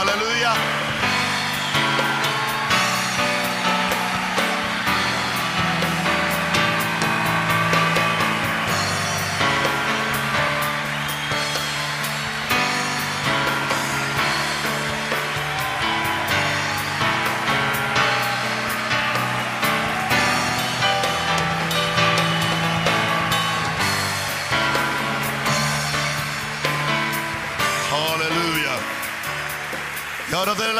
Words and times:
Aleluya. 0.00 0.89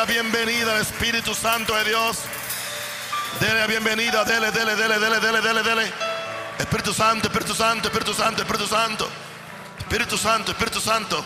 La 0.01 0.07
bienvenida 0.07 0.81
Espíritu 0.81 1.35
Santo 1.35 1.77
de 1.77 1.85
Dios. 1.85 2.21
Dele 3.39 3.61
la 3.61 3.67
bienvenida, 3.67 4.25
dele, 4.25 4.51
dele, 4.51 4.75
dele, 4.75 4.99
dele, 4.99 5.21
dele, 5.21 5.41
dele, 5.43 5.63
dele. 5.63 5.93
Espíritu 6.59 6.95
Santo, 6.95 7.27
Espíritu 7.27 7.55
Santo, 7.55 7.89
Espíritu 7.89 8.15
Santo, 8.15 8.41
Espíritu 8.43 8.67
Santo. 8.67 9.11
Espíritu 9.79 10.17
Santo, 10.17 10.53
Espíritu 10.53 10.81
Santo. 10.81 11.25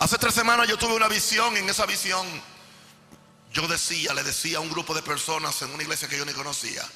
Hace 0.00 0.18
tres 0.18 0.34
semanas 0.34 0.66
yo 0.66 0.76
tuve 0.76 0.94
una 0.94 1.06
visión. 1.06 1.56
En 1.56 1.68
esa 1.68 1.86
visión 1.86 2.26
yo 3.52 3.66
decía, 3.66 4.14
le 4.14 4.22
decía 4.22 4.58
a 4.58 4.60
un 4.60 4.70
grupo 4.70 4.94
de 4.94 5.02
personas 5.02 5.60
en 5.62 5.70
una 5.70 5.82
iglesia 5.82 6.08
que 6.08 6.16
yo 6.16 6.24
ni 6.24 6.32
conocía. 6.32 6.86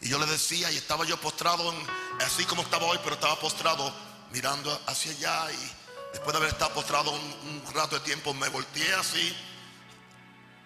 Y 0.00 0.08
yo 0.08 0.18
le 0.18 0.26
decía, 0.26 0.70
y 0.70 0.76
estaba 0.76 1.04
yo 1.04 1.20
postrado, 1.20 1.72
en- 1.72 1.86
así 2.22 2.44
como 2.44 2.62
estaba 2.62 2.86
hoy, 2.86 2.98
pero 3.02 3.14
estaba 3.14 3.38
postrado 3.40 3.92
mirando 4.30 4.80
hacia 4.86 5.10
allá. 5.10 5.52
Y 5.52 5.72
después 6.12 6.32
de 6.32 6.36
haber 6.36 6.50
estado 6.50 6.72
postrado 6.72 7.10
un, 7.10 7.64
rato 7.74 7.98
de 7.98 8.04
tiempo, 8.04 8.32
me 8.32 8.48
volteé 8.48 8.94
así. 8.94 9.36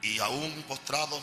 Y 0.02 0.18
aún 0.18 0.64
postrado, 0.68 1.22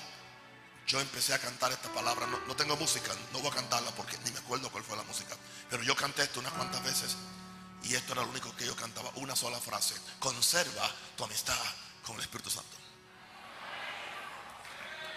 yo 0.87 0.99
empecé 0.99 1.33
a 1.35 1.39
cantar 1.39 1.71
esta 1.71 1.93
palabra. 1.93 2.25
No, 2.25 2.39
no 2.47 2.55
tengo 2.55 2.75
música, 2.77 3.11
no 3.31 3.39
voy 3.39 3.51
a 3.51 3.55
cantarla 3.55 3.91
porque 3.91 4.17
ni 4.25 4.31
me 4.31 4.39
acuerdo 4.39 4.71
cuál 4.71 4.83
fue 4.83 4.97
la 4.97 5.03
música. 5.03 5.35
Pero 5.69 5.83
yo 5.83 5.95
canté 5.95 6.23
esto 6.23 6.39
unas 6.39 6.53
cuantas 6.53 6.83
veces. 6.83 7.15
Y 7.83 7.93
esto 7.93 8.13
era 8.13 8.23
lo 8.23 8.29
único 8.29 8.55
que 8.55 8.65
yo 8.65 8.75
cantaba, 8.75 9.11
una 9.15 9.35
sola 9.35 9.59
frase. 9.59 9.93
Conserva 10.17 10.89
tu 11.15 11.23
amistad 11.25 11.55
con 12.03 12.15
el 12.15 12.21
Espíritu 12.21 12.49
Santo. 12.49 12.88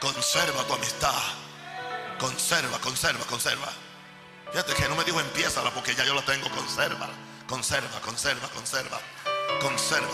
Conserva 0.02 0.64
tu 0.66 0.74
amistad. 0.74 1.14
Conserva, 2.18 2.76
conserva, 2.80 3.24
conserva. 3.26 3.68
Fíjate 4.50 4.74
que 4.74 4.88
no 4.88 4.96
me 4.96 5.04
dijo 5.04 5.20
empiézala 5.20 5.70
porque 5.70 5.94
ya 5.94 6.04
yo 6.04 6.12
la 6.12 6.22
tengo. 6.22 6.50
Conserva, 6.50 7.08
conserva, 7.46 8.00
conserva, 8.00 8.48
conserva, 8.48 9.00
conserva. 9.60 10.10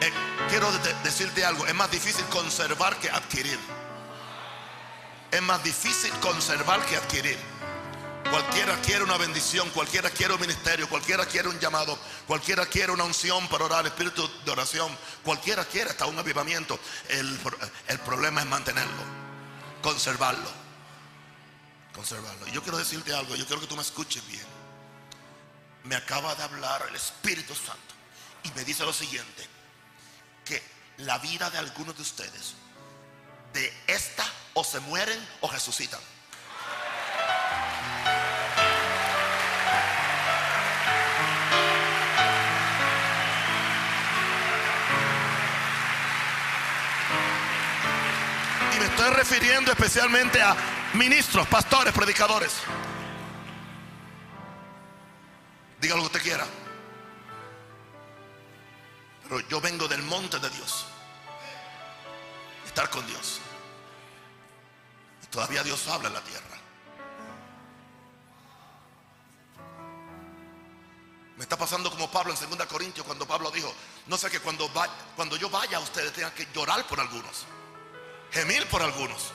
Eh, 0.00 0.10
quiero 0.48 0.72
de- 0.72 0.94
decirte 1.04 1.44
algo. 1.44 1.66
Es 1.66 1.74
más 1.74 1.90
difícil 1.90 2.24
conservar 2.26 2.96
que 2.98 3.10
adquirir. 3.10 3.58
Es 5.30 5.42
más 5.42 5.62
difícil 5.62 6.10
conservar 6.20 6.80
que 6.86 6.96
adquirir. 6.96 7.38
Cualquiera 8.30 8.74
quiere 8.80 9.04
una 9.04 9.18
bendición, 9.18 9.68
cualquiera 9.70 10.08
quiere 10.08 10.32
un 10.32 10.40
ministerio, 10.40 10.88
cualquiera 10.88 11.26
quiere 11.26 11.48
un 11.48 11.60
llamado, 11.60 11.96
cualquiera 12.26 12.64
quiere 12.66 12.90
una 12.90 13.04
unción 13.04 13.46
para 13.48 13.66
orar, 13.66 13.86
espíritu 13.86 14.28
de 14.46 14.50
oración, 14.50 14.96
cualquiera 15.22 15.64
quiere 15.66 15.90
hasta 15.90 16.06
un 16.06 16.18
avivamiento. 16.18 16.80
El 17.08 18.00
problema 18.00 18.40
es 18.40 18.46
mantenerlo, 18.48 19.25
conservarlo, 19.86 20.50
conservarlo. 21.94 22.48
Y 22.48 22.50
yo 22.50 22.60
quiero 22.60 22.76
decirte 22.76 23.14
algo, 23.14 23.36
yo 23.36 23.46
quiero 23.46 23.60
que 23.60 23.68
tú 23.68 23.76
me 23.76 23.82
escuches 23.82 24.26
bien. 24.26 24.44
Me 25.84 25.94
acaba 25.94 26.34
de 26.34 26.42
hablar 26.42 26.84
el 26.88 26.96
Espíritu 26.96 27.54
Santo 27.54 27.94
y 28.42 28.50
me 28.50 28.64
dice 28.64 28.84
lo 28.84 28.92
siguiente, 28.92 29.46
que 30.44 30.60
la 30.96 31.18
vida 31.18 31.50
de 31.50 31.58
algunos 31.58 31.94
de 31.94 32.02
ustedes, 32.02 32.54
de 33.52 33.72
esta 33.86 34.24
o 34.54 34.64
se 34.64 34.80
mueren 34.80 35.24
o 35.40 35.48
resucitan. 35.48 36.00
Estoy 48.86 49.10
refiriendo 49.10 49.70
especialmente 49.72 50.40
a 50.42 50.56
ministros, 50.94 51.46
pastores, 51.48 51.92
predicadores. 51.92 52.52
Diga 55.80 55.94
lo 55.94 56.02
que 56.02 56.06
usted 56.06 56.22
quiera. 56.22 56.46
Pero 59.24 59.40
yo 59.48 59.60
vengo 59.60 59.86
del 59.88 60.02
monte 60.02 60.38
de 60.38 60.48
Dios. 60.50 60.86
Estar 62.64 62.88
con 62.90 63.06
Dios. 63.06 63.40
Y 65.22 65.26
todavía 65.26 65.62
Dios 65.62 65.86
habla 65.88 66.08
en 66.08 66.14
la 66.14 66.20
tierra. 66.22 66.44
Me 71.36 71.42
está 71.42 71.58
pasando 71.58 71.90
como 71.90 72.10
Pablo 72.10 72.32
en 72.32 72.50
2 72.58 72.66
Corintios 72.66 73.04
cuando 73.04 73.26
Pablo 73.26 73.50
dijo, 73.50 73.72
no 74.06 74.16
sé 74.16 74.30
que 74.30 74.40
cuando, 74.40 74.72
va- 74.72 74.88
cuando 75.14 75.36
yo 75.36 75.50
vaya 75.50 75.78
ustedes 75.80 76.12
tengan 76.14 76.32
que 76.32 76.48
llorar 76.54 76.86
por 76.86 76.98
algunos 76.98 77.44
gemir 78.30 78.66
por 78.68 78.82
algunos 78.82 79.32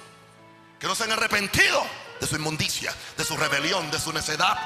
que 0.79 0.87
no 0.87 0.95
se 0.95 1.03
han 1.03 1.11
arrepentido 1.11 1.85
de 2.19 2.27
su 2.27 2.35
inmundicia, 2.35 2.93
de 3.17 3.23
su 3.23 3.37
rebelión, 3.37 3.89
de 3.91 3.99
su 3.99 4.11
necedad. 4.11 4.57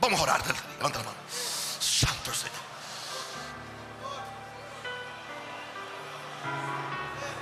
Vamos 0.00 0.18
a 0.20 0.22
orar. 0.24 0.42
Levanta 0.78 0.98
la 0.98 1.04
mano. 1.04 1.16
Santo 1.80 2.34
Señor. 2.34 2.56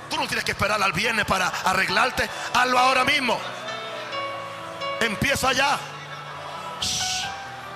Tú 0.09 0.17
no 0.17 0.27
tienes 0.27 0.43
que 0.43 0.51
esperar 0.51 0.81
al 0.81 0.93
viernes 0.93 1.25
para 1.25 1.47
arreglarte. 1.47 2.29
Hazlo 2.53 2.77
ahora 2.77 3.03
mismo. 3.03 3.39
Empieza 4.99 5.53
ya. 5.53 5.79
Shh. 6.81 7.25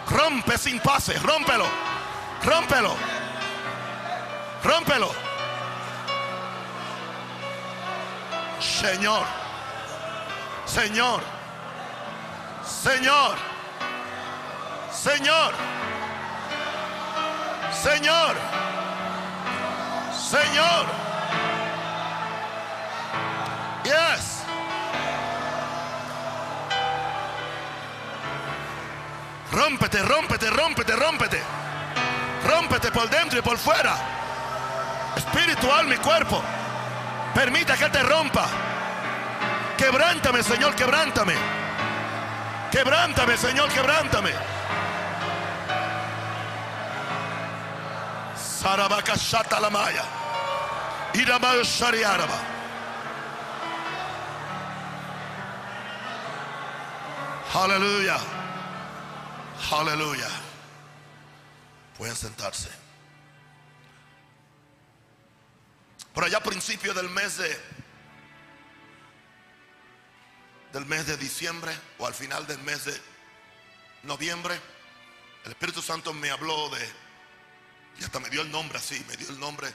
Rompe 0.09 0.57
sin 0.57 0.79
pase. 0.79 1.17
Rómpelo. 1.19 1.65
Rómpelo. 2.44 2.95
Rómpelo. 4.63 5.25
Señor, 8.65 9.25
Señor, 10.65 11.21
Señor, 12.65 13.35
Señor, 14.91 15.53
Señor, 17.71 18.35
Señor. 20.11 20.85
Yes. 23.83 24.43
Rómpete, 29.51 30.01
rómpete, 30.01 30.49
rómpete, 30.49 30.95
rómpete. 30.95 31.43
Rómpete 32.43 32.91
por 32.91 33.09
dentro 33.09 33.39
y 33.39 33.41
por 33.41 33.57
fuera. 33.57 33.95
Espiritual, 35.15 35.87
mi 35.87 35.97
cuerpo. 35.97 36.43
Permita 37.35 37.75
que 37.75 37.90
te 37.90 38.01
rompa. 38.01 38.47
Quebrántame, 39.78 40.41
Señor, 40.41 40.73
quebrántame. 40.73 41.35
Quebrántame, 42.72 43.38
Señor, 43.38 43.69
quebrántame. 43.73 44.31
Sarabaka 48.38 49.16
shata 49.16 49.59
la 49.59 49.69
maya. 49.69 50.03
Iramayo 51.13 51.63
shariaraba. 51.65 52.39
Aleluya. 57.54 58.18
Aleluya. 59.71 60.30
Pueden 61.98 62.15
sentarse. 62.15 62.84
Por 66.15 66.23
allá 66.23 66.38
a 66.38 66.44
principio 66.44 66.94
del 66.94 67.09
mes 67.09 67.38
de 67.38 67.75
del 70.71 70.85
mes 70.85 71.06
de 71.07 71.15
diciembre 71.15 71.73
o 72.00 72.06
al 72.07 72.13
final 72.13 72.45
del 72.47 72.59
mes 72.59 72.83
de 72.83 73.01
noviembre, 74.03 74.59
el 75.45 75.51
Espíritu 75.51 75.81
Santo 75.81 76.13
me 76.13 76.29
habló 76.29 76.69
de 76.69 76.89
y 78.00 78.03
hasta 78.03 78.19
me 78.19 78.29
dio 78.29 78.41
el 78.41 78.51
nombre 78.51 78.77
así, 78.77 79.01
me 79.07 79.15
dio 79.15 79.29
el 79.29 79.39
nombre 79.39 79.73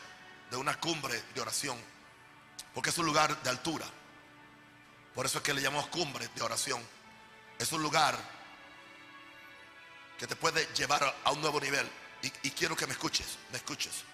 de 0.51 0.57
una 0.59 0.79
cumbre 0.79 1.23
de 1.35 1.41
oración, 1.41 1.79
porque 2.75 2.91
es 2.91 2.99
un 2.99 3.07
lugar 3.07 3.43
de 3.43 3.49
altura. 3.49 3.87
Por 5.15 5.25
eso 5.25 5.39
es 5.39 5.45
que 5.45 5.55
le 5.55 5.63
llamamos 5.63 5.87
cumbre 5.89 6.29
de 6.35 6.43
oración. 6.43 6.83
Es 7.59 7.73
un 7.73 7.83
lugar 7.83 8.19
que 10.19 10.27
te 10.27 10.37
puede 10.37 10.67
llevar 10.75 11.15
a- 11.25 11.31
un 11.31 11.41
nuevo 11.41 11.59
nivel. 11.61 11.89
Y 12.43 12.51
quiero 12.51 12.77
que 12.77 12.87
me 12.87 12.93
escuches, 12.93 13.39
me 13.51 13.57
escuches 13.57 14.05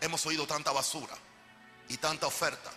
Hemos 0.00 0.24
oído 0.26 0.46
tanta 0.46 0.72
basura 0.72 1.16
y 1.88 1.96
tanta 1.96 2.26
oferta 2.26 2.70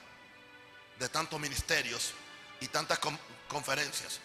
de 0.99 1.09
tantos 1.09 1.39
ministerios 1.39 2.13
y 2.61 2.67
tantas 2.67 2.99
conferencias. 3.47 4.19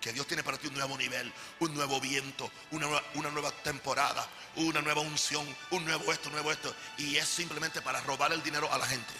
que 0.00 0.12
Dios 0.12 0.28
tiene 0.28 0.44
para 0.44 0.56
ti 0.56 0.68
un 0.68 0.74
nuevo 0.74 0.96
nivel, 0.96 1.32
un 1.58 1.74
nuevo 1.74 2.00
viento, 2.00 2.48
una 2.70 2.86
nueva, 2.86 3.02
una 3.14 3.30
nueva 3.30 3.50
temporada, 3.50 4.24
una 4.54 4.80
nueva 4.80 5.00
unción, 5.00 5.44
un 5.70 5.84
nuevo 5.84 6.12
esto, 6.12 6.28
un 6.28 6.34
nuevo 6.34 6.52
esto. 6.52 6.72
Y 6.98 7.16
es 7.16 7.28
simplemente 7.28 7.82
para 7.82 8.00
robar 8.02 8.32
el 8.32 8.42
dinero 8.42 8.72
a 8.72 8.78
la 8.78 8.86
gente. 8.86 9.12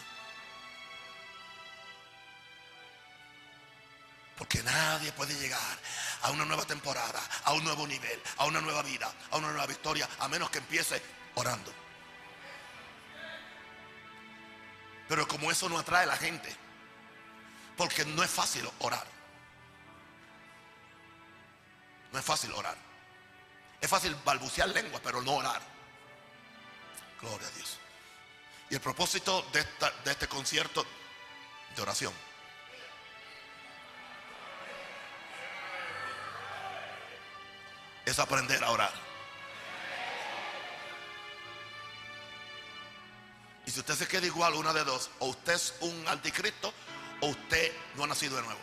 Porque 4.39 4.63
nadie 4.63 5.11
puede 5.13 5.35
llegar 5.35 5.79
a 6.23 6.31
una 6.31 6.45
nueva 6.45 6.65
temporada, 6.65 7.21
a 7.45 7.53
un 7.55 7.65
nuevo 7.65 7.85
nivel, 7.85 8.23
a 8.37 8.47
una 8.47 8.61
nueva 8.61 8.83
vida, 8.83 9.13
a 9.33 9.37
una 9.37 9.49
nueva 9.49 9.67
victoria, 9.67 10.09
a 10.21 10.29
menos 10.29 10.49
que 10.49 10.59
empiece 10.59 11.03
orando. 11.35 11.88
Pero 15.09 15.27
como 15.27 15.51
eso 15.51 15.69
no 15.69 15.79
atrae 15.79 16.05
a 16.05 16.07
la 16.07 16.17
gente, 16.17 16.55
porque 17.77 18.05
no 18.05 18.23
es 18.23 18.31
fácil 18.31 18.69
orar. 18.81 19.07
No 22.13 22.19
es 22.19 22.25
fácil 22.25 22.53
orar. 22.53 22.77
Es 23.81 23.89
fácil 23.89 24.15
balbucear 24.25 24.69
lengua, 24.69 25.01
pero 25.03 25.23
no 25.23 25.37
orar. 25.37 25.63
Gloria 27.21 27.47
a 27.47 27.51
Dios. 27.53 27.79
Y 28.71 28.75
el 28.75 28.81
propósito 28.81 29.43
de, 29.53 29.65
de 30.05 30.11
este 30.11 30.29
concierto 30.29 30.85
de 31.75 31.83
oración 31.83 32.13
es 38.05 38.19
aprender 38.19 38.63
a 38.65 38.71
orar. 38.71 39.08
Y 43.69 43.71
si 43.71 43.81
usted 43.81 43.97
se 43.97 44.09
queda 44.09 44.25
igual, 44.25 44.55
una 44.55 44.73
de 44.73 44.83
dos, 44.83 45.11
o 45.19 45.27
usted 45.27 45.53
es 45.53 45.75
un 45.81 46.09
anticristo 46.09 46.73
o 47.21 47.27
usted 47.27 47.71
no 47.97 48.05
ha 48.05 48.07
nacido 48.07 48.37
de 48.37 48.43
nuevo. 48.43 48.61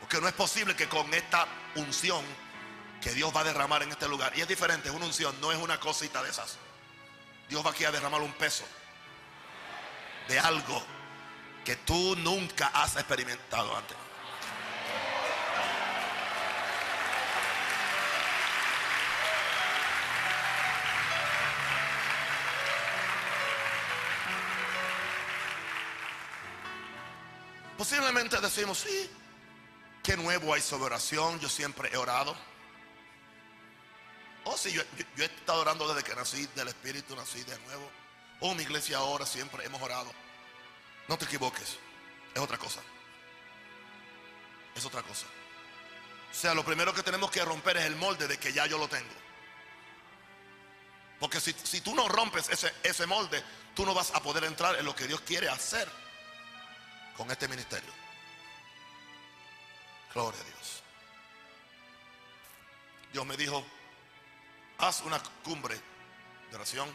Porque 0.00 0.20
no 0.20 0.28
es 0.28 0.34
posible 0.34 0.76
que 0.76 0.86
con 0.86 1.14
esta 1.14 1.48
unción 1.74 2.22
que 3.00 3.10
Dios 3.14 3.34
va 3.34 3.40
a 3.40 3.44
derramar 3.44 3.82
en 3.82 3.90
este 3.90 4.06
lugar, 4.06 4.36
y 4.36 4.42
es 4.42 4.48
diferente, 4.48 4.90
es 4.90 4.94
una 4.94 5.06
unción, 5.06 5.34
no 5.40 5.50
es 5.50 5.56
una 5.56 5.80
cosita 5.80 6.22
de 6.22 6.28
esas. 6.28 6.58
Dios 7.48 7.64
va 7.64 7.70
aquí 7.70 7.86
a 7.86 7.90
derramar 7.90 8.20
un 8.20 8.34
peso 8.34 8.64
de 10.28 10.38
algo 10.38 10.82
que 11.64 11.74
tú 11.76 12.16
nunca 12.16 12.66
has 12.74 12.96
experimentado 12.96 13.74
antes. 13.74 13.96
Posiblemente 27.78 28.40
decimos, 28.40 28.80
sí, 28.80 29.08
qué 30.02 30.16
nuevo 30.16 30.52
hay 30.52 30.60
sobre 30.60 30.86
oración, 30.86 31.38
yo 31.38 31.48
siempre 31.48 31.88
he 31.92 31.96
orado. 31.96 32.36
Oh, 34.42 34.56
sí, 34.56 34.72
yo, 34.72 34.82
he 35.16 35.24
estado 35.24 35.60
orando 35.60 35.86
desde 35.86 36.02
que 36.02 36.16
nací 36.16 36.44
del 36.56 36.66
Espíritu, 36.66 37.14
nací 37.14 37.40
de 37.44 37.56
nuevo. 37.60 37.88
Oh, 38.40 38.52
mi 38.56 38.64
iglesia 38.64 38.98
ahora 38.98 39.24
siempre 39.24 39.64
hemos 39.64 39.80
orado. 39.80 40.10
No 41.06 41.16
te 41.16 41.26
equivoques, 41.26 41.78
es 42.34 42.42
otra 42.42 42.58
cosa. 42.58 42.80
Es 44.74 44.84
otra 44.84 45.02
cosa. 45.04 45.26
O 46.32 46.34
sea, 46.34 46.54
lo 46.54 46.64
primero 46.64 46.92
que 46.92 47.04
tenemos 47.04 47.30
que 47.30 47.44
romper 47.44 47.76
es 47.76 47.84
el 47.84 47.94
molde 47.94 48.26
de 48.26 48.38
que 48.38 48.52
ya 48.52 48.66
yo 48.66 48.76
lo 48.76 48.88
tengo. 48.88 49.14
Porque 51.20 51.40
si, 51.40 51.52
si 51.52 51.80
tú 51.80 51.94
no 51.94 52.08
rompes 52.08 52.48
ese, 52.48 52.74
ese 52.82 53.06
molde, 53.06 53.40
tú 53.76 53.86
no 53.86 53.94
vas 53.94 54.12
a 54.14 54.20
poder 54.20 54.42
entrar 54.42 54.74
en 54.74 54.84
lo 54.84 54.96
que 54.96 55.06
Dios 55.06 55.20
quiere 55.20 55.48
hacer 55.48 55.88
con 57.18 57.28
este 57.32 57.48
ministerio. 57.48 57.92
Gloria 60.14 60.40
a 60.40 60.44
Dios. 60.44 60.82
Dios 63.12 63.26
me 63.26 63.36
dijo, 63.36 63.66
haz 64.78 65.02
una 65.02 65.20
cumbre 65.42 65.74
de 66.48 66.56
oración. 66.56 66.88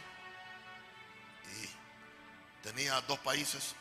Y 1.44 2.64
tenía 2.66 3.00
dos 3.02 3.18
países, 3.18 3.74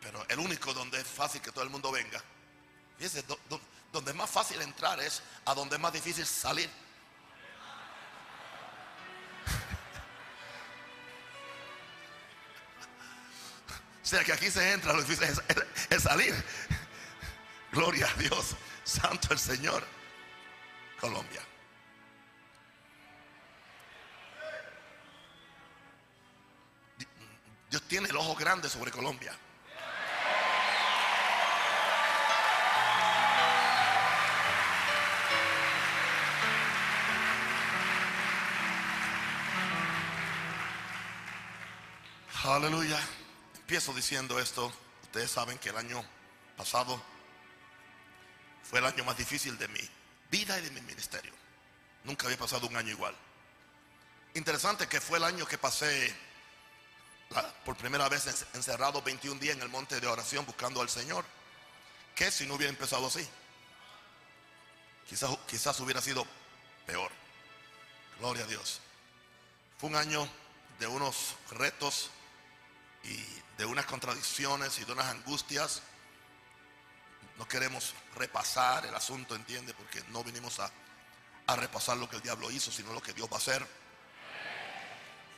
pero 0.00 0.24
el 0.30 0.38
único 0.38 0.72
donde 0.72 0.98
es 0.98 1.06
fácil 1.06 1.42
que 1.42 1.52
todo 1.52 1.62
el 1.62 1.70
mundo 1.70 1.92
venga. 1.92 2.22
Fíjese, 2.96 3.22
donde 3.92 4.10
es 4.10 4.16
más 4.16 4.30
fácil 4.30 4.60
entrar 4.62 4.98
es 5.00 5.22
a 5.44 5.54
donde 5.54 5.76
es 5.76 5.82
más 5.82 5.92
difícil 5.92 6.24
salir. 6.24 6.70
Sea 14.08 14.24
que 14.24 14.32
aquí 14.32 14.50
se 14.50 14.72
entra, 14.72 14.94
lo 14.94 15.02
difícil 15.02 15.28
es, 15.90 16.02
salir. 16.02 16.34
Gloria 17.72 18.08
a 18.08 18.14
Dios, 18.14 18.56
Santo 18.82 19.34
el 19.34 19.38
Señor. 19.38 19.84
Colombia. 20.98 21.42
Dios 27.70 27.82
tiene 27.82 28.08
el 28.08 28.16
ojo 28.16 28.34
grande 28.34 28.70
sobre 28.70 28.90
Colombia. 28.90 29.32
Aleluya. 42.42 42.98
Empiezo 43.68 43.92
diciendo 43.92 44.38
esto. 44.40 44.72
Ustedes 45.02 45.30
saben 45.30 45.58
que 45.58 45.68
el 45.68 45.76
año 45.76 46.02
pasado 46.56 46.98
fue 48.62 48.78
el 48.78 48.86
año 48.86 49.04
más 49.04 49.14
difícil 49.18 49.58
de 49.58 49.68
mi 49.68 49.90
vida 50.30 50.58
y 50.58 50.62
de 50.62 50.70
mi 50.70 50.80
ministerio. 50.80 51.34
Nunca 52.04 52.24
había 52.24 52.38
pasado 52.38 52.66
un 52.66 52.74
año 52.78 52.92
igual. 52.92 53.14
Interesante 54.32 54.88
que 54.88 55.02
fue 55.02 55.18
el 55.18 55.24
año 55.24 55.44
que 55.44 55.58
pasé 55.58 56.16
por 57.66 57.76
primera 57.76 58.08
vez 58.08 58.46
encerrado 58.54 59.02
21 59.02 59.38
días 59.38 59.56
en 59.56 59.60
el 59.60 59.68
monte 59.68 60.00
de 60.00 60.06
oración 60.06 60.46
buscando 60.46 60.80
al 60.80 60.88
Señor. 60.88 61.26
Que 62.14 62.30
si 62.30 62.46
no 62.46 62.54
hubiera 62.54 62.70
empezado 62.70 63.06
así, 63.06 63.28
quizás, 65.06 65.36
quizás 65.46 65.78
hubiera 65.80 66.00
sido 66.00 66.26
peor. 66.86 67.12
Gloria 68.18 68.44
a 68.44 68.46
Dios. 68.46 68.80
Fue 69.76 69.90
un 69.90 69.96
año 69.96 70.26
de 70.78 70.86
unos 70.86 71.36
retos 71.50 72.08
y 73.04 73.46
de 73.58 73.66
unas 73.66 73.84
contradicciones 73.86 74.78
y 74.78 74.84
de 74.84 74.92
unas 74.92 75.06
angustias. 75.06 75.82
No 77.36 77.46
queremos 77.46 77.92
repasar 78.14 78.86
el 78.86 78.94
asunto, 78.94 79.34
entiende, 79.34 79.74
porque 79.74 80.02
no 80.08 80.24
vinimos 80.24 80.58
a, 80.60 80.70
repasar 81.56 81.96
lo 81.96 82.08
que 82.08 82.16
el 82.16 82.22
diablo 82.22 82.50
hizo, 82.50 82.70
sino 82.70 82.92
lo 82.92 83.02
que 83.02 83.12
Dios 83.12 83.28
va 83.30 83.36
a 83.36 83.40
hacer. 83.40 83.66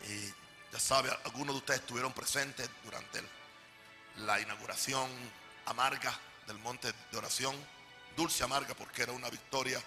Y 0.08 0.26
ya 0.72 0.78
sabe, 0.78 1.10
algunos 1.24 1.54
de 1.54 1.58
ustedes 1.58 1.80
estuvieron 1.80 2.12
presentes 2.12 2.68
durante 2.84 3.22
la 4.16 4.40
inauguración 4.40 5.08
amarga 5.66 6.12
del 6.46 6.58
monte 6.58 6.92
de 7.10 7.18
oración, 7.18 7.54
dulce 8.16 8.44
amarga 8.44 8.74
porque 8.74 9.02
era 9.02 9.12
una 9.12 9.30
victoria 9.30 9.80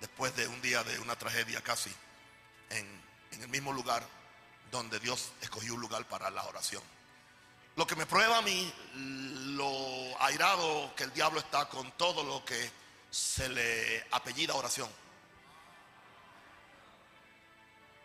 después 0.00 0.34
de 0.34 0.48
un 0.48 0.60
día 0.62 0.82
de 0.82 0.98
una 0.98 1.14
tragedia 1.16 1.60
casi 1.62 1.90
en, 2.70 3.02
en 3.32 3.42
el 3.42 3.48
mismo 3.48 3.72
lugar 3.72 4.02
donde 4.72 4.98
Dios 4.98 5.32
escogió 5.42 5.74
un 5.74 5.80
lugar 5.80 6.06
para 6.06 6.30
la 6.30 6.44
oración. 6.44 6.82
Lo 7.76 7.86
que 7.86 7.96
me 7.96 8.06
prueba 8.06 8.38
a 8.38 8.42
mí 8.42 8.72
lo 9.56 10.22
airado 10.22 10.94
que 10.94 11.04
el 11.04 11.12
diablo 11.12 11.40
está 11.40 11.68
con 11.68 11.92
todo 11.92 12.22
lo 12.22 12.44
que 12.44 12.70
se 13.10 13.48
le 13.48 14.06
apellida 14.10 14.54
oración. 14.54 14.88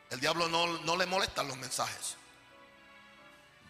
El 0.10 0.19
diablo 0.19 0.48
no, 0.48 0.95
le 0.95 1.05
molestan 1.05 1.48
los 1.48 1.57
mensajes. 1.57 2.15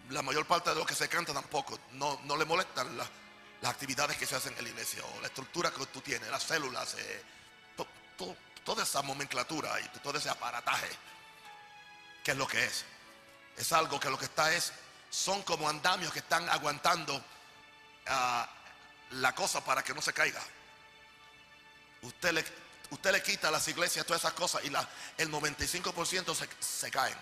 La 0.10 0.22
mayor 0.22 0.46
parte 0.46 0.70
de 0.70 0.76
lo 0.76 0.86
que 0.86 0.94
se 0.94 1.10
canta 1.10 1.34
tampoco. 1.34 1.80
No, 1.94 2.20
no 2.26 2.38
le 2.38 2.46
molestan 2.46 2.98
las, 2.98 3.10
actividades 3.64 4.18
que 4.18 4.28
se 4.28 4.36
hacen 4.36 4.54
en 4.58 4.64
la 4.64 4.70
iglesia 4.70 5.04
o 5.04 5.22
la 5.22 5.28
estructura 5.28 5.72
que 5.72 5.84
tú 5.88 6.00
tienes, 6.02 6.30
las 6.30 6.44
células, 6.44 6.94
eh, 7.00 7.24
toda 8.64 8.84
esa 8.84 9.02
nomenclatura 9.02 9.80
y 9.80 10.00
todo 10.00 10.20
ese 10.20 10.30
aparataje. 10.30 10.90
¿Qué 12.24 12.32
es 12.32 12.38
lo 12.38 12.48
que 12.48 12.64
es? 12.64 12.86
Es 13.58 13.74
algo 13.74 14.00
que 14.00 14.10
lo 14.10 14.20
que 14.20 14.26
está 14.26 14.54
es 14.54 14.72
son 15.16 15.44
como 15.44 15.70
andamios 15.70 16.12
que 16.12 16.20
están 16.20 16.48
aguantando 16.50 17.24
ah, 18.08 18.48
la 19.12 19.34
cosa 19.34 19.64
para 19.64 19.82
que 19.82 19.94
no 19.94 20.02
se 20.02 20.12
caiga. 20.12 20.42
Usted 22.02 22.34
le, 22.34 22.44
usted 22.90 23.14
le 23.14 23.24
quita 23.24 23.48
a 23.48 23.52
las 23.52 23.66
iglesias 23.70 24.06
todas 24.06 24.22
esas 24.22 24.34
cosas 24.34 24.66
y 24.66 24.70
la, 24.70 24.88
el 25.18 25.32
95% 25.32 26.36
se, 26.36 26.50
se 26.60 26.92
caen. 26.92 27.16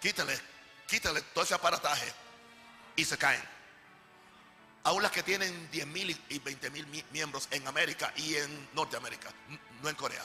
Quítale, 0.00 0.40
quítale 0.88 1.20
todo 1.20 1.44
ese 1.44 1.52
aparataje 1.52 2.10
y 2.96 3.04
se 3.04 3.18
caen. 3.18 3.42
Aún 4.84 5.02
las 5.02 5.12
que 5.12 5.22
tienen 5.22 5.70
10 5.70 5.86
mil 5.88 6.24
y 6.30 6.38
20 6.38 6.70
mil 6.70 7.04
miembros 7.12 7.48
en 7.50 7.68
América 7.68 8.14
y 8.16 8.36
en 8.36 8.70
Norteamérica, 8.72 9.30
no 9.82 9.90
en 9.90 9.94
Corea. 9.94 10.24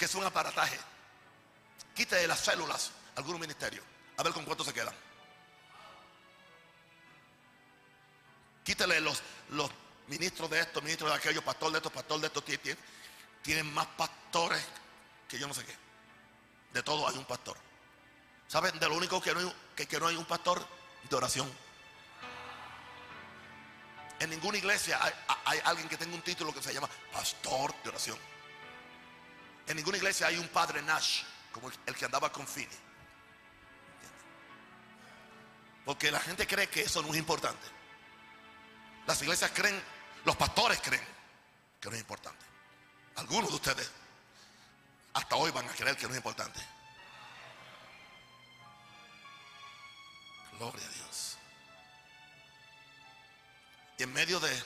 Porque 0.00 0.12
es 0.12 0.14
un 0.14 0.24
aparataje. 0.24 0.78
Quite 1.94 2.16
de 2.16 2.26
las 2.26 2.40
células 2.40 2.90
algunos 3.16 3.38
ministerios. 3.38 3.84
A 4.16 4.22
ver 4.22 4.32
con 4.32 4.46
cuánto 4.46 4.64
se 4.64 4.72
quedan. 4.72 4.94
Quítele 8.64 8.98
los, 9.02 9.22
los 9.50 9.70
ministros 10.06 10.48
de 10.48 10.60
esto, 10.60 10.80
ministros 10.80 11.10
de 11.10 11.16
aquello, 11.16 11.44
pastor 11.44 11.70
de 11.72 11.76
esto, 11.76 11.90
pastor 11.90 12.18
de 12.18 12.28
esto. 12.28 12.42
Tienen, 13.42 13.74
más 13.74 13.88
pastores 13.88 14.64
que 15.28 15.38
yo 15.38 15.46
no 15.46 15.52
sé 15.52 15.66
qué. 15.66 15.76
De 16.72 16.82
todo 16.82 17.06
hay 17.06 17.18
un 17.18 17.26
pastor. 17.26 17.58
¿Saben? 18.48 18.78
De 18.78 18.88
lo 18.88 18.96
único 18.96 19.20
que 19.20 19.34
no 19.34 19.40
hay, 19.40 19.54
que, 19.76 19.86
que 19.86 20.00
no 20.00 20.06
hay 20.06 20.16
un 20.16 20.24
pastor 20.24 20.66
de 21.10 21.14
oración. 21.14 21.52
En 24.18 24.30
ninguna 24.30 24.56
iglesia 24.56 24.98
hay, 25.44 25.60
alguien 25.64 25.90
que 25.90 25.98
tenga 25.98 26.14
un 26.14 26.22
título 26.22 26.54
que 26.54 26.62
se 26.62 26.72
llama 26.72 26.88
pastor 27.12 27.74
de 27.82 27.90
oración. 27.90 28.39
En 29.70 29.76
ninguna 29.76 29.98
iglesia 29.98 30.26
hay 30.26 30.36
un 30.36 30.48
padre 30.48 30.82
Nash 30.82 31.22
como 31.52 31.70
el, 31.86 31.94
que 31.94 32.04
andaba 32.04 32.32
con 32.32 32.44
Fini. 32.44 32.76
Porque 35.84 36.10
la 36.10 36.18
gente 36.18 36.44
cree 36.44 36.68
que 36.68 36.82
eso 36.82 37.00
no 37.02 37.10
es 37.10 37.16
importante. 37.16 37.68
Las 39.06 39.22
iglesias 39.22 39.52
creen, 39.54 39.80
los 40.24 40.34
pastores 40.34 40.80
creen 40.80 41.06
que 41.80 41.88
no 41.88 41.94
es 41.94 42.00
importante. 42.00 42.44
Algunos 43.14 43.50
de 43.50 43.54
ustedes 43.54 43.88
hasta 45.14 45.36
hoy 45.36 45.52
van 45.52 45.68
a 45.68 45.72
creer 45.72 45.96
que 45.96 46.06
no 46.06 46.10
es 46.10 46.16
importante. 46.16 46.60
Gloria 50.58 50.84
a 50.84 50.90
Dios. 50.90 51.38
Y 53.98 54.02
en 54.02 54.12
medio 54.12 54.40
de, 54.40 54.64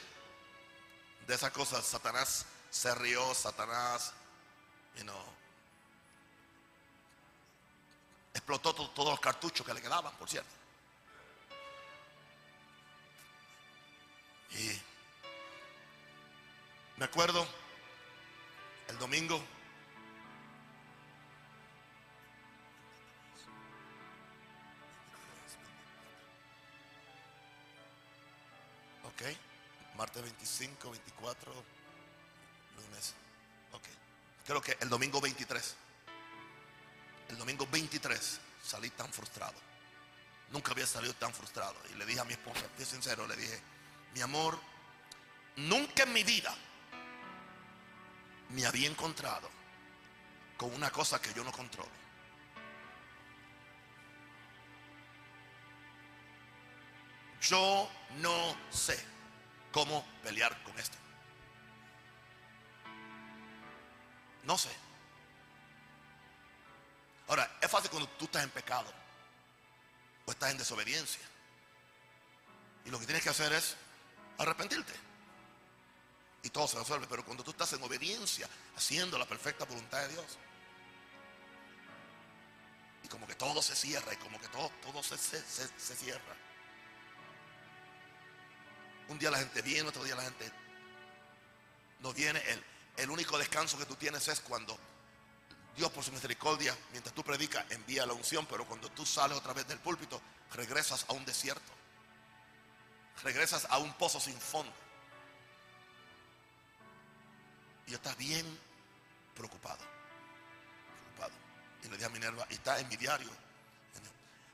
de 1.26 1.34
esas 1.34 1.50
cosas, 1.50 1.84
Satanás 1.84 2.46
se 2.70 2.94
rió, 2.94 3.34
Satanás, 3.34 4.14
you 4.96 5.04
know, 5.04 5.24
explotó 8.32 8.74
todos 8.74 9.10
los 9.10 9.20
cartuchos 9.20 9.66
que 9.66 9.74
le 9.74 9.80
quedaban, 9.80 10.14
por 10.16 10.28
cierto. 10.28 10.50
Y 14.50 14.80
me 16.96 17.06
acuerdo 17.06 17.46
el 18.88 18.98
domingo 18.98 19.42
Ok. 29.14 29.22
Martes 29.96 30.22
25, 30.22 30.90
24, 30.90 31.52
lunes. 32.76 33.14
Creo 34.46 34.60
que 34.60 34.76
el 34.80 34.88
domingo 34.88 35.20
23. 35.20 35.76
El 37.30 37.38
domingo 37.38 37.66
23 37.70 38.40
salí 38.62 38.90
tan 38.90 39.10
frustrado. 39.12 39.54
Nunca 40.50 40.72
había 40.72 40.86
salido 40.86 41.14
tan 41.14 41.32
frustrado. 41.32 41.76
Y 41.92 41.98
le 41.98 42.04
dije 42.04 42.20
a 42.20 42.24
mi 42.24 42.34
esposa, 42.34 42.60
estoy 42.60 42.84
sincero, 42.84 43.26
le 43.26 43.36
dije, 43.36 43.60
mi 44.14 44.20
amor, 44.20 44.58
nunca 45.56 46.02
en 46.02 46.12
mi 46.12 46.22
vida 46.22 46.54
me 48.50 48.66
había 48.66 48.88
encontrado 48.88 49.48
con 50.56 50.72
una 50.74 50.90
cosa 50.90 51.20
que 51.20 51.32
yo 51.32 51.42
no 51.42 51.50
controlo. 51.50 52.04
Yo 57.40 57.90
no 58.20 58.56
sé 58.70 58.98
cómo 59.72 60.06
pelear 60.22 60.62
con 60.62 60.78
esto. 60.78 61.03
No 64.44 64.58
sé. 64.58 64.70
Ahora, 67.28 67.50
es 67.60 67.70
fácil 67.70 67.90
cuando 67.90 68.08
tú 68.10 68.26
estás 68.26 68.44
en 68.44 68.50
pecado 68.50 68.92
o 70.26 70.30
estás 70.30 70.50
en 70.50 70.58
desobediencia. 70.58 71.22
Y 72.84 72.90
lo 72.90 72.98
que 72.98 73.06
tienes 73.06 73.22
que 73.22 73.30
hacer 73.30 73.52
es 73.52 73.76
arrepentirte. 74.38 74.92
Y 76.42 76.50
todo 76.50 76.68
se 76.68 76.78
resuelve. 76.78 77.06
Pero 77.08 77.24
cuando 77.24 77.42
tú 77.42 77.52
estás 77.52 77.72
en 77.72 77.82
obediencia, 77.82 78.48
haciendo 78.76 79.18
la 79.18 79.24
perfecta 79.24 79.64
voluntad 79.64 80.00
de 80.02 80.08
Dios, 80.08 80.38
y 83.02 83.08
como 83.08 83.26
que 83.26 83.34
todo 83.34 83.62
se 83.62 83.74
cierra 83.74 84.12
y 84.12 84.16
como 84.16 84.38
que 84.40 84.48
todo, 84.48 84.70
todo 84.82 85.02
se, 85.02 85.16
se 85.16 85.96
cierra. 85.96 86.36
Un 89.08 89.18
día 89.18 89.30
la 89.30 89.38
gente 89.38 89.62
viene, 89.62 89.88
otro 89.88 90.04
día 90.04 90.14
la 90.14 90.22
gente 90.22 90.50
no 92.00 92.12
viene. 92.12 92.40
El, 92.50 92.73
el 92.96 93.10
único 93.10 93.38
descanso 93.38 93.78
que 93.78 93.86
tú 93.86 93.96
tienes 93.96 94.26
es 94.28 94.40
cuando 94.40 94.78
Dios 95.76 95.90
por 95.90 96.04
su 96.04 96.12
misericordia, 96.12 96.76
mientras 96.92 97.14
tú 97.14 97.24
predicas, 97.24 97.64
envía 97.70 98.06
la 98.06 98.12
unción, 98.12 98.46
pero 98.46 98.64
cuando 98.64 98.88
tú 98.90 99.04
sales 99.04 99.36
otra 99.36 99.52
vez 99.52 99.66
del 99.66 99.78
púlpito, 99.80 100.20
regresas 100.52 101.04
a 101.08 101.12
un 101.12 101.24
desierto. 101.24 101.72
Regresas 103.22 103.66
a 103.70 103.78
un 103.78 103.92
pozo 103.94 104.20
sin 104.20 104.38
fondo. 104.38 104.72
Y 107.86 107.94
estás 107.94 108.16
bien 108.16 108.46
preocupado. 109.34 109.78
Preocupado. 111.02 111.32
Y 111.82 111.88
le 111.88 111.94
dije 111.94 112.04
a 112.04 112.10
Minerva, 112.10 112.46
y 112.50 112.54
está 112.54 112.78
en 112.78 112.88
mi 112.88 112.96
diario. 112.96 113.30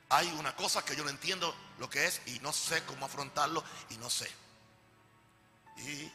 Hay 0.08 0.26
una 0.38 0.56
cosa 0.56 0.84
que 0.84 0.96
yo 0.96 1.04
no 1.04 1.10
entiendo 1.10 1.54
lo 1.78 1.88
que 1.88 2.06
es 2.06 2.20
y 2.26 2.40
no 2.40 2.52
sé 2.52 2.82
cómo 2.84 3.06
afrontarlo 3.06 3.62
y 3.90 3.96
no 3.98 4.10
sé. 4.10 4.28
Y 5.76 6.10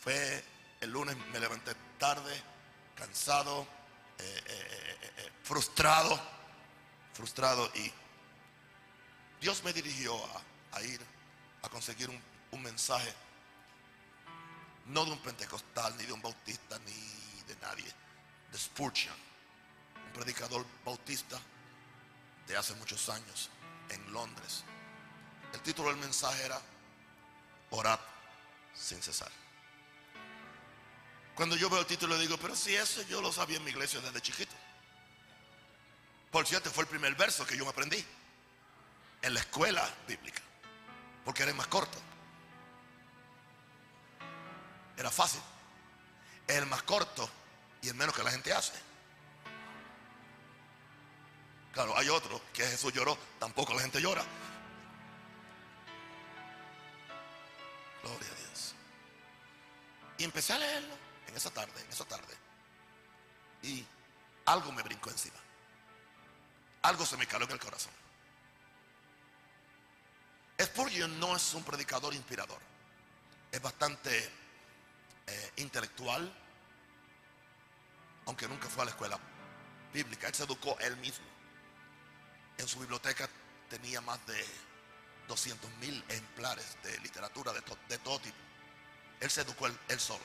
fue 0.00 0.44
el 0.84 0.90
lunes, 0.90 1.16
me 1.32 1.40
levanté 1.40 1.74
tarde, 1.98 2.42
cansado, 2.94 3.66
eh, 4.18 4.42
eh, 4.46 5.12
eh, 5.16 5.32
frustrado, 5.42 6.20
frustrado 7.14 7.70
y 7.74 7.90
Dios 9.40 9.64
me 9.64 9.72
dirigió 9.72 10.14
a, 10.72 10.82
ir 10.82 11.00
a 11.62 11.68
conseguir 11.68 12.10
un, 12.10 12.20
un 12.52 12.62
mensaje, 12.62 13.12
no 14.86 15.04
de 15.04 15.12
un 15.12 15.18
pentecostal, 15.20 15.96
ni 15.96 16.04
de 16.04 16.12
un 16.12 16.20
bautista, 16.20 16.78
ni 16.80 17.44
de 17.46 17.56
nadie, 17.62 17.90
de 18.52 18.58
Spurgeon, 18.58 19.16
un 20.06 20.12
predicador 20.12 20.66
bautista 20.84 21.40
de 22.46 22.56
hace 22.56 22.74
muchos 22.74 23.08
años 23.08 23.48
en 23.88 24.12
Londres. 24.12 24.64
El 25.52 25.60
título 25.60 25.88
del 25.88 25.98
mensaje 25.98 26.44
era 26.44 26.60
Orad 27.70 28.00
sin 28.74 29.02
cesar. 29.02 29.43
Cuando 31.34 31.56
yo 31.56 31.68
veo 31.68 31.80
el 31.80 31.86
título 31.86 32.16
digo, 32.18 32.36
pero 32.38 32.54
si 32.54 32.74
eso 32.74 33.02
yo 33.02 33.20
lo 33.20 33.32
sabía 33.32 33.56
en 33.56 33.64
mi 33.64 33.70
iglesia 33.70 34.00
desde 34.00 34.20
chiquito. 34.20 34.54
Por 36.30 36.46
cierto, 36.46 36.70
fue 36.70 36.84
el 36.84 36.88
primer 36.88 37.14
verso 37.14 37.44
que 37.46 37.56
yo 37.56 37.64
me 37.64 37.70
aprendí 37.70 38.04
en 39.22 39.34
la 39.34 39.40
escuela 39.40 39.88
bíblica, 40.06 40.42
porque 41.24 41.42
era 41.42 41.52
más 41.54 41.66
corto. 41.66 41.98
Era 44.96 45.10
fácil. 45.10 45.40
Es 46.46 46.56
el 46.56 46.66
más 46.66 46.82
corto 46.82 47.28
y 47.82 47.88
el 47.88 47.94
menos 47.94 48.14
que 48.14 48.22
la 48.22 48.30
gente 48.30 48.52
hace. 48.52 48.72
Claro, 51.72 51.96
hay 51.98 52.08
otro 52.08 52.40
que 52.52 52.64
Jesús 52.64 52.92
lloró, 52.92 53.18
tampoco 53.40 53.74
la 53.74 53.82
gente 53.82 54.00
llora. 54.00 54.24
Gloria 58.02 58.28
a 58.30 58.48
Dios. 58.48 58.74
Y 60.18 60.24
empecé 60.24 60.52
a 60.52 60.58
leerlo 60.58 61.03
esa 61.34 61.50
tarde, 61.50 61.84
esa 61.90 62.04
tarde. 62.04 62.34
Y 63.62 63.84
algo 64.46 64.72
me 64.72 64.82
brincó 64.82 65.10
encima. 65.10 65.38
Algo 66.82 67.04
se 67.06 67.16
me 67.16 67.26
caló 67.26 67.46
en 67.46 67.52
el 67.52 67.58
corazón. 67.58 67.92
Spurgeon 70.60 71.18
no 71.18 71.34
es 71.34 71.54
un 71.54 71.64
predicador 71.64 72.14
inspirador. 72.14 72.60
Es 73.50 73.60
bastante 73.60 74.30
eh, 75.26 75.52
intelectual, 75.56 76.32
aunque 78.26 78.48
nunca 78.48 78.68
fue 78.68 78.82
a 78.82 78.84
la 78.86 78.90
escuela 78.90 79.18
bíblica. 79.92 80.28
Él 80.28 80.34
se 80.34 80.44
educó 80.44 80.76
él 80.80 80.96
mismo. 80.98 81.24
En 82.58 82.68
su 82.68 82.78
biblioteca 82.78 83.28
tenía 83.68 84.00
más 84.00 84.24
de 84.26 84.44
200 85.28 85.70
mil 85.78 86.04
ejemplares 86.08 86.76
de 86.82 86.98
literatura 87.00 87.52
de, 87.52 87.98
todo 87.98 88.18
tipo. 88.20 88.36
Él 89.20 89.30
se 89.30 89.40
educó 89.40 89.66
él, 89.66 90.00
solo. 90.00 90.24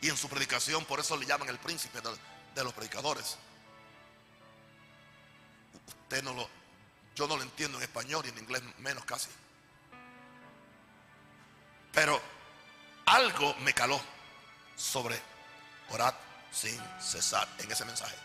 Y 0.00 0.08
en 0.08 0.16
su 0.16 0.28
predicación, 0.28 0.84
por 0.84 1.00
eso 1.00 1.16
le 1.16 1.26
llaman 1.26 1.48
el 1.48 1.58
príncipe 1.58 2.00
de, 2.00 2.64
los 2.64 2.72
predicadores. 2.72 3.36
Usted 6.02 6.22
no 6.22 6.34
lo, 6.34 6.48
yo 7.14 7.26
no 7.26 7.36
lo 7.36 7.42
entiendo 7.42 7.78
en 7.78 7.84
español 7.84 8.24
y 8.26 8.28
en 8.28 8.38
inglés 8.38 8.62
menos 8.78 9.04
casi. 9.04 9.28
Pero 11.92 12.20
algo 13.06 13.54
me 13.56 13.72
caló 13.72 14.00
sobre 14.76 15.20
orad 15.90 16.14
sin 16.50 16.80
cesar 17.00 17.48
en 17.58 17.70
ese 17.70 17.84
mensaje. 17.84 18.16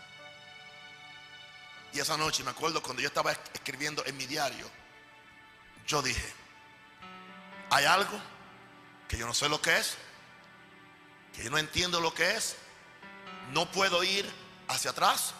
Y 1.92 2.00
esa 2.00 2.16
noche 2.16 2.42
me 2.42 2.50
acuerdo 2.50 2.82
cuando 2.82 3.02
yo 3.02 3.08
estaba 3.08 3.32
escribiendo 3.52 4.04
en 4.04 4.16
mi 4.16 4.26
diario, 4.26 4.68
yo 5.86 6.02
dije, 6.02 6.32
hay 7.70 7.84
algo 7.84 8.20
que 9.08 9.16
yo 9.16 9.26
no 9.26 9.34
sé 9.34 9.48
lo 9.48 9.60
que 9.60 9.76
es, 9.76 9.96
que 11.34 11.44
yo 11.44 11.50
no 11.50 11.58
entiendo 11.58 12.00
lo 12.00 12.14
que 12.14 12.36
es, 12.36 12.56
no 13.52 13.70
puedo 13.70 14.02
ir 14.04 14.30
hacia 14.68 14.92
atrás. 14.92 15.34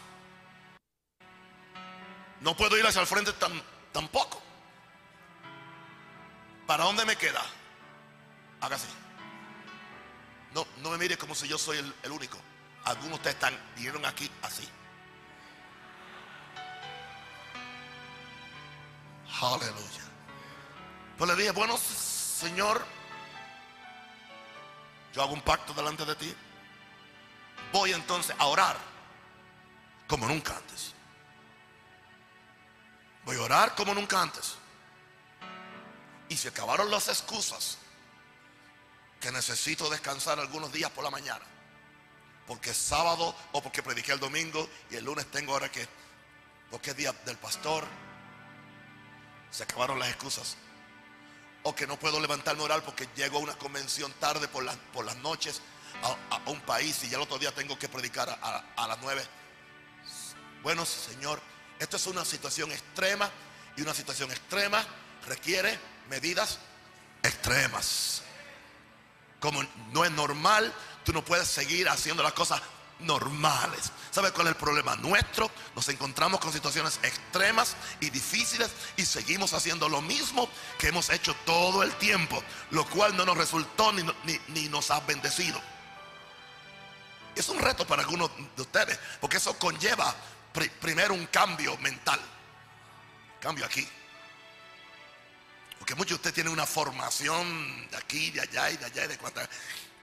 No 2.41 2.57
puedo 2.57 2.77
ir 2.77 2.87
hacia 2.87 3.01
el 3.01 3.07
frente 3.07 3.33
tampoco. 3.93 4.43
¿Para 6.67 6.85
dónde 6.85 7.05
me 7.05 7.17
queda? 7.17 7.43
Haga 8.61 8.77
así. 8.77 8.89
No, 10.53 10.67
no 10.83 10.91
me 10.91 10.99
mire 10.99 11.17
como 11.17 11.35
si 11.35 11.49
yo 11.49 11.59
soy 11.59 11.79
el, 11.79 12.11
único. 12.11 12.39
Algunos 12.85 13.11
de 13.11 13.15
ustedes 13.17 13.35
están, 13.35 13.59
vinieron 13.75 14.05
aquí 14.05 14.31
así. 14.43 14.69
Aleluya. 19.41 20.05
Pues 21.19 21.31
le 21.31 21.37
dije, 21.37 21.51
bueno, 21.51 21.77
Señor, 21.77 22.85
yo 25.15 25.23
hago 25.23 25.33
un 25.33 25.43
pacto 25.43 25.73
delante 25.73 26.05
de 26.05 26.15
ti. 26.17 26.35
Voy 27.73 27.93
entonces 27.93 28.35
a 28.39 28.47
orar 28.47 28.77
como 30.09 30.27
nunca 30.27 30.57
antes. 30.57 30.93
Voy 33.25 33.37
a 33.37 33.43
orar 33.43 33.75
como 33.75 33.95
nunca 33.95 34.21
antes. 34.21 34.57
Y 36.29 36.37
se 36.37 36.49
acabaron 36.49 36.91
las 36.91 37.09
excusas 37.09 37.79
que 39.21 39.31
necesito 39.31 39.89
descansar 39.89 40.41
algunos 40.41 40.73
días 40.73 40.91
por 40.91 41.05
la 41.05 41.11
mañana. 41.11 41.45
Porque 42.47 42.71
es 42.71 42.77
sábado 42.77 43.35
o 43.53 43.63
porque 43.63 43.83
prediqué 43.83 44.13
el 44.13 44.21
domingo 44.21 44.69
y 44.91 44.97
el 44.97 45.05
lunes 45.05 45.31
tengo 45.31 45.53
ahora 45.53 45.71
que, 45.71 45.89
porque 46.71 46.91
es 46.91 46.97
día 46.97 47.13
del 47.25 47.39
pastor. 47.39 47.85
Se 49.51 49.63
acabaron 49.63 49.99
las 49.99 50.09
excusas. 50.09 50.57
O 51.65 51.75
que 51.75 51.87
no 51.87 51.99
puedo 51.99 52.21
levantarme 52.21 52.63
a 52.63 52.65
orar 52.65 52.83
porque 52.83 53.09
llego 53.17 53.39
a 53.39 53.41
una 53.41 53.55
convención 53.55 54.13
tarde 54.21 54.49
por, 54.49 54.65
las 54.65 54.77
por 54.93 55.05
las 55.05 55.17
noches 55.17 55.61
a, 56.03 56.51
un 56.51 56.61
país 56.61 57.03
y 57.05 57.09
ya 57.09 57.17
el 57.17 57.23
otro 57.23 57.39
día 57.39 57.53
tengo 57.53 57.79
que 57.79 57.89
predicar 57.89 58.29
a, 58.29 58.65
a 58.77 58.89
las 58.89 58.99
nueve. 59.03 59.27
Bueno, 60.63 60.85
Señor, 60.85 61.41
esto 61.79 61.97
es 61.97 62.07
una 62.07 62.25
situación 62.25 62.71
extrema 62.73 63.31
y 63.77 63.83
una 63.83 63.95
situación 63.95 64.31
extrema 64.31 64.85
requiere 65.27 65.79
medidas 66.09 66.59
extremas. 67.23 68.23
Como 69.41 69.63
no 69.93 70.05
es 70.05 70.11
normal, 70.11 70.73
tú 71.05 71.13
no 71.13 71.25
puedes 71.25 71.49
seguir 71.49 71.89
haciendo 71.89 72.23
las 72.23 72.33
cosas 72.33 72.63
normales. 73.01 73.93
¿Sabe 74.11 74.33
cuál 74.33 74.49
es 74.49 74.53
el 74.53 74.59
problema 74.59 74.97
nuestro? 74.97 75.51
Nos 75.75 75.89
encontramos 75.89 76.41
con 76.41 76.53
situaciones 76.53 76.99
extremas 77.03 77.77
y 78.01 78.11
difíciles 78.11 78.71
y 78.97 79.05
seguimos 79.05 79.53
haciendo 79.53 79.89
lo 79.89 80.01
mismo 80.01 80.49
que 80.79 80.89
hemos 80.89 81.11
hecho 81.11 81.35
todo 81.45 81.83
el 81.83 81.93
tiempo, 81.97 82.43
lo 82.71 82.87
cual 82.89 83.17
no 83.17 83.25
nos 83.25 83.37
resultó 83.37 83.93
ni, 83.93 84.05
ni 84.49 84.69
nos 84.69 84.91
ha 84.91 85.01
bendecido. 85.01 85.61
Es 87.35 87.49
un 87.49 87.59
reto 87.59 87.87
para 87.87 88.03
algunos 88.03 88.31
de 88.57 88.63
ustedes, 88.63 88.99
porque 89.21 89.39
eso 89.39 89.59
conlleva 89.59 90.15
primero 90.81 91.15
un 91.15 91.27
cambio 91.27 91.77
mental. 91.79 92.21
Cambio 93.41 93.67
aquí. 93.67 93.87
Porque 95.79 95.95
muchos 95.97 96.11
de 96.11 96.15
ustedes 96.15 96.35
tienen 96.35 96.53
una 96.53 96.67
formación 96.67 97.91
de 97.91 97.97
aquí, 97.97 98.31
de 98.31 98.41
allá 98.41 98.71
y 98.71 98.77
de 98.77 98.87
allá 98.87 99.05
y 99.05 99.09
de 99.09 99.19
cuántas. 99.19 99.49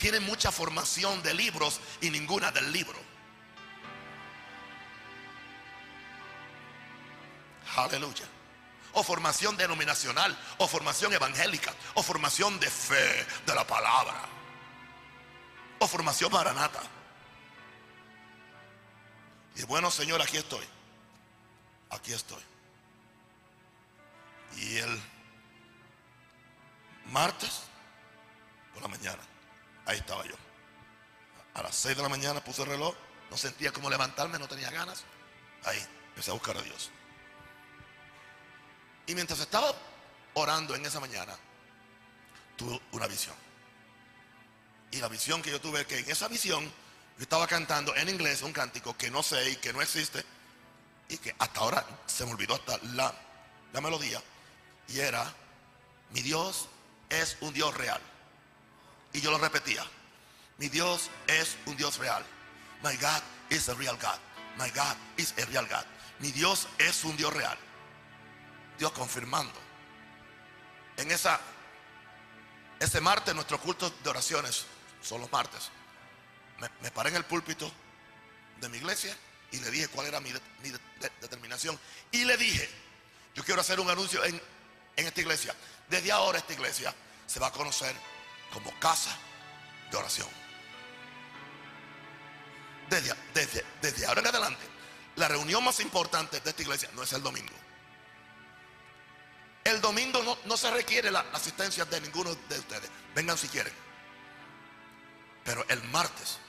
Tienen 0.02 0.24
mucha 0.24 0.52
formación 0.52 1.22
de 1.22 1.32
libros 1.36 1.80
y 2.02 2.10
ninguna 2.10 2.52
del 2.52 2.72
libro. 2.72 2.98
Aleluya. 7.76 8.26
O 8.94 9.04
formación 9.04 9.56
denominacional, 9.56 10.36
o 10.58 10.68
formación 10.68 11.14
evangélica, 11.14 11.72
o 11.94 12.02
formación 12.02 12.60
de 12.60 12.68
fe 12.68 13.28
de 13.46 13.54
la 13.54 13.66
palabra, 13.66 14.26
o 15.78 15.88
formación 15.88 16.32
maranata. 16.32 16.82
Y 19.56 19.62
bueno, 19.66 19.92
Señor, 19.92 20.20
aquí 20.20 20.38
estoy. 20.38 20.66
Aquí 21.92 22.12
estoy. 22.12 22.42
Y 24.58 24.78
el 24.78 25.02
martes 27.06 27.62
por 28.74 28.82
la 28.82 28.88
mañana, 28.88 29.22
ahí 29.86 29.98
estaba 29.98 30.26
yo. 30.26 30.36
A 31.54 31.64
las 31.64 31.76
6 31.76 31.98
de 31.98 32.04
la 32.04 32.10
mañana 32.10 32.44
puse 32.44 32.62
el 32.64 32.70
reloj, 32.70 32.96
no 33.30 33.38
sentía 33.38 33.72
cómo 33.72 33.90
levantarme, 33.90 34.40
no 34.40 34.48
tenía 34.48 34.70
ganas. 34.70 35.04
Ahí 35.64 35.80
empecé 36.10 36.32
a 36.32 36.34
buscar 36.34 36.58
a 36.58 36.62
Dios. 36.62 36.92
Y 39.08 39.16
mientras 39.16 39.40
estaba 39.40 39.74
orando 40.34 40.76
en 40.76 40.86
esa 40.86 41.00
mañana, 41.00 41.36
tuve 42.56 42.80
una 42.92 43.08
visión. 43.08 43.36
Y 44.92 44.98
la 44.98 45.08
visión 45.08 45.42
que 45.42 45.52
yo 45.52 45.60
tuve, 45.60 45.86
que 45.86 46.00
en 46.00 46.10
esa 46.10 46.28
visión 46.28 46.64
yo 46.66 47.24
estaba 47.24 47.48
cantando 47.48 47.96
en 47.96 48.10
inglés 48.10 48.42
un 48.42 48.54
cántico 48.54 48.98
que 48.98 49.10
no 49.12 49.24
sé 49.24 49.52
y 49.52 49.56
que 49.58 49.74
no 49.74 49.82
existe 49.82 50.24
y 51.10 51.18
que 51.18 51.36
hasta 51.40 51.60
ahora 51.60 51.86
se 52.06 52.26
me 52.26 52.32
olvidó 52.32 52.56
hasta 52.56 52.78
la, 52.94 53.14
la 53.74 53.82
melodía. 53.82 54.22
Y 54.88 55.00
era, 55.00 55.34
mi 56.12 56.22
Dios 56.22 56.68
es 57.10 57.38
un 57.42 57.54
Dios 57.54 57.76
real. 57.76 58.02
Y 59.14 59.22
yo 59.22 59.32
lo 59.32 59.38
repetía, 59.38 59.86
mi 60.58 60.70
Dios 60.70 61.10
es 61.28 61.58
un 61.66 61.76
Dios 61.76 61.98
real. 61.98 62.24
My 62.84 62.96
God 62.98 63.22
is 63.50 63.68
a 63.70 63.74
real 63.76 63.98
God. 63.98 64.20
My 64.58 64.70
God 64.70 64.96
is 65.18 65.34
a 65.42 65.46
real 65.46 65.66
God. 65.68 65.86
Mi 66.20 66.32
Dios 66.32 66.68
es 66.78 67.04
un 67.04 67.16
Dios 67.18 67.34
real. 67.34 67.58
Dios 68.78 68.92
confirmando. 68.92 69.60
En 70.98 71.12
esa, 71.12 71.40
ese 72.80 73.02
martes 73.02 73.34
nuestros 73.34 73.60
cultos 73.62 73.94
de 74.04 74.10
oraciones 74.10 74.66
son 75.02 75.22
los 75.22 75.32
martes 75.32 75.72
me, 76.82 76.92
paré 76.92 77.10
en 77.10 77.16
el 77.16 77.26
púlpito 77.26 77.72
de 78.60 78.70
mi 78.70 78.78
iglesia 78.78 79.16
y 79.52 79.60
le 79.60 79.72
dije 79.72 79.88
cuál 79.88 80.08
era 80.08 80.20
mi, 80.20 80.32
determinación. 81.20 81.80
Y 82.12 82.24
le 82.26 82.38
dije, 82.38 82.70
yo 83.34 83.44
quiero 83.44 83.62
hacer 83.62 83.80
un 83.80 83.90
anuncio 83.90 84.24
en, 84.24 84.40
esta 84.96 85.22
iglesia. 85.22 85.56
Desde 85.90 86.12
ahora 86.12 86.38
esta 86.38 86.54
iglesia 86.54 86.94
se 87.26 87.40
va 87.40 87.48
a 87.48 87.52
conocer 87.52 87.96
como 88.52 88.72
casa 88.80 89.16
de 89.90 89.98
oración. 89.98 90.30
Desde, 92.90 94.06
ahora 94.06 94.22
en 94.22 94.28
adelante, 94.28 94.68
la 95.16 95.28
reunión 95.28 95.64
más 95.64 95.80
importante 95.80 96.40
de 96.42 96.50
esta 96.50 96.62
iglesia 96.62 96.90
no 96.94 97.04
es 97.04 97.14
el 97.14 97.24
domingo. 97.24 97.54
El 99.64 99.80
domingo 99.80 100.22
no, 100.24 100.38
no 100.46 100.58
se 100.58 100.70
requiere 100.72 101.10
la 101.12 101.22
asistencia 101.34 101.86
de 101.86 102.02
ninguno 102.02 102.36
de 102.36 102.60
ustedes. 102.60 102.90
Vengan 103.16 103.38
si 103.38 103.48
quieren. 103.48 103.74
Pero 105.46 105.66
el 105.70 105.82
martes 105.86 106.40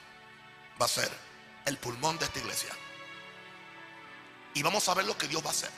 va 0.80 0.86
a 0.86 0.88
ser 0.88 1.10
el 1.66 1.76
pulmón 1.78 2.18
de 2.18 2.24
esta 2.24 2.38
iglesia. 2.40 2.70
Y 4.54 4.62
vamos 4.62 4.88
a 4.88 4.94
ver 4.94 5.04
lo 5.04 5.16
que 5.16 5.28
Dios 5.28 5.44
va 5.44 5.48
a 5.48 5.52
hacer. 5.52 5.70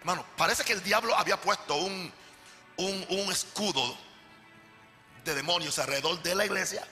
Hermano, 0.00 0.24
parece 0.36 0.64
que 0.64 0.72
el 0.72 0.82
diablo 0.82 1.14
había 1.14 1.38
puesto 1.38 1.76
un, 1.76 2.10
un, 2.82 3.32
escudo 3.32 3.96
de 5.24 5.34
demonios 5.34 5.78
alrededor 5.78 6.22
de 6.22 6.34
la 6.34 6.44
iglesia. 6.44 6.86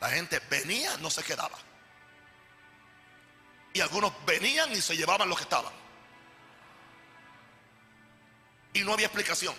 La 0.00 0.10
gente 0.10 0.40
venía, 0.50 0.96
no 0.98 1.10
se 1.10 1.22
quedaba. 1.22 1.58
Y 3.72 3.80
algunos 3.80 4.12
venían 4.26 4.72
y 4.72 4.80
se 4.80 4.96
llevaban 4.96 5.28
lo 5.28 5.36
que 5.36 5.42
estaban. 5.42 5.72
Y 8.72 8.80
no 8.80 8.92
había 8.92 9.06
explicación. 9.06 9.54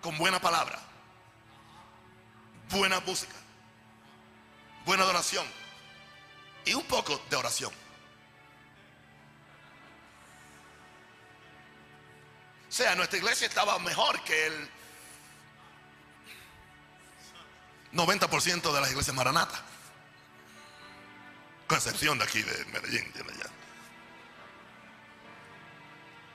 Con 0.00 0.16
buena 0.18 0.40
palabra 0.40 0.78
buena 2.70 3.00
música, 3.00 3.34
buena 4.84 5.04
adoración 5.04 5.46
y 6.64 6.74
un 6.74 6.84
poco 6.84 7.20
de 7.30 7.36
oración. 7.36 7.72
O 12.74 12.76
sea, 12.76 12.96
nuestra 12.96 13.16
iglesia 13.18 13.46
estaba 13.46 13.78
mejor 13.78 14.20
que 14.24 14.46
el 14.48 14.68
90% 17.92 18.72
de 18.72 18.80
las 18.80 18.90
iglesias 18.90 19.14
maranatas. 19.14 19.60
Con 21.68 21.78
excepción 21.78 22.18
de 22.18 22.24
aquí, 22.24 22.42
de 22.42 22.64
Medellín, 22.64 23.12
de 23.12 23.20
allá. 23.20 23.50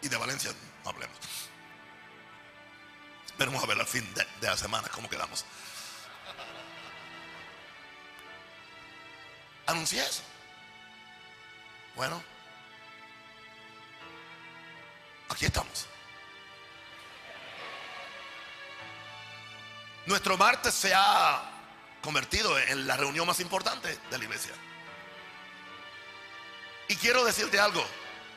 Y 0.02 0.08
de 0.08 0.15
Valencia, 0.15 0.52
no 0.86 0.91
hablemos. 0.91 1.17
Veremos 3.38 3.62
a 3.62 3.67
ver 3.67 3.78
al 3.82 3.86
fin 3.86 4.08
de, 4.13 4.25
la 4.39 4.56
semana 4.56 4.88
cómo 4.95 5.10
quedamos. 5.10 5.43
anuncié 9.67 10.02
eso. 10.06 10.23
Bueno, 11.97 12.23
aquí 15.28 15.45
estamos. 15.45 15.89
Nuestro 20.10 20.38
martes 20.38 20.74
se 20.74 20.91
ha 20.91 21.39
convertido 22.02 22.58
en 22.58 22.88
la 22.88 22.98
reunión 22.98 23.28
más 23.28 23.39
importante 23.41 23.95
de 24.10 24.17
la 24.17 24.24
iglesia. 24.24 24.52
Y 26.88 26.95
quiero 26.95 27.24
decirte 27.24 27.60
algo, 27.60 27.86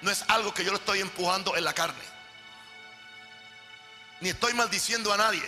no 0.03 0.11
es 0.11 0.23
algo 0.29 0.53
que 0.53 0.67
yo 0.67 0.71
lo 0.71 0.77
estoy 0.77 1.01
empujando 1.01 1.57
en 1.57 1.65
la 1.65 1.73
carne. 1.73 2.05
Ni 4.21 4.29
estoy 4.29 4.53
maldiciendo 4.53 5.15
a 5.15 5.17
nadie. 5.17 5.43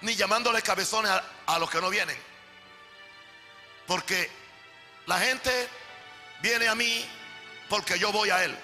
ni 0.00 0.14
llamándole 0.16 0.62
cabezones 0.62 1.10
a, 1.10 1.22
a 1.48 1.58
los 1.58 1.68
que 1.68 1.82
no 1.82 1.90
vienen. 1.90 2.16
Porque 3.86 4.30
la 5.04 5.18
gente 5.18 5.68
viene 6.40 6.66
a 6.66 6.74
mí 6.74 7.04
porque 7.68 7.98
yo 7.98 8.10
voy 8.10 8.30
a 8.30 8.42
Él. 8.42 8.58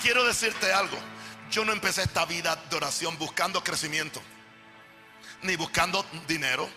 Quiero 0.00 0.24
decirte 0.24 0.72
algo. 0.72 0.98
Yo 1.50 1.64
no 1.64 1.72
empecé 1.72 2.02
esta 2.02 2.24
vida 2.24 2.56
de 2.56 2.76
oración 2.76 3.18
buscando 3.18 3.62
crecimiento, 3.62 4.22
ni 5.42 5.56
buscando 5.56 6.04
dinero, 6.28 6.68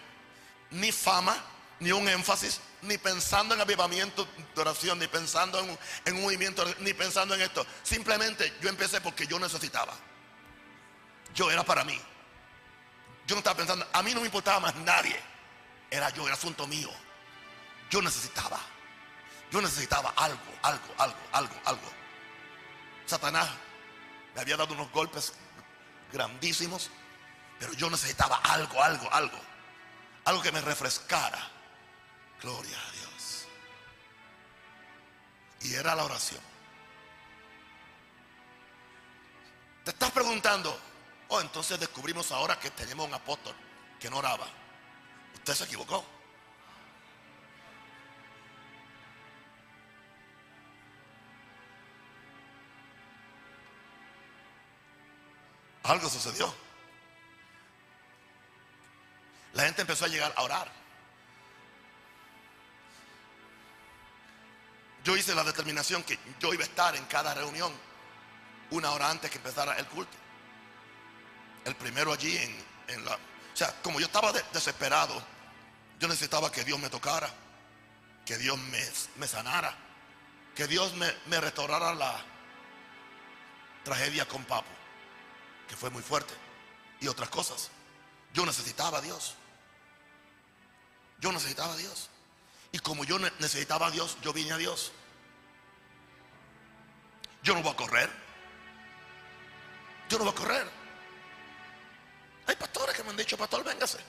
ni 0.72 0.92
fama, 0.92 1.36
ni 1.80 1.92
un 1.92 2.08
énfasis, 2.08 2.60
ni 2.82 2.98
pensando 2.98 3.54
en 3.54 3.62
avivamiento 3.62 4.28
de 4.56 4.62
oración, 4.62 4.98
ni 4.98 5.08
pensando 5.08 5.60
en, 6.06 6.16
un 6.16 6.24
movimiento, 6.24 6.66
ni 6.80 6.94
pensando 6.94 7.36
en 7.36 7.42
esto. 7.42 7.66
Simplemente 7.84 8.54
yo 8.62 8.70
empecé 8.70 9.00
porque 9.00 9.28
yo 9.28 9.40
necesitaba. 9.40 9.94
Yo 11.36 11.52
era 11.52 11.64
para 11.64 11.84
mí. 11.84 12.00
Yo 13.28 13.36
no 13.36 13.40
estaba 13.40 13.56
pensando, 13.56 13.88
a 13.94 14.04
mí 14.04 14.14
no 14.14 14.22
me 14.22 14.26
importaba 14.26 14.60
más 14.60 14.76
nadie. 14.76 15.20
Era 15.90 16.10
yo, 16.10 16.26
era 16.26 16.34
asunto 16.34 16.66
mío. 16.66 16.90
Yo 17.90 18.02
necesitaba. 18.02 18.60
Yo 19.52 19.62
necesitaba 19.62 20.14
algo, 20.16 20.40
algo, 20.64 20.94
algo, 20.98 21.18
algo, 21.32 21.56
algo. 21.66 22.03
Satanás 23.06 23.50
me 24.36 24.42
había 24.42 24.58
dado 24.58 24.74
unos 24.74 24.92
golpes 24.92 25.34
grandísimos, 26.12 26.90
pero 27.60 27.74
yo 27.74 27.90
necesitaba 27.90 28.38
algo, 28.38 28.82
algo, 28.82 29.12
algo. 29.12 29.40
Algo 30.26 30.42
que 30.42 30.52
me 30.52 30.62
refrescara. 30.62 31.40
Gloria 32.42 32.78
a 32.78 32.92
Dios. 32.92 33.48
Y 35.62 35.74
era 35.74 35.96
la 35.96 36.06
oración. 36.06 36.42
Te 39.84 39.92
estás 39.92 40.12
preguntando, 40.12 40.80
oh, 41.28 41.42
entonces 41.42 41.80
descubrimos 41.80 42.32
ahora 42.32 42.58
que 42.58 42.72
tenemos 42.72 43.06
un 43.06 43.14
apóstol 43.14 43.54
que 44.00 44.10
no 44.10 44.18
oraba. 44.18 44.48
Usted 45.34 45.54
se 45.54 45.64
equivocó. 45.66 46.06
Algo 55.84 56.10
sucedió. 56.10 56.54
La 59.54 59.64
gente 59.64 59.82
empezó 59.82 60.06
a 60.06 60.08
llegar 60.08 60.34
a 60.36 60.42
orar. 60.42 60.72
Yo 65.04 65.18
hice 65.18 65.36
la 65.36 65.44
determinación 65.44 66.04
que 66.04 66.18
yo 66.40 66.54
iba 66.54 66.64
a 66.64 66.68
estar 66.68 66.96
en 66.96 67.06
cada 67.06 67.34
reunión 67.34 67.74
una 68.72 68.92
hora 68.92 69.10
antes 69.10 69.30
que 69.30 69.38
empezara 69.38 69.78
el 69.78 69.86
culto. 69.88 70.18
El 71.66 71.76
primero 71.76 72.14
allí 72.14 72.38
en, 72.88 73.06
la... 73.06 73.16
O 73.16 73.56
sea, 73.56 73.74
como 73.84 74.00
yo 74.00 74.06
estaba 74.06 74.32
desesperado, 74.32 75.22
yo 76.00 76.08
necesitaba 76.08 76.52
que 76.52 76.64
Dios 76.64 76.80
me 76.80 76.90
tocara, 76.90 77.30
que 78.26 78.38
Dios 78.38 78.58
me, 79.18 79.28
sanara, 79.28 79.76
que 80.56 80.68
Dios 80.68 80.94
me, 80.96 81.14
me 81.28 81.40
restaurara 81.40 81.94
la 81.94 82.20
tragedia 83.84 84.26
con 84.26 84.44
Papo 84.46 84.83
que 85.68 85.76
fue 85.76 85.90
muy 85.90 86.02
fuerte, 86.02 86.34
y 87.00 87.08
otras 87.08 87.30
cosas. 87.30 87.70
Yo 88.34 88.46
necesitaba 88.46 88.98
a 88.98 89.02
Dios. 89.02 89.36
Yo 91.20 91.32
necesitaba 91.32 91.74
a 91.74 91.78
Dios. 91.78 92.10
Y 92.72 92.80
como 92.80 93.04
yo 93.04 93.20
necesitaba 93.20 93.88
a 93.88 93.92
Dios, 93.92 94.18
yo 94.22 94.34
vine 94.34 94.52
a 94.52 94.58
Dios. 94.58 94.92
Yo 97.44 97.54
no 97.54 97.62
voy 97.62 97.72
a 97.72 97.76
correr. 97.76 98.10
Yo 100.10 100.18
no 100.18 100.24
voy 100.24 100.34
a 100.34 100.36
correr. 100.36 100.72
Hay 102.48 102.56
pastores 102.56 102.96
que 102.96 103.04
me 103.04 103.12
han 103.12 103.18
dicho, 103.18 103.38
pastor, 103.38 103.64
véngase. 103.64 104.00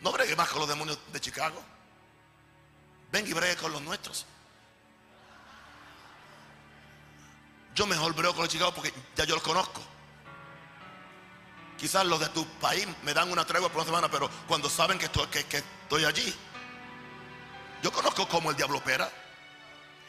No 0.00 0.12
bregue 0.12 0.36
más 0.36 0.48
con 0.48 0.60
los 0.60 0.68
demonios 0.68 0.98
de 1.12 1.20
Chicago. 1.20 1.62
Venga 3.10 3.28
y 3.28 3.32
bregue 3.32 3.56
con 3.56 3.72
los 3.72 3.82
nuestros. 3.82 4.26
Yo 7.74 7.86
mejor 7.86 8.14
brego 8.14 8.34
con 8.34 8.44
los 8.44 8.52
Chicago 8.52 8.74
porque 8.74 8.92
ya 9.16 9.24
yo 9.24 9.34
los 9.34 9.42
conozco. 9.42 9.82
Quizás 11.82 12.06
los 12.06 12.20
de 12.20 12.28
tu 12.28 12.46
país 12.60 12.86
me 13.02 13.12
dan 13.12 13.28
una 13.32 13.44
tregua 13.44 13.68
por 13.68 13.78
una 13.78 13.86
semana, 13.86 14.08
pero 14.08 14.30
cuando 14.46 14.70
saben 14.70 15.00
que 15.00 15.06
estoy, 15.06 15.26
que, 15.26 15.40
estoy 15.40 16.04
allí, 16.04 16.32
yo 17.82 17.90
conozco 17.90 18.28
cómo 18.28 18.50
el 18.50 18.56
diablo 18.56 18.78
opera. 18.78 19.10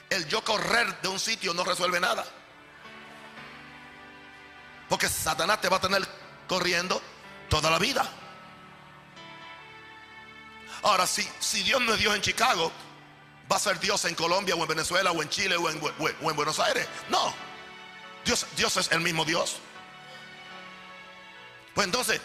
El 0.08 0.28
yo 0.28 0.44
correr 0.44 1.02
de 1.02 1.08
un 1.08 1.20
sitio 1.20 1.52
no 1.52 1.64
resuelve 1.64 2.00
nada. 2.00 2.24
Porque 4.88 5.10
Satanás 5.10 5.62
te 5.62 5.68
va 5.68 5.78
a 5.78 5.82
tener 5.82 6.08
corriendo 6.48 7.02
toda 7.50 7.72
la 7.72 7.80
vida. 7.80 8.08
Ahora, 10.84 11.08
si, 11.08 11.28
si 11.40 11.64
Dios 11.64 11.82
no 11.82 11.96
es 11.96 12.00
Dios 12.00 12.16
en 12.16 12.22
Chicago, 12.22 12.72
va 13.52 13.56
a 13.56 13.60
ser 13.60 13.80
Dios 13.80 14.06
en 14.06 14.14
Colombia 14.14 14.54
o 14.54 14.62
en 14.62 14.68
Venezuela 14.68 15.12
o 15.12 15.24
en 15.24 15.30
Chile 15.30 15.56
o 15.56 15.68
en, 15.72 15.82
o 15.82 16.30
en 16.30 16.36
Buenos 16.36 16.60
Aires. 16.60 16.88
No. 17.10 17.34
Dios, 18.24 18.46
Dios 18.56 18.78
es 18.78 18.92
el 18.92 19.00
mismo 19.00 19.26
Dios. 19.26 19.58
Pues 21.74 21.86
entonces, 21.86 22.22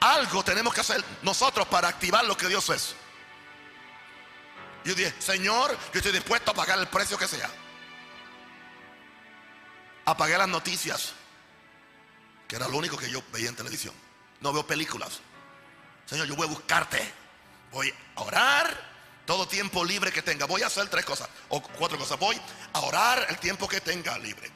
algo 0.00 0.42
tenemos 0.42 0.74
que 0.74 0.80
hacer 0.80 1.02
nosotros 1.22 1.66
para 1.68 1.88
activar 1.88 2.24
lo 2.24 2.36
que 2.36 2.48
Dios 2.48 2.68
es. 2.70 2.94
Yo 4.84 4.94
dije, 4.94 5.14
Señor, 5.20 5.70
yo 5.92 5.98
estoy 5.98 6.12
dispuesto 6.12 6.50
a 6.50 6.54
pagar 6.54 6.78
el 6.78 6.88
precio 6.88 7.16
que 7.16 7.28
sea. 7.28 7.48
A 10.04 10.16
pagar 10.16 10.40
las 10.40 10.48
noticias, 10.48 11.12
que 12.48 12.56
era 12.56 12.66
lo 12.66 12.76
único 12.76 12.96
que 12.96 13.08
yo 13.08 13.22
veía 13.32 13.48
en 13.48 13.54
televisión. 13.54 13.94
No 14.40 14.52
veo 14.52 14.66
películas. 14.66 15.20
Señor, 16.04 16.26
yo 16.26 16.34
voy 16.34 16.48
a 16.48 16.50
buscarte. 16.50 17.12
Voy 17.70 17.94
a 18.16 18.20
orar 18.22 18.92
todo 19.24 19.46
tiempo 19.46 19.84
libre 19.84 20.10
que 20.10 20.22
tenga. 20.22 20.46
Voy 20.46 20.62
a 20.62 20.66
hacer 20.66 20.88
tres 20.88 21.04
cosas 21.04 21.28
o 21.48 21.62
cuatro 21.62 21.96
cosas. 21.96 22.18
Voy 22.18 22.40
a 22.72 22.80
orar 22.80 23.24
el 23.28 23.38
tiempo 23.38 23.68
que 23.68 23.80
tenga 23.80 24.18
libre. 24.18 24.50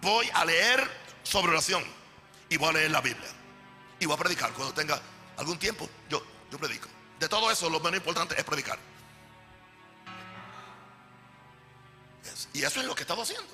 Voy 0.00 0.28
a 0.34 0.44
leer 0.44 0.90
sobre 1.22 1.52
oración 1.52 1.84
y 2.48 2.56
voy 2.56 2.68
a 2.70 2.72
leer 2.72 2.90
la 2.90 3.00
Biblia. 3.00 3.28
Y 3.98 4.06
voy 4.06 4.14
a 4.14 4.18
predicar. 4.18 4.52
Cuando 4.52 4.74
tenga 4.74 5.00
algún 5.36 5.58
tiempo, 5.58 5.88
yo, 6.08 6.22
yo 6.50 6.58
predico. 6.58 6.88
De 7.18 7.28
todo 7.28 7.50
eso, 7.50 7.70
lo 7.70 7.80
menos 7.80 7.98
importante 7.98 8.38
es 8.38 8.44
predicar. 8.44 8.78
Y 12.52 12.62
eso 12.62 12.80
es 12.80 12.86
lo 12.86 12.94
que 12.94 13.02
he 13.02 13.04
estado 13.04 13.22
haciendo. 13.22 13.52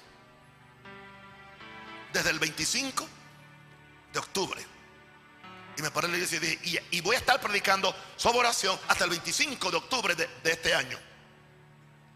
Desde 2.12 2.30
el 2.30 2.38
25 2.38 3.08
de 4.12 4.18
octubre. 4.18 4.66
Y 5.76 5.82
me 5.82 5.90
paré 5.90 6.06
en 6.06 6.12
la 6.12 6.18
iglesia 6.18 6.36
y 6.36 6.40
dije, 6.40 6.84
y, 6.90 7.00
voy 7.00 7.16
a 7.16 7.18
estar 7.18 7.40
predicando 7.40 7.94
sobre 8.16 8.38
oración 8.40 8.78
hasta 8.88 9.04
el 9.04 9.10
25 9.10 9.70
de 9.70 9.76
octubre 9.76 10.14
de, 10.14 10.28
este 10.44 10.74
año. 10.74 10.98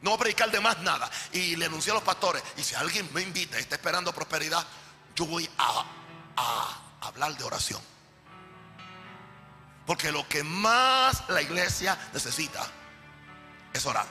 No 0.03 0.11
voy 0.11 0.17
a 0.17 0.21
predicar 0.21 0.51
de 0.51 0.61
más 0.61 0.79
nada. 0.81 1.11
Y 1.33 1.57
le 1.57 1.67
anuncié 1.67 1.93
a 1.93 1.95
los 1.95 2.03
pastores, 2.03 2.43
y 2.57 2.63
si 2.63 2.75
alguien 2.75 3.09
me 3.15 3.23
invita 3.23 3.59
y 3.59 3.63
está 3.63 3.77
esperando 3.77 4.13
prosperidad, 4.13 4.67
yo 5.15 5.25
voy 5.25 5.49
a 5.57 5.85
a 6.37 6.81
hablar 7.01 7.37
de 7.37 7.45
oración. 7.45 7.81
Porque 9.87 10.11
lo 10.11 10.29
que 10.29 10.43
más 10.43 11.29
la 11.29 11.41
iglesia 11.41 11.97
necesita 12.13 12.67
es 13.73 13.87
orar. 13.87 14.07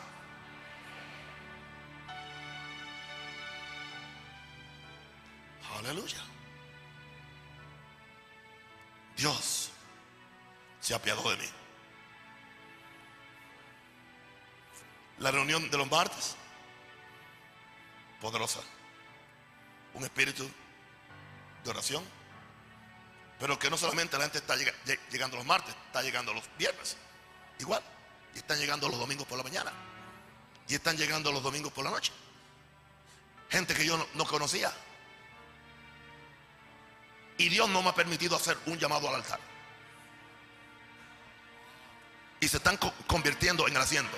Aleluya. 5.80 6.24
Dios 9.18 9.70
se 10.80 10.96
apiadó 10.96 11.30
de 11.30 11.38
mí. 11.38 11.50
La 15.20 15.32
reunión 15.32 15.70
de 15.70 15.78
los 15.78 15.90
martes, 15.90 16.36
poderosa. 18.22 18.60
Un 19.94 20.04
espíritu 20.04 20.50
de 21.66 21.72
oración. 21.72 22.04
Pero 23.40 23.60
que 23.60 23.70
no 23.70 23.78
solamente 23.78 24.18
la 24.18 24.24
gente 24.24 24.38
está 24.38 24.56
llegando 25.12 25.36
los 25.36 25.46
martes, 25.46 25.76
está 25.88 26.02
llegando 26.02 26.34
los 26.34 26.44
viernes. 26.58 26.96
Igual. 27.60 27.84
Y 28.34 28.38
están 28.38 28.58
llegando 28.58 28.88
los 28.88 28.98
domingos 28.98 29.28
por 29.28 29.38
la 29.38 29.44
mañana. 29.44 29.74
Y 30.70 30.76
están 30.76 30.96
llegando 30.96 31.32
los 31.32 31.44
domingos 31.44 31.74
por 31.74 31.84
la 31.84 31.92
noche. 31.92 32.14
Gente 33.50 33.74
que 33.74 33.86
yo 33.86 34.08
no, 34.14 34.26
conocía. 34.26 34.72
Y 37.38 37.50
Dios 37.50 37.70
no 37.70 37.82
me 37.82 37.90
ha 37.90 37.96
permitido 37.96 38.36
hacer 38.36 38.58
un 38.68 38.78
llamado 38.78 39.10
al 39.10 39.16
altar. 39.16 39.40
Y 42.40 42.48
se 42.48 42.58
están 42.58 42.78
convirtiendo 43.08 43.68
en 43.68 43.76
el 43.76 43.82
asiento. 43.82 44.18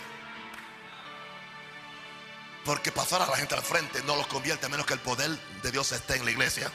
Porque 2.66 2.92
pasar 2.92 3.22
a 3.22 3.28
la 3.28 3.38
gente 3.38 3.56
al 3.56 3.64
frente 3.64 4.04
no 4.04 4.16
los 4.16 4.28
convierte 4.28 4.66
a 4.66 4.70
menos 4.70 4.86
que 4.86 4.94
el 4.94 5.00
poder 5.00 5.32
de 5.64 5.72
Dios 5.72 5.92
esté 5.92 6.18
en 6.18 6.26
la 6.26 6.32
iglesia. 6.32 6.72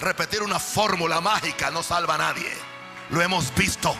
Repetir 0.00 0.42
una 0.42 0.58
fórmula 0.58 1.20
mágica 1.20 1.70
no 1.70 1.82
salva 1.82 2.14
a 2.14 2.18
nadie. 2.18 2.50
Lo 3.10 3.20
hemos 3.20 3.54
visto. 3.54 3.94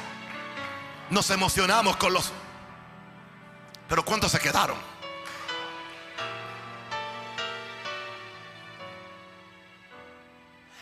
nos 1.11 1.29
emocionamos 1.31 1.97
con 1.97 2.13
los... 2.13 2.33
Pero 3.89 4.05
¿cuántos 4.05 4.33
se 4.33 4.39
quedaron? 4.39 4.79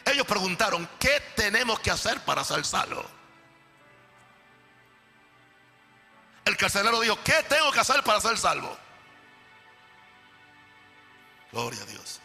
Ellos 0.04 0.26
preguntaron, 0.26 0.88
¿qué 1.00 1.20
tenemos 1.34 1.80
que 1.80 1.90
hacer 1.90 2.20
para 2.20 2.44
ser 2.44 2.64
salvos? 2.64 3.06
El 6.44 6.56
carcelero 6.56 7.00
dijo, 7.00 7.18
¿qué 7.24 7.42
tengo 7.48 7.72
que 7.72 7.80
hacer 7.80 8.02
para 8.02 8.20
ser 8.20 8.38
salvo? 8.38 8.76
Gloria 11.52 11.82
a 11.82 11.86
Dios. 11.86 12.20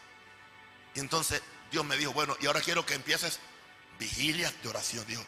Y 0.96 1.00
entonces 1.00 1.42
Dios 1.74 1.84
me 1.84 1.98
dijo, 1.98 2.14
bueno, 2.14 2.38
y 2.40 2.46
ahora 2.46 2.62
quiero 2.62 2.86
que 2.86 2.94
empieces 2.94 3.40
vigilia 3.98 4.54
de 4.62 4.70
oración. 4.70 5.04
Dijo, 5.08 5.26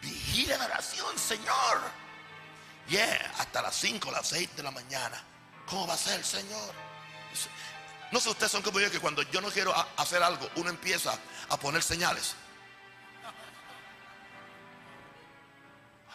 vigilia 0.00 0.56
de 0.56 0.64
oración, 0.64 1.18
Señor. 1.18 1.80
Yeah, 2.88 3.34
hasta 3.36 3.60
las 3.60 3.74
5, 3.74 4.08
las 4.12 4.28
6 4.28 4.54
de 4.54 4.62
la 4.62 4.70
mañana. 4.70 5.20
¿Cómo 5.66 5.88
va 5.88 5.94
a 5.94 5.98
ser, 5.98 6.24
Señor? 6.24 6.72
No 8.12 8.20
sé, 8.20 8.28
ustedes 8.28 8.52
son 8.52 8.62
como 8.62 8.78
yo 8.78 8.88
que 8.92 9.00
cuando 9.00 9.22
yo 9.22 9.40
no 9.40 9.50
quiero 9.50 9.74
hacer 9.96 10.22
algo, 10.22 10.48
uno 10.54 10.70
empieza 10.70 11.18
a 11.48 11.56
poner 11.58 11.82
señales. 11.82 12.36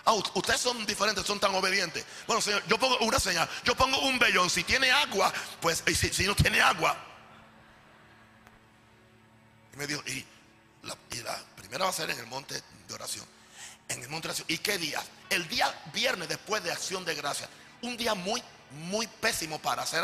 Ah, 0.06 0.13
ustedes 0.13 0.62
son 0.62 0.86
diferentes, 0.86 1.26
son 1.26 1.41
tan 1.41 1.54
obedientes. 1.56 2.06
Bueno, 2.26 2.41
Señor, 2.41 2.63
yo 2.67 2.80
pongo 2.80 2.98
una 3.00 3.19
señal. 3.19 3.50
Yo 3.65 3.76
pongo 3.76 4.00
un 4.00 4.17
vellón. 4.17 4.50
Si 4.50 4.63
tiene 4.63 4.89
agua, 4.91 5.34
pues 5.60 5.84
si, 5.86 6.13
si 6.13 6.26
no 6.26 6.36
tiene 6.36 6.62
agua. 6.62 7.12
Y 9.73 9.77
me 9.77 9.88
dijo, 9.88 10.01
y 10.05 10.25
la, 10.83 10.95
primera 11.55 11.86
va 11.86 11.89
a 11.89 11.93
ser 11.93 12.09
en 12.09 12.19
el 12.19 12.27
monte 12.27 12.62
de 12.88 12.93
oración. 12.93 13.25
En 13.88 14.01
el 14.01 14.09
monte 14.09 14.27
de 14.27 14.31
oración. 14.31 14.47
¿Y 14.49 14.59
qué 14.59 14.77
día? 14.77 15.01
El 15.29 15.47
día 15.47 15.73
viernes 15.93 16.29
después 16.29 16.63
de 16.63 16.71
acción 16.71 17.03
de 17.03 17.15
gracia. 17.15 17.49
Un 17.81 17.97
día 17.97 18.13
muy, 18.13 18.41
muy 18.71 19.07
pésimo 19.07 19.59
para 19.59 19.81
hacer 19.81 20.03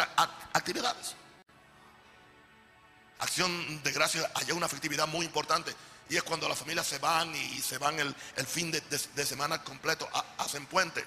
actividades. 0.53 1.15
Acción 3.19 3.83
de 3.83 3.91
gracia 3.91 4.31
hay 4.33 4.51
una 4.51 4.65
efectividad 4.65 5.07
muy 5.07 5.25
importante. 5.25 5.75
Y 6.09 6.17
es 6.17 6.23
cuando 6.23 6.49
las 6.49 6.57
familias 6.57 6.87
se 6.87 6.97
van 6.97 7.35
y 7.35 7.59
se 7.61 7.77
van 7.77 7.99
el, 7.99 8.15
fin 8.47 8.71
de, 8.71 9.25
semana 9.25 9.63
completo, 9.63 10.09
hacen 10.39 10.65
puente. 10.65 11.05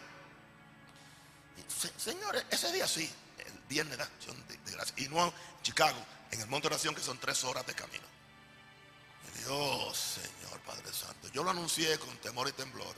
señores, 1.96 2.44
ese 2.50 2.70
día 2.70 2.86
sí, 2.86 3.10
el 3.38 3.52
viernes 3.68 3.98
de 3.98 4.04
acción 4.04 4.36
de, 4.46 4.72
gracia. 4.72 4.94
Y 4.98 5.08
no 5.08 5.26
en 5.26 5.32
Chicago, 5.62 5.98
en 6.30 6.40
el 6.40 6.46
monte 6.46 6.68
de 6.68 6.74
oración, 6.74 6.94
que 6.94 7.00
son 7.00 7.18
tres 7.18 7.42
horas 7.42 7.66
de 7.66 7.74
camino. 7.74 8.11
Dios, 9.44 9.96
Señor 9.96 10.60
Padre 10.60 10.92
Santo. 10.92 11.28
Yo 11.32 11.42
lo 11.42 11.50
anuncié 11.50 11.98
con 11.98 12.16
temor 12.18 12.48
y 12.48 12.52
temblor. 12.52 12.94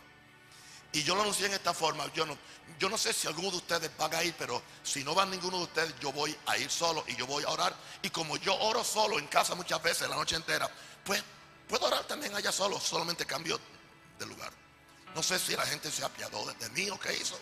Y 0.93 1.03
yo 1.03 1.15
lo 1.15 1.23
anuncié 1.23 1.47
en 1.47 1.55
esta 1.55 1.75
forma. 1.75 2.11
Yo 2.13 2.25
no, 2.25 2.39
yo 2.79 2.89
no 2.89 2.97
sé 2.97 3.13
si 3.13 3.27
alguno 3.27 3.51
de 3.51 3.57
ustedes 3.57 3.91
van 3.99 4.15
a 4.15 4.23
ir, 4.23 4.35
pero 4.39 4.63
si 4.83 5.03
no 5.03 5.15
van 5.15 5.31
ninguno 5.31 5.59
de 5.59 5.65
ustedes, 5.65 5.95
yo 6.01 6.13
voy 6.13 6.37
a 6.47 6.57
ir 6.57 6.71
solo 6.71 7.05
y 7.09 7.17
yo 7.17 7.27
voy 7.27 7.43
a 7.45 7.49
orar. 7.49 7.75
Y 8.03 8.11
como 8.11 8.37
yo 8.37 8.55
oro 8.55 8.85
solo 8.85 9.19
en 9.19 9.27
casa 9.27 9.55
muchas 9.55 9.83
veces, 9.83 10.09
la 10.09 10.17
noche 10.17 10.37
entera, 10.37 10.71
pues 11.05 11.23
puedo 11.69 11.87
orar 11.87 12.05
también 12.05 12.35
allá 12.35 12.53
solo, 12.53 12.79
solamente 12.79 13.27
cambio 13.27 13.59
de 14.19 14.27
lugar. 14.27 14.53
No 15.15 15.23
sé 15.23 15.39
si 15.39 15.57
la 15.57 15.67
gente 15.67 15.91
se 15.91 16.05
apiadó 16.05 16.45
de 16.47 16.71
mí 16.71 16.89
o 16.91 16.99
qué 16.99 17.17
hizo. 17.17 17.39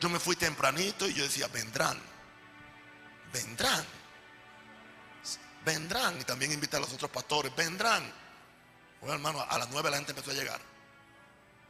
Yo 0.00 0.08
me 0.08 0.18
fui 0.18 0.34
tempranito 0.34 1.08
y 1.08 1.14
yo 1.14 1.22
decía, 1.22 1.46
vendrán, 1.46 2.11
vendrán, 3.32 3.84
vendrán. 5.64 6.20
Y 6.20 6.24
también 6.24 6.52
invité 6.52 6.76
a 6.76 6.80
los 6.80 6.92
otros 6.92 7.10
pastores, 7.10 7.54
vendrán. 7.56 8.12
Bueno, 9.00 9.14
hermano, 9.14 9.44
a 9.48 9.58
las 9.58 9.68
nueve 9.70 9.90
la 9.90 9.96
gente 9.96 10.12
empezó 10.12 10.30
a 10.30 10.34
llegar. 10.34 10.60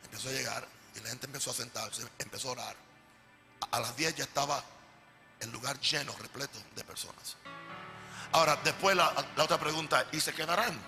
Empezó 0.05 0.29
a 0.29 0.33
llegar 0.33 0.69
y 0.95 1.01
la 1.01 1.09
gente 1.09 1.27
empezó 1.27 1.51
a 1.51 1.55
sentarse, 1.55 2.03
empezó 2.19 2.49
a 2.49 2.53
orar. 2.53 2.77
A, 3.71 3.81
las 3.81 3.97
diez 3.97 4.15
ya 4.15 4.25
estaba 4.25 4.63
el 5.41 5.51
lugar 5.51 5.79
lleno, 5.81 6.15
repleto 6.19 6.59
de 6.75 6.85
personas. 6.85 7.37
Ahora, 8.33 8.57
después 8.65 8.97
la, 8.97 9.15
otra 9.39 9.59
pregunta, 9.59 10.07
¿y 10.13 10.21
se 10.21 10.35
quedarán? 10.35 10.79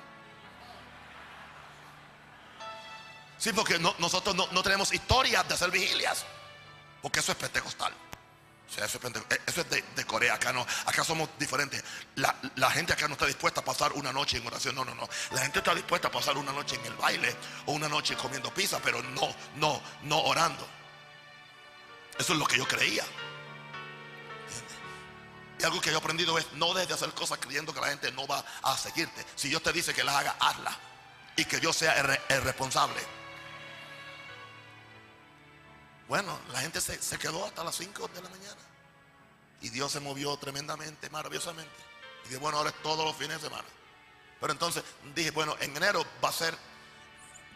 Sí, 3.39 3.53
porque 3.53 3.79
nosotros 3.79 4.35
no, 4.35 4.63
tenemos 4.63 4.93
historias 4.93 5.47
de 5.47 5.55
hacer 5.55 5.71
vigilias, 5.71 6.25
porque 7.03 7.21
eso 7.21 7.33
es 7.33 7.39
pentecostal 7.39 7.93
eso 8.77 9.61
es, 9.61 9.71
de, 9.71 10.05
Corea, 10.05 10.35
acá 10.35 10.53
no, 10.53 10.67
acá 10.87 11.05
somos 11.05 11.29
diferentes. 11.39 11.83
La, 12.17 12.71
gente 12.71 12.93
acá 12.93 13.07
no 13.07 13.15
está 13.15 13.27
dispuesta 13.27 13.61
a 13.61 13.65
pasar 13.65 13.93
una 13.93 14.13
noche 14.13 14.39
en 14.39 14.47
oración, 14.47 14.75
no, 14.75 14.85
no, 14.85 14.95
no. 14.95 15.09
La 15.31 15.43
gente 15.43 15.61
está 15.61 15.75
dispuesta 15.75 16.09
a 16.09 16.11
pasar 16.11 16.37
una 16.37 16.53
noche 16.53 16.77
en 16.77 16.85
el 16.87 16.95
baile 16.95 17.35
o 17.67 17.73
una 17.73 17.89
noche 17.89 18.17
comiendo 18.17 18.53
pizza, 18.53 18.81
pero 18.83 19.03
no, 19.03 19.35
no, 19.57 19.81
no 20.03 20.21
orando. 20.23 20.67
Eso 22.19 22.33
es 22.33 22.39
lo 22.39 22.47
que 22.47 22.57
yo 22.57 22.67
creía. 22.67 23.05
Y 25.59 25.65
algo 25.65 25.81
que 25.81 25.91
yo 25.91 25.97
he 25.97 25.99
aprendido 25.99 26.37
es 26.37 26.53
no 26.55 26.75
desde 26.75 26.95
hacer 26.95 27.11
cosas 27.11 27.39
creyendo 27.39 27.73
que 27.73 27.81
la 27.81 27.89
gente 27.89 28.11
no 28.13 28.27
va 28.27 28.45
a 28.63 28.77
seguirte. 28.77 29.25
Si 29.37 29.49
Dios 29.49 29.63
te 29.63 29.73
dice 29.73 29.95
que 29.95 30.03
las 30.03 30.17
haga, 30.17 30.37
hazla. 30.41 30.77
Y 31.37 31.45
que 31.45 31.61
yo 31.61 31.73
sea 31.73 32.19
el 32.29 32.43
responsable. 32.43 33.01
Bueno, 36.09 36.39
la 36.53 36.61
gente 36.61 36.81
se, 36.81 37.19
quedó 37.19 37.45
hasta 37.45 37.65
las 37.65 37.77
5 37.77 38.09
de 38.09 38.23
la 38.23 38.29
mañana. 38.29 38.61
Y 39.61 39.71
Dios 39.71 39.93
se 39.93 40.01
movió 40.01 40.37
tremendamente, 40.37 41.09
maravillosamente. 41.11 41.73
Y 42.25 42.29
dije, 42.29 42.39
bueno, 42.39 42.59
ahora 42.59 42.71
es 42.71 42.83
todos 42.83 43.05
los 43.05 43.17
fines 43.17 43.41
de 43.41 43.49
semana. 43.49 43.69
Pero 44.41 44.53
entonces 44.53 44.85
dije, 45.15 45.31
bueno, 45.31 45.57
en 45.61 45.75
enero 45.77 46.05
va 46.23 46.29
a 46.29 46.33
ser, 46.33 46.57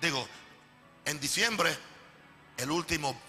digo, 0.01 0.27
en 1.05 1.21
diciembre, 1.21 1.77
el 2.57 2.71
último 2.71 3.21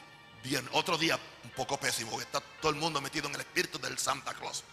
viernes, 0.44 0.72
otro 0.74 0.98
día 0.98 1.20
un 1.44 1.50
poco 1.52 1.78
pésimo, 1.78 2.20
está 2.22 2.42
todo 2.62 2.72
el 2.72 2.78
mundo 2.78 3.02
metido 3.02 3.28
en 3.28 3.36
el 3.36 3.42
espíritu 3.42 3.80
del 3.80 3.98
Santa 3.98 4.34
Claus. 4.34 4.64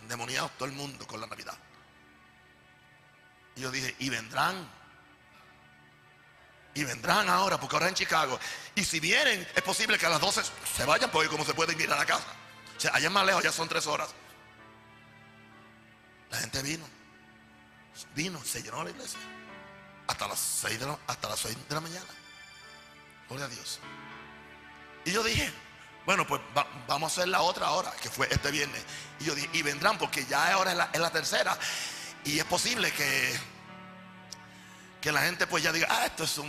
Endemoniado 0.00 0.50
todo 0.56 0.68
el 0.68 0.74
mundo 0.74 1.06
con 1.06 1.20
la 1.20 1.26
Navidad. 1.26 1.56
Y 3.56 3.60
yo 3.60 3.70
dije, 3.70 3.94
y 3.98 4.08
vendrán 4.08 4.68
y 6.74 6.84
vendrán 6.84 7.28
ahora, 7.28 7.58
porque 7.58 7.76
ahora 7.76 7.88
en 7.88 7.94
Chicago. 7.94 8.38
Y 8.74 8.84
si 8.84 9.00
vienen, 9.00 9.46
es 9.54 9.62
posible 9.62 9.98
que 9.98 10.06
a 10.06 10.10
las 10.10 10.20
12 10.20 10.42
se 10.76 10.84
vayan, 10.84 11.10
porque 11.10 11.28
como 11.28 11.44
se 11.44 11.54
pueden 11.54 11.78
ir 11.80 11.92
a 11.92 11.96
la 11.96 12.06
casa. 12.06 12.24
O 12.76 12.80
sea, 12.80 12.92
allá 12.94 13.10
más 13.10 13.26
lejos 13.26 13.42
ya 13.42 13.52
son 13.52 13.68
tres 13.68 13.86
horas. 13.86 14.08
La 16.30 16.38
gente 16.38 16.62
vino. 16.62 16.84
Vino, 18.14 18.42
se 18.42 18.62
llenó 18.62 18.82
la 18.82 18.90
iglesia. 18.90 19.18
Hasta 20.06 20.26
las 20.26 20.38
6 20.38 20.80
de 20.80 20.86
la, 20.86 20.98
hasta 21.06 21.28
las 21.28 21.40
6 21.40 21.56
de 21.68 21.74
la 21.74 21.80
mañana. 21.80 22.06
Gloria 23.28 23.46
a 23.46 23.48
Dios. 23.48 23.78
Y 25.04 25.12
yo 25.12 25.22
dije, 25.22 25.52
bueno, 26.06 26.26
pues 26.26 26.40
vamos 26.88 27.12
a 27.12 27.14
hacer 27.14 27.28
la 27.28 27.42
otra 27.42 27.70
hora, 27.70 27.92
que 28.02 28.08
fue 28.08 28.28
este 28.30 28.50
viernes. 28.50 28.82
Y 29.20 29.24
yo 29.24 29.34
dije, 29.34 29.50
y 29.52 29.62
vendrán, 29.62 29.98
porque 29.98 30.24
ya 30.24 30.52
ahora 30.52 30.72
es 30.72 30.76
la, 30.78 30.90
es 30.92 31.00
la 31.00 31.10
tercera. 31.10 31.58
Y 32.24 32.38
es 32.38 32.44
posible 32.46 32.90
que 32.92 33.51
que 35.02 35.10
la 35.10 35.22
gente 35.22 35.48
pues 35.48 35.64
ya 35.64 35.72
diga, 35.72 35.88
ah, 35.90 36.06
esto 36.06 36.22
es 36.22 36.40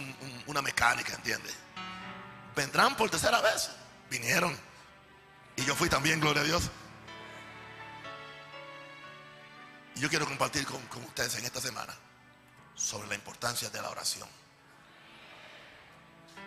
una 0.46 0.62
mecánica, 0.62 1.16
¿entiendes? 1.16 1.56
Vendrán 2.56 2.96
por 2.96 3.10
tercera 3.10 3.42
vez. 3.42 3.72
Vinieron. 4.12 4.56
Y 5.56 5.66
yo 5.66 5.76
fui 5.76 5.90
también, 5.90 6.20
gloria 6.20 6.44
a 6.44 6.46
Dios. 6.46 6.70
Y 9.96 10.00
yo 10.02 10.10
quiero 10.10 10.28
compartir 10.28 10.66
con, 10.68 10.82
ustedes 11.04 11.36
en 11.36 11.46
esta 11.46 11.60
semana 11.60 11.96
sobre 12.76 13.08
la 13.08 13.16
importancia 13.16 13.72
de 13.72 13.82
la 13.82 13.90
oración. 13.90 14.30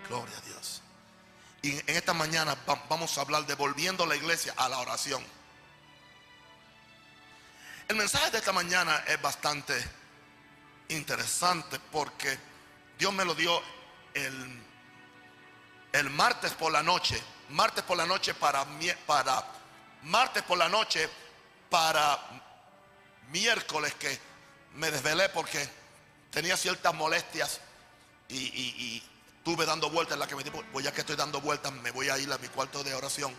Gloria 0.09 0.39
a 0.39 0.41
Dios. 0.43 0.83
Y 1.63 1.73
en 1.73 1.97
esta 1.97 2.15
mañana 2.15 2.57
vamos 2.89 3.19
a 3.19 3.23
hablar 3.23 3.47
de 3.47 3.55
volviendo 3.57 4.07
la 4.07 4.15
iglesia 4.15 4.55
a 4.57 4.69
la 4.69 4.79
oración. 4.79 5.25
El 7.89 7.97
mensaje 7.97 8.31
de 8.31 8.39
esta 8.39 8.53
mañana 8.53 9.03
es 9.09 9.21
bastante 9.21 9.75
interesante 10.89 11.79
porque 11.91 12.39
Dios 12.99 13.13
me 13.13 13.25
lo 13.25 13.35
dio 13.35 13.61
el, 14.15 14.63
el 15.93 16.11
martes 16.11 16.53
por 16.53 16.73
la 16.73 16.83
noche. 16.83 17.21
Martes 17.51 17.85
por 17.85 17.97
la 17.97 18.07
noche 18.07 18.35
para, 18.35 18.67
para 19.07 19.45
martes 20.03 20.43
por 20.43 20.59
la 20.59 20.69
noche 20.69 21.09
para 21.71 22.19
miércoles 23.31 23.95
que 23.95 24.19
me 24.75 24.91
desvelé 24.91 25.29
porque 25.29 25.69
tenía 26.31 26.57
ciertas 26.57 26.95
molestias 26.95 27.61
y, 28.29 28.37
y, 28.37 29.03
estuve 29.39 29.65
dando 29.65 29.89
vueltas 29.91 30.15
en 30.15 30.19
la 30.19 30.27
que 30.27 30.35
me 30.35 30.43
dijo, 30.43 30.61
pues 30.73 30.85
ya 30.85 30.91
que 30.91 31.03
estoy 31.03 31.15
dando 31.15 31.41
vueltas, 31.41 31.73
me 31.73 31.93
voy 31.93 32.09
a 32.09 32.19
ir 32.19 32.33
a 32.33 32.39
mi 32.39 32.49
cuarto 32.49 32.83
de 32.83 32.93
oración 32.95 33.33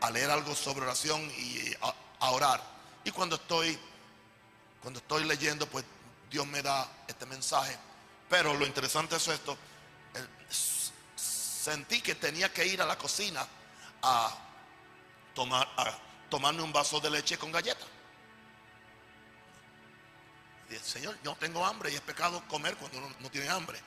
a 0.00 0.08
leer 0.08 0.30
algo 0.30 0.54
sobre 0.54 0.82
oración 0.82 1.20
y 1.36 1.74
a, 1.80 1.94
a 2.20 2.30
orar. 2.30 2.62
Y 3.04 3.10
cuando 3.10 3.34
estoy, 3.34 3.76
cuando 4.80 5.00
estoy 5.00 5.24
leyendo, 5.24 5.66
pues 5.66 5.84
Dios 6.32 6.46
me 6.46 6.62
da 6.62 6.88
este 7.06 7.26
mensaje. 7.26 7.76
Pero 8.28 8.54
lo 8.54 8.66
interesante 8.66 9.16
es 9.16 9.28
esto. 9.28 9.56
Sentí 11.14 12.00
que 12.00 12.14
tenía 12.14 12.50
que 12.52 12.66
ir 12.66 12.80
a 12.80 12.86
la 12.86 12.96
cocina 12.96 13.46
a, 14.02 14.34
tomar, 15.34 15.68
a 15.76 15.94
tomarme 16.30 16.62
un 16.62 16.72
vaso 16.72 16.98
de 16.98 17.10
leche 17.10 17.36
con 17.36 17.52
galleta. 17.52 17.84
Señor, 20.82 21.18
yo 21.22 21.36
tengo 21.36 21.64
hambre 21.66 21.92
y 21.92 21.94
es 21.94 22.00
pecado 22.00 22.42
comer 22.48 22.74
cuando 22.78 22.96
uno 22.96 23.14
no 23.20 23.30
tiene 23.30 23.50
hambre. 23.50 23.78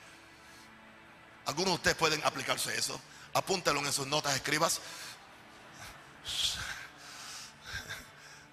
Algunos 1.46 1.72
de 1.72 1.74
ustedes 1.74 1.96
pueden 1.96 2.24
aplicarse 2.24 2.76
eso. 2.78 3.00
Apúntelo 3.34 3.80
en 3.80 3.92
sus 3.92 4.06
notas, 4.06 4.36
escribas. 4.36 4.80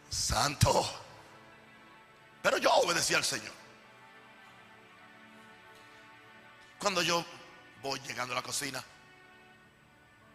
Santo. 0.09 0.83
Pero 2.41 2.57
yo 2.57 2.71
obedecí 2.73 3.13
al 3.13 3.23
Señor. 3.23 3.62
Cuando 6.83 7.01
yo 7.01 7.23
voy 7.81 7.97
llegando 8.01 8.33
a 8.33 8.35
la 8.35 8.41
cocina, 8.41 8.83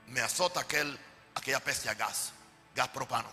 me 0.07 0.23
azota 0.23 0.61
aquel, 0.61 0.99
aquella 1.35 1.63
peste 1.63 1.91
a 1.91 1.95
gas, 1.95 2.33
gas 2.75 2.89
propano. 2.89 3.29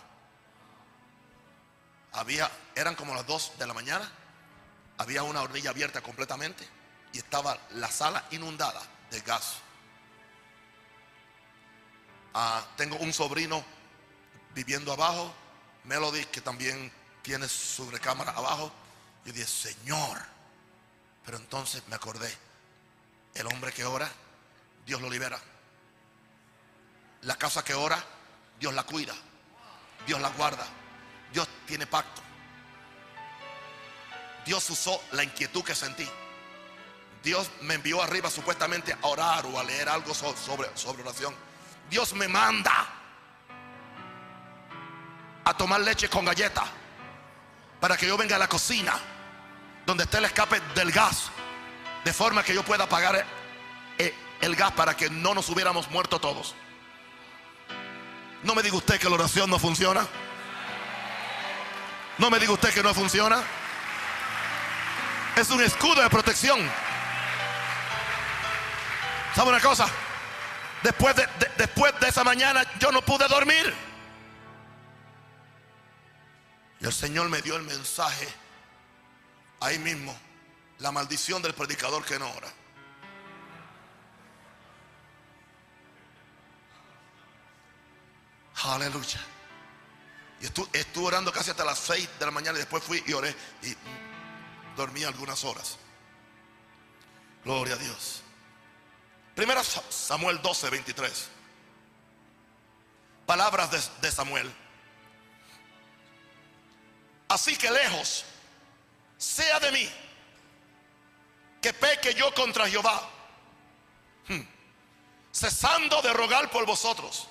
Había, 2.12 2.50
eran 2.74 2.94
como 2.94 3.14
las 3.14 3.26
2 3.26 3.52
de 3.58 3.66
la 3.66 3.72
mañana, 3.72 4.06
había 4.98 5.22
una 5.22 5.40
hornilla 5.40 5.70
abierta 5.70 6.02
completamente 6.02 6.68
y 7.14 7.16
estaba 7.16 7.58
la 7.70 7.90
sala 7.90 8.22
inundada 8.32 8.82
de 9.10 9.18
gas. 9.22 9.60
Ah, 12.34 12.66
tengo 12.76 12.96
un 12.96 13.14
sobrino 13.14 13.64
viviendo 14.54 14.92
abajo, 14.92 15.34
Melody, 15.84 16.26
que 16.26 16.42
también 16.42 16.92
tiene 17.22 17.48
su 17.48 17.90
recámara 17.90 18.32
abajo. 18.32 18.70
Yo 19.24 19.32
dije, 19.32 19.46
Señor. 19.46 20.18
Pero 21.24 21.38
entonces 21.38 21.82
me 21.88 21.96
acordé, 21.96 22.30
el 23.36 23.46
hombre 23.46 23.72
que 23.72 23.84
ora, 23.84 24.10
Dios 24.84 25.00
lo 25.00 25.10
libera. 25.10 25.38
La 27.22 27.36
casa 27.36 27.64
que 27.64 27.74
ora, 27.74 28.02
Dios 28.58 28.72
la 28.74 28.84
cuida. 28.84 29.14
Dios 30.06 30.20
la 30.20 30.28
guarda. 30.30 30.66
Dios 31.32 31.48
tiene 31.66 31.86
pacto. 31.86 32.22
Dios 34.44 34.70
usó 34.70 35.02
la 35.12 35.24
inquietud 35.24 35.64
que 35.64 35.74
sentí. 35.74 36.08
Dios 37.22 37.50
me 37.62 37.74
envió 37.74 38.00
arriba 38.00 38.30
supuestamente 38.30 38.92
a 38.92 39.06
orar 39.08 39.44
o 39.46 39.58
a 39.58 39.64
leer 39.64 39.88
algo 39.88 40.14
sobre, 40.14 40.68
oración. 41.02 41.34
Dios 41.90 42.14
me 42.14 42.28
manda 42.28 42.86
a 45.44 45.56
tomar 45.56 45.80
leche 45.80 46.08
con 46.08 46.24
galleta 46.24 46.64
para 47.80 47.96
que 47.96 48.06
yo 48.06 48.16
venga 48.16 48.36
a 48.36 48.38
la 48.38 48.48
cocina 48.48 48.94
donde 49.84 50.04
esté 50.04 50.18
el 50.18 50.26
escape 50.26 50.60
del 50.74 50.92
gas, 50.92 51.30
de 52.06 52.12
forma 52.12 52.44
que 52.44 52.54
yo 52.54 52.62
pueda 52.62 52.84
apagar 52.84 53.26
el, 53.98 54.14
el 54.40 54.54
gas 54.54 54.70
para 54.70 54.96
que 54.96 55.10
no 55.10 55.34
nos 55.34 55.48
hubiéramos 55.48 55.90
muerto 55.90 56.20
todos. 56.20 56.54
No 58.44 58.54
me 58.54 58.62
diga 58.62 58.76
usted 58.76 59.00
que 59.00 59.08
la 59.08 59.16
oración 59.16 59.50
no 59.50 59.58
funciona. 59.58 60.06
No 62.18 62.30
me 62.30 62.38
diga 62.38 62.52
usted 62.52 62.72
que 62.72 62.80
no 62.80 62.94
funciona. 62.94 63.42
Es 65.34 65.50
un 65.50 65.60
escudo 65.60 66.00
de 66.00 66.08
protección. 66.08 66.60
¿Sabe 69.34 69.48
una 69.48 69.60
cosa? 69.60 69.88
Después 70.84 71.16
de, 71.16 71.28
después 71.58 71.92
de 71.98 72.08
esa 72.08 72.22
mañana 72.22 72.62
yo 72.78 72.92
no 72.92 73.02
pude 73.02 73.26
dormir. 73.26 73.74
Y 76.78 76.86
el 76.86 76.92
Señor 76.92 77.28
me 77.30 77.42
dio 77.42 77.56
el 77.56 77.64
mensaje 77.64 78.28
ahí 79.58 79.80
mismo. 79.80 80.16
La 80.78 80.92
maldición 80.92 81.40
del 81.40 81.54
predicador 81.54 82.04
que 82.04 82.18
no 82.18 82.30
ora. 82.30 82.52
Aleluya. 88.64 89.20
Y 90.40 90.46
estuve, 90.46 91.06
orando 91.06 91.32
casi 91.32 91.50
hasta 91.50 91.64
las 91.64 91.78
6 91.78 92.18
de 92.18 92.26
la 92.26 92.30
mañana 92.30 92.58
y 92.58 92.60
después 92.60 92.82
fui 92.82 93.02
y 93.06 93.12
oré 93.12 93.34
y 93.62 93.74
dormí 94.76 95.04
algunas 95.04 95.44
horas. 95.44 95.78
Gloria 97.44 97.74
a 97.74 97.78
Dios. 97.78 98.22
Primera 99.34 99.62
Samuel 99.62 100.42
12, 100.42 100.70
23. 100.70 101.28
Palabras 103.24 103.90
de 104.00 104.10
Samuel. 104.10 104.52
Así 107.28 107.56
que 107.56 107.70
lejos 107.70 108.24
sea 109.18 109.58
de 109.60 109.72
mí 109.72 109.90
que 111.66 111.74
peque 111.74 112.14
yo 112.14 112.32
contra 112.32 112.68
Jehová, 112.68 113.02
hmm. 114.28 114.40
cesando 115.32 116.00
de 116.00 116.12
rogar 116.12 116.48
por 116.48 116.64
vosotros. 116.64 117.26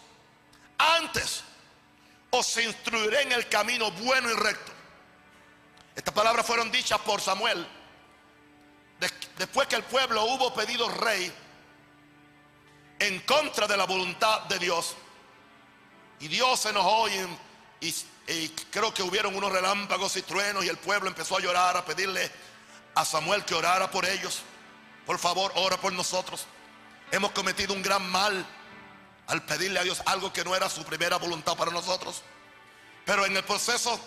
Antes 0.78 1.42
os 2.32 2.58
instruiré 2.58 3.22
en 3.22 3.32
el 3.32 3.48
camino 3.48 3.92
bueno 3.92 4.30
y 4.30 4.34
recto. 4.34 4.74
Estas 5.96 6.14
palabras 6.14 6.46
fueron 6.46 6.70
dichas 6.70 7.00
por 7.00 7.22
Samuel 7.22 7.66
después 9.38 9.70
que 9.70 9.78
el 9.78 9.84
pueblo 9.84 10.26
hubo 10.26 10.54
pedido 10.54 10.90
rey 10.90 11.32
en 13.00 13.20
contra 13.22 13.68
de 13.68 13.78
la 13.78 13.86
voluntad 13.86 14.42
de 14.50 14.60
Dios. 14.60 14.98
Y 16.20 16.28
Dios 16.28 16.60
se 16.60 16.72
enojó 16.72 17.08
y, 17.08 17.96
y 18.28 18.50
creo 18.50 18.94
que 18.94 19.02
hubieron 19.02 19.34
unos 19.34 19.54
relámpagos 19.54 20.18
y 20.18 20.24
truenos 20.24 20.66
y 20.66 20.68
el 20.68 20.78
pueblo 20.78 21.08
empezó 21.08 21.38
a 21.38 21.40
llorar, 21.40 21.78
a 21.78 21.86
pedirle 21.86 22.30
a 22.96 23.06
Samuel 23.06 23.46
que 23.46 23.54
orara 23.54 23.92
por 23.92 24.06
ellos. 24.06 24.42
Por 25.06 25.20
favor, 25.20 25.52
ora 25.56 25.78
por 25.78 25.94
nosotros. 25.94 26.48
Hemos 27.12 27.32
cometido 27.32 27.74
un 27.74 27.84
gran 27.84 28.10
mal 28.10 28.46
al 29.28 29.44
pedirle 29.44 29.80
a 29.80 29.84
Dios 29.84 30.02
algo 30.06 30.34
que 30.34 30.44
no 30.44 30.56
era 30.56 30.70
su 30.70 30.84
primera 30.84 31.18
voluntad 31.18 31.56
para 31.56 31.72
nosotros. 31.72 32.24
Pero 33.06 33.26
en 33.26 33.36
el 33.38 33.44
proceso, 33.44 34.00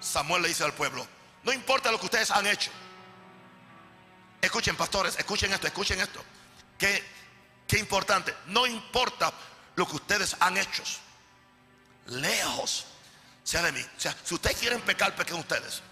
Samuel 0.00 0.42
le 0.42 0.48
dice 0.48 0.64
al 0.64 0.74
pueblo, 0.74 1.06
no 1.44 1.52
importa 1.52 1.90
lo 1.90 1.98
que 1.98 2.06
ustedes 2.06 2.30
han 2.30 2.46
hecho. 2.46 2.70
Escuchen, 4.40 4.76
pastores, 4.76 5.18
escuchen 5.18 5.52
esto, 5.52 5.66
escuchen 5.66 6.00
esto. 6.00 6.22
Qué, 6.76 7.02
qué 7.66 7.78
importante. 7.78 8.34
No 8.46 8.66
importa 8.66 9.32
lo 9.74 9.86
que 9.86 9.96
ustedes 9.96 10.36
han 10.40 10.56
hecho. 10.56 10.82
Lejos 12.06 12.84
sea 13.42 13.62
de 13.62 13.72
mí. 13.72 13.84
Sea, 13.96 14.14
si 14.24 14.34
ustedes 14.34 14.56
quieren 14.56 14.80
pecar, 14.82 15.14
pequen 15.16 15.36
ustedes. 15.36 15.82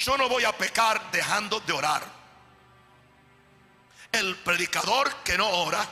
Yo 0.00 0.16
no 0.16 0.30
voy 0.30 0.44
a 0.44 0.52
pecar 0.56 1.10
dejando 1.12 1.60
de 1.60 1.74
orar. 1.74 2.02
El 4.10 4.34
predicador 4.36 5.14
que 5.16 5.36
no 5.36 5.46
ora 5.46 5.86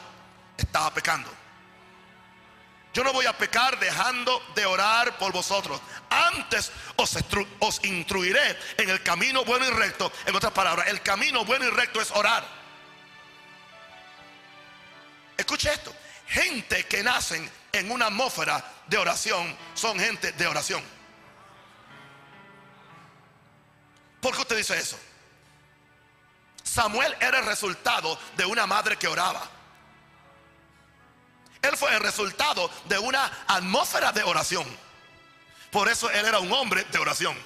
estaba 0.57 0.93
pecando. 0.95 1.31
Yo 2.95 3.05
no 3.05 3.13
voy 3.13 3.27
a 3.27 3.37
pecar 3.37 3.79
dejando 3.79 4.43
de 4.55 4.65
orar 4.65 5.19
por 5.19 5.31
vosotros. 5.31 5.79
Antes 6.09 6.73
os, 6.97 7.85
instruiré 7.85 8.59
en 8.79 8.89
el 8.89 9.03
camino 9.03 9.45
bueno 9.45 9.67
y 9.67 9.71
recto. 9.71 10.11
En 10.25 10.35
otras 10.35 10.53
palabras, 10.53 10.89
el 10.89 11.03
camino 11.03 11.45
bueno 11.45 11.67
y 11.67 11.71
recto 11.71 12.01
es 12.01 12.11
orar. 12.13 12.47
Escuche 15.37 15.71
esto. 15.71 15.95
Gente 16.27 16.87
que 16.87 17.03
nacen 17.03 17.49
en 17.73 17.91
una 17.91 18.07
atmósfera 18.07 18.65
de 18.87 18.97
oración 18.97 19.55
son 19.75 20.01
gente 20.01 20.33
de 20.33 20.47
oración. 20.47 20.98
¿Por 24.21 24.35
qué 24.35 24.41
usted 24.41 24.57
dice 24.57 24.79
eso? 24.79 24.99
Samuel 26.63 27.17
era 27.21 27.39
el 27.39 27.47
resultado 27.47 28.19
de 28.37 28.45
una 28.45 28.67
madre 28.67 28.97
que 28.97 29.09
oraba. 29.09 29.43
Él 31.63 31.77
fue 31.77 31.95
el 31.95 32.01
resultado 32.01 32.71
de 32.85 32.99
una 32.99 33.45
atmósfera 33.47 34.13
de 34.13 34.23
oración. 34.23 34.67
Por 35.71 35.89
eso 35.89 36.11
él 36.11 36.25
era 36.25 36.39
un 36.39 36.53
hombre 36.53 36.85
de 36.85 36.99
oración. 36.99 37.37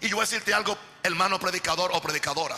Y 0.00 0.08
yo 0.08 0.16
voy 0.16 0.22
a 0.22 0.26
decirte 0.26 0.54
algo, 0.54 0.76
hermano 1.02 1.38
predicador 1.38 1.90
o 1.92 2.00
predicadora. 2.00 2.56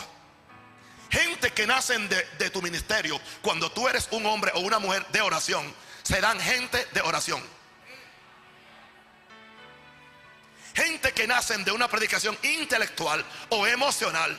Gente 1.09 1.51
que 1.51 1.67
nacen 1.67 2.07
de, 2.09 2.23
de, 2.39 2.49
tu 2.49 2.61
ministerio, 2.61 3.19
cuando 3.41 3.71
tú 3.71 3.87
eres 3.87 4.07
un 4.11 4.25
hombre 4.25 4.51
o 4.55 4.61
una 4.61 4.79
mujer 4.79 5.05
de 5.07 5.21
oración, 5.21 5.73
serán 6.01 6.39
gente 6.39 6.87
de 6.93 7.01
oración. 7.01 7.43
Gente 10.73 11.11
que 11.13 11.27
nacen 11.27 11.63
de 11.63 11.71
una 11.71 11.87
predicación 11.87 12.37
intelectual 12.41 13.23
o 13.49 13.67
emocional 13.67 14.35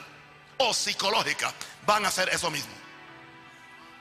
o 0.57 0.73
psicológica 0.73 1.53
van 1.85 2.05
a 2.05 2.09
hacer 2.09 2.29
eso 2.29 2.51
mismo. 2.51 2.73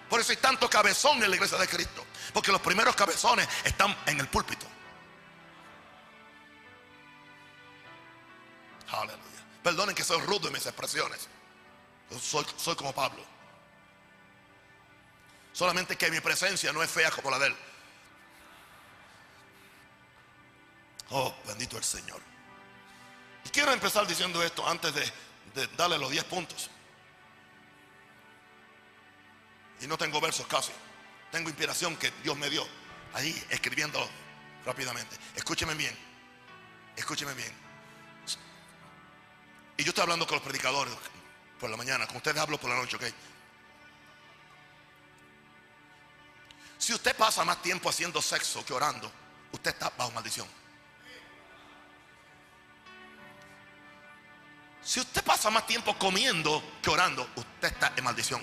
Por 0.08 0.20
eso 0.20 0.32
hay 0.32 0.38
tanto 0.38 0.68
cabezón 0.68 1.22
en 1.22 1.30
la 1.30 1.36
iglesia 1.36 1.58
de 1.58 1.68
Cristo. 1.68 2.04
Porque 2.32 2.52
los 2.52 2.60
primeros 2.60 2.94
cabezones 2.96 3.48
están 3.64 3.96
en 4.06 4.20
el 4.20 4.28
púlpito. 4.28 4.66
Aleluya. 8.90 9.22
Perdonen 9.62 9.94
que 9.94 10.04
soy 10.04 10.20
rudo 10.20 10.48
en 10.48 10.54
mis 10.54 10.66
expresiones. 10.66 11.28
Soy, 12.20 12.44
soy 12.56 12.76
como 12.76 12.92
Pablo. 12.92 13.24
Solamente 15.52 15.96
que 15.96 16.10
mi 16.10 16.20
presencia 16.20 16.72
no 16.72 16.82
es 16.82 16.90
fea 16.90 17.10
como 17.10 17.30
la 17.30 17.38
de 17.38 17.46
él. 17.48 17.56
Oh, 21.10 21.34
bendito 21.46 21.76
el 21.76 21.84
Señor. 21.84 22.20
Y 23.44 23.50
quiero 23.50 23.72
empezar 23.72 24.06
diciendo 24.06 24.42
esto 24.42 24.66
antes 24.66 24.94
de, 24.94 25.66
darle 25.76 25.98
los 25.98 26.10
10 26.10 26.24
puntos. 26.24 26.70
Y 29.80 29.86
no 29.86 29.98
tengo 29.98 30.20
versos 30.20 30.46
casi. 30.46 30.72
Tengo 31.30 31.48
inspiración 31.48 31.96
que 31.96 32.10
Dios 32.22 32.36
me 32.36 32.48
dio. 32.48 32.66
Ahí 33.12 33.44
escribiendo 33.50 34.08
rápidamente. 34.64 35.16
Escúcheme 35.34 35.74
bien. 35.74 35.96
Escúcheme 36.96 37.34
bien. 37.34 37.52
Y 39.76 39.84
yo 39.84 39.90
estoy 39.90 40.02
hablando 40.02 40.26
con 40.26 40.36
los 40.36 40.44
predicadores 40.44 40.94
por 41.58 41.68
la 41.68 41.76
mañana, 41.76 42.06
con 42.06 42.16
ustedes 42.16 42.38
hablo 42.38 42.58
por 42.58 42.70
la 42.70 42.76
noche, 42.76 42.96
¿ok? 42.96 43.04
Si 46.78 46.92
usted 46.92 47.16
pasa 47.16 47.44
más 47.44 47.60
tiempo 47.62 47.88
haciendo 47.88 48.20
sexo 48.20 48.64
que 48.64 48.72
orando, 48.72 49.10
usted 49.52 49.70
está 49.70 49.90
bajo 49.90 50.10
maldición. 50.12 50.46
Si 54.84 55.00
usted 55.00 55.24
pasa 55.24 55.48
más 55.48 55.66
tiempo 55.66 55.98
comiendo 55.98 56.62
que 56.82 56.90
orando, 56.90 57.26
usted 57.36 57.68
está 57.68 57.92
en 57.96 58.04
maldición. 58.04 58.40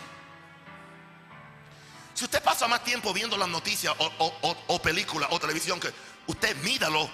Si 2.16 2.26
usted 2.26 2.42
pasa 2.42 2.68
más 2.68 2.84
tiempo 2.84 3.14
viendo 3.14 3.38
las 3.38 3.48
noticias 3.48 3.96
o, 3.98 4.82
películas 4.82 5.30
o 5.32 5.40
televisión, 5.40 5.80
que 5.80 5.94
usted 6.26 6.56
míralo, 6.58 7.10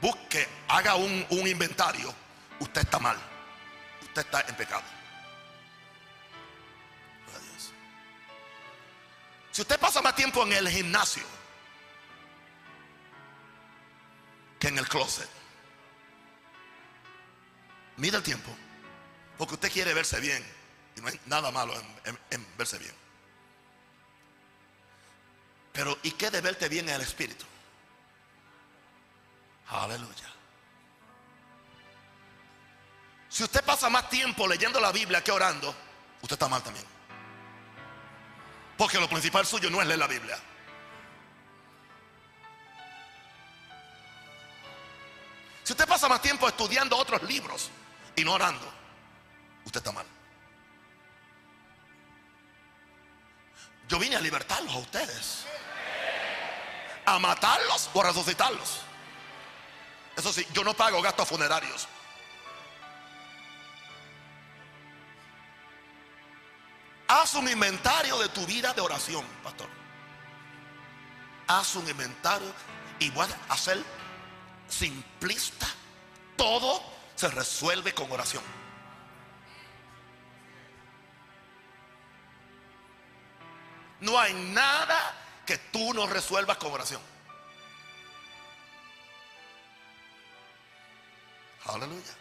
busque, 0.00 0.48
haga 0.68 0.94
un, 0.94 1.26
un 1.28 1.46
inventario, 1.46 2.12
usted 2.58 2.80
está 2.80 2.98
mal. 2.98 3.18
Usted 4.02 4.22
está 4.22 4.40
en 4.40 4.56
pecado. 4.56 4.82
Si 9.52 9.60
usted 9.60 9.78
pasa 9.78 10.00
más 10.00 10.14
tiempo 10.14 10.42
en 10.44 10.52
el 10.52 10.68
gimnasio 10.68 11.24
que 14.58 14.68
en 14.68 14.78
el 14.78 14.88
closet, 14.88 15.28
mira 17.96 18.18
el 18.18 18.22
tiempo, 18.22 18.50
porque 19.40 19.54
usted 19.54 19.72
quiere 19.72 19.94
verse 19.94 20.20
bien 20.20 20.44
y 20.96 21.00
no 21.00 21.08
hay 21.08 21.18
nada 21.24 21.50
malo 21.50 21.72
en, 22.04 22.56
verse 22.58 22.76
bien. 22.78 22.94
Pero 25.72 25.96
¿y 26.02 26.10
qué 26.10 26.30
de 26.30 26.42
verte 26.42 26.68
bien 26.68 26.86
en 26.90 26.96
el 26.96 27.00
espíritu? 27.00 27.46
Aleluya. 29.68 30.28
Si 33.30 33.42
usted 33.42 33.64
pasa 33.64 33.88
más 33.88 34.10
tiempo 34.10 34.46
leyendo 34.46 34.78
la 34.78 34.92
Biblia 34.92 35.24
que 35.24 35.32
orando, 35.32 35.74
usted 36.20 36.34
está 36.34 36.46
mal 36.46 36.62
también. 36.62 36.84
Porque 38.76 39.00
lo 39.00 39.08
principal 39.08 39.46
suyo 39.46 39.70
no 39.70 39.80
es 39.80 39.86
leer 39.86 40.00
la 40.00 40.06
Biblia. 40.06 40.38
Si 45.64 45.72
usted 45.72 45.88
pasa 45.88 46.10
más 46.10 46.20
tiempo 46.20 46.46
estudiando 46.46 46.94
otros 46.94 47.22
libros 47.22 47.70
y 48.14 48.22
no 48.22 48.34
orando, 48.34 48.79
usted 49.70 49.80
está 49.80 49.92
mal. 49.92 50.06
Yo 53.88 53.98
vine 53.98 54.16
a 54.16 54.20
libertarlos 54.20 54.74
a 54.74 54.78
ustedes. 54.78 55.44
A 57.06 57.18
matarlos 57.18 57.88
o 57.94 58.00
a 58.00 58.04
resucitarlos. 58.04 58.80
Eso 60.16 60.32
sí, 60.32 60.46
yo 60.52 60.64
no 60.64 60.74
pago 60.74 61.00
gastos 61.00 61.28
funerarios. 61.28 61.88
Haz 67.06 67.34
un 67.34 67.48
inventario 67.48 68.18
de 68.18 68.28
tu 68.28 68.44
vida 68.46 68.72
de 68.72 68.80
oración, 68.80 69.24
pastor. 69.42 69.68
Haz 71.46 71.76
un 71.76 71.88
inventario 71.88 72.52
y 72.98 73.10
voy 73.10 73.26
a 73.48 73.52
hacer 73.52 73.82
simplista. 74.68 75.66
Todo 76.36 76.82
se 77.16 77.28
resuelve 77.28 77.92
con 77.94 78.10
oración. 78.10 78.59
No 84.00 84.18
hay 84.18 84.32
nada 84.34 85.14
que 85.46 85.58
tú 85.58 85.92
no 85.92 86.06
resuelvas 86.06 86.56
con 86.56 86.72
oración. 86.72 87.00
Aleluya. 91.66 92.14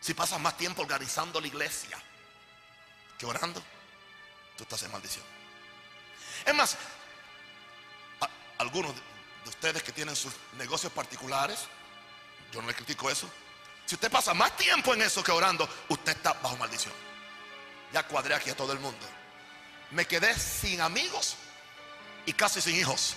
Si 0.00 0.14
pasas 0.14 0.38
más 0.38 0.56
tiempo 0.56 0.82
organizando 0.82 1.40
la 1.40 1.46
iglesia 1.46 1.98
que 3.18 3.26
orando, 3.26 3.62
tú 4.56 4.62
estás 4.62 4.82
en 4.82 4.92
maldición. 4.92 5.24
Es 6.44 6.54
más, 6.54 6.76
algunos 8.58 8.94
de 8.94 9.48
ustedes 9.48 9.82
que 9.82 9.92
tienen 9.92 10.14
sus 10.14 10.34
negocios 10.58 10.92
particulares, 10.92 11.60
yo 12.52 12.60
no 12.60 12.68
le 12.68 12.74
critico 12.74 13.10
eso. 13.10 13.28
Si 13.86 13.94
usted 13.94 14.10
pasa 14.10 14.34
más 14.34 14.56
tiempo 14.56 14.94
en 14.94 15.02
eso 15.02 15.24
que 15.24 15.32
orando, 15.32 15.68
usted 15.88 16.12
está 16.12 16.34
bajo 16.34 16.56
maldición. 16.56 16.92
Ya 17.94 18.02
cuadré 18.02 18.34
aquí 18.34 18.50
a 18.50 18.56
todo 18.56 18.72
el 18.72 18.80
mundo. 18.80 19.06
Me 19.92 20.04
quedé 20.04 20.36
sin 20.36 20.80
amigos 20.80 21.36
y 22.26 22.32
casi 22.32 22.60
sin 22.60 22.74
hijos. 22.74 23.14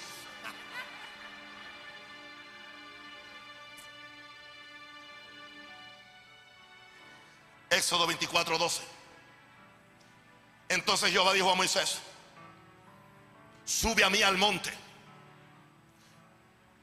Éxodo 7.72 8.06
24, 8.06 8.60
12. 8.60 8.84
Entonces 10.70 11.12
Jehová 11.12 11.34
dijo 11.34 11.50
a 11.50 11.56
Moisés, 11.56 11.98
sube 13.66 14.04
a 14.04 14.12
mí 14.12 14.22
al 14.22 14.38
monte. 14.38 14.72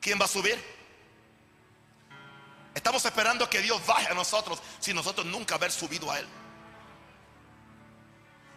¿Quién 0.01 0.21
va 0.21 0.25
a 0.25 0.29
subir? 0.29 0.61
Estamos 2.75 3.05
esperando 3.05 3.49
que 3.49 3.61
Dios 3.61 3.87
baje 3.87 4.09
a 4.09 4.15
nosotros 4.15 4.61
sin 4.81 4.97
nosotros 4.97 5.25
nunca 5.27 5.55
haber 5.55 5.71
subido 5.71 6.11
a 6.11 6.19
Él. 6.19 6.27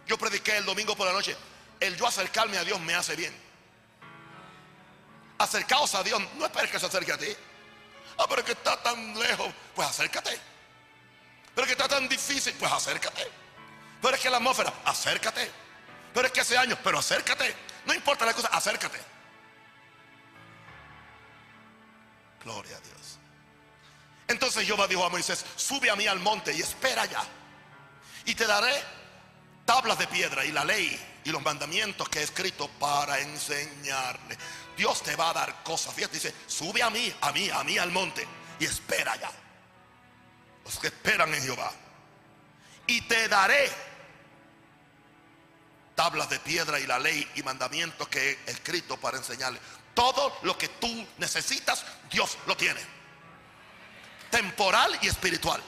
Yo 0.08 0.16
prediqué 0.16 0.56
el 0.56 0.64
domingo 0.64 0.96
por 0.96 1.06
la 1.06 1.12
noche, 1.12 1.36
el 1.78 1.94
yo 1.96 2.06
acercarme 2.06 2.56
a 2.56 2.64
Dios 2.64 2.80
me 2.80 2.94
hace 2.94 3.14
bien. 3.14 3.34
Acercaos 5.36 5.94
a 5.94 6.02
Dios, 6.02 6.20
no 6.36 6.46
esperes 6.46 6.70
que 6.70 6.80
se 6.80 6.86
acerque 6.86 7.12
a 7.12 7.18
ti. 7.18 7.28
Ah, 8.16 8.24
pero 8.28 8.42
que 8.42 8.52
está 8.52 8.82
tan 8.82 9.16
lejos, 9.18 9.52
pues 9.74 9.86
acércate. 9.86 10.40
Pero 11.54 11.66
que 11.66 11.72
está 11.72 11.86
tan 11.86 12.08
difícil, 12.08 12.54
pues 12.58 12.72
acércate. 12.72 13.30
Pero 14.00 14.14
es 14.14 14.20
que 14.20 14.30
la 14.30 14.38
atmósfera, 14.38 14.72
acércate. 14.86 15.50
Pero 16.14 16.26
es 16.26 16.32
que 16.32 16.40
hace 16.40 16.56
años, 16.56 16.78
pero 16.82 16.98
acércate. 16.98 17.54
No 17.84 17.92
importa 17.92 18.24
la 18.24 18.32
cosa, 18.32 18.48
acércate. 18.48 18.98
Gloria 22.42 22.76
a 22.76 22.80
Dios. 22.80 23.18
Entonces 24.26 24.66
Jehová 24.66 24.86
dijo 24.86 25.04
a 25.04 25.10
Moisés, 25.10 25.44
sube 25.54 25.90
a 25.90 25.96
mí 25.96 26.06
al 26.06 26.18
monte 26.18 26.54
y 26.54 26.60
espera 26.62 27.02
allá. 27.02 27.22
Y 28.24 28.34
te 28.34 28.46
daré 28.46 28.97
tablas 29.68 29.98
de 29.98 30.06
piedra 30.06 30.46
y 30.46 30.50
la 30.50 30.64
ley 30.64 30.98
y 31.24 31.30
los 31.30 31.42
mandamientos 31.42 32.08
que 32.08 32.20
he 32.20 32.22
escrito 32.22 32.68
para 32.80 33.20
enseñarle. 33.20 34.38
Dios 34.74 35.02
te 35.02 35.14
va 35.14 35.28
a 35.28 35.34
dar 35.34 35.62
cosas. 35.62 35.92
Fíjate, 35.92 36.14
dice, 36.14 36.34
sube 36.46 36.82
a 36.82 36.88
mí, 36.88 37.14
a 37.20 37.32
mí, 37.32 37.50
a 37.50 37.62
mí 37.64 37.76
al 37.76 37.92
monte 37.92 38.26
y 38.58 38.64
espera 38.64 39.12
allá 39.12 39.30
los 40.64 40.78
que 40.78 40.86
esperan 40.86 41.34
en 41.34 41.42
Jehová. 41.42 41.70
Y 42.86 43.02
te 43.02 43.28
daré 43.28 43.70
tablas 45.94 46.30
de 46.30 46.40
piedra 46.40 46.80
y 46.80 46.86
la 46.86 46.98
ley 46.98 47.30
y 47.34 47.42
mandamientos 47.42 48.08
que 48.08 48.38
he 48.46 48.50
escrito 48.50 48.96
para 48.96 49.18
enseñarle. 49.18 49.60
Todo 49.92 50.38
lo 50.44 50.56
que 50.56 50.68
tú 50.68 51.06
necesitas, 51.18 51.84
Dios 52.10 52.38
lo 52.46 52.56
tiene. 52.56 52.80
Temporal 54.30 54.98
y 55.02 55.08
espiritual. 55.08 55.60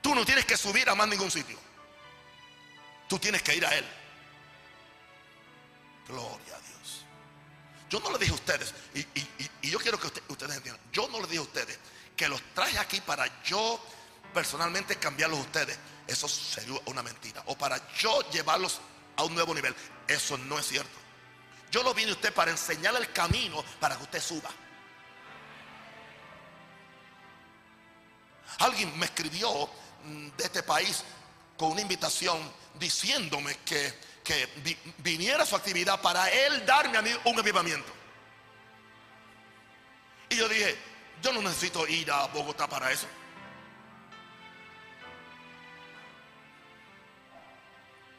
Tú 0.00 0.14
no 0.14 0.24
tienes 0.24 0.44
que 0.44 0.56
subir 0.56 0.88
a 0.88 0.94
más 0.94 1.08
ningún 1.08 1.32
sitio. 1.32 1.67
Tú 3.08 3.18
tienes 3.18 3.42
que 3.42 3.56
ir 3.56 3.64
a 3.64 3.74
Él. 3.74 3.84
Gloria 6.06 6.56
a 6.56 6.60
Dios. 6.60 7.04
Yo 7.90 8.00
no 8.00 8.12
le 8.12 8.18
dije 8.18 8.32
a 8.32 8.34
ustedes, 8.34 8.74
y, 8.94 9.68
yo 9.68 9.78
quiero 9.78 9.98
que 9.98 10.06
ustedes 10.06 10.56
entiendan, 10.56 10.82
yo 10.92 11.08
no 11.08 11.20
le 11.20 11.26
dije 11.26 11.38
a 11.38 11.42
ustedes 11.42 11.78
que 12.16 12.28
los 12.28 12.42
traje 12.54 12.78
aquí 12.78 13.00
para 13.00 13.42
yo 13.42 13.80
personalmente 14.34 14.96
cambiarlos 14.96 15.38
a 15.38 15.42
ustedes, 15.42 15.78
eso 16.06 16.28
sería 16.28 16.78
una 16.86 17.02
mentira. 17.02 17.42
O 17.46 17.56
para 17.56 17.80
yo 17.94 18.20
llevarlos 18.30 18.80
a 19.16 19.24
un 19.24 19.34
nuevo 19.34 19.54
nivel, 19.54 19.74
eso 20.06 20.36
no 20.36 20.58
es 20.58 20.66
cierto. 20.66 20.98
Yo 21.70 21.82
lo 21.82 21.94
vine 21.94 22.10
a 22.10 22.14
usted 22.14 22.32
para 22.32 22.50
enseñarle 22.50 23.00
el 23.00 23.12
camino 23.12 23.64
para 23.80 23.96
que 23.96 24.02
usted 24.02 24.22
suba. 24.22 24.50
Alguien 28.58 28.98
me 28.98 29.06
escribió 29.06 29.68
mm, 30.04 30.28
de 30.36 30.44
este 30.44 30.62
país 30.62 31.04
con 31.58 31.72
una 31.72 31.82
invitación 31.82 32.38
diciéndome 32.78 33.58
que, 33.64 33.92
que 34.24 34.48
viniera 34.98 35.42
a 35.42 35.46
su 35.46 35.56
actividad 35.56 36.00
para 36.00 36.30
él 36.30 36.64
darme 36.64 36.96
a 36.96 37.02
mí 37.02 37.10
un 37.24 37.38
avivamiento. 37.38 37.92
Y 40.30 40.36
yo 40.36 40.48
dije, 40.48 40.78
yo 41.20 41.32
no 41.32 41.42
necesito 41.42 41.86
ir 41.86 42.10
a 42.10 42.26
Bogotá 42.28 42.68
para 42.68 42.92
eso. 42.92 43.06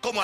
Como 0.02 0.22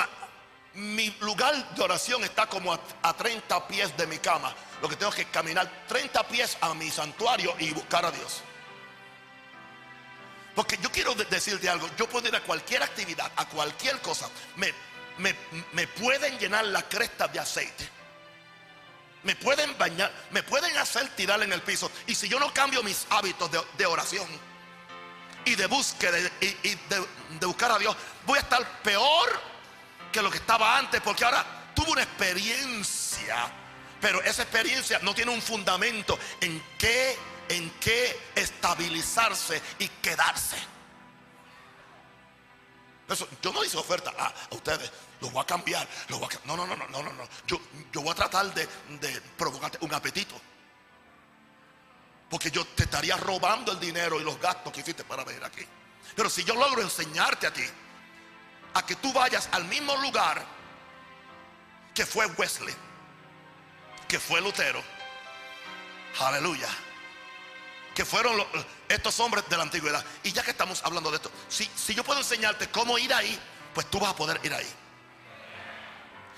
mi 0.74 1.10
lugar 1.20 1.74
de 1.74 1.82
oración 1.82 2.22
está 2.24 2.46
como 2.46 2.72
a, 2.72 2.80
a, 3.02 3.14
30 3.14 3.66
pies 3.66 3.96
de 3.96 4.06
mi 4.06 4.18
cama. 4.18 4.54
Lo 4.82 4.88
que 4.88 4.96
tengo 4.96 5.12
que 5.12 5.24
caminar 5.26 5.84
30 5.88 6.28
pies 6.28 6.58
a 6.60 6.74
mi 6.74 6.90
santuario 6.90 7.54
y 7.58 7.70
buscar 7.70 8.04
a 8.04 8.10
Dios. 8.10 8.42
Porque 10.56 10.78
yo 10.80 10.90
quiero 10.90 11.14
decirte 11.14 11.68
algo. 11.68 11.86
Yo 11.98 12.08
puedo 12.08 12.26
ir 12.26 12.34
a 12.34 12.40
cualquier 12.40 12.82
actividad, 12.82 13.30
a 13.36 13.46
cualquier 13.46 14.00
cosa. 14.00 14.30
Me, 14.56 14.72
me, 15.18 15.36
me 15.74 15.86
pueden 15.86 16.38
llenar 16.38 16.64
la 16.64 16.82
cresta 16.88 17.28
de 17.28 17.38
aceite. 17.38 17.86
Me 19.22 19.36
pueden 19.36 19.76
bañar, 19.76 20.10
me 20.30 20.42
pueden 20.42 20.74
hacer 20.78 21.08
tirar 21.10 21.42
en 21.42 21.52
el 21.52 21.60
piso. 21.60 21.90
Y 22.06 22.14
si 22.14 22.26
yo 22.26 22.40
no 22.40 22.54
cambio 22.54 22.82
mis 22.82 23.06
hábitos 23.10 23.50
de, 23.76 23.86
oración 23.86 24.26
y 25.44 25.54
de 25.56 25.66
búsqueda 25.66 26.18
y, 26.40 26.46
de, 26.88 27.06
de 27.38 27.46
buscar 27.46 27.72
a 27.72 27.78
Dios, 27.78 27.94
voy 28.24 28.38
a 28.38 28.40
estar 28.40 28.82
peor 28.82 29.28
que 30.10 30.22
lo 30.22 30.30
que 30.30 30.38
estaba 30.38 30.78
antes. 30.78 31.02
Porque 31.02 31.26
ahora 31.26 31.44
tuve 31.74 31.90
una 31.90 32.02
experiencia. 32.02 33.52
Pero 34.00 34.22
esa 34.22 34.40
experiencia 34.40 35.00
no 35.02 35.14
tiene 35.14 35.32
un 35.32 35.42
fundamento 35.42 36.18
en 36.40 36.62
qué, 36.78 37.18
en 37.48 37.70
qué 37.80 38.18
estabilizarse 38.34 39.60
y 39.78 39.88
quedarse. 39.88 40.56
Eso, 43.08 43.28
yo 43.40 43.52
no 43.52 43.64
hice 43.64 43.76
oferta 43.76 44.12
a, 44.18 44.32
ustedes, 44.54 44.90
los 45.20 45.32
voy 45.32 45.42
a 45.42 45.46
cambiar, 45.46 45.86
a, 45.86 46.46
no, 46.46 46.56
no, 46.56 46.66
no, 46.66 46.76
no, 46.76 46.88
no, 46.88 47.02
no, 47.02 47.28
Yo, 47.46 47.60
yo 47.92 48.02
voy 48.02 48.10
a 48.10 48.14
tratar 48.14 48.52
de 48.52 48.66
provocarte 49.36 49.78
un 49.82 49.94
apetito. 49.94 50.34
Porque 52.28 52.50
yo 52.50 52.64
te 52.64 52.82
estaría 52.82 53.16
robando 53.16 53.70
el 53.70 53.78
dinero 53.78 54.20
y 54.20 54.24
los 54.24 54.40
gastos 54.40 54.72
que 54.72 54.80
hiciste 54.80 55.04
para 55.04 55.22
venir 55.22 55.44
aquí. 55.44 55.64
Pero 56.16 56.28
si 56.28 56.42
yo 56.42 56.54
logro 56.54 56.82
enseñarte 56.82 57.46
a 57.46 57.52
ti 57.52 57.64
a 58.74 58.84
que 58.84 58.96
tú 58.96 59.12
vayas 59.12 59.48
al 59.52 59.64
mismo 59.66 59.96
lugar 59.98 60.44
que 61.94 62.04
fue 62.04 62.26
Wesley, 62.26 62.74
que 64.08 64.18
fue 64.18 64.40
Lutero, 64.40 64.82
aleluya 66.18 66.68
que 67.96 68.04
fueron 68.04 68.36
estos 68.90 69.18
hombres 69.20 69.48
de 69.48 69.56
la 69.56 69.62
antigüedad. 69.62 70.04
Y 70.22 70.30
ya 70.30 70.42
que 70.42 70.50
estamos 70.50 70.84
hablando 70.84 71.10
de 71.10 71.16
esto, 71.16 71.30
si, 71.48 71.68
si 71.74 71.94
yo 71.94 72.04
puedo 72.04 72.20
enseñarte 72.20 72.68
cómo 72.68 72.98
ir 72.98 73.12
ahí, 73.14 73.40
pues 73.72 73.90
tú 73.90 73.98
vas 73.98 74.10
a 74.10 74.16
poder 74.16 74.38
ir 74.44 74.52
ahí. 74.52 74.68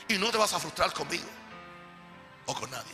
Y 0.06 0.18
no 0.18 0.30
te 0.30 0.38
vas 0.38 0.52
a 0.54 0.60
frustrar 0.60 0.92
conmigo 0.92 1.26
o 2.46 2.54
con 2.54 2.70
nadie. 2.70 2.92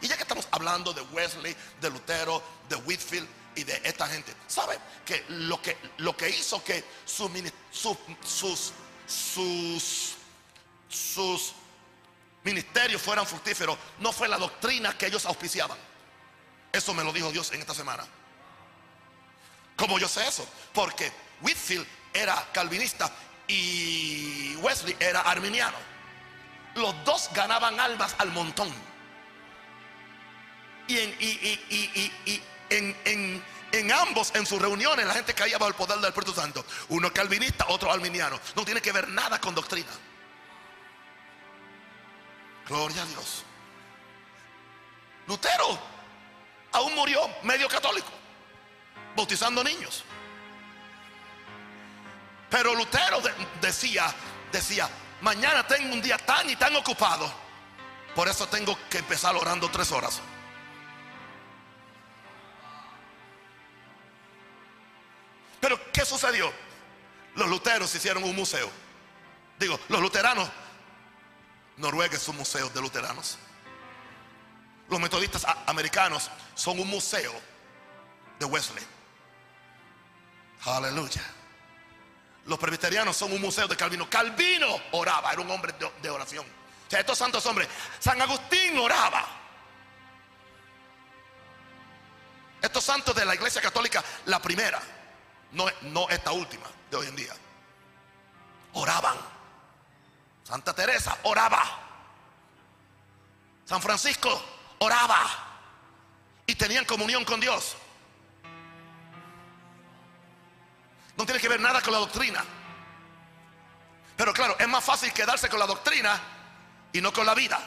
Y 0.00 0.08
ya 0.08 0.16
que 0.16 0.22
estamos 0.22 0.48
hablando 0.52 0.94
de 0.94 1.02
Wesley, 1.02 1.54
de 1.82 1.90
Lutero, 1.90 2.42
de 2.66 2.76
Whitfield 2.76 3.28
y 3.54 3.64
de 3.64 3.78
esta 3.84 4.08
gente, 4.08 4.34
¿sabe? 4.46 4.78
Que 5.04 5.26
lo 5.28 5.60
que, 5.60 5.76
lo 5.98 6.16
que 6.16 6.30
hizo 6.30 6.64
que 6.64 6.82
sus, 7.04 7.30
sus, 7.70 8.72
sus, 9.06 10.14
sus 10.88 11.52
ministerios 12.42 13.02
fueran 13.02 13.26
fructíferos 13.26 13.76
no 13.98 14.12
fue 14.12 14.28
la 14.28 14.38
doctrina 14.38 14.96
que 14.96 15.08
ellos 15.08 15.26
auspiciaban. 15.26 15.76
Eso 16.72 16.94
me 16.94 17.04
lo 17.04 17.12
dijo 17.12 17.30
Dios 17.30 17.50
en 17.52 17.60
esta 17.60 17.74
semana. 17.74 18.04
¿Cómo 19.76 19.98
yo 19.98 20.08
sé 20.08 20.26
eso? 20.26 20.46
Porque 20.72 21.12
Whitfield 21.40 21.86
era 22.12 22.46
calvinista 22.52 23.10
y 23.46 24.56
Wesley 24.56 24.96
era 24.98 25.20
arminiano. 25.22 25.76
Los 26.74 26.94
dos 27.04 27.30
ganaban 27.32 27.78
almas 27.80 28.14
al 28.18 28.30
montón. 28.30 28.68
Y 30.88 30.98
en, 33.72 33.92
ambos, 33.92 34.34
en 34.34 34.46
sus 34.46 34.60
reuniones, 34.60 35.06
la 35.06 35.14
gente 35.14 35.34
caía 35.34 35.58
bajo 35.58 35.68
el 35.68 35.74
poder 35.74 35.98
del 35.98 36.08
Espíritu 36.08 36.32
Santo. 36.32 36.64
Uno 36.88 37.12
calvinista, 37.12 37.66
otro 37.68 37.92
arminiano. 37.92 38.40
No 38.56 38.64
tiene 38.64 38.80
que 38.80 38.92
ver 38.92 39.08
nada 39.08 39.40
con 39.40 39.54
doctrina. 39.54 39.90
Gloria 42.66 43.02
a 43.02 43.06
Dios. 43.06 43.44
Lutero 45.26 45.97
aún 46.72 46.94
murió 46.94 47.20
medio 47.42 47.68
católico, 47.68 48.08
bautizando 49.16 49.62
niños. 49.64 50.04
Pero 52.50 52.74
Lutero 52.74 53.20
decía, 53.60 54.12
decía, 54.50 54.88
mañana 55.20 55.66
tengo 55.66 55.92
un 55.92 56.00
día 56.00 56.16
tan 56.18 56.48
y 56.48 56.56
tan 56.56 56.74
ocupado, 56.76 57.30
por 58.14 58.28
eso 58.28 58.48
tengo 58.48 58.76
que 58.88 58.98
empezar 58.98 59.36
orando 59.36 59.70
tres 59.70 59.92
horas. 59.92 60.20
Pero 65.60 65.78
¿qué 65.92 66.04
sucedió? 66.04 66.52
Los 67.34 67.48
luteros 67.48 67.94
hicieron 67.94 68.24
un 68.24 68.34
museo. 68.34 68.70
Digo, 69.58 69.78
los 69.88 70.00
luteranos, 70.00 70.48
Noruega 71.76 72.16
es 72.16 72.28
un 72.28 72.36
museo 72.36 72.68
de 72.70 72.80
luteranos. 72.80 73.38
Los 74.88 75.00
metodistas 75.00 75.46
americanos 75.66 76.30
son 76.54 76.78
un 76.80 76.88
museo 76.88 77.32
de 78.38 78.46
Wesley. 78.46 78.84
Aleluya. 80.64 81.22
Los 82.46 82.58
presbiterianos 82.58 83.16
son 83.16 83.32
un 83.32 83.40
museo 83.40 83.68
de 83.68 83.76
Calvino. 83.76 84.08
Calvino 84.08 84.80
oraba, 84.92 85.32
era 85.32 85.42
un 85.42 85.50
hombre 85.50 85.74
de, 86.00 86.10
oración. 86.10 86.46
O 86.46 86.90
sea, 86.90 87.00
estos 87.00 87.18
santos 87.18 87.44
hombres. 87.44 87.68
San 87.98 88.20
Agustín 88.22 88.78
oraba. 88.78 89.26
Estos 92.62 92.82
santos 92.82 93.14
de 93.14 93.24
la 93.24 93.34
iglesia 93.34 93.60
católica, 93.60 94.02
la 94.24 94.40
primera, 94.40 94.80
no, 95.52 95.66
no 95.82 96.08
esta 96.08 96.32
última 96.32 96.66
de 96.90 96.96
hoy 96.96 97.06
en 97.06 97.16
día, 97.16 97.34
oraban. 98.72 99.16
Santa 100.42 100.74
Teresa 100.74 101.18
oraba. 101.24 101.62
San 103.66 103.82
Francisco 103.82 104.57
oraba 104.78 105.26
y 106.46 106.54
tenían 106.54 106.84
comunión 106.84 107.24
con 107.24 107.40
Dios. 107.40 107.76
No 111.16 111.24
tiene 111.24 111.40
que 111.40 111.48
ver 111.48 111.60
nada 111.60 111.82
con 111.82 111.92
la 111.92 111.98
doctrina. 111.98 112.44
Pero 114.16 114.32
claro, 114.32 114.56
es 114.58 114.68
más 114.68 114.84
fácil 114.84 115.12
quedarse 115.12 115.48
con 115.48 115.58
la 115.58 115.66
doctrina 115.66 116.20
y 116.92 117.00
no 117.00 117.12
con 117.12 117.26
la 117.26 117.34
vida. 117.34 117.60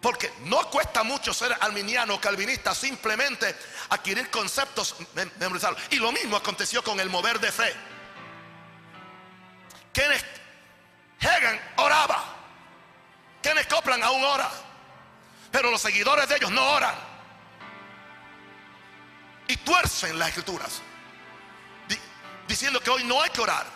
Porque 0.00 0.32
no 0.44 0.70
cuesta 0.70 1.02
mucho 1.02 1.34
ser 1.34 1.56
arminiano 1.60 2.14
o 2.14 2.20
calvinista, 2.20 2.74
simplemente 2.74 3.56
adquirir 3.90 4.30
conceptos, 4.30 4.94
memorizarlos. 5.40 5.82
Y 5.90 5.96
lo 5.96 6.12
mismo 6.12 6.36
aconteció 6.36 6.84
con 6.84 7.00
el 7.00 7.10
mover 7.10 7.40
de 7.40 7.50
fe. 7.50 7.74
Kenneth 9.92 10.38
Hagan 11.20 11.60
oraba. 11.76 12.27
Aún 14.02 14.24
ora. 14.24 14.50
Pero 15.50 15.70
los 15.70 15.80
seguidores 15.80 16.28
de 16.28 16.36
ellos 16.36 16.50
no 16.50 16.62
oran. 16.70 16.94
Y 19.46 19.56
tuercen 19.58 20.18
las 20.18 20.28
escrituras. 20.28 20.82
Diciendo 22.46 22.80
que 22.80 22.90
hoy 22.90 23.04
no 23.04 23.22
hay 23.22 23.30
que 23.30 23.40
orar. 23.40 23.66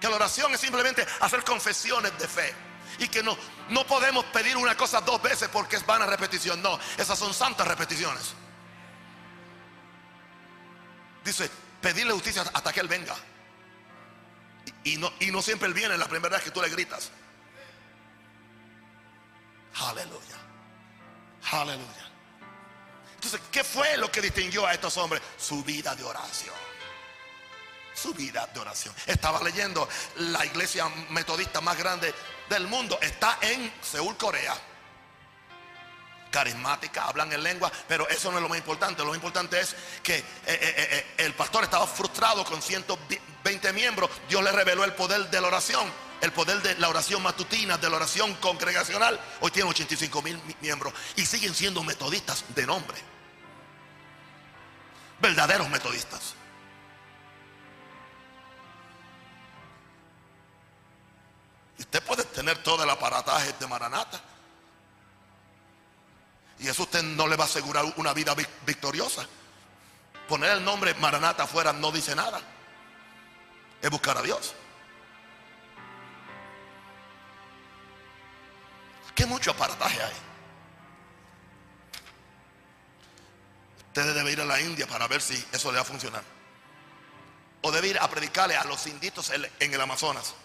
Que 0.00 0.08
la 0.08 0.16
oración 0.16 0.52
es 0.54 0.60
simplemente 0.60 1.06
hacer 1.20 1.44
confesiones 1.44 2.16
de 2.18 2.28
fe. 2.28 2.54
Y 2.98 3.08
que 3.08 3.22
no, 3.22 3.36
no 3.68 3.86
podemos 3.86 4.24
pedir 4.26 4.56
una 4.56 4.76
cosa 4.76 5.00
dos 5.00 5.20
veces 5.22 5.48
porque 5.48 5.76
es 5.76 5.86
vana 5.86 6.06
repetición. 6.06 6.60
No, 6.62 6.78
esas 6.96 7.18
son 7.18 7.32
santas 7.32 7.66
repeticiones. 7.66 8.34
Dice, 11.24 11.50
pedirle 11.80 12.12
justicia 12.12 12.42
hasta 12.52 12.72
que 12.72 12.80
Él 12.80 12.88
venga. 12.88 13.14
Y, 14.84 14.96
no, 14.96 15.12
y 15.20 15.30
no 15.30 15.42
siempre 15.42 15.68
Él 15.68 15.74
viene 15.74 15.96
la 15.96 16.08
primera 16.08 16.36
vez 16.36 16.44
que 16.44 16.50
tú 16.50 16.60
le 16.60 16.68
gritas. 16.68 17.10
Aleluya. 19.74 20.36
Aleluya. 21.52 22.08
Entonces, 23.14 23.40
¿qué 23.50 23.64
fue 23.64 23.96
lo 23.96 24.10
que 24.10 24.20
distinguió 24.20 24.66
a 24.66 24.74
estos 24.74 24.96
hombres? 24.96 25.20
Su 25.36 25.64
vida 25.64 25.94
de 25.94 26.04
oración. 26.04 26.54
Su 27.94 28.14
vida 28.14 28.48
de 28.52 28.60
oración. 28.60 28.94
Estaba 29.06 29.42
leyendo 29.42 29.88
la 30.16 30.44
iglesia 30.46 30.88
metodista 31.10 31.60
más 31.60 31.76
grande 31.76 32.14
del 32.48 32.68
mundo. 32.68 32.98
Está 33.02 33.38
en 33.40 33.72
Seúl, 33.82 34.16
Corea. 34.16 34.54
Carismática, 36.30 37.06
hablan 37.06 37.32
en 37.32 37.42
lengua, 37.42 37.72
pero 37.88 38.06
eso 38.08 38.30
no 38.30 38.36
es 38.36 38.42
lo 38.42 38.48
más 38.48 38.58
importante. 38.58 39.02
Lo 39.02 39.08
más 39.08 39.16
importante 39.16 39.58
es 39.58 39.74
que 40.02 40.18
eh, 40.18 40.24
eh, 40.46 40.46
eh, 40.46 41.06
el 41.18 41.34
pastor 41.34 41.64
estaba 41.64 41.86
frustrado 41.86 42.44
con 42.44 42.62
120 42.62 43.72
miembros. 43.72 44.10
Dios 44.28 44.44
le 44.44 44.52
reveló 44.52 44.84
el 44.84 44.92
poder 44.92 45.28
de 45.28 45.40
la 45.40 45.48
oración 45.48 45.90
el 46.20 46.32
poder 46.32 46.60
de 46.62 46.76
la 46.78 46.88
oración 46.88 47.22
matutina, 47.22 47.78
de 47.78 47.88
la 47.88 47.96
oración 47.96 48.34
congregacional. 48.36 49.18
Hoy 49.40 49.50
tiene 49.50 49.70
85 49.70 50.22
mil 50.22 50.40
miembros 50.60 50.92
y 51.16 51.24
siguen 51.24 51.54
siendo 51.54 51.82
metodistas 51.82 52.44
de 52.54 52.66
nombre. 52.66 52.98
Verdaderos 55.20 55.68
metodistas. 55.68 56.34
Usted 61.78 62.02
puede 62.02 62.24
tener 62.24 62.62
todo 62.62 62.82
el 62.82 62.90
aparataje 62.90 63.54
de 63.58 63.66
Maranata. 63.66 64.20
Y 66.58 66.66
eso 66.66 66.82
usted 66.82 67.02
no 67.02 67.28
le 67.28 67.36
va 67.36 67.44
a 67.44 67.46
asegurar 67.46 67.84
una 67.96 68.12
vida 68.12 68.34
victoriosa. 68.66 69.26
Poner 70.28 70.50
el 70.50 70.64
nombre 70.64 70.92
Maranata 70.94 71.44
afuera 71.44 71.72
no 71.72 71.92
dice 71.92 72.14
nada. 72.16 72.40
Es 73.80 73.90
buscar 73.90 74.18
a 74.18 74.22
Dios. 74.22 74.54
Qué 79.18 79.26
mucho 79.26 79.50
apartaje 79.50 80.00
hay. 80.00 80.14
Usted 83.88 84.14
debe 84.14 84.30
ir 84.30 84.40
a 84.40 84.44
la 84.44 84.60
India 84.60 84.86
para 84.86 85.08
ver 85.08 85.20
si 85.20 85.34
eso 85.50 85.72
le 85.72 85.78
va 85.78 85.82
a 85.82 85.84
funcionar. 85.84 86.22
O 87.62 87.72
debe 87.72 87.88
ir 87.88 87.98
a 87.98 88.08
predicarle 88.08 88.56
a 88.56 88.62
los 88.62 88.86
inditos 88.86 89.32
en 89.32 89.74
el 89.74 89.80
Amazonas. 89.80 90.36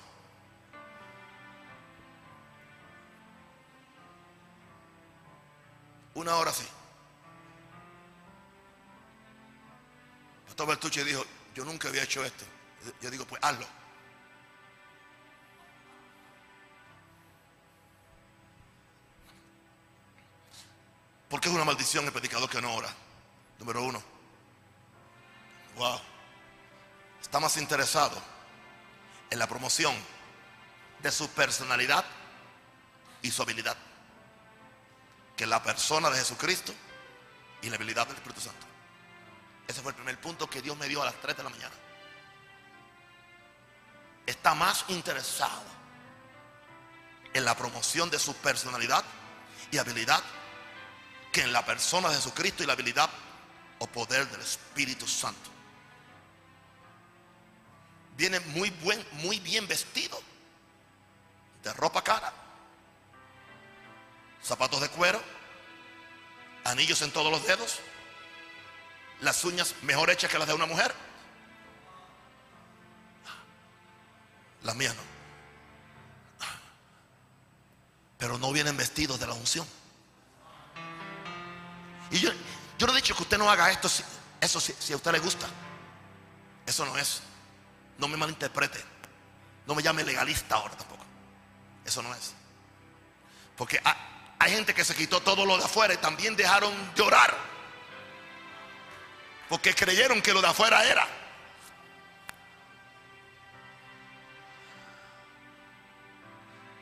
Una 6.16 6.36
hora 6.38 6.50
así. 6.50 6.66
Pastor 10.48 10.68
Bertucci 10.68 11.04
dijo, 11.04 11.24
yo 11.54 11.64
nunca 11.64 11.90
había 11.90 12.02
hecho 12.02 12.26
esto. 12.26 12.44
Yo 13.04 13.12
digo, 13.12 13.26
pues 13.26 13.40
hazlo. 13.44 13.83
Porque 21.34 21.50
es 21.50 21.56
una 21.56 21.66
maldición 21.66 22.06
el 22.06 22.12
predicador 22.12 22.48
que 22.48 22.62
no 22.62 22.76
ora. 22.76 22.94
Número 23.58 23.82
uno. 23.82 24.04
Wow. 25.78 26.00
Está 27.20 27.40
más 27.40 27.58
interesado 27.58 28.22
en 29.32 29.40
la 29.40 29.48
promoción 29.48 29.96
de 31.02 31.12
su 31.12 31.28
personalidad 31.30 32.06
y 33.24 33.32
su 33.32 33.42
habilidad 33.42 33.76
que 35.36 35.48
la 35.48 35.64
persona 35.64 36.12
de 36.12 36.20
Jesucristo 36.20 36.72
y 37.64 37.70
la 37.72 37.78
habilidad 37.78 38.06
del 38.06 38.18
Espíritu 38.18 38.42
Santo. 38.42 38.68
Ese 39.68 39.82
fue 39.82 39.90
el 39.90 39.96
primer 39.96 40.22
punto 40.22 40.48
que 40.48 40.62
Dios 40.62 40.78
me 40.78 40.88
dio 40.88 41.02
a 41.02 41.06
las 41.06 41.16
3 41.16 41.36
de 41.36 41.42
la 41.42 41.50
mañana. 41.50 41.76
Está 44.28 44.54
más 44.54 44.86
interesado 44.90 45.64
en 47.34 47.44
la 47.44 47.58
promoción 47.58 48.12
de 48.12 48.20
su 48.20 48.36
personalidad 48.36 49.04
y 49.72 49.80
habilidad 49.80 50.22
que 51.34 51.42
en 51.42 51.52
la 51.52 51.66
persona 51.66 52.10
de 52.10 52.16
Jesucristo 52.16 52.64
y 52.64 52.68
la 52.68 52.74
habilidad 52.74 53.10
o 53.80 53.88
poder 53.88 54.30
del 54.30 54.40
Espíritu 54.40 55.08
Santo. 55.08 55.50
Viene 58.16 58.40
muy, 58.40 58.70
buen, 58.70 59.04
muy 59.14 59.40
bien 59.40 59.68
vestido, 59.68 60.22
de 61.64 61.74
ropa 61.74 62.04
cara, 62.04 62.32
zapatos 64.44 64.80
de 64.80 64.90
cuero, 64.90 65.20
anillos 66.66 67.02
en 67.02 67.12
todos 67.12 67.32
los 67.32 67.46
dedos, 67.48 67.80
las 69.22 69.44
uñas 69.44 69.74
mejor 69.82 70.12
hechas 70.12 70.30
que 70.30 70.38
las 70.38 70.48
de 70.48 70.54
una 70.54 70.68
mujer. 70.68 70.94
Las 74.62 74.76
mías 74.76 74.96
no. 74.96 75.02
Pero 78.20 78.38
no 78.38 78.52
vienen 78.54 78.78
vestidos 78.78 79.20
de 79.20 79.28
la 79.28 79.34
unción. 79.34 79.68
Y 82.12 82.20
yo, 82.20 82.32
yo 82.78 82.88
no 82.88 82.94
he 82.94 82.98
dicho 82.98 83.16
que 83.16 83.24
usted 83.24 83.38
no 83.38 83.50
haga 83.50 83.72
esto, 83.72 83.90
eso 84.42 84.60
si, 84.60 84.74
si 84.80 84.94
a 84.94 84.96
usted 84.96 85.12
le 85.12 85.20
gusta. 85.20 85.48
Eso 86.66 86.86
no 86.86 86.98
es. 86.98 87.22
No 87.98 88.08
me 88.08 88.18
malinterprete. 88.18 88.84
No 89.66 89.76
me 89.76 89.84
llame 89.84 90.04
legalista 90.04 90.56
ahora 90.56 90.76
tampoco. 90.76 91.04
Eso 91.86 92.02
no 92.02 92.14
es. 92.14 92.34
Porque 93.56 93.80
hay, 94.40 94.52
gente 94.52 94.74
que 94.74 94.84
se 94.84 94.96
quitó 94.96 95.22
todo 95.22 95.46
lo 95.46 95.58
de 95.58 95.64
afuera 95.64 95.94
y 95.94 95.98
también 95.98 96.36
dejaron 96.36 96.74
de 96.96 97.02
orar. 97.02 97.34
Porque 99.48 99.74
creyeron 99.74 100.22
que 100.22 100.34
lo 100.34 100.42
de 100.42 100.48
afuera 100.48 100.84
era. 100.84 101.08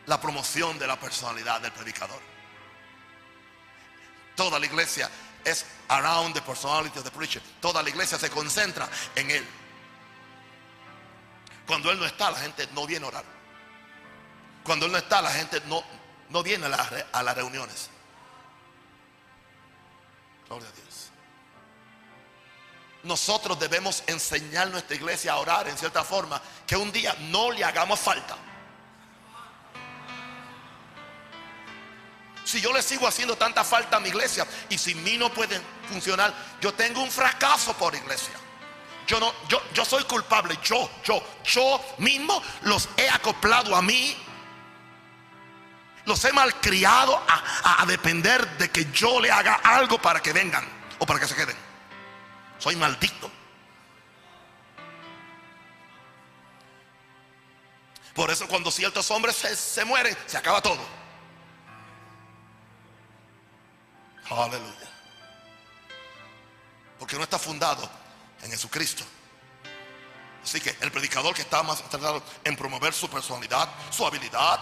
La 0.08 0.20
promoción 0.20 0.80
de 0.80 0.88
la 0.88 1.00
personalidad 1.00 1.62
del 1.62 1.72
predicador. 1.72 2.22
Toda 4.42 4.58
la 4.58 4.66
iglesia 4.66 5.08
es 5.46 5.68
around 5.90 6.34
the 6.34 6.42
personality 6.42 6.98
of 6.98 7.06
the 7.06 7.12
preacher. 7.12 7.44
Toda 7.62 7.84
la 7.84 7.90
iglesia 7.90 8.18
se 8.18 8.28
concentra 8.28 8.90
en 9.16 9.30
él. 9.30 9.46
Cuando 11.68 11.92
él 11.92 12.00
no 12.00 12.08
está, 12.08 12.32
la 12.32 12.40
gente 12.40 12.68
no 12.74 12.88
viene 12.88 13.06
a 13.06 13.10
orar. 13.10 13.24
Cuando 14.64 14.88
él 14.88 14.94
no 14.94 14.98
está, 14.98 15.22
la 15.22 15.30
gente 15.30 15.62
no, 15.68 15.84
no 16.30 16.42
viene 16.42 16.66
a, 16.66 16.90
a 17.12 17.22
las 17.22 17.36
reuniones. 17.36 17.92
Gloria 20.48 20.70
a 20.70 20.72
Dios. 20.72 21.12
Nosotros 23.04 23.60
debemos 23.60 24.02
enseñar 24.08 24.70
nuestra 24.70 24.96
iglesia 24.96 25.34
a 25.34 25.38
orar 25.38 25.68
en 25.68 25.78
cierta 25.78 26.04
forma 26.04 26.42
que 26.66 26.76
un 26.76 26.92
día 26.92 27.16
no 27.30 27.52
le 27.52 27.64
hagamos 27.64 28.00
falta. 28.00 28.36
Si 32.52 32.60
yo 32.60 32.74
le 32.74 32.82
sigo 32.82 33.08
haciendo 33.08 33.38
tanta 33.38 33.64
falta 33.64 33.96
a 33.96 34.00
mi 34.02 34.10
iglesia 34.10 34.46
y 34.68 34.78
sin 34.78 35.02
mí 35.06 35.18
no 35.18 35.34
pueden 35.34 35.62
funcionar, 35.88 36.34
yo 36.60 36.74
tengo 36.74 37.02
un 37.02 37.10
fracaso 37.10 37.74
por 37.78 37.96
iglesia. 37.96 38.34
Yo 39.08 39.22
no, 39.22 39.34
yo, 39.48 39.62
yo 39.74 39.86
soy 39.86 40.04
culpable. 40.04 40.60
Yo, 40.62 40.92
yo, 41.02 41.24
yo 41.46 41.82
mismo 42.00 42.44
los 42.64 42.90
he 42.98 43.10
acoplado 43.10 43.74
a 43.74 43.82
mí. 43.82 44.18
Los 46.04 46.26
he 46.26 46.34
malcriado 46.34 47.24
a, 47.26 47.84
a 47.84 47.86
depender 47.86 48.46
de 48.58 48.70
que 48.70 48.92
yo 48.92 49.22
le 49.22 49.32
haga 49.32 49.54
algo 49.54 50.02
para 50.02 50.20
que 50.20 50.34
vengan 50.34 50.68
o 51.00 51.06
para 51.06 51.22
que 51.22 51.30
se 51.30 51.36
queden. 51.36 51.56
Soy 52.60 52.76
maldito. 52.76 53.32
Por 58.14 58.30
eso 58.30 58.46
cuando 58.50 58.70
ciertos 58.72 59.10
hombres 59.10 59.38
se, 59.38 59.56
se 59.56 59.86
mueren, 59.86 60.18
se 60.26 60.38
acaba 60.38 60.62
todo. 60.62 61.01
Aleluya. 64.32 64.90
Porque 66.98 67.18
no 67.18 67.24
está 67.24 67.38
fundado 67.38 67.90
en 68.42 68.52
Jesucristo. 68.52 69.04
Así 70.44 70.60
que 70.62 70.76
el 70.82 70.92
predicador 70.92 71.36
que 71.36 71.42
está 71.42 71.62
más 71.64 71.82
interesado 71.82 72.24
en 72.44 72.56
promover 72.56 72.94
su 72.94 73.10
personalidad, 73.10 73.70
su 73.92 74.06
habilidad, 74.06 74.60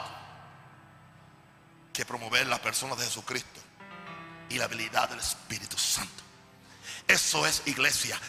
que 1.93 2.05
promover 2.05 2.47
la 2.47 2.61
persona 2.61 2.95
de 2.95 3.05
Jesucristo 3.05 3.61
y 4.49 4.55
la 4.57 4.65
habilidad 4.65 5.09
del 5.09 5.19
Espíritu 5.19 5.77
Santo. 5.77 6.23
Eso 7.07 7.45
es 7.45 7.61
iglesia. 7.65 8.19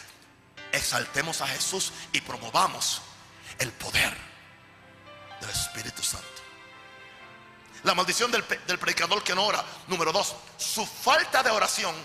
Exaltemos 0.71 1.41
a 1.41 1.47
Jesús 1.47 1.91
y 2.13 2.21
promovamos 2.21 3.01
el 3.59 3.71
poder 3.73 4.15
del 5.41 5.49
Espíritu 5.49 6.03
Santo. 6.03 6.27
La 7.83 7.95
maldición 7.95 8.31
del, 8.31 8.43
predicador 8.43 9.23
que 9.23 9.33
no 9.33 9.45
ora. 9.45 9.63
Número 9.87 10.11
dos, 10.11 10.35
su 10.57 10.85
falta 10.85 11.41
de 11.41 11.49
oración 11.49 11.95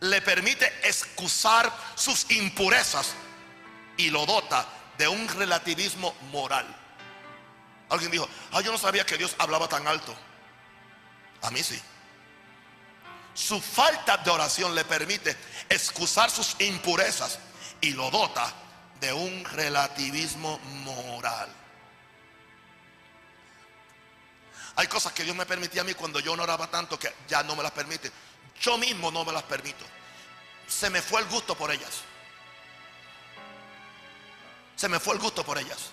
le 0.00 0.20
permite 0.22 0.66
excusar 0.82 1.72
sus 1.94 2.30
impurezas 2.30 3.14
y 3.96 4.10
lo 4.10 4.26
dota 4.26 4.66
de 4.98 5.08
un 5.08 5.28
relativismo 5.28 6.14
moral. 6.30 6.66
Alguien 7.88 8.10
dijo, 8.10 8.28
ah, 8.52 8.60
yo 8.60 8.70
no 8.70 8.78
sabía 8.78 9.04
que 9.04 9.16
Dios 9.16 9.34
hablaba 9.38 9.68
tan 9.68 9.86
alto. 9.86 10.14
A 11.42 11.50
mí 11.50 11.62
sí. 11.62 11.80
Su 13.34 13.60
falta 13.60 14.18
de 14.18 14.30
oración 14.30 14.74
le 14.74 14.84
permite 14.84 15.36
excusar 15.68 16.30
sus 16.30 16.56
impurezas 16.60 17.38
y 17.80 17.92
lo 17.92 18.10
dota 18.10 18.52
de 19.00 19.12
un 19.12 19.44
relativismo 19.44 20.58
moral. 20.84 21.48
Hay 24.76 24.86
cosas 24.86 25.12
que 25.12 25.24
Dios 25.24 25.36
me 25.36 25.46
permitía 25.46 25.82
a 25.82 25.84
mí 25.84 25.94
cuando 25.94 26.20
yo 26.20 26.36
no 26.36 26.42
oraba 26.42 26.70
tanto 26.70 26.98
que 26.98 27.14
ya 27.28 27.42
no 27.42 27.56
me 27.56 27.62
las 27.62 27.72
permite. 27.72 28.10
Yo 28.60 28.78
mismo 28.78 29.10
no 29.10 29.24
me 29.24 29.32
las 29.32 29.42
permito. 29.42 29.84
Se 30.66 30.90
me 30.90 31.02
fue 31.02 31.20
el 31.20 31.28
gusto 31.28 31.54
por 31.56 31.70
ellas. 31.70 32.02
Se 34.76 34.88
me 34.88 35.00
fue 35.00 35.14
el 35.14 35.20
gusto 35.20 35.44
por 35.44 35.58
ellas. 35.58 35.90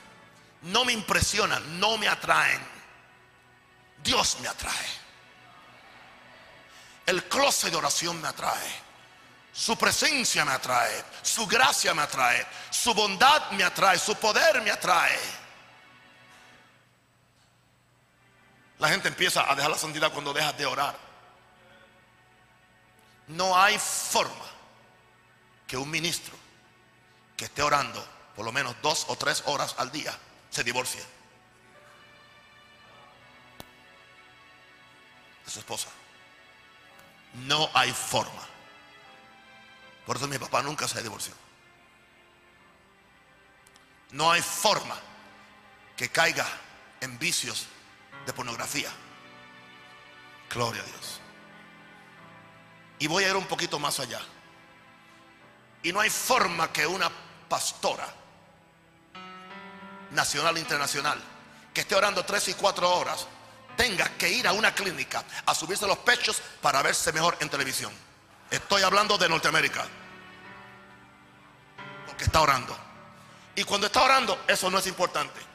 No 0.62 0.86
me 0.86 0.94
impresionan, 0.94 1.80
no 1.80 1.98
me 1.98 2.08
atraen. 2.08 2.62
Dios 4.04 4.38
me 4.42 4.48
atrae. 4.48 4.88
El 7.06 7.24
closet 7.26 7.72
de 7.72 7.78
oración 7.78 8.22
me 8.22 8.28
atrae. 8.28 8.88
Su 9.54 9.78
presencia 9.78 10.46
me 10.46 10.52
atrae. 10.52 11.04
Su 11.22 11.48
gracia 11.48 11.94
me 11.94 12.04
atrae. 12.04 12.46
Su 12.70 12.94
bondad 12.94 13.52
me 13.52 13.64
atrae. 13.64 13.98
Su 13.98 14.16
poder 14.16 14.62
me 14.62 14.72
atrae. 14.72 15.18
La 18.80 18.90
gente 18.90 19.08
empieza 19.08 19.50
a 19.50 19.56
dejar 19.56 19.72
la 19.72 19.78
santidad 19.78 20.12
cuando 20.12 20.34
deja 20.34 20.54
de 20.54 20.66
orar. 20.66 20.96
No 23.28 23.58
hay 23.58 23.78
forma 23.80 24.46
que 25.66 25.78
un 25.78 25.90
ministro 25.90 26.36
que 27.36 27.46
esté 27.46 27.62
orando 27.62 28.06
por 28.36 28.46
lo 28.46 28.52
menos 28.52 28.76
dos 28.82 29.06
o 29.10 29.16
tres 29.16 29.44
horas 29.48 29.76
al 29.80 29.92
día 29.92 30.18
se 30.50 30.64
divorcie 30.64 31.04
de 35.44 35.52
su 35.52 35.60
esposa. 35.60 35.90
No 37.34 37.70
hay 37.74 37.92
forma. 37.92 38.48
Por 40.06 40.18
eso 40.18 40.28
mi 40.28 40.38
papá 40.38 40.62
nunca 40.62 40.88
se 40.88 41.02
divorció. 41.02 41.34
No 44.12 44.32
hay 44.32 44.42
forma 44.42 44.96
que 45.98 46.10
caiga 46.10 46.48
en 47.02 47.18
vicios 47.20 47.68
de 48.28 48.34
pornografía. 48.34 48.92
Gloria 50.54 50.84
a 50.84 50.86
Dios. 50.86 51.22
Y 53.00 53.08
voy 53.08 53.24
a 53.24 53.30
ir 53.30 53.36
un 53.36 53.48
poquito 53.48 53.80
más 53.80 54.00
allá. 54.00 54.20
Y 55.82 55.92
no 55.92 56.02
hay 56.02 56.10
forma 56.10 56.72
que 56.72 56.86
una 56.86 57.10
pastora 57.50 58.08
nacional 60.12 60.58
e 60.58 60.60
internacional 60.60 61.22
que 61.74 61.82
esté 61.82 61.96
orando 61.96 62.24
tres 62.26 62.48
y 62.50 62.54
cuatro 62.56 62.90
horas 62.90 63.28
tenga 63.78 64.10
que 64.18 64.30
ir 64.30 64.48
a 64.48 64.54
una 64.54 64.74
clínica 64.74 65.24
a 65.46 65.56
subirse 65.56 65.88
los 65.88 66.00
pechos 66.00 66.42
para 66.62 66.82
verse 66.82 67.14
mejor 67.14 67.38
en 67.40 67.50
televisión. 67.50 67.94
Estoy 68.52 68.82
hablando 68.82 69.18
de 69.18 69.30
Norteamérica. 69.30 69.86
Porque 72.06 72.26
está 72.26 72.42
orando. 72.42 72.76
Y 73.56 73.64
cuando 73.64 73.88
está 73.88 74.04
orando, 74.04 74.44
eso 74.48 74.70
no 74.70 74.80
es 74.80 74.88
importante. 74.88 75.47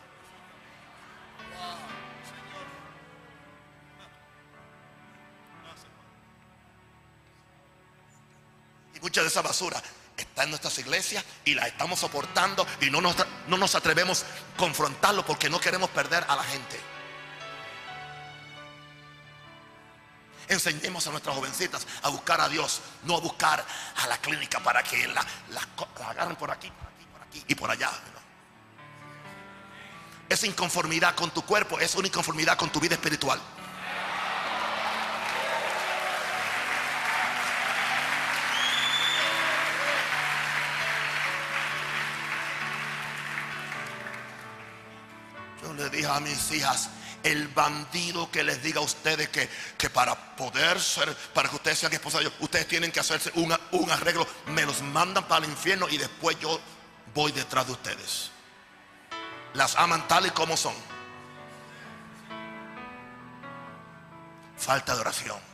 Mucha 9.02 9.20
de 9.20 9.28
esa 9.28 9.42
basura 9.42 9.82
está 10.16 10.44
en 10.44 10.50
nuestras 10.50 10.78
iglesias 10.78 11.24
y 11.44 11.54
la 11.54 11.66
estamos 11.66 11.98
soportando 11.98 12.66
y 12.80 12.90
no 12.90 13.00
nos, 13.00 13.16
no 13.48 13.58
nos 13.58 13.74
atrevemos 13.74 14.22
a 14.22 14.56
confrontarlo 14.56 15.26
porque 15.26 15.50
no 15.50 15.60
queremos 15.60 15.90
perder 15.90 16.24
a 16.28 16.36
la 16.36 16.44
gente. 16.44 16.80
Enseñemos 20.48 21.06
a 21.06 21.10
nuestras 21.10 21.34
jovencitas 21.34 21.86
a 22.02 22.08
buscar 22.10 22.40
a 22.40 22.48
Dios, 22.48 22.80
no 23.04 23.16
a 23.16 23.20
buscar 23.20 23.64
a 23.96 24.06
la 24.06 24.18
clínica 24.18 24.60
para 24.60 24.82
que 24.82 25.06
la, 25.08 25.26
agarren 26.08 26.36
por 26.36 26.50
aquí, 26.50 26.70
por 26.70 26.88
aquí, 26.88 27.04
por 27.12 27.22
aquí 27.22 27.44
y 27.48 27.54
por 27.54 27.70
allá. 27.70 27.90
Esa 30.28 30.46
inconformidad 30.46 31.14
con 31.14 31.30
tu 31.30 31.42
cuerpo 31.42 31.78
es 31.78 31.94
una 31.94 32.08
inconformidad 32.08 32.56
con 32.56 32.70
tu 32.70 32.80
vida 32.80 32.94
espiritual. 32.94 33.40
Dije 45.92 46.06
a 46.06 46.20
mis 46.20 46.50
hijas, 46.50 46.90
el 47.22 47.48
bandido 47.48 48.30
que 48.30 48.42
les 48.42 48.62
diga 48.62 48.80
a 48.80 48.84
ustedes 48.84 49.28
que, 49.28 49.48
que 49.78 49.90
para 49.90 50.36
poder 50.36 50.80
ser, 50.80 51.14
para 51.32 51.48
que 51.48 51.56
ustedes 51.56 51.78
sean 51.78 51.92
esposados, 51.92 52.32
ustedes 52.40 52.66
tienen 52.66 52.90
que 52.90 53.00
hacerse 53.00 53.30
un 53.34 53.90
arreglo, 53.90 54.26
me 54.46 54.64
los 54.64 54.82
mandan 54.82 55.26
para 55.28 55.44
el 55.44 55.50
infierno 55.50 55.88
y 55.88 55.98
después 55.98 56.38
yo 56.40 56.60
voy 57.14 57.32
detrás 57.32 57.66
de 57.66 57.72
ustedes. 57.72 58.30
Las 59.54 59.76
aman 59.76 60.08
tal 60.08 60.26
y 60.26 60.30
como 60.30 60.56
son. 60.56 60.74
Falta 64.56 64.94
de 64.94 65.00
oración. 65.00 65.52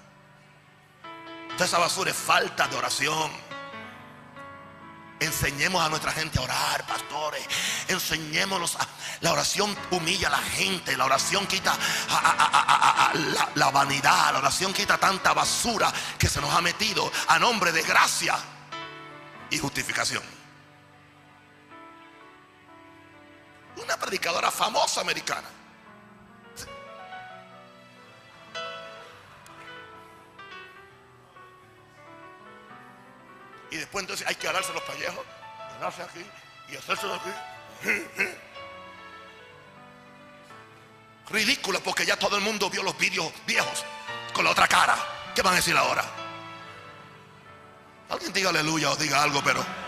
Esa 1.59 1.79
basura 1.79 2.11
es 2.11 2.17
falta 2.17 2.69
de 2.69 2.77
oración. 2.77 3.48
Enseñemos 5.21 5.85
a 5.85 5.89
nuestra 5.89 6.13
gente 6.13 6.39
a 6.39 6.43
orar, 6.43 6.87
pastores. 6.87 7.45
Enseñémonos. 7.89 8.77
A, 8.77 8.87
la 9.21 9.33
oración 9.33 9.77
humilla 9.91 10.29
a 10.29 10.33
la 10.33 10.39
gente. 10.39 10.97
La 10.97 11.07
oración 11.07 11.47
quita 11.47 11.77
la, 13.15 13.49
la 13.55 13.71
vanidad. 13.71 14.33
La 14.33 14.39
oración 14.39 14.73
quita 14.73 14.97
tanta 14.99 15.35
basura 15.35 15.93
que 16.19 16.29
se 16.29 16.41
nos 16.41 16.55
ha 16.55 16.61
metido 16.61 17.11
a 17.27 17.39
nombre 17.39 17.73
de 17.73 17.83
gracia 17.83 18.37
y 19.51 19.59
justificación. 19.59 20.23
Una 23.77 23.97
predicadora 23.97 24.51
famosa 24.51 25.01
americana. 25.01 25.58
Y 33.71 33.77
después 33.77 34.03
entonces 34.03 34.27
hay 34.27 34.35
que 34.35 34.49
alarse 34.49 34.73
los 34.73 34.83
pellejos, 34.83 35.25
alarse 35.79 36.03
aquí 36.03 36.25
y 36.69 36.77
hacerse 36.77 37.07
aquí. 37.07 37.31
Ridículo 41.31 41.81
porque 41.81 42.07
ya 42.07 42.17
todo 42.17 42.37
el 42.37 42.43
mundo 42.43 42.71
vio 42.71 42.83
los 42.83 42.97
vídeos 42.99 43.31
viejos 43.47 43.85
con 44.33 44.45
la 44.45 44.51
otra 44.51 44.67
cara. 44.67 44.97
¿Qué 45.35 45.43
van 45.43 45.53
a 45.53 45.57
decir 45.57 45.77
ahora? 45.77 46.05
Alguien 48.09 48.33
diga 48.33 48.49
aleluya 48.49 48.91
o 48.91 48.97
diga 48.97 49.23
algo, 49.23 49.43
pero... 49.45 49.88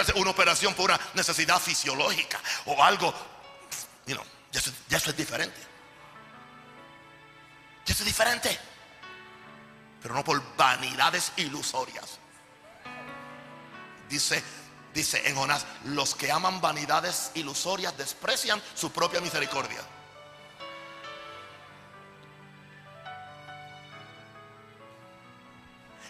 hacerse 0.00 0.20
una 0.20 0.30
operación 0.30 0.74
por 0.74 0.90
una 0.90 1.00
necesidad 1.14 1.60
fisiológica 1.60 2.40
o 2.66 2.82
algo. 2.82 3.12
You 4.06 4.14
know, 4.14 4.24
ya, 4.52 4.60
eso, 4.60 4.72
ya 4.88 4.96
eso 4.96 5.10
es 5.10 5.16
diferente. 5.16 5.60
Ya 7.84 7.94
eso 7.94 8.02
es 8.02 8.06
diferente. 8.06 8.58
Pero 10.00 10.14
no 10.14 10.24
por 10.24 10.40
vanidades 10.56 11.32
ilusorias. 11.36 12.18
Dice, 14.08 14.42
dice 14.94 15.28
en 15.28 15.36
Jonás: 15.36 15.66
Los 15.84 16.14
que 16.14 16.30
aman 16.30 16.60
vanidades 16.60 17.32
ilusorias 17.34 17.96
desprecian 17.96 18.62
su 18.74 18.90
propia 18.92 19.20
misericordia. 19.20 19.80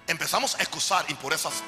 empezamos 0.09 0.55
a 0.57 0.59
excusar 0.59 1.05
impurezas 1.11 1.63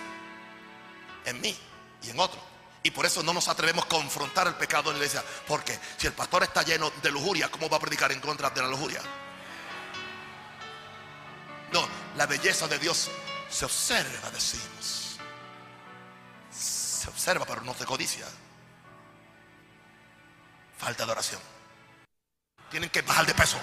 en 1.27 1.41
mí 1.41 1.57
y 2.03 2.11
en 2.11 2.21
otros. 2.21 2.43
Y 2.83 2.91
por 2.91 3.05
eso 3.05 3.23
no 3.23 3.33
nos 3.33 3.49
atrevemos 3.49 3.85
a 3.85 3.89
confrontar 3.89 4.47
el 4.47 4.55
pecado 4.55 4.91
en 4.91 4.99
la 4.99 5.05
iglesia. 5.05 5.23
Porque 5.47 5.79
si 5.99 6.07
el 6.07 6.15
pastor 6.15 6.43
está 6.45 6.63
lleno 6.63 6.91
de 7.03 7.11
lujuria, 7.11 7.51
¿cómo 7.51 7.69
va 7.69 7.77
a 7.77 7.81
predicar 7.81 8.11
en 8.13 8.21
contra 8.21 8.49
de 8.51 8.63
la 8.63 8.69
lujuria? 8.69 9.01
No, 11.73 11.87
la 12.17 12.27
belleza 12.27 12.67
de 12.67 12.79
Dios 12.79 13.11
se 13.51 13.65
observa, 13.65 14.31
decimos. 14.31 15.19
Se 16.51 17.09
observa, 17.09 17.45
pero 17.45 17.61
no 17.63 17.75
se 17.75 17.85
codicia. 17.85 18.27
Falta 20.79 21.05
de 21.05 21.13
oración. 21.13 21.41
Tienen 22.71 22.89
que 22.89 23.03
bajar 23.03 23.27
de 23.27 23.35
peso. 23.35 23.59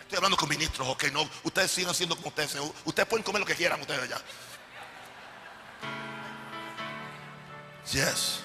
Estoy 0.00 0.18
hablando 0.18 0.36
con 0.36 0.48
ministros, 0.48 0.86
ok, 0.86 1.04
no. 1.04 1.28
Ustedes 1.42 1.70
sigan 1.70 1.94
siendo 1.94 2.14
como 2.14 2.28
ustedes. 2.28 2.54
Ustedes 2.84 3.08
pueden 3.08 3.24
comer 3.24 3.40
lo 3.40 3.46
que 3.46 3.56
quieran 3.56 3.80
ustedes 3.80 4.02
allá. 4.02 4.22
Yes. 7.90 8.42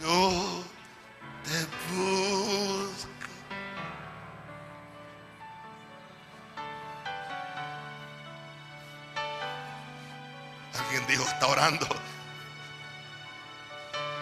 Yo 0.00 0.64
te 1.44 1.66
busco. 1.94 3.08
Alguien 10.78 11.06
dijo, 11.06 11.22
está 11.22 11.46
orando. 11.46 11.86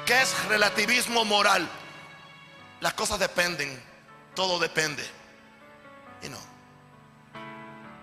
¿Qué 0.05 0.20
es 0.20 0.45
relativismo 0.47 1.24
moral? 1.24 1.68
Las 2.81 2.95
cosas 2.95 3.18
dependen, 3.18 3.81
todo 4.35 4.59
depende. 4.59 5.09
Y 6.22 6.28
no, 6.28 6.39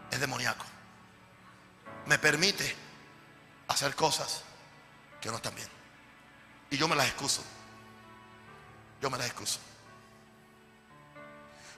es 0.09 0.19
demoníaco. 0.19 0.65
Me 2.05 2.17
permite 2.17 2.86
hacer 3.68 3.95
cosas 3.95 4.43
que 5.22 5.30
no 5.30 5.38
están 5.38 5.55
bien. 5.55 5.68
Y 6.70 6.78
yo 6.78 6.88
me 6.88 6.95
las 6.95 7.07
excuso. 7.07 7.43
Yo 9.01 9.09
me 9.09 9.18
las 9.18 9.28
excuso. 9.28 9.59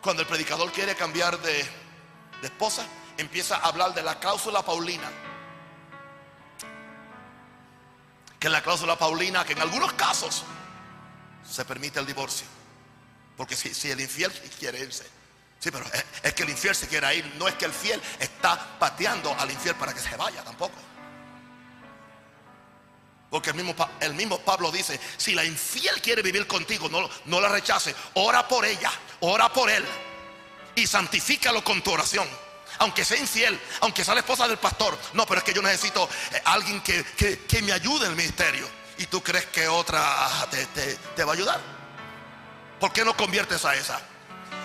Cuando 0.02 0.22
el 0.22 0.28
predicador 0.28 0.72
quiere 0.72 0.96
cambiar 0.96 1.40
de, 1.42 1.68
esposa, 2.42 2.86
empieza 3.18 3.58
a 3.58 3.68
hablar 3.68 3.94
de 3.94 4.02
la 4.02 4.20
cláusula 4.20 4.64
paulina. 4.64 5.10
Que 8.40 8.48
es 8.48 8.54
la 8.54 8.64
cláusula 8.64 8.98
paulina 8.98 9.44
que 9.44 9.54
en 9.54 9.62
algunos 9.62 9.92
casos 9.94 10.44
se 11.48 11.66
permite 11.66 12.00
el 12.00 12.06
divorcio. 12.06 12.48
Porque 13.36 13.56
si, 13.56 13.92
el 13.92 14.00
infiel 14.00 14.32
quiere 14.58 14.80
irse. 14.80 15.06
Sí, 15.60 15.72
pero 15.72 15.86
es, 16.24 16.34
que 16.34 16.44
el 16.44 16.50
infiel 16.50 16.74
se 16.74 16.88
quiere 16.88 17.14
ir. 17.16 17.36
No 17.36 17.50
es 17.50 17.56
que 17.56 17.66
el 17.66 17.74
fiel 17.74 18.02
está 18.20 18.80
pateando 18.80 19.36
al 19.38 19.52
infiel 19.52 19.76
para 19.76 19.94
que 19.94 20.00
se 20.00 20.16
vaya 20.16 20.42
tampoco. 20.44 20.76
Porque 23.30 23.52
el 23.52 23.56
mismo, 23.56 23.76
el 24.00 24.14
mismo 24.14 24.40
Pablo 24.40 24.72
dice, 24.72 25.00
si 25.18 25.36
la 25.36 25.46
infiel 25.46 26.02
quiere 26.02 26.22
vivir 26.22 26.48
contigo, 26.48 26.90
no, 26.90 27.08
no 27.26 27.40
la 27.40 27.50
rechace. 27.50 27.94
Ora 28.16 28.48
por 28.48 28.66
ella, 28.66 28.92
ora 29.20 29.52
por 29.54 29.70
él. 29.70 29.86
Y 30.76 30.88
santifícalo 30.88 31.64
con 31.64 31.82
tu 31.82 31.92
oración. 31.92 32.28
Aunque 32.80 33.06
sea 33.06 33.18
infiel, 33.18 33.60
aunque 33.82 34.04
sea 34.04 34.16
la 34.16 34.22
esposa 34.22 34.48
del 34.48 34.58
pastor. 34.58 34.98
No, 35.14 35.26
pero 35.26 35.40
es 35.40 35.44
que 35.44 35.54
yo 35.54 35.62
necesito 35.62 36.10
eh, 36.32 36.42
alguien 36.46 36.82
que, 36.82 37.62
me 37.62 37.72
ayude 37.72 38.06
en 38.06 38.12
el 38.12 38.18
ministerio. 38.18 38.68
Y 38.98 39.06
tú 39.06 39.22
crees 39.22 39.46
que 39.48 39.68
otra 39.68 40.04
te 41.16 41.24
va 41.24 41.32
a 41.32 41.36
ayudar. 41.36 41.60
¿Por 42.80 42.92
qué 42.92 43.06
no 43.06 43.16
conviertes 43.16 43.64
a 43.66 43.76
esa? 43.76 44.00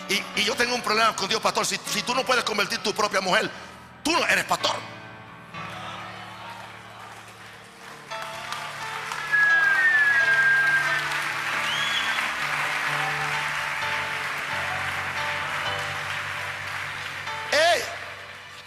Y, 0.08 0.40
y 0.40 0.44
yo 0.44 0.54
tengo 0.54 0.74
un 0.74 0.82
problema 0.82 1.14
con 1.14 1.28
Dios, 1.28 1.40
pastor. 1.40 1.66
Si, 1.66 1.78
si 1.92 2.02
tú 2.02 2.14
no 2.14 2.24
puedes 2.24 2.44
convertir 2.44 2.78
tu 2.78 2.94
propia 2.94 3.20
mujer, 3.20 3.50
tú 4.02 4.12
no 4.12 4.26
eres 4.26 4.44
pastor. 4.44 4.93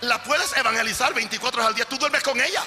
La 0.07 0.21
puedes 0.23 0.55
evangelizar 0.55 1.13
24 1.13 1.59
horas 1.59 1.69
al 1.69 1.75
día. 1.75 1.85
Tú 1.85 1.97
duermes 1.97 2.23
con 2.23 2.39
ella. 2.39 2.63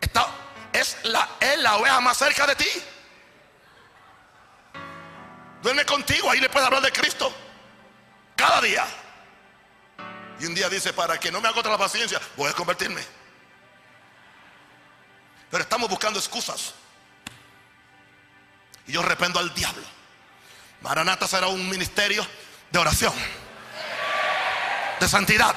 Está, 0.00 0.26
es, 0.72 0.96
la, 1.04 1.28
es 1.40 1.64
oveja 1.66 2.00
más 2.00 2.16
cerca 2.16 2.46
de 2.46 2.56
ti. 2.56 2.68
Duerme 5.62 5.84
contigo, 5.84 6.30
ahí 6.30 6.40
le 6.40 6.48
puedes 6.48 6.66
hablar 6.66 6.82
de 6.82 6.92
Cristo. 6.92 7.32
Cada 8.36 8.60
día. 8.60 8.86
Y 10.38 10.46
un 10.46 10.54
día 10.54 10.68
dice, 10.68 10.92
para 10.92 11.18
que 11.18 11.32
no 11.32 11.40
me 11.40 11.48
agote 11.48 11.68
la 11.68 11.78
paciencia, 11.78 12.20
voy 12.36 12.50
a 12.50 12.52
convertirme. 12.52 13.02
Pero 15.50 15.62
estamos 15.62 15.88
buscando 15.88 16.18
excusas. 16.18 16.74
Y 18.86 18.92
yo 18.92 19.02
rependo 19.02 19.38
al 19.38 19.52
diablo. 19.54 19.82
Maranata 20.82 21.26
será 21.26 21.48
un 21.48 21.68
ministerio 21.68 22.26
de 22.70 22.78
oración, 22.78 23.14
de 25.00 25.08
santidad, 25.08 25.54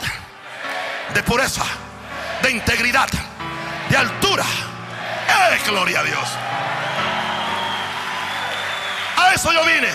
de 1.13 1.23
pureza, 1.23 1.65
de 2.41 2.51
integridad, 2.51 3.09
de 3.89 3.97
altura. 3.97 4.43
¡Eh, 4.43 5.59
gloria 5.65 5.99
a 5.99 6.03
Dios! 6.03 6.29
A 9.17 9.33
eso 9.33 9.51
yo 9.51 9.63
vine. 9.65 9.89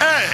¡Eh! 0.00 0.30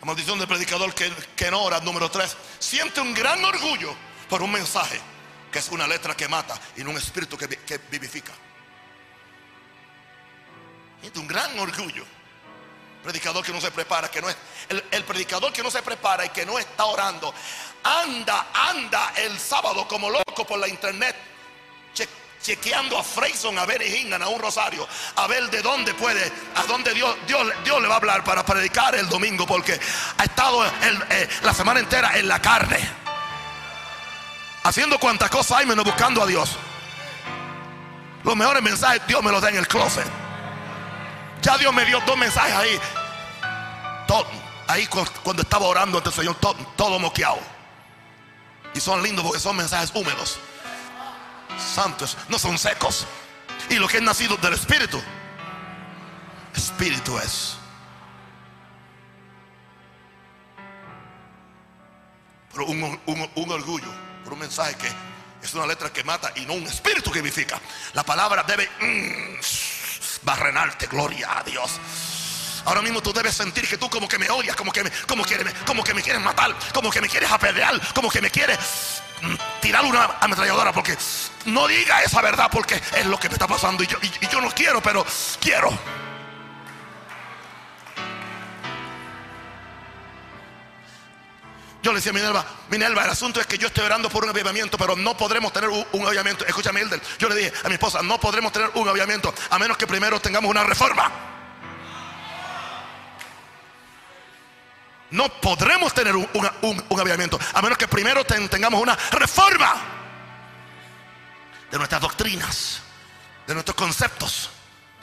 La 0.00 0.06
maldición 0.06 0.38
del 0.38 0.48
predicador 0.48 0.92
que, 0.94 1.12
que 1.36 1.50
no 1.50 1.62
ora, 1.62 1.80
número 1.80 2.10
3, 2.10 2.36
siente 2.58 3.00
un 3.00 3.14
gran 3.14 3.42
orgullo 3.44 3.94
por 4.28 4.42
un 4.42 4.50
mensaje 4.50 5.00
que 5.52 5.60
es 5.60 5.68
una 5.68 5.86
letra 5.86 6.16
que 6.16 6.26
mata 6.26 6.58
y 6.76 6.82
no 6.82 6.90
un 6.90 6.96
espíritu 6.96 7.36
que, 7.36 7.46
que 7.46 7.78
vivifica. 7.90 8.32
Siente 11.02 11.18
un 11.18 11.28
gran 11.28 11.58
orgullo. 11.58 12.04
Predicador 13.02 13.44
que 13.44 13.52
no 13.52 13.60
se 13.60 13.70
prepara, 13.72 14.08
que 14.08 14.22
no 14.22 14.30
es. 14.30 14.36
El, 14.68 14.82
el 14.92 15.04
predicador 15.04 15.52
que 15.52 15.62
no 15.62 15.70
se 15.70 15.82
prepara 15.82 16.24
y 16.24 16.28
que 16.30 16.46
no 16.46 16.56
está 16.58 16.84
orando, 16.84 17.34
anda, 17.82 18.46
anda 18.54 19.12
el 19.16 19.36
sábado 19.38 19.86
como 19.88 20.08
loco 20.08 20.46
por 20.46 20.60
la 20.60 20.68
internet, 20.68 21.16
che- 21.92 22.08
chequeando 22.40 22.96
a 22.96 23.02
Freyson, 23.02 23.58
a 23.58 23.66
ver 23.66 23.82
a 23.82 24.28
un 24.28 24.40
rosario, 24.40 24.86
a 25.16 25.26
ver 25.26 25.50
de 25.50 25.60
dónde 25.62 25.92
puede, 25.94 26.30
a 26.54 26.62
dónde 26.62 26.94
Dios, 26.94 27.16
Dios, 27.26 27.44
Dios 27.64 27.82
le 27.82 27.88
va 27.88 27.94
a 27.94 27.96
hablar 27.96 28.22
para 28.22 28.46
predicar 28.46 28.94
el 28.94 29.08
domingo, 29.08 29.44
porque 29.48 29.80
ha 30.18 30.22
estado 30.22 30.64
eh, 30.64 31.28
la 31.42 31.52
semana 31.52 31.80
entera 31.80 32.16
en 32.16 32.28
la 32.28 32.40
carne, 32.40 32.78
haciendo 34.62 35.00
cuantas 35.00 35.28
cosas 35.28 35.58
hay 35.58 35.66
menos 35.66 35.84
buscando 35.84 36.22
a 36.22 36.26
Dios. 36.26 36.50
Los 38.22 38.36
mejores 38.36 38.62
mensajes 38.62 39.04
Dios 39.08 39.20
me 39.24 39.32
los 39.32 39.42
da 39.42 39.48
en 39.50 39.56
el 39.56 39.66
closet. 39.66 40.06
Ya 41.42 41.58
Dios 41.58 41.72
me 41.74 41.84
dio 41.84 42.00
dos 42.06 42.16
mensajes 42.16 42.54
ahí. 42.54 42.80
Todo- 44.06 44.26
ahí 44.68 44.86
cu- 44.86 45.04
cuando 45.22 45.42
estaba 45.42 45.66
orando 45.66 45.98
ante 45.98 46.10
el 46.10 46.14
Señor, 46.14 46.36
to- 46.36 46.54
todo 46.76 46.98
moqueado. 46.98 47.38
Y 48.74 48.80
son 48.80 49.02
lindos 49.02 49.24
porque 49.24 49.40
son 49.40 49.56
mensajes 49.56 49.90
húmedos. 49.94 50.38
Santos, 51.74 52.16
no 52.28 52.38
son 52.38 52.56
secos. 52.58 53.06
Y 53.68 53.74
lo 53.74 53.86
que 53.88 53.98
es 53.98 54.02
nacido 54.02 54.36
del 54.36 54.54
Espíritu, 54.54 55.02
Espíritu 56.54 57.18
es. 57.18 57.56
Pero 62.52 62.66
un, 62.66 63.00
un- 63.06 63.30
un 63.34 63.50
orgullo, 63.50 63.88
por 64.24 64.34
un 64.34 64.38
mensaje 64.40 64.74
que 64.76 64.88
es 65.42 65.54
una 65.54 65.66
letra 65.66 65.92
que 65.92 66.04
mata 66.04 66.32
y 66.36 66.42
no 66.46 66.52
un 66.54 66.64
espíritu 66.64 67.10
que 67.10 67.20
vivifica. 67.20 67.58
La 67.94 68.02
palabra 68.04 68.42
debe 68.44 68.68
mm, 68.80 69.40
barrenarte, 70.22 70.86
gloria 70.86 71.38
a 71.38 71.42
Dios. 71.42 71.80
Ahora 72.64 72.80
mismo 72.80 73.00
tú 73.00 73.12
debes 73.12 73.34
sentir 73.34 73.68
que 73.68 73.76
tú 73.76 73.90
como 73.90 74.08
que 74.08 74.18
me 74.18 74.30
odias, 74.30 74.54
como 74.54 74.72
que 74.72 74.84
me, 74.84 74.90
como 75.06 75.24
como 75.66 75.84
que 75.84 75.94
me 75.94 76.02
quieres 76.02 76.22
matar, 76.22 76.54
como 76.72 76.90
que 76.90 77.00
me 77.00 77.08
quieres 77.08 77.30
apedrear, 77.30 77.80
como 77.92 78.08
que 78.08 78.20
me 78.20 78.30
quieres 78.30 78.58
mm, 79.22 79.34
tirar 79.60 79.84
una 79.84 80.04
ametralladora, 80.20 80.72
porque 80.72 80.96
no 81.46 81.66
diga 81.66 82.02
esa 82.02 82.20
verdad, 82.20 82.48
porque 82.52 82.80
es 82.96 83.06
lo 83.06 83.18
que 83.18 83.28
me 83.28 83.34
está 83.34 83.48
pasando 83.48 83.82
y 83.82 83.86
yo, 83.86 83.98
y 84.20 84.28
yo 84.28 84.40
no 84.40 84.50
quiero, 84.50 84.80
pero 84.80 85.04
quiero. 85.40 86.01
Yo 91.82 91.90
le 91.90 91.96
decía 91.96 92.10
a 92.10 92.14
Minerva, 92.14 92.46
Minerva, 92.70 93.04
el 93.04 93.10
asunto 93.10 93.40
es 93.40 93.46
que 93.46 93.58
yo 93.58 93.66
estoy 93.66 93.84
orando 93.84 94.08
por 94.08 94.22
un 94.22 94.30
avivamiento, 94.30 94.78
pero 94.78 94.94
no 94.94 95.16
podremos 95.16 95.52
tener 95.52 95.68
un, 95.68 96.06
avivamiento. 96.06 96.46
Escúchame, 96.46 96.80
Hilder. 96.80 97.02
Yo 97.18 97.28
le 97.28 97.34
dije 97.34 97.52
a 97.64 97.68
mi 97.68 97.74
esposa, 97.74 98.00
no 98.02 98.20
podremos 98.20 98.52
tener 98.52 98.70
un 98.74 98.88
avivamiento 98.88 99.34
a 99.50 99.58
menos 99.58 99.76
que 99.76 99.86
primero 99.88 100.20
tengamos 100.20 100.48
una 100.48 100.62
reforma. 100.62 101.10
No 105.10 105.28
podremos 105.40 105.92
tener 105.92 106.14
un, 106.14 106.28
avivamiento 107.00 107.38
a 107.52 107.60
menos 107.60 107.76
que 107.76 107.88
primero 107.88 108.24
ten- 108.24 108.48
tengamos 108.48 108.80
una 108.80 108.96
reforma 109.10 109.74
de 111.70 111.76
nuestras 111.78 112.00
doctrinas, 112.00 112.80
de 113.46 113.54
nuestros 113.54 113.74
conceptos. 113.76 114.50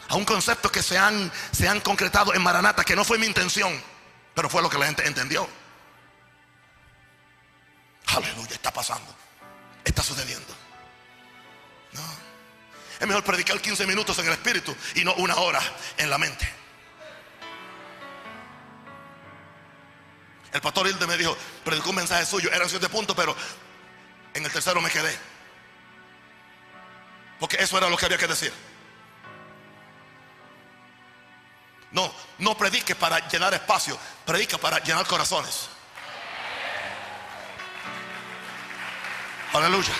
A 0.07 0.15
un 0.15 0.25
concepto 0.25 0.71
que 0.71 0.81
se 0.81 0.97
han, 0.97 1.31
se 1.51 1.67
han 1.67 1.81
concretado 1.81 2.33
en 2.33 2.41
Maranata, 2.41 2.83
que 2.83 2.95
no 2.95 3.03
fue 3.03 3.19
mi 3.19 3.27
intención, 3.27 3.79
pero 4.33 4.49
fue 4.49 4.61
lo 4.63 4.69
que 4.69 4.77
la 4.79 4.85
gente 4.87 5.05
entendió. 5.05 5.47
Aleluya, 8.15 8.53
está 8.53 8.71
pasando. 8.71 9.13
Está 9.83 10.03
sucediendo. 10.03 10.55
No. 11.91 12.01
Es 12.99 13.07
mejor 13.07 13.23
predicar 13.23 13.59
15 13.59 13.85
minutos 13.87 14.17
en 14.19 14.25
el 14.27 14.33
espíritu 14.33 14.75
y 14.95 15.03
no 15.03 15.13
una 15.15 15.35
hora 15.35 15.61
en 15.97 16.09
la 16.09 16.17
mente. 16.17 16.47
El 20.51 20.61
pastor 20.61 20.87
Hilde 20.87 21.05
me 21.05 21.17
dijo, 21.17 21.37
predicó 21.63 21.91
un 21.91 21.97
mensaje 21.97 22.25
suyo, 22.25 22.49
eran 22.51 22.67
siete 22.67 22.89
puntos, 22.89 23.15
pero 23.15 23.35
en 24.33 24.43
el 24.43 24.51
tercero 24.51 24.81
me 24.81 24.89
quedé. 24.89 25.15
Porque 27.39 27.57
eso 27.57 27.77
era 27.77 27.89
lo 27.89 27.95
que 27.95 28.05
había 28.05 28.17
que 28.17 28.27
decir. 28.27 28.51
No, 31.91 32.11
no 32.39 32.57
predique 32.57 32.95
para 32.95 33.27
llenar 33.29 33.53
espacio, 33.53 33.97
predica 34.25 34.57
para 34.57 34.79
llenar 34.79 35.05
corazones. 35.05 35.69
Aleluya. 39.53 39.93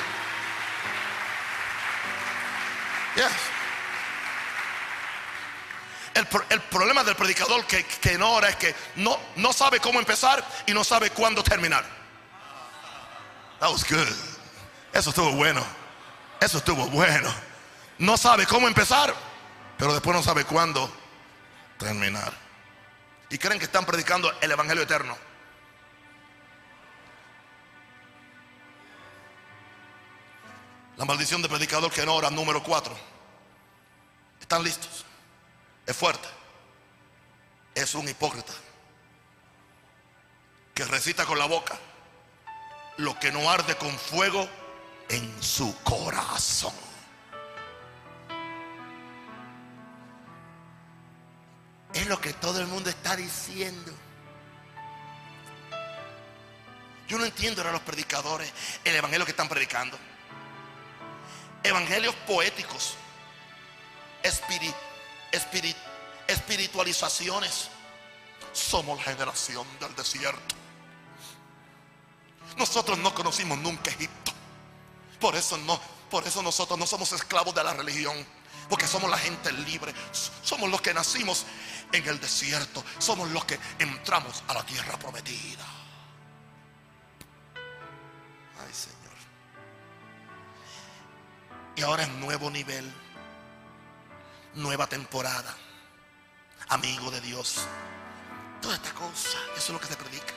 Yes. 3.16 3.26
El, 6.14 6.28
el 6.50 6.62
problema 6.62 7.04
del 7.04 7.16
predicador 7.16 7.66
que, 7.66 7.86
que 7.86 8.18
no 8.18 8.32
ora 8.34 8.50
es 8.50 8.56
que 8.58 8.76
no, 8.96 9.18
no 9.36 9.54
sabe 9.54 9.80
cómo 9.80 10.00
empezar 10.00 10.46
y 10.66 10.74
no 10.74 10.84
sabe 10.84 11.10
cuándo 11.12 11.44
terminar. 11.44 11.86
That 13.60 13.72
was 13.72 13.84
good. 13.90 14.08
Eso 14.94 15.10
estuvo 15.10 15.32
bueno. 15.32 15.64
Eso 16.40 16.60
estuvo 16.60 16.88
bueno. 16.88 17.34
No 17.98 18.18
sabe 18.18 18.46
cómo 18.46 18.68
empezar, 18.68 19.14
pero 19.78 19.94
después 19.94 20.16
no 20.16 20.24
sabe 20.24 20.46
cuándo 20.46 20.92
terminar. 21.78 22.34
Y 23.30 23.38
creen 23.38 23.60
que 23.60 23.66
están 23.66 23.86
predicando 23.86 24.32
el 24.42 24.52
Evangelio 24.52 24.84
eterno. 24.84 25.18
La 31.00 31.06
maldición 31.06 31.42
del 31.42 31.50
predicador 31.50 31.90
que 31.94 32.06
no 32.06 32.14
ora, 32.14 32.30
número 32.30 32.62
cuatro. 32.62 32.94
¿Están 34.42 34.62
listos? 34.62 35.06
Es 35.86 35.96
fuerte. 35.96 36.28
Es 37.74 37.96
un 37.96 38.10
hipócrita 38.10 38.52
que 40.74 40.84
recita 40.84 41.26
con 41.26 41.40
la 41.40 41.46
boca 41.46 41.80
lo 42.98 43.18
que 43.18 43.32
no 43.32 43.50
arde 43.50 43.78
con 43.78 43.98
fuego 43.98 44.50
en 45.08 45.42
su 45.42 45.74
corazón. 45.84 46.74
Es 51.94 52.08
lo 52.08 52.20
que 52.20 52.34
todo 52.34 52.60
el 52.60 52.68
mundo 52.68 52.90
está 52.90 53.16
diciendo. 53.16 53.94
Yo 57.08 57.18
no 57.18 57.24
entiendo 57.24 57.62
ahora 57.62 57.72
los 57.72 57.84
predicadores 57.84 58.52
el 58.84 58.98
evangelio 58.98 59.24
que 59.24 59.32
están 59.32 59.48
predicando. 59.48 59.98
Evangelios 61.64 62.16
poéticos, 62.28 62.96
espiri- 64.24 64.74
espiri- 65.32 65.76
espiritualizaciones. 66.28 67.70
Somos 68.54 68.98
la 68.98 69.04
generación 69.04 69.68
del 69.80 69.96
desierto. 69.96 70.56
Nosotros 72.58 72.98
no 72.98 73.14
conocimos 73.14 73.58
nunca 73.60 73.92
Egipto. 73.92 74.32
Por 75.20 75.36
eso 75.36 75.58
no, 75.58 75.80
por 76.10 76.26
eso 76.26 76.42
nosotros 76.42 76.80
no 76.80 76.88
somos 76.88 77.12
esclavos 77.12 77.54
de 77.54 77.64
la 77.64 77.74
religión. 77.74 78.26
Porque 78.70 78.88
somos 78.88 79.10
la 79.10 79.18
gente 79.18 79.52
libre. 79.52 79.94
Somos 80.44 80.70
los 80.70 80.82
que 80.82 80.94
nacimos 80.94 81.46
en 81.92 82.08
el 82.08 82.20
desierto. 82.20 82.84
Somos 83.00 83.30
los 83.30 83.44
que 83.46 83.60
entramos 83.80 84.44
a 84.48 84.54
la 84.54 84.64
tierra 84.64 84.98
prometida. 84.98 85.66
Ay, 88.60 88.74
Señor. 88.74 88.99
Y 91.80 91.82
ahora 91.82 92.04
es 92.04 92.10
nuevo 92.10 92.52
nivel. 92.52 92.84
Nueva 94.56 94.88
temporada. 94.88 95.56
Amigo 96.68 97.10
de 97.10 97.22
Dios. 97.22 97.66
Toda 98.62 98.76
esta 98.76 98.94
cosa. 98.94 99.38
Eso 99.56 99.68
es 99.68 99.70
lo 99.70 99.80
que 99.80 99.88
se 99.88 99.96
predica. 99.96 100.34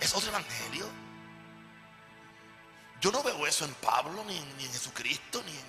Es 0.00 0.12
otro 0.16 0.30
evangelio. 0.30 0.84
Yo 3.00 3.12
no 3.12 3.22
veo 3.22 3.46
eso 3.46 3.64
en 3.64 3.72
Pablo, 3.74 4.24
ni, 4.24 4.36
en 4.36 4.72
Jesucristo, 4.72 5.40
ni 5.46 5.52
en 5.52 5.64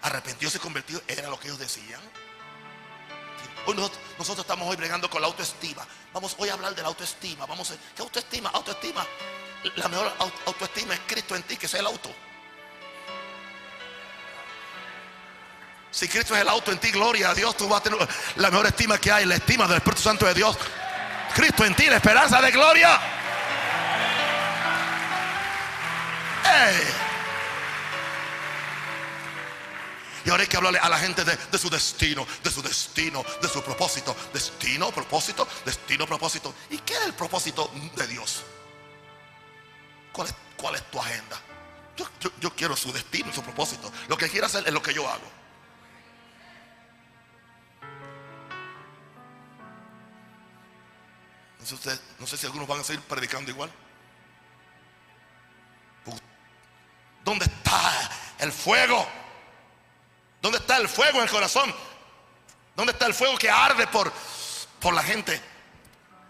arrepentido 0.00 0.50
y 0.54 0.58
convertido. 0.58 1.02
Era 1.06 1.28
lo 1.28 1.38
que 1.38 1.48
ellos 1.48 1.58
decían. 1.58 2.00
Hoy 3.66 3.74
nosotros, 3.74 4.38
estamos 4.38 4.66
hoy 4.66 4.76
bregando 4.76 5.10
con 5.10 5.20
la 5.20 5.28
autoestima. 5.28 5.86
Vamos 6.14 6.36
hoy 6.38 6.48
a 6.48 6.54
hablar 6.54 6.74
de 6.74 6.80
la 6.80 6.88
autoestima. 6.88 7.44
Vamos 7.44 7.70
a, 7.70 7.74
¿Qué 7.94 8.00
autoestima? 8.00 8.48
Autoestima. 8.48 9.06
La 9.76 9.88
mejor 9.88 10.10
autoestima 10.46 10.94
es 10.94 11.00
Cristo 11.00 11.36
en 11.36 11.42
ti, 11.42 11.58
que 11.58 11.66
es 11.66 11.74
el 11.74 11.84
auto. 11.84 12.10
Si 15.90 16.08
Cristo 16.08 16.34
es 16.34 16.42
el 16.42 16.48
auto 16.48 16.70
en 16.70 16.78
ti, 16.78 16.90
gloria 16.90 17.30
a 17.30 17.34
Dios, 17.34 17.56
tú 17.56 17.68
vas 17.68 17.80
a 17.80 17.82
tener 17.82 18.08
la 18.36 18.50
mejor 18.50 18.66
estima 18.66 18.98
que 18.98 19.10
hay, 19.10 19.26
la 19.26 19.34
estima 19.34 19.66
del 19.66 19.78
Espíritu 19.78 20.02
Santo 20.02 20.26
de 20.26 20.34
Dios. 20.34 20.56
Cristo 21.34 21.64
en 21.64 21.74
ti, 21.74 21.86
la 21.86 21.96
esperanza 21.96 22.40
de 22.40 22.50
gloria. 22.50 23.00
Y 30.24 30.30
ahora 30.30 30.42
hay 30.42 30.48
que 30.48 30.56
hablarle 30.56 30.78
a 30.78 30.88
la 30.88 30.98
gente 30.98 31.24
de, 31.24 31.58
su 31.58 31.70
destino, 31.70 32.26
de 32.42 32.50
su 32.50 32.62
destino, 32.62 33.24
de 33.40 33.48
su 33.48 33.62
propósito. 33.62 34.14
Destino, 34.32 34.90
propósito, 34.90 35.48
destino, 35.64 36.06
propósito. 36.06 36.54
¿Y 36.70 36.78
qué 36.78 36.94
es 36.94 37.02
el 37.06 37.14
propósito 37.14 37.70
de 37.96 38.06
Dios? 38.06 38.42
¿Cuál 40.12 40.28
es, 40.28 40.34
cuál 40.56 40.74
es 40.74 40.90
tu 40.90 41.00
agenda? 41.00 41.40
Yo, 42.40 42.54
quiero 42.54 42.76
su 42.76 42.92
destino 42.92 43.32
su 43.32 43.42
propósito. 43.42 43.90
Lo 44.08 44.16
que 44.16 44.28
quiero 44.28 44.46
hacer 44.46 44.66
es 44.66 44.72
lo 44.72 44.82
que 44.82 44.94
yo 44.94 45.08
hago. 45.08 45.39
No 52.18 52.26
sé 52.26 52.36
si 52.36 52.46
algunos 52.46 52.66
van 52.66 52.80
a 52.80 52.84
seguir 52.84 53.02
predicando 53.02 53.50
igual. 53.50 53.70
¿Dónde 57.24 57.44
está 57.44 58.10
el 58.38 58.52
fuego? 58.52 59.06
¿Dónde 60.40 60.58
está 60.58 60.78
el 60.78 60.88
fuego 60.88 61.18
en 61.18 61.24
el 61.24 61.30
corazón? 61.30 61.74
¿Dónde 62.74 62.92
está 62.92 63.06
el 63.06 63.14
fuego 63.14 63.36
que 63.36 63.50
arde 63.50 63.86
por, 63.88 64.12
por 64.80 64.94
la 64.94 65.02
gente? 65.02 65.40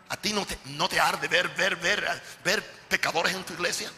¿A 0.08 0.16
ti 0.16 0.32
no 0.32 0.44
te, 0.44 0.58
no 0.64 0.88
te 0.88 0.98
arde 0.98 1.28
ver, 1.28 1.48
ver, 1.50 1.76
ver, 1.76 2.22
ver 2.44 2.64
pecadores 2.88 3.34
en 3.34 3.44
tu 3.44 3.52
iglesia? 3.52 3.90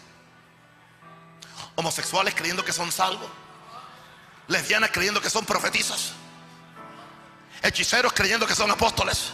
Homosexuales 1.76 2.34
creyendo 2.34 2.64
que 2.64 2.72
son 2.72 2.92
salvos. 2.92 3.30
Lesbianas 4.48 4.90
creyendo 4.90 5.22
que 5.22 5.30
son 5.30 5.46
profetizas. 5.46 6.12
Hechiceros 7.62 8.12
creyendo 8.12 8.46
que 8.46 8.54
son 8.54 8.70
apóstoles. 8.70 9.32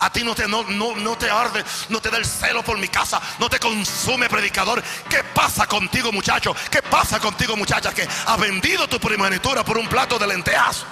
A 0.00 0.10
ti 0.10 0.22
no 0.22 0.34
te, 0.34 0.46
no, 0.46 0.62
no, 0.62 1.18
te 1.18 1.28
arde, 1.28 1.64
no 1.88 2.00
te 2.00 2.10
da 2.10 2.18
el 2.18 2.24
celo 2.24 2.62
por 2.62 2.78
mi 2.78 2.88
casa, 2.88 3.20
no 3.38 3.48
te 3.48 3.58
consume 3.58 4.28
predicador. 4.28 4.82
¿Qué 5.08 5.24
pasa 5.24 5.66
contigo 5.66 6.12
muchacho? 6.12 6.54
¿Qué 6.70 6.82
pasa 6.82 7.18
contigo 7.18 7.56
muchacha 7.56 7.92
que 7.92 8.06
ha 8.26 8.36
vendido 8.36 8.88
tu 8.88 9.00
primogenitura 9.00 9.64
por 9.64 9.76
un 9.76 9.88
plato 9.88 10.18
de 10.18 10.26
lentejas? 10.28 10.86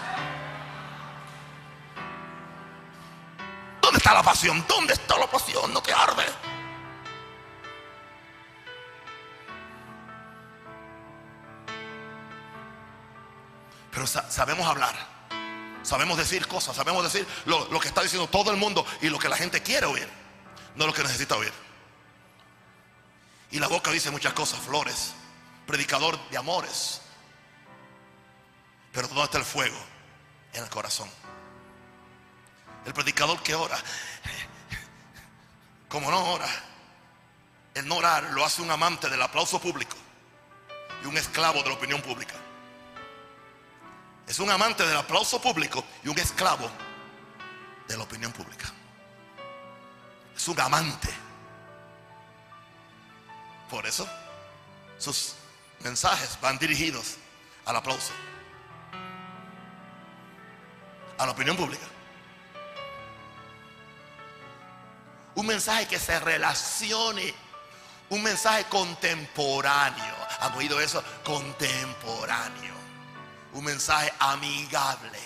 ¿Dónde 3.81 3.99
está 3.99 4.13
la 4.13 4.23
pasión? 4.23 4.65
¿Dónde 4.67 4.95
está 4.95 5.17
la 5.19 5.29
pasión? 5.29 5.73
No 5.73 5.81
te 5.81 5.93
arde. 5.93 6.25
Pero 13.93 14.07
sabemos 14.07 14.67
hablar. 14.67 15.16
Sabemos 15.87 16.19
decir 16.19 16.49
cosas, 16.49 16.75
sabemos 16.75 17.05
decir 17.05 17.25
lo, 17.45 17.79
que 17.79 17.87
está 17.87 18.03
diciendo 18.03 18.27
todo 18.27 18.51
el 18.51 18.57
mundo 18.57 18.85
y 19.01 19.09
lo 19.09 19.21
que 19.21 19.29
la 19.29 19.37
gente 19.37 19.63
quiere 19.63 19.87
oír, 19.87 20.09
no 20.75 20.85
lo 20.85 20.93
que 20.93 21.01
necesita 21.05 21.37
oír. 21.37 21.53
Y 23.53 23.61
la 23.61 23.69
boca 23.69 23.93
dice 23.93 24.11
muchas 24.11 24.33
cosas, 24.33 24.59
flores, 24.59 25.15
predicador 25.65 26.19
de 26.29 26.39
amores. 26.39 27.03
Pero 28.91 29.07
¿dónde 29.07 29.23
está 29.23 29.39
el 29.39 29.45
fuego? 29.45 29.77
En 30.55 30.65
el 30.65 30.69
corazón. 30.71 31.09
El 32.85 32.93
predicador 32.93 33.41
que 33.45 33.55
ora, 33.55 33.79
como 35.89 36.11
no 36.11 36.33
ora, 36.33 36.49
el 37.75 37.87
no 37.87 37.95
orar 37.95 38.25
lo 38.33 38.45
hace 38.45 38.61
un 38.61 38.73
amante 38.73 39.09
del 39.09 39.23
aplauso 39.23 39.61
público 39.61 39.97
y 41.05 41.07
un 41.07 41.17
esclavo 41.17 41.63
de 41.63 41.69
la 41.69 41.75
opinión 41.77 42.03
pública. 42.03 42.35
Es 44.27 44.41
un 44.41 44.51
amante 44.51 44.85
del 44.85 44.97
aplauso 44.97 45.41
público 45.41 45.85
y 46.03 46.09
un 46.09 46.19
esclavo 46.19 46.69
de 47.87 47.97
la 47.97 48.03
opinión 48.03 48.33
pública. 48.33 48.73
Es 50.35 50.49
un 50.49 50.61
amante. 50.61 51.09
Por 53.71 53.87
eso 53.87 54.09
sus 54.99 55.35
mensajes 55.81 56.39
van 56.41 56.59
dirigidos 56.59 57.17
al 57.65 57.77
aplauso, 57.77 58.13
a 61.19 61.27
la 61.27 61.33
opinión 61.33 61.57
pública. 61.57 61.87
Un 65.37 65.47
mensaje 65.47 65.87
que 65.87 66.01
se 66.01 66.19
relacione, 66.19 67.33
un 68.11 68.23
mensaje 68.23 68.65
contemporáneo. 68.65 70.15
¿Han 70.41 70.55
oído 70.55 70.81
eso? 70.81 71.03
Contemporáneo 71.25 72.86
un 73.53 73.65
mensaje 73.65 74.13
amigable. 74.19 75.19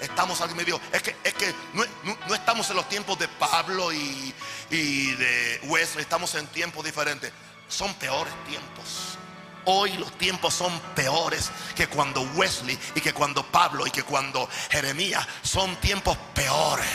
Estamos 0.00 0.40
aquí 0.40 0.54
medio, 0.54 0.80
es 0.92 1.02
que, 1.02 1.16
es 1.24 1.34
que 1.34 1.54
no, 1.74 2.34
estamos 2.34 2.68
en 2.70 2.76
los 2.76 2.88
tiempos 2.88 3.18
de 3.18 3.28
Pablo 3.28 3.92
y, 3.92 4.34
y 4.70 5.12
de 5.12 5.60
Wesley, 5.64 6.02
estamos 6.02 6.34
en 6.34 6.46
tiempos 6.48 6.84
diferentes. 6.84 7.32
Son 7.68 7.92
peores 7.94 8.32
tiempos. 8.46 9.18
Hoy 9.64 9.94
los 9.94 10.16
tiempos 10.16 10.54
son 10.54 10.78
peores 10.94 11.50
que 11.74 11.88
cuando 11.88 12.22
Wesley 12.22 12.78
y 12.94 13.00
que 13.00 13.12
cuando 13.12 13.44
Pablo 13.44 13.84
y 13.84 13.90
que 13.90 14.04
cuando 14.04 14.48
Jeremías 14.70 15.26
son 15.42 15.74
tiempos 15.76 16.16
peores. 16.34 16.86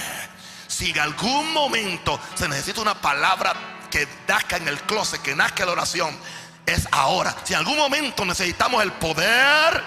Si 0.67 0.91
en 0.91 0.99
algún 0.99 1.51
momento 1.51 2.17
se 2.35 2.47
necesita 2.47 2.79
una 2.79 2.99
palabra 2.99 3.53
que 3.91 4.07
nazca 4.25 4.55
en 4.55 4.69
el 4.69 4.79
closet, 4.83 5.21
que 5.21 5.35
nazca 5.35 5.65
la 5.65 5.73
oración, 5.73 6.17
es 6.65 6.87
ahora. 6.91 7.35
Si 7.43 7.53
en 7.53 7.59
algún 7.59 7.77
momento 7.77 8.23
necesitamos 8.23 8.81
el 8.81 8.93
poder 8.93 9.83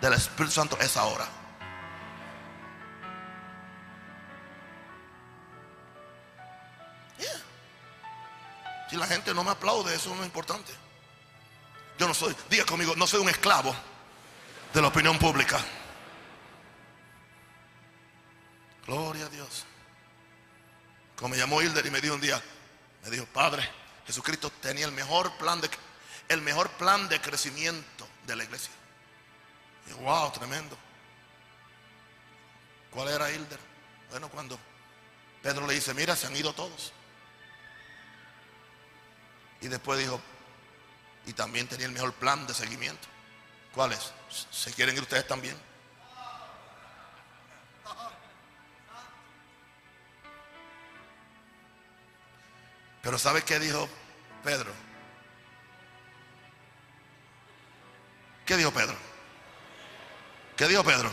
del 0.00 0.14
Espíritu 0.14 0.52
Santo 0.52 0.78
es 0.80 0.96
ahora. 0.96 1.26
Si 8.88 8.96
la 8.96 9.06
gente 9.06 9.32
no 9.32 9.44
me 9.44 9.50
aplaude, 9.50 9.94
eso 9.94 10.12
no 10.16 10.22
es 10.22 10.26
importante. 10.26 10.72
Yo 11.96 12.08
no 12.08 12.14
soy, 12.14 12.34
diga 12.48 12.64
conmigo, 12.64 12.96
no 12.96 13.06
soy 13.06 13.20
un 13.20 13.28
esclavo 13.28 13.72
de 14.74 14.82
la 14.82 14.88
opinión 14.88 15.16
pública. 15.16 15.60
Gloria 18.84 19.26
a 19.26 19.28
Dios. 19.28 19.64
Como 21.14 21.28
me 21.28 21.36
llamó 21.36 21.62
Hilder 21.62 21.86
y 21.86 21.90
me 21.90 22.00
dijo 22.00 22.14
un 22.14 22.20
día, 22.20 22.42
me 23.04 23.10
dijo, 23.10 23.26
Padre, 23.26 23.68
Jesucristo 24.06 24.50
tenía 24.60 24.86
el 24.86 24.92
mejor 24.92 25.30
plan 25.36 25.60
de 25.60 25.70
el 26.28 26.42
mejor 26.42 26.68
plan 26.70 27.08
de 27.08 27.20
crecimiento 27.20 28.08
de 28.26 28.34
la 28.36 28.42
iglesia 28.42 28.72
wow, 29.94 30.30
tremendo. 30.32 30.76
¿Cuál 32.90 33.08
era 33.08 33.30
Hilder? 33.30 33.58
Bueno, 34.10 34.28
cuando 34.28 34.58
Pedro 35.42 35.66
le 35.66 35.74
dice, 35.74 35.94
mira, 35.94 36.16
se 36.16 36.26
han 36.26 36.36
ido 36.36 36.52
todos. 36.52 36.92
Y 39.60 39.68
después 39.68 39.98
dijo, 39.98 40.20
y 41.26 41.32
también 41.32 41.68
tenía 41.68 41.86
el 41.86 41.92
mejor 41.92 42.12
plan 42.14 42.46
de 42.46 42.54
seguimiento. 42.54 43.08
¿Cuál 43.74 43.92
es? 43.92 44.12
¿Se 44.50 44.72
quieren 44.72 44.96
ir 44.96 45.02
ustedes 45.02 45.26
también? 45.26 45.56
Pero 53.02 53.18
¿sabe 53.18 53.42
qué 53.42 53.58
dijo 53.58 53.88
Pedro? 54.44 54.72
¿Qué 58.44 58.56
dijo 58.56 58.72
Pedro? 58.72 59.09
¿Qué 60.60 60.68
dijo 60.68 60.84
Pedro? 60.84 61.10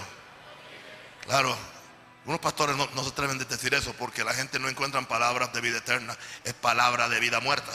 Claro, 1.26 1.58
unos 2.26 2.42
pastores 2.42 2.76
no, 2.76 3.02
se 3.02 3.10
atreven 3.10 3.40
a 3.40 3.46
decir 3.46 3.74
eso 3.74 3.94
porque 3.94 4.26
la 4.26 4.34
gente 4.34 4.60
no 4.60 4.68
encuentra 4.68 5.02
palabras 5.04 5.54
de 5.54 5.62
vida 5.62 5.78
eterna, 5.78 6.18
es 6.44 6.54
palabra 6.54 7.08
de 7.08 7.18
vida 7.22 7.40
muerta. 7.40 7.72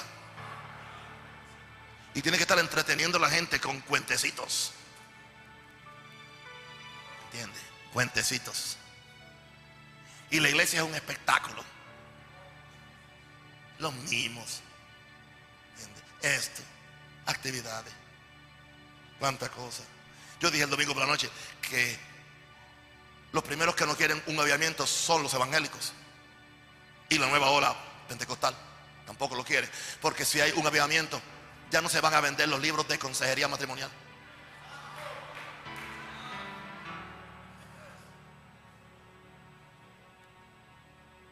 Y 2.12 2.20
tiene 2.20 2.36
que 2.36 2.42
estar 2.42 2.58
entreteniendo 2.58 3.16
a 3.16 3.22
la 3.22 3.30
gente 3.30 3.58
con 3.58 3.80
cuentecitos. 3.80 4.74
¿Entiende? 7.32 7.58
Cuentecitos. 7.94 8.76
Y 10.28 10.40
la 10.40 10.50
iglesia 10.50 10.80
es 10.82 10.86
un 10.86 10.94
espectáculo. 10.94 11.64
Los 13.78 13.94
mismos. 13.94 14.60
Esto. 16.20 16.60
Actividades. 17.24 17.94
Cuántas 19.18 19.48
cosas. 19.48 19.86
Yo 20.42 20.50
dije 20.50 20.64
el 20.64 20.70
domingo 20.70 20.92
por 20.92 21.04
la 21.04 21.08
noche 21.08 21.30
que 21.60 21.96
los 23.30 23.44
primeros 23.44 23.76
que 23.76 23.86
no 23.86 23.96
quieren 23.96 24.20
un 24.26 24.40
aviamiento 24.40 24.88
son 24.88 25.22
los 25.22 25.32
evangélicos. 25.34 25.92
Y 27.08 27.18
la 27.18 27.28
nueva 27.28 27.50
ola 27.50 27.72
pentecostal 28.08 28.52
tampoco 29.06 29.36
lo 29.36 29.44
quiere. 29.44 29.68
Porque 30.00 30.24
si 30.24 30.40
hay 30.40 30.50
un 30.56 30.66
avivamiento, 30.66 31.22
ya 31.70 31.80
no 31.80 31.88
se 31.88 32.00
van 32.00 32.14
a 32.14 32.20
vender 32.20 32.48
los 32.48 32.60
libros 32.60 32.88
de 32.88 32.98
consejería 32.98 33.46
matrimonial. 33.46 33.88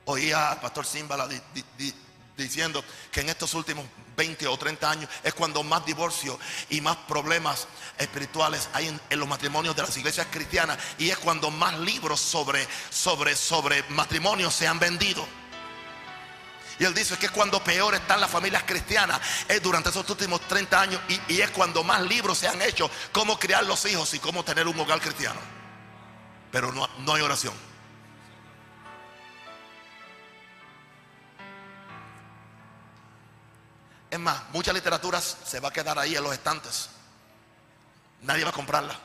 Oía 0.04 0.52
al 0.52 0.60
pastor 0.60 0.86
Simbala 0.86 1.26
diciendo 2.40 2.84
que 3.12 3.20
en 3.20 3.28
estos 3.28 3.54
últimos 3.54 3.84
20 4.16 4.46
o 4.48 4.56
30 4.56 4.90
años 4.90 5.10
es 5.22 5.34
cuando 5.34 5.62
más 5.62 5.84
divorcio 5.86 6.38
y 6.68 6.80
más 6.80 6.96
problemas 7.08 7.68
espirituales 7.98 8.68
hay 8.72 8.88
en, 8.88 9.18
los 9.18 9.28
matrimonios 9.28 9.76
de 9.76 9.82
las 9.82 9.96
iglesias 9.96 10.26
cristianas 10.30 10.78
y 10.98 11.10
es 11.10 11.18
cuando 11.18 11.50
más 11.50 11.78
libros 11.78 12.20
sobre, 12.20 12.66
sobre, 12.90 13.36
sobre 13.36 13.82
matrimonios 13.90 14.54
se 14.54 14.66
han 14.66 14.78
vendido. 14.78 15.26
Y 16.78 16.84
él 16.84 16.94
dice 16.94 17.16
que 17.18 17.26
es 17.26 17.32
cuando 17.32 17.62
peor 17.62 17.94
están 17.94 18.20
las 18.20 18.30
familias 18.30 18.62
cristianas, 18.64 19.20
es 19.46 19.62
durante 19.62 19.90
esos 19.90 20.08
últimos 20.08 20.40
30 20.48 20.80
años 20.80 21.00
y, 21.08 21.34
y 21.34 21.40
es 21.42 21.50
cuando 21.50 21.84
más 21.84 22.00
libros 22.02 22.38
se 22.38 22.48
han 22.48 22.60
hecho, 22.62 22.90
cómo 23.12 23.38
criar 23.38 23.64
los 23.64 23.84
hijos 23.84 24.14
y 24.14 24.18
cómo 24.18 24.42
tener 24.44 24.66
un 24.66 24.80
hogar 24.80 25.00
cristiano. 25.00 25.38
Pero 26.50 26.72
no, 26.72 26.88
no 27.00 27.14
hay 27.14 27.22
oración. 27.22 27.69
Es 34.10 34.18
más, 34.18 34.42
mucha 34.52 34.72
literatura 34.72 35.20
se 35.20 35.60
va 35.60 35.68
a 35.68 35.72
quedar 35.72 35.98
ahí 35.98 36.16
en 36.16 36.22
los 36.22 36.32
estantes. 36.32 36.90
Nadie 38.22 38.44
va 38.44 38.50
a 38.50 38.52
comprarla. 38.52 38.98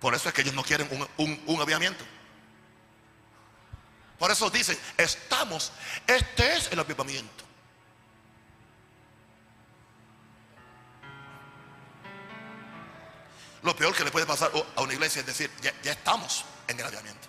Por 0.00 0.14
eso 0.14 0.28
es 0.28 0.34
que 0.34 0.42
ellos 0.42 0.54
no 0.54 0.62
quieren 0.62 0.88
un 1.16 1.60
aviamiento. 1.60 2.04
Por 4.18 4.30
eso 4.30 4.48
dicen, 4.50 4.78
estamos, 4.96 5.72
este 6.06 6.56
es 6.56 6.70
el 6.72 6.78
avivamiento. 6.78 7.44
Lo 13.62 13.74
peor 13.74 13.94
que 13.94 14.04
le 14.04 14.10
puede 14.10 14.26
pasar 14.26 14.52
a 14.76 14.82
una 14.82 14.92
iglesia 14.92 15.20
es 15.20 15.26
decir, 15.26 15.50
ya, 15.62 15.72
ya 15.82 15.92
estamos 15.92 16.44
en 16.68 16.78
el 16.78 16.86
avivamiento. 16.86 17.28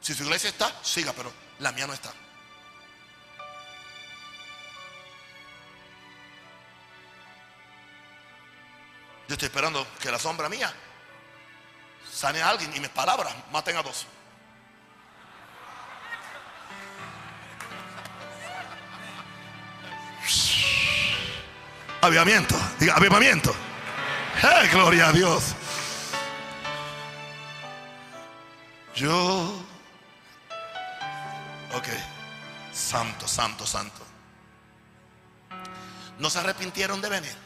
Si 0.00 0.14
su 0.14 0.22
iglesia 0.22 0.50
está, 0.50 0.72
siga, 0.82 1.12
pero 1.12 1.32
la 1.58 1.72
mía 1.72 1.86
no 1.86 1.92
está. 1.92 2.12
Yo 9.34 9.36
estoy 9.36 9.46
esperando 9.46 9.84
que 9.98 10.12
la 10.12 10.18
sombra 10.20 10.48
mía 10.48 10.72
sane 12.08 12.40
a 12.40 12.50
alguien 12.50 12.70
y 12.76 12.78
mis 12.78 12.90
palabras 12.90 13.34
maten 13.50 13.76
a 13.76 13.82
dos. 13.82 14.06
Avivamiento, 22.00 22.54
diga 22.78 22.94
avivamiento. 22.94 23.52
¡Hey, 24.40 24.68
gloria 24.70 25.08
a 25.08 25.12
Dios! 25.12 25.56
Yo, 28.94 29.64
ok, 31.72 31.88
santo, 32.72 33.26
santo, 33.26 33.66
santo. 33.66 34.00
No 36.20 36.30
se 36.30 36.38
arrepintieron 36.38 37.00
de 37.00 37.08
venir. 37.08 37.43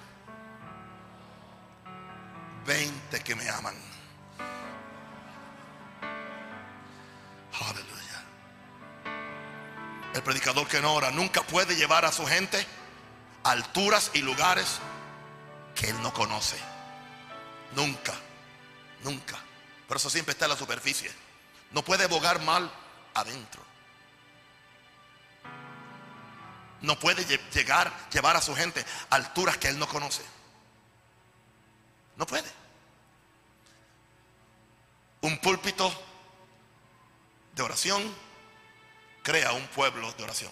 20 2.68 3.20
que 3.24 3.34
me 3.34 3.48
aman. 3.48 3.74
Aleluya. 7.60 8.24
El 10.14 10.22
predicador 10.22 10.68
que 10.68 10.80
no 10.82 10.92
ora 10.92 11.10
nunca 11.10 11.42
puede 11.42 11.76
llevar 11.76 12.04
a 12.04 12.12
su 12.12 12.26
gente 12.26 12.64
alturas 13.42 14.10
y 14.12 14.18
lugares 14.20 14.80
que 15.74 15.88
él 15.88 16.02
no 16.02 16.12
conoce. 16.12 16.58
Nunca, 17.74 18.12
nunca. 19.02 19.38
Por 19.88 19.96
eso 19.96 20.10
siempre 20.10 20.32
está 20.32 20.44
en 20.44 20.50
la 20.50 20.56
superficie. 20.58 21.10
No 21.72 21.82
puede 21.82 22.06
bogar 22.06 22.42
mal 22.42 22.70
adentro. 23.14 23.62
No 26.82 26.98
puede 26.98 27.24
llegar, 27.24 27.90
llevar 28.10 28.36
a 28.36 28.42
su 28.42 28.54
gente 28.54 28.84
a 29.08 29.16
alturas 29.16 29.56
que 29.56 29.68
él 29.68 29.78
no 29.78 29.88
conoce. 29.88 30.22
No 32.18 32.26
puede. 32.26 32.50
Un 35.20 35.38
púlpito 35.38 35.90
de 37.54 37.62
oración 37.62 38.02
crea 39.22 39.52
un 39.52 39.66
pueblo 39.68 40.12
de 40.12 40.24
oración. 40.24 40.50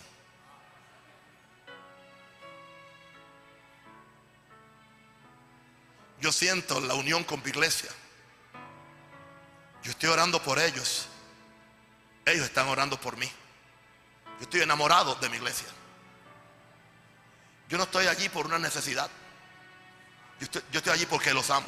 Yo 6.21 6.33
siento 6.33 6.81
la 6.81 6.95
unión 6.95 7.25
con 7.25 7.43
mi 7.43 7.51
iglesia. 7.51 7.91
Yo 9.83 9.91
estoy 9.91 10.09
orando 10.09 10.43
por 10.43 10.59
ellos. 10.59 11.09
Ellos 12.25 12.45
están 12.45 12.69
orando 12.69 12.99
por 13.01 13.17
mí. 13.17 13.31
Yo 14.39 14.43
estoy 14.43 14.61
enamorado 14.61 15.17
de 15.17 15.29
mi 15.29 15.37
iglesia. 15.37 15.69
Yo 17.69 17.77
no 17.77 17.85
estoy 17.85 18.07
allí 18.07 18.29
por 18.29 18.47
una 18.47 18.59
necesidad. 18.59 19.11
Yo 20.41 20.79
estoy, 20.79 20.93
allí 20.93 21.07
porque 21.07 21.33
los 21.33 21.51
amo. 21.51 21.67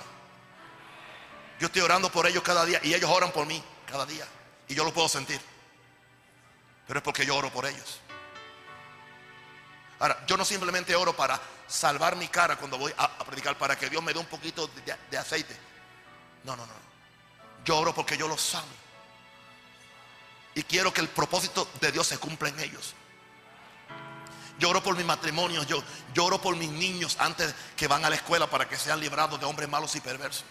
Yo 1.59 1.67
estoy 1.67 1.83
orando 1.83 2.11
por 2.11 2.27
ellos 2.27 2.43
cada 2.43 2.65
día 2.65 2.81
y 2.83 2.95
ellos 2.95 3.11
oran 3.11 3.33
por 3.33 3.47
mí 3.47 3.63
cada 3.87 4.05
día. 4.05 4.27
Y 4.69 4.75
yo 4.75 4.85
lo 4.85 4.93
puedo 4.93 5.09
sentir. 5.09 5.41
Pero 6.87 6.99
es 6.99 7.05
porque 7.05 7.25
yo 7.25 7.37
oro 7.37 7.51
por 7.51 7.67
ellos. 7.67 8.01
Ahora, 9.99 10.25
yo 10.27 10.37
no 10.37 10.45
simplemente 10.45 10.95
oro 10.95 11.17
para 11.17 11.41
salvar 11.67 12.17
mi 12.17 12.29
cara 12.29 12.57
cuando 12.57 12.79
voy 12.79 12.93
a, 12.97 13.19
predicar, 13.25 13.59
para 13.59 13.77
que 13.77 13.91
Dios 13.91 14.03
me 14.03 14.13
dé 14.13 14.19
un 14.19 14.27
poquito 14.27 14.71
de, 15.11 15.19
aceite. 15.19 15.57
No, 16.45 16.57
no, 16.57 16.65
no. 16.65 16.73
Yo 17.65 17.79
oro 17.79 17.95
porque 17.95 18.17
yo 18.17 18.29
los 18.29 18.55
amo. 18.55 18.67
Y 20.55 20.63
quiero 20.63 20.93
que 20.93 21.01
el 21.01 21.09
propósito 21.09 21.69
de 21.81 21.93
Dios 21.93 22.07
se 22.07 22.19
cumpla 22.19 22.49
en 22.49 22.61
ellos. 22.61 22.95
Lloro 24.59 24.83
por 24.83 24.97
mi 24.97 25.05
matrimonio, 25.05 25.63
yo 25.63 25.83
lloro 26.13 26.41
por 26.41 26.57
mis 26.57 26.71
niños 26.71 27.17
antes 27.21 27.55
que 27.77 27.87
van 27.87 28.05
a 28.05 28.11
la 28.11 28.17
escuela 28.17 28.51
para 28.51 28.69
que 28.69 28.77
sean 28.77 28.99
librados 28.99 29.39
de 29.39 29.47
hombres 29.47 29.69
malos 29.69 29.95
y 29.95 30.01
perversos. 30.01 30.45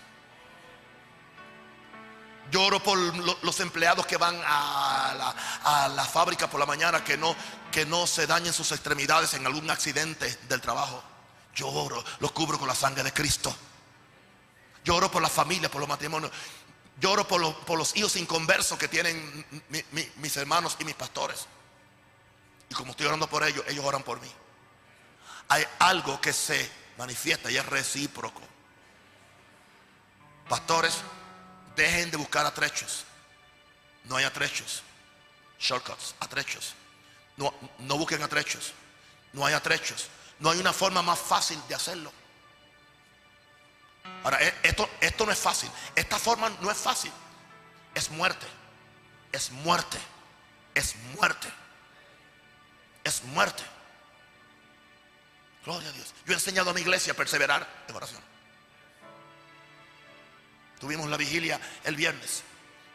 Lloro 2.50 2.82
por 2.82 2.98
los 3.44 3.60
empleados 3.60 4.06
que 4.06 4.16
van 4.16 4.40
a 4.46 5.36
la, 5.94 6.06
fábrica 6.06 6.50
por 6.50 6.62
la 6.62 6.66
mañana 6.66 7.04
que 7.04 7.18
no, 7.18 7.36
que 7.70 7.86
no 7.86 8.08
se 8.08 8.26
dañen 8.26 8.54
sus 8.54 8.72
extremidades 8.72 9.34
en 9.34 9.46
algún 9.46 9.70
accidente 9.70 10.40
del 10.48 10.62
trabajo. 10.62 11.04
Lloro, 11.54 12.02
los 12.20 12.32
cubro 12.32 12.58
con 12.58 12.70
la 12.70 12.76
sangre 12.76 13.04
de 13.04 13.12
Cristo. 13.12 13.54
Lloro 14.86 15.12
por 15.12 15.22
la 15.22 15.30
familia, 15.30 15.70
por 15.70 15.82
los 15.82 15.90
matrimonios. 15.90 16.32
Lloro 17.02 17.28
por 17.28 17.42
los, 17.42 17.54
por 17.54 17.78
los 17.78 17.94
hijos 17.98 18.16
inconversos 18.16 18.78
que 18.78 18.88
tienen 18.88 19.46
mis 20.16 20.38
hermanos 20.38 20.78
y 20.80 20.86
mis 20.86 20.96
pastores. 20.96 21.48
Y 22.70 22.76
como 22.76 22.92
estoy 22.92 23.08
orando 23.08 23.28
por 23.28 23.44
ellos, 23.44 23.64
ellos 23.68 23.84
oran 23.86 24.04
por 24.04 24.20
mí. 24.22 24.32
Hay 25.50 25.66
algo 25.80 26.20
que 26.20 26.34
se 26.34 26.70
manifiesta 26.98 27.50
y 27.50 27.58
es 27.58 27.66
recíproco. 27.66 28.42
Pastores, 30.50 30.98
dejen 31.76 32.12
de 32.12 32.18
buscar 32.18 32.46
atrechos. 32.46 33.06
No 34.06 34.18
hay 34.18 34.26
atrechos. 34.26 34.84
Shortcuts, 35.60 36.16
atrechos. 36.20 36.74
No, 37.38 37.54
no 37.80 37.98
busquen 37.98 38.22
atrechos. 38.22 38.74
No 39.34 39.46
hay 39.46 39.54
atrechos. 39.54 40.10
No 40.40 40.50
hay 40.50 40.60
una 40.60 40.74
forma 40.74 41.02
más 41.02 41.20
fácil 41.20 41.62
de 41.68 41.76
hacerlo. 41.76 42.12
Ahora, 44.24 44.42
e, 44.42 44.54
esto, 44.64 44.90
esto 45.02 45.26
no 45.26 45.32
es 45.32 45.40
fácil. 45.40 45.70
Esta 45.96 46.20
forma 46.20 46.50
no 46.62 46.70
es 46.70 46.78
fácil. 46.78 47.12
Es 47.94 48.10
muerte. 48.10 48.46
Es 49.32 49.52
muerte. 49.52 49.98
Es 50.74 50.96
muerte 51.16 51.48
es 53.08 53.24
muerte. 53.24 53.64
Gloria 55.66 55.90
a 55.90 55.92
Dios. 55.92 56.14
Yo 56.26 56.32
he 56.32 56.36
enseñado 56.36 56.70
a 56.70 56.74
mi 56.74 56.82
iglesia 56.82 57.14
a 57.14 57.16
perseverar 57.16 57.68
en 57.88 57.96
oración. 57.96 58.22
Tuvimos 60.80 61.10
la 61.10 61.18
vigilia 61.18 61.60
el 61.84 61.96
viernes. 61.96 62.44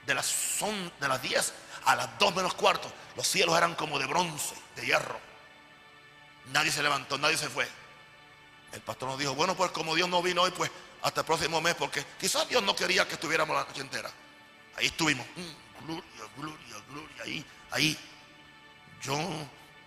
De 0.07 0.15
las, 0.15 0.27
son, 0.27 0.93
de 0.99 1.09
las 1.09 1.23
10 1.23 1.53
a 1.85 1.95
las 1.95 2.19
2 2.19 2.35
menos 2.35 2.55
cuarto. 2.55 2.91
Los 3.17 3.27
cielos 3.27 3.57
eran 3.57 3.75
como 3.75 3.99
de 3.99 4.07
bronce, 4.07 4.55
de 4.77 4.87
hierro. 4.87 5.21
Nadie 6.53 6.73
se 6.73 6.83
levantó, 6.83 7.19
nadie 7.19 7.37
se 7.37 7.49
fue. 7.49 7.69
El 8.73 8.81
pastor 8.81 9.11
nos 9.11 9.19
dijo, 9.19 9.35
bueno, 9.35 9.55
pues 9.55 9.71
como 9.71 9.95
Dios 9.95 10.09
no 10.09 10.23
vino 10.23 10.43
hoy, 10.43 10.51
pues 10.51 10.71
hasta 11.03 11.21
el 11.21 11.27
próximo 11.27 11.61
mes, 11.61 11.75
porque 11.75 12.05
quizás 12.19 12.49
Dios 12.49 12.63
no 12.63 12.75
quería 12.75 13.07
que 13.07 13.15
estuviéramos 13.15 13.55
la 13.55 13.65
noche 13.65 13.81
entera. 13.81 14.11
Ahí 14.77 14.87
estuvimos. 14.87 15.27
Mm, 15.37 15.85
gloria, 15.85 16.05
gloria, 16.37 16.77
gloria. 16.89 17.23
Ahí, 17.23 17.45
ahí. 17.71 17.99
Yo 19.03 19.19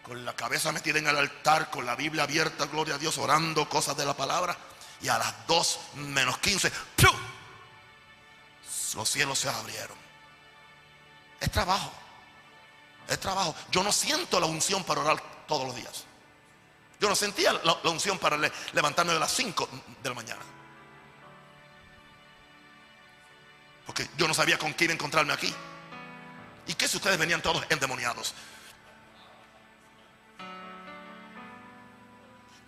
con 0.06 0.24
la 0.24 0.36
cabeza 0.36 0.72
metida 0.72 1.00
en 1.00 1.08
el 1.08 1.18
altar, 1.18 1.72
con 1.72 1.86
la 1.86 1.96
Biblia 1.96 2.24
abierta, 2.24 2.66
gloria 2.68 2.96
a 2.96 2.98
Dios, 2.98 3.18
orando 3.18 3.68
cosas 3.68 3.98
de 3.98 4.06
la 4.06 4.16
palabra. 4.16 4.56
Y 5.02 5.08
a 5.08 5.18
las 5.18 5.48
2 5.48 5.80
menos 5.96 6.38
15, 6.38 6.72
los 8.96 9.10
cielos 9.10 9.40
se 9.40 9.50
abrieron. 9.50 9.98
Es 11.40 11.52
trabajo. 11.52 11.92
Es 13.08 13.20
trabajo. 13.20 13.56
Yo 13.72 13.84
no 13.84 13.92
siento 13.92 14.40
la 14.40 14.46
unción 14.46 14.84
para 14.84 15.02
orar 15.02 15.22
todos 15.48 15.68
los 15.68 15.76
días. 15.76 16.06
Yo 17.00 17.10
no 17.10 17.16
sentía 17.16 17.54
la, 17.54 17.74
unción 17.90 18.18
para 18.18 18.38
levantarme 18.74 19.14
de 19.14 19.20
las 19.20 19.32
5 19.34 19.70
de 20.02 20.10
la 20.10 20.16
mañana. 20.16 20.42
Porque 23.86 24.08
yo 24.18 24.28
no 24.28 24.34
sabía 24.34 24.58
con 24.58 24.74
quién 24.74 24.92
encontrarme 24.92 25.34
aquí. 25.34 25.54
¿Y 26.68 26.74
qué 26.74 26.88
si 26.88 26.98
ustedes 26.98 27.18
venían 27.18 27.42
todos 27.42 27.64
endemoniados? 27.70 28.34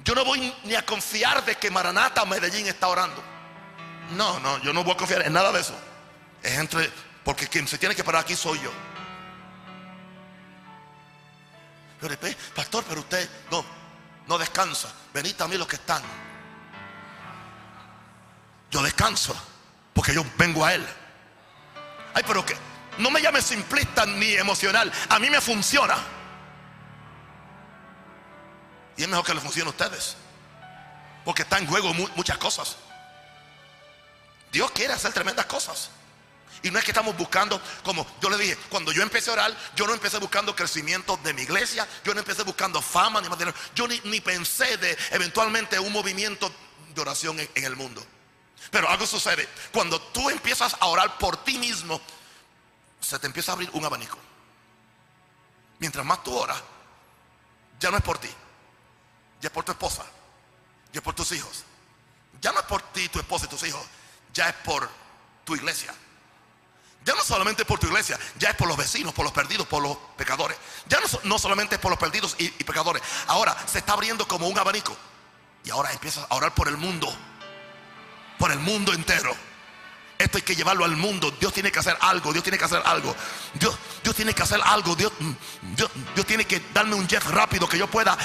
Yo 0.08 0.16
no 0.16 0.24
voy 0.24 0.54
ni 0.64 0.74
a 0.74 0.86
confiar 0.86 1.44
de 1.44 1.56
que 1.56 1.70
Maranata 1.70 2.24
Medellín 2.24 2.66
está 2.66 2.88
orando. 2.88 3.22
No, 4.16 4.40
no, 4.40 4.58
yo 4.60 4.72
no 4.72 4.82
voy 4.82 4.94
a 4.94 4.98
confiar 4.98 5.24
en 5.24 5.34
nada 5.34 5.52
de 5.52 5.60
eso. 5.60 5.78
Es 6.42 6.58
entre, 6.58 6.90
porque 7.26 7.50
quien 7.50 7.68
se 7.68 7.78
tiene 7.78 7.94
que 7.94 8.06
parar 8.06 8.22
aquí 8.22 8.34
soy 8.34 8.58
yo. 8.62 8.72
Pero, 12.00 12.16
pastor, 12.56 12.86
pero 12.88 13.02
usted 13.02 13.30
no, 13.52 13.66
no 14.28 14.38
descansa. 14.38 14.94
Venid 15.14 15.42
a 15.42 15.48
mí 15.50 15.58
los 15.58 15.68
que 15.68 15.76
están. 15.76 16.02
Yo 18.72 18.82
descanso 18.82 19.36
porque 19.94 20.14
yo 20.14 20.24
vengo 20.38 20.64
a 20.64 20.74
Él. 20.74 20.88
Ay, 22.14 22.24
pero 22.26 22.46
que 22.46 22.56
no 23.00 23.12
me 23.12 23.22
llame 23.22 23.42
simplista 23.42 24.06
ni 24.06 24.36
emocional. 24.36 24.90
A 25.10 25.20
mí 25.20 25.30
me 25.30 25.42
funciona. 25.42 25.98
Y 28.98 29.04
es 29.04 29.08
mejor 29.08 29.26
que 29.26 29.34
le 29.34 29.42
funcione 29.42 29.70
a 29.70 29.72
ustedes. 29.72 30.16
Porque 31.24 31.44
está 31.44 31.58
en 31.58 31.68
juego 31.68 31.94
muchas 31.94 32.38
cosas. 32.38 32.78
Dios 34.52 34.72
quiere 34.72 34.94
hacer 34.94 35.14
tremendas 35.14 35.46
cosas. 35.46 35.92
Y 36.64 36.72
no 36.72 36.80
es 36.80 36.86
que 36.86 36.92
estamos 36.92 37.16
buscando, 37.16 37.62
como 37.84 38.06
yo 38.20 38.30
le 38.30 38.38
dije, 38.38 38.58
cuando 38.70 38.92
yo 38.92 39.04
empecé 39.04 39.30
a 39.30 39.34
orar, 39.34 39.56
yo 39.76 39.86
no 39.86 39.94
empecé 39.94 40.18
buscando 40.18 40.56
crecimiento 40.56 41.18
de 41.24 41.34
mi 41.34 41.44
iglesia, 41.44 41.88
yo 42.04 42.14
no 42.14 42.20
empecé 42.20 42.44
buscando 42.44 42.82
fama 42.82 43.22
ni 43.22 43.30
material, 43.30 43.54
yo 43.76 43.88
ni, 43.88 44.22
pensé 44.22 44.78
de 44.78 44.98
eventualmente 45.12 45.78
un 45.80 45.94
movimiento 45.94 46.52
de 46.96 47.02
oración 47.02 47.40
en, 47.40 47.64
el 47.64 47.76
mundo. 47.76 48.04
Pero 48.72 48.90
algo 48.90 49.06
sucede, 49.06 49.48
cuando 49.72 50.02
tú 50.02 50.30
empiezas 50.30 50.76
a 50.80 50.88
orar 50.88 51.18
por 51.20 51.38
ti 51.44 51.60
mismo, 51.60 52.02
se 53.00 53.20
te 53.20 53.28
empieza 53.28 53.52
a 53.52 53.54
abrir 53.54 53.70
un 53.74 53.86
abanico. 53.86 54.18
Mientras 55.78 56.04
más 56.04 56.24
tú 56.24 56.36
oras, 56.36 56.62
ya 57.80 57.92
no 57.92 57.98
es 57.98 58.04
por 58.04 58.18
ti, 58.18 58.30
ya 59.42 59.48
es 59.48 59.54
por 59.54 59.64
tu 59.64 59.72
esposa, 59.72 60.04
ya 60.92 61.00
es 61.00 61.04
por 61.04 61.14
tus 61.14 61.32
hijos, 61.32 61.64
ya 62.42 62.52
no 62.52 62.60
es 62.60 62.66
por 62.66 62.82
ti, 62.94 63.10
tu 63.10 63.20
esposa 63.20 63.46
y 63.46 63.50
tus 63.50 63.64
hijos, 63.64 63.86
ya 64.34 64.50
es 64.50 64.56
por 64.56 64.90
tu 65.44 65.56
iglesia 65.56 65.94
ya 67.08 67.16
no 67.16 67.24
solamente 67.24 67.64
por 67.64 67.80
tu 67.80 67.88
iglesia, 67.88 68.20
ya 68.38 68.50
es 68.50 68.56
por 68.58 68.68
los 68.68 68.76
vecinos, 68.76 69.14
por 69.14 69.24
los 69.24 69.32
perdidos, 69.32 69.66
por 69.66 69.82
los 69.82 69.96
pecadores. 70.18 70.58
Ya 70.88 71.00
no, 71.00 71.06
no 71.24 71.40
solamente 71.40 71.80
por 71.80 71.90
los 71.90 71.98
perdidos 71.98 72.36
y, 72.38 72.50
pecadores. 72.50 73.02
Ahora 73.28 73.56
se 73.66 73.78
está 73.78 73.94
abriendo 73.94 74.28
como 74.28 74.46
un 74.46 74.60
abanico. 74.60 74.94
Y 75.64 75.70
ahora 75.70 75.94
empiezas 75.94 76.26
a 76.30 76.36
orar 76.36 76.54
por 76.54 76.68
el 76.68 76.76
mundo. 76.76 77.08
Por 78.38 78.52
el 78.52 78.60
mundo 78.60 78.92
entero. 78.92 79.34
Esto 80.18 80.38
hay 80.38 80.42
que 80.42 80.54
llevarlo 80.54 80.84
al 80.84 80.98
mundo. 80.98 81.32
Dios 81.32 81.54
tiene 81.54 81.72
que 81.72 81.80
hacer 81.80 81.98
algo. 82.02 82.34
Dios 82.34 82.44
tiene 82.44 82.58
que 82.58 82.66
hacer 82.66 82.82
algo. 82.84 83.16
Dios, 83.54 83.78
Dios 84.04 84.14
tiene 84.14 84.34
que 84.34 84.44
hacer 84.44 84.60
algo. 84.62 84.94
Dios, 84.98 85.14
Dios, 85.78 86.26
tiene 86.26 86.44
que 86.44 86.60
darme 86.74 86.96
un 86.96 87.08
jet 87.08 87.24
rápido 87.24 87.70
que 87.70 87.78
yo 87.78 87.88
pueda 87.88 88.18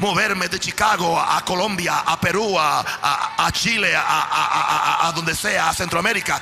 moverme 0.00 0.48
de 0.48 0.58
Chicago 0.58 1.20
a 1.20 1.44
Colombia, 1.44 2.00
a 2.00 2.18
Perú, 2.18 2.56
a, 2.58 3.50
Chile, 3.52 3.94
a, 3.94 5.06
a, 5.06 5.12
donde 5.12 5.34
sea, 5.34 5.68
a 5.68 5.74
Centroamérica 5.74 6.40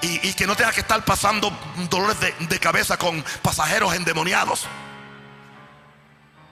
y, 0.00 0.32
que 0.32 0.46
no 0.46 0.56
tenga 0.56 0.72
que 0.72 0.80
estar 0.80 1.04
pasando 1.04 1.52
dolores 1.90 2.16
de, 2.20 2.58
cabeza 2.58 2.96
con 2.96 3.22
pasajeros 3.42 3.94
endemoniados. 3.94 4.66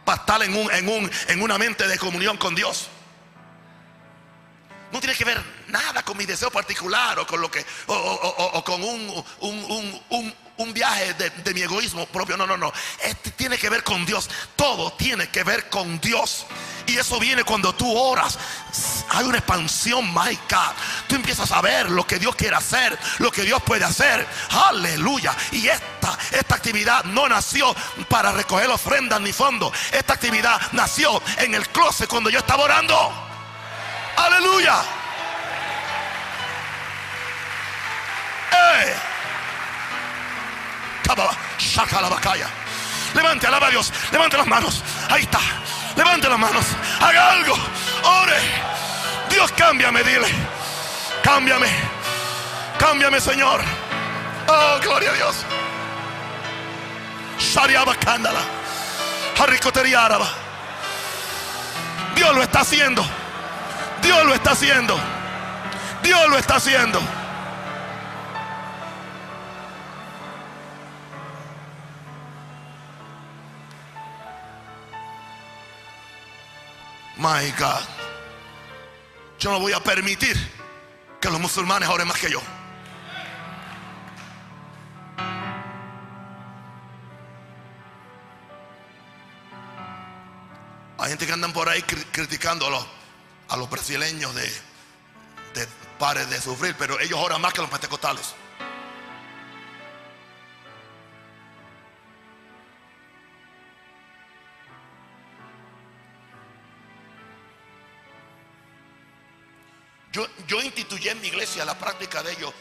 Para 0.04 0.20
estar 0.20 0.42
en, 0.42 0.56
un, 0.56 0.70
en, 0.72 0.88
un, 0.88 1.10
en 1.28 1.42
una 1.42 1.58
mente 1.58 1.86
de 1.86 1.98
comunión 1.98 2.36
con 2.36 2.54
Dios. 2.54 2.88
No 4.92 5.00
tiene 5.00 5.14
que 5.14 5.24
ver 5.24 5.42
nada 5.68 6.02
con 6.02 6.16
mi 6.16 6.24
deseo 6.24 6.50
particular 6.50 7.18
o 7.18 7.26
con 7.26 7.40
lo 7.40 7.50
que 7.50 7.64
o, 7.86 8.64
con 8.64 8.82
un, 8.82 9.24
un, 9.40 10.02
un 10.08 10.34
viaje 10.74 11.14
de, 11.14 11.54
mi 11.54 11.62
egoísmo 11.62 12.06
propio. 12.06 12.36
No, 12.36 12.46
no, 12.46 12.56
no. 12.56 12.72
Este 13.02 13.30
tiene 13.30 13.56
que 13.56 13.70
ver 13.70 13.82
con 13.82 14.04
Dios. 14.04 14.28
Todo 14.56 14.92
tiene 14.92 15.28
que 15.28 15.44
ver 15.44 15.70
con 15.70 16.00
Dios. 16.00 16.46
Y 16.86 16.96
eso 16.96 17.20
viene 17.20 17.44
cuando 17.44 17.74
tú 17.74 17.90
oras. 17.96 18.38
Hay 19.10 19.24
una 19.24 19.38
expansión 19.38 20.12
mágica. 20.12 20.74
Tú 21.06 21.16
empiezas 21.16 21.52
a 21.52 21.60
ver 21.60 21.90
lo 21.90 22.06
que 22.06 22.18
Dios 22.18 22.34
quiere 22.34 22.56
hacer, 22.56 22.98
lo 23.18 23.30
que 23.30 23.42
Dios 23.42 23.62
puede 23.62 23.84
hacer. 23.84 24.26
Aleluya. 24.50 25.36
Y 25.52 25.68
esta, 25.68 26.18
esta 26.32 26.54
actividad 26.54 27.04
no 27.04 27.28
nació 27.28 27.74
para 28.08 28.32
recoger 28.32 28.68
ofrendas 28.70 29.20
ni 29.20 29.32
fondos. 29.32 29.72
Esta 29.92 30.14
actividad 30.14 30.60
nació 30.72 31.22
en 31.38 31.54
el 31.54 31.68
closet 31.68 32.08
cuando 32.08 32.30
yo 32.30 32.38
estaba 32.38 32.64
orando. 32.64 33.12
Aleluya. 34.16 34.82
Levante, 43.14 43.46
alaba 43.46 43.68
a 43.68 43.70
Dios. 43.70 43.92
Levante 44.12 44.36
las 44.36 44.46
manos. 44.46 44.82
Ahí 45.08 45.22
está. 45.22 45.40
Levante 45.96 46.28
las 46.28 46.38
manos. 46.38 46.64
Haga 47.00 47.32
algo. 47.32 47.54
Ore. 48.04 48.38
Dios, 49.30 49.50
cámbiame, 49.52 50.02
dile. 50.04 50.28
Cámbiame. 51.22 51.68
Cámbiame, 52.78 53.20
Señor. 53.20 53.60
Oh, 54.46 54.78
gloria 54.80 55.10
a 55.10 55.14
Dios. 55.14 55.44
Shariaba 57.38 57.94
cándala. 57.96 58.40
Harricotería 59.38 60.04
Dios 62.14 62.34
lo 62.34 62.42
está 62.42 62.60
haciendo. 62.60 63.04
Dios 64.02 64.24
lo 64.24 64.34
está 64.34 64.52
haciendo. 64.52 64.98
Dios 66.02 66.28
lo 66.28 66.38
está 66.38 66.56
haciendo. 66.56 67.00
My 77.28 77.50
God. 77.58 77.84
Yo 79.38 79.50
no 79.50 79.60
voy 79.60 79.74
a 79.74 79.80
permitir 79.80 80.34
que 81.20 81.28
los 81.28 81.38
musulmanes 81.38 81.86
oren 81.86 82.08
más 82.08 82.18
que 82.18 82.30
yo. 82.30 82.40
Hay 90.96 91.10
gente 91.10 91.26
que 91.26 91.32
andan 91.34 91.52
por 91.52 91.68
ahí 91.68 91.82
criticando 91.82 92.66
a 92.66 92.70
los, 92.70 92.86
a 93.50 93.56
brasileños 93.68 94.34
de, 94.34 94.50
de 95.54 95.68
pares 95.98 96.30
de 96.30 96.40
sufrir, 96.40 96.76
pero 96.78 96.98
ellos 96.98 97.20
oran 97.22 97.42
más 97.42 97.52
que 97.52 97.60
los 97.60 97.68
pentecostales. 97.68 98.34
Yo, 110.48 110.62
instituyé 110.62 111.10
en 111.10 111.20
mi 111.20 111.28
iglesia 111.28 111.62
la 111.66 111.78
práctica 111.78 112.22
de 112.22 112.32
ellos 112.32 112.54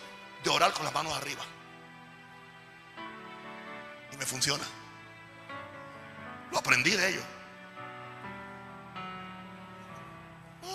de 0.43 0.49
orar 0.49 0.73
con 0.73 0.83
las 0.83 0.93
manos 0.93 1.13
arriba. 1.13 1.41
Y 4.11 4.17
me 4.17 4.25
funciona. 4.25 4.63
Lo 6.51 6.59
aprendí 6.59 6.91
de 6.91 7.09
ellos. 7.09 7.23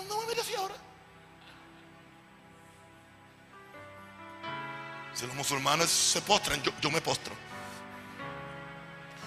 No, 0.09 0.21
me 0.21 0.27
mire 0.27 0.41
así 0.41 0.55
ahora. 0.55 0.73
Si 5.13 5.27
los 5.27 5.35
musulmanes 5.35 5.91
se 5.91 6.19
postran, 6.21 6.63
yo, 6.63 6.71
yo, 6.81 6.89
me 6.89 6.99
postro. 6.99 7.35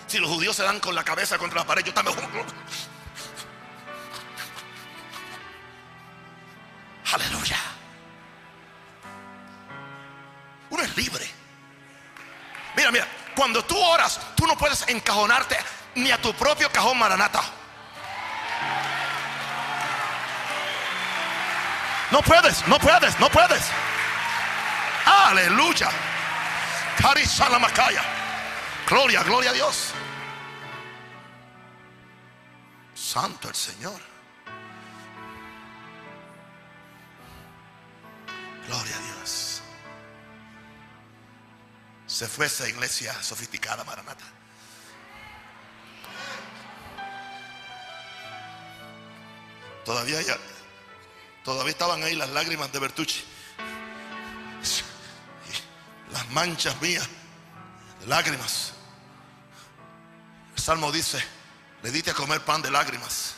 Si 0.08 0.18
los 0.18 0.28
judíos 0.28 0.56
se 0.56 0.64
dan 0.64 0.80
con 0.80 0.92
la 0.92 1.04
cabeza 1.04 1.38
contra 1.38 1.60
la 1.60 1.66
pared, 1.66 1.84
yo 1.84 1.94
también. 1.94 2.16
No 14.56 14.60
puedes 14.60 14.88
encajonarte 14.88 15.54
ni 15.96 16.10
a 16.10 16.18
tu 16.18 16.32
propio 16.32 16.72
cajón 16.72 16.98
maranata. 16.98 17.42
No 22.10 22.22
puedes, 22.22 22.66
no 22.66 22.78
puedes, 22.78 23.20
no 23.20 23.28
puedes. 23.28 23.62
Aleluya. 25.04 25.90
Macaya. 27.60 28.02
Gloria, 28.88 29.22
gloria 29.24 29.50
a 29.50 29.52
Dios. 29.52 29.92
Santo 32.94 33.50
el 33.50 33.54
Señor. 33.54 34.00
Gloria 38.66 38.96
a 38.96 39.18
Dios. 39.18 39.60
Se 42.06 42.26
fue 42.26 42.46
esa 42.46 42.66
iglesia 42.66 43.12
sofisticada, 43.22 43.84
Maranata. 43.84 44.24
Todavía 49.86 50.20
ya, 50.20 50.36
todavía 51.44 51.70
estaban 51.70 52.02
ahí 52.02 52.16
las 52.16 52.28
lágrimas 52.30 52.72
de 52.72 52.80
Bertucci. 52.80 53.24
Las 56.10 56.28
manchas 56.30 56.80
mías, 56.82 57.08
lágrimas. 58.08 58.72
El 60.56 60.62
Salmo 60.62 60.90
dice, 60.90 61.24
le 61.84 61.92
diste 61.92 62.10
a 62.10 62.14
comer 62.14 62.40
pan 62.40 62.62
de 62.62 62.70
lágrimas 62.70 63.36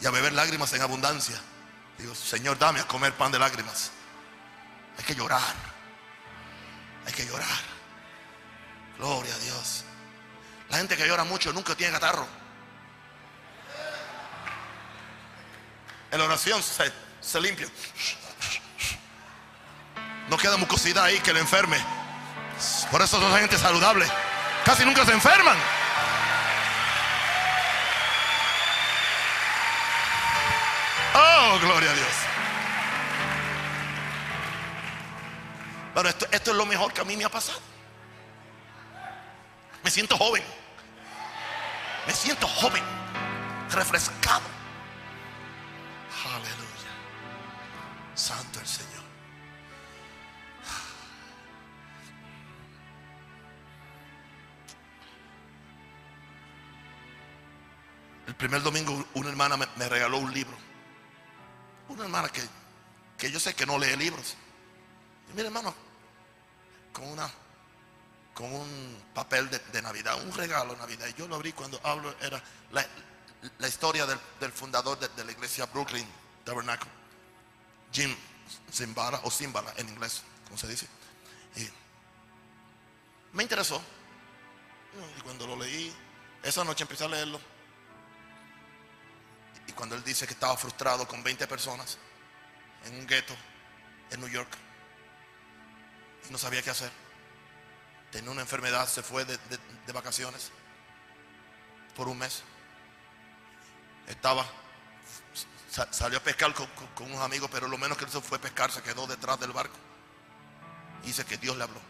y 0.00 0.06
a 0.06 0.10
beber 0.10 0.32
lágrimas 0.32 0.72
en 0.74 0.82
abundancia. 0.82 1.40
Digo, 1.98 2.14
Señor, 2.14 2.56
dame 2.56 2.78
a 2.78 2.86
comer 2.86 3.12
pan 3.14 3.32
de 3.32 3.40
lágrimas. 3.40 3.90
Hay 4.96 5.04
que 5.04 5.16
llorar. 5.16 5.54
Hay 7.04 7.12
que 7.12 7.26
llorar. 7.26 7.58
Gloria 8.98 9.34
a 9.34 9.38
Dios. 9.38 9.84
La 10.70 10.78
gente 10.78 10.96
que 10.96 11.06
llora 11.08 11.24
mucho 11.24 11.52
nunca 11.52 11.74
tiene 11.74 11.92
catarro. 11.94 12.43
En 16.14 16.20
la 16.20 16.26
oración 16.26 16.62
se, 16.62 17.40
limpia. 17.40 17.66
No 20.30 20.36
queda 20.36 20.56
mucosidad 20.56 21.02
ahí 21.02 21.18
que 21.18 21.32
le 21.32 21.40
enferme. 21.40 21.76
Por 22.92 23.02
eso 23.02 23.18
son 23.18 23.36
gente 23.36 23.58
saludable. 23.58 24.06
Casi 24.64 24.84
nunca 24.84 25.04
se 25.04 25.10
enferman. 25.10 25.56
Oh, 31.16 31.58
gloria 31.60 31.90
a 31.90 31.94
Dios. 31.94 32.08
Bueno, 35.94 36.10
esto, 36.10 36.28
esto 36.30 36.50
es 36.52 36.56
lo 36.56 36.64
mejor 36.64 36.92
que 36.92 37.00
a 37.00 37.04
mí 37.04 37.16
me 37.16 37.24
ha 37.24 37.28
pasado. 37.28 37.58
Me 39.82 39.90
siento 39.90 40.16
joven. 40.16 40.44
Me 42.06 42.12
siento 42.12 42.46
joven. 42.46 42.84
Refrescado. 43.72 44.63
Aleluya. 46.24 46.90
Santo 48.14 48.60
el 48.60 48.66
Señor. 48.66 49.04
El 58.26 58.34
primer 58.34 58.62
domingo 58.62 59.04
una 59.14 59.28
hermana 59.28 59.56
me, 59.56 59.88
regaló 59.88 60.18
un 60.18 60.32
libro. 60.32 60.56
Una 61.88 62.04
hermana 62.04 62.28
que, 62.30 62.42
que 63.18 63.30
yo 63.30 63.38
sé 63.38 63.54
que 63.54 63.66
no 63.66 63.78
lee 63.78 63.96
libros. 63.96 64.36
Mira, 65.34 65.48
hermano, 65.48 65.74
con 66.92 67.06
una 67.08 67.30
con 68.34 68.52
un 68.52 69.02
papel 69.14 69.48
de, 69.48 69.82
Navidad, 69.82 70.20
un 70.20 70.32
regalo 70.32 70.72
de 70.72 70.80
Navidad. 70.80 71.06
Y 71.06 71.14
yo 71.14 71.28
lo 71.28 71.36
abrí 71.36 71.52
cuando 71.52 71.80
hablo, 71.84 72.14
era 72.20 72.42
la, 72.72 72.84
historia 73.66 74.06
del, 74.06 74.52
fundador 74.52 74.98
de, 74.98 75.24
la 75.24 75.32
iglesia 75.32 75.66
Brooklyn 75.66 76.06
Tabernacle, 76.44 76.90
Jim 77.92 78.14
Zimbala, 78.72 79.20
o 79.24 79.30
Zimbala 79.30 79.72
en 79.76 79.88
inglés, 79.88 80.22
como 80.46 80.58
se 80.58 80.68
dice. 80.68 80.86
Me 83.32 83.42
interesó. 83.42 83.82
Y 85.18 85.20
cuando 85.22 85.46
lo 85.46 85.56
leí, 85.56 85.92
esa 86.42 86.62
noche 86.62 86.84
empecé 86.84 87.04
a 87.04 87.08
leerlo. 87.08 87.40
Y 89.66 89.72
cuando 89.72 89.96
él 89.96 90.04
dice 90.04 90.26
que 90.26 90.34
estaba 90.34 90.56
frustrado 90.56 91.06
con 91.08 91.22
20 91.22 91.46
personas 91.48 91.98
en 92.84 92.94
un 92.94 93.06
gueto 93.06 93.34
en 94.10 94.20
New 94.20 94.28
York 94.28 94.48
y 96.28 96.32
no 96.32 96.38
sabía 96.38 96.62
qué 96.62 96.70
hacer. 96.70 96.90
Tenía 98.10 98.30
una 98.30 98.42
enfermedad, 98.42 98.86
se 98.88 99.02
fue 99.02 99.24
de, 99.24 99.38
vacaciones 99.92 100.52
por 101.96 102.08
un 102.08 102.18
mes. 102.18 102.42
Estaba, 104.06 104.46
salió 105.90 106.18
a 106.18 106.22
pescar 106.22 106.54
con, 106.54 106.68
unos 107.06 107.20
amigos, 107.20 107.48
pero 107.52 107.68
lo 107.68 107.78
menos 107.78 107.96
que 107.96 108.04
hizo 108.04 108.20
fue 108.20 108.38
pescar, 108.38 108.70
se 108.70 108.82
quedó 108.82 109.06
detrás 109.06 109.38
del 109.40 109.52
barco. 109.52 109.76
Y 111.02 111.08
dice 111.08 111.24
que 111.24 111.36
Dios 111.36 111.56
le 111.56 111.64
habló. 111.64 111.80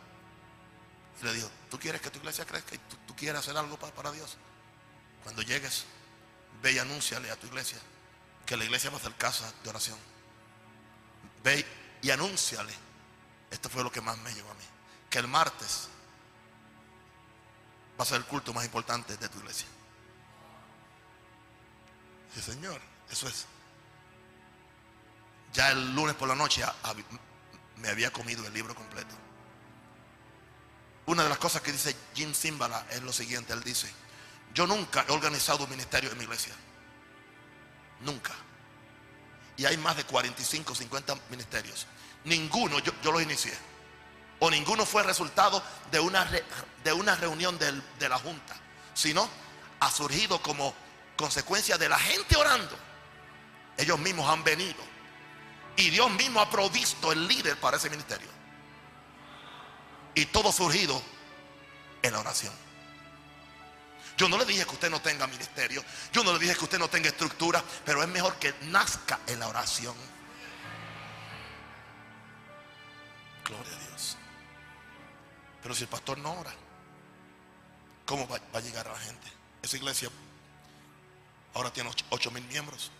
Y 1.20 1.24
le 1.24 1.34
dijo, 1.34 1.50
¿tú 1.70 1.78
quieres 1.78 2.00
que 2.00 2.10
tu 2.10 2.18
iglesia 2.18 2.44
crezca 2.44 2.74
y 2.74 2.78
tú, 3.06 3.14
quieres 3.14 3.40
hacer 3.40 3.56
algo 3.56 3.78
para, 3.78 3.94
para 3.94 4.12
Dios? 4.12 4.36
Cuando 5.22 5.42
llegues, 5.42 5.86
Ve 6.62 6.72
y 6.72 6.78
anúnciale 6.78 7.30
a 7.30 7.36
tu 7.36 7.46
iglesia 7.46 7.78
que 8.46 8.56
la 8.56 8.64
iglesia 8.64 8.88
va 8.88 8.96
a 8.96 9.00
hacer 9.00 9.14
casa 9.16 9.52
de 9.62 9.68
oración. 9.68 9.98
Ve 11.42 11.64
y 12.00 12.10
anúnciale. 12.10 12.72
Esto 13.50 13.68
fue 13.68 13.82
lo 13.82 13.92
que 13.92 14.00
más 14.00 14.16
me 14.18 14.32
llevó 14.32 14.50
a 14.50 14.54
mí. 14.54 14.64
Que 15.10 15.18
el 15.18 15.28
martes 15.28 15.88
va 17.98 18.04
a 18.04 18.06
ser 18.06 18.16
el 18.16 18.24
culto 18.24 18.52
más 18.52 18.64
importante 18.64 19.16
de 19.16 19.28
tu 19.28 19.38
iglesia. 19.40 19.66
Señor, 22.42 22.80
eso 23.10 23.28
es. 23.28 23.46
Ya 25.52 25.70
el 25.70 25.94
lunes 25.94 26.14
por 26.16 26.28
la 26.28 26.34
noche 26.34 26.64
me 27.76 27.88
había 27.88 28.12
comido 28.12 28.46
el 28.46 28.52
libro 28.52 28.74
completo. 28.74 29.14
Una 31.06 31.22
de 31.22 31.28
las 31.28 31.38
cosas 31.38 31.62
que 31.62 31.70
dice 31.70 31.94
Jim 32.14 32.34
Simbala 32.34 32.86
es 32.90 33.02
lo 33.02 33.12
siguiente. 33.12 33.52
Él 33.52 33.62
dice, 33.62 33.88
yo 34.52 34.66
nunca 34.66 35.04
he 35.08 35.12
organizado 35.12 35.64
un 35.64 35.70
ministerio 35.70 36.10
en 36.10 36.18
mi 36.18 36.24
iglesia. 36.24 36.54
Nunca. 38.00 38.32
Y 39.56 39.64
hay 39.66 39.76
más 39.76 39.96
de 39.96 40.04
45, 40.04 40.74
50 40.74 41.14
ministerios. 41.30 41.86
Ninguno 42.24 42.78
yo, 42.80 42.92
los 43.04 43.22
inicié. 43.22 43.52
O 44.40 44.50
ninguno 44.50 44.84
fue 44.84 45.02
resultado 45.02 45.62
de 45.92 46.00
una 46.00 47.14
reunión 47.16 47.58
de 47.58 48.08
la 48.08 48.18
Junta. 48.18 48.56
Sino 48.94 49.28
ha 49.80 49.90
surgido 49.90 50.42
como 50.42 50.74
consecuencia 51.16 51.78
de 51.78 51.88
la 51.88 51.98
gente 51.98 52.36
orando. 52.36 52.76
Ellos 53.76 53.98
mismos 53.98 54.28
han 54.28 54.44
venido. 54.44 54.82
Y 55.76 55.90
Dios 55.90 56.10
mismo 56.12 56.40
ha 56.40 56.48
provisto 56.48 57.12
el 57.12 57.26
líder 57.26 57.58
para 57.58 57.76
ese 57.76 57.90
ministerio. 57.90 58.28
Y 60.14 60.26
todo 60.26 60.52
surgido 60.52 61.02
en 62.02 62.12
la 62.12 62.20
oración. 62.20 62.52
Yo 64.16 64.28
no 64.28 64.38
le 64.38 64.44
dije 64.44 64.64
que 64.64 64.70
usted 64.70 64.90
no 64.90 65.00
tenga 65.00 65.26
ministerio. 65.26 65.84
Yo 66.12 66.22
no 66.22 66.32
le 66.32 66.38
dije 66.38 66.54
que 66.54 66.64
usted 66.64 66.78
no 66.78 66.88
tenga 66.88 67.08
estructura. 67.08 67.62
Pero 67.84 68.02
es 68.02 68.08
mejor 68.08 68.36
que 68.36 68.54
nazca 68.62 69.18
en 69.26 69.40
la 69.40 69.48
oración. 69.48 69.94
Gloria 73.44 73.76
a 73.76 73.88
Dios. 73.88 74.16
Pero 75.62 75.74
si 75.74 75.82
el 75.82 75.88
pastor 75.88 76.18
no 76.18 76.32
ora, 76.32 76.52
¿cómo 78.06 78.28
va, 78.28 78.38
a 78.52 78.60
llegar 78.60 78.86
a 78.86 78.92
la 78.92 78.98
gente? 78.98 79.26
Esa 79.62 79.76
iglesia 79.76 80.10
ahora 81.54 81.72
tiene 81.72 81.90
8 82.10 82.30
mil 82.30 82.44
miembros. 82.44 82.90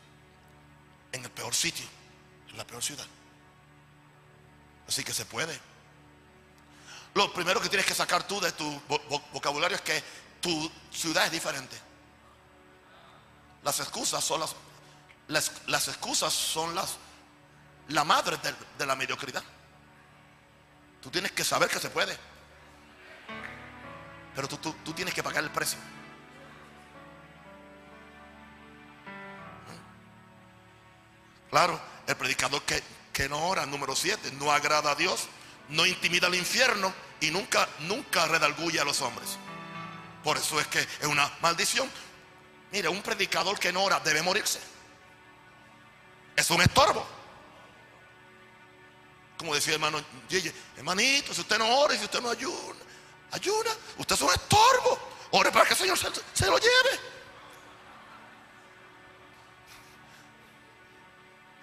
En 1.13 1.25
el 1.25 1.31
peor 1.31 1.55
sitio, 1.55 1.87
en 2.51 2.57
la 2.57 2.67
peor 2.67 2.83
ciudad. 2.83 3.07
Así 4.89 5.05
que 5.05 5.13
se 5.13 5.25
puede. 5.25 5.59
Lo 7.15 7.33
primero 7.33 7.61
que 7.61 7.69
tienes 7.69 7.87
que 7.87 7.95
sacar 7.95 8.27
tú 8.27 8.41
de 8.41 8.51
tu 8.53 8.81
vocabulario 9.33 9.77
es 9.77 9.83
que 9.83 10.03
tu 10.41 10.71
ciudad 10.91 11.27
es 11.27 11.33
diferente. 11.33 11.77
Las 13.63 13.81
excusas 13.81 14.23
son 14.23 14.41
las, 14.41 14.55
las, 15.29 15.89
excusas 15.89 16.33
son 16.33 16.75
las, 16.75 16.97
la 17.89 18.05
madre 18.05 18.37
de, 18.77 18.87
la 18.87 18.97
mediocridad. 18.97 19.43
Tú 21.01 21.11
tienes 21.11 21.33
que 21.33 21.45
saber 21.45 21.71
que 21.71 21.79
se 21.79 21.89
puede. 21.89 22.19
Pero 24.35 24.49
tú, 24.49 24.75
tú, 24.85 24.93
tienes 24.93 25.15
que 25.15 25.23
pagar 25.23 25.45
el 25.45 25.51
precio. 25.51 25.79
Claro, 31.51 31.81
el 32.07 32.17
predicador 32.17 32.63
que, 32.63 32.83
que 33.13 33.29
no 33.29 33.47
ora, 33.47 33.67
número 33.67 33.95
7, 33.95 34.33
no 34.33 34.51
agrada 34.51 34.93
a 34.93 34.95
Dios, 34.95 35.29
no 35.69 35.87
intimida 35.87 36.27
al 36.27 36.35
infierno 36.35 36.93
y 37.21 37.31
nunca, 37.31 37.69
nunca 37.81 38.27
redalguye 38.27 38.81
a 38.81 38.85
los 38.85 39.01
hombres. 39.01 39.39
Por 40.23 40.37
eso 40.37 40.59
es 40.59 40.67
que 40.69 40.81
es 40.81 41.07
una 41.07 41.31
maldición. 41.41 41.89
Mire, 42.73 42.89
un 42.89 43.03
predicador 43.03 43.59
que 43.59 43.73
no 43.73 43.85
ora 43.85 44.01
debe 44.01 44.23
morirse. 44.23 44.59
Es 46.35 46.51
un 46.51 46.61
estorbo. 46.61 47.07
Como 49.37 49.55
decía 49.55 49.75
el 49.75 49.83
hermano 49.83 50.05
hermanito, 50.77 51.35
si 51.35 51.41
usted 51.43 51.59
no 51.59 51.79
ora 51.79 51.95
y 51.95 51.99
si 51.99 52.05
usted 52.05 52.21
no 52.21 52.31
ayuna, 52.31 52.81
ayuna, 53.33 53.71
usted 53.99 54.15
es 54.15 54.23
un 54.23 54.31
estorbo. 54.31 54.99
Ore 55.33 55.51
para 55.51 55.67
que 55.67 55.75
el 55.75 55.79
Señor 55.79 55.99
se, 55.99 56.47
lo 56.47 56.59
lleve. 56.59 57.01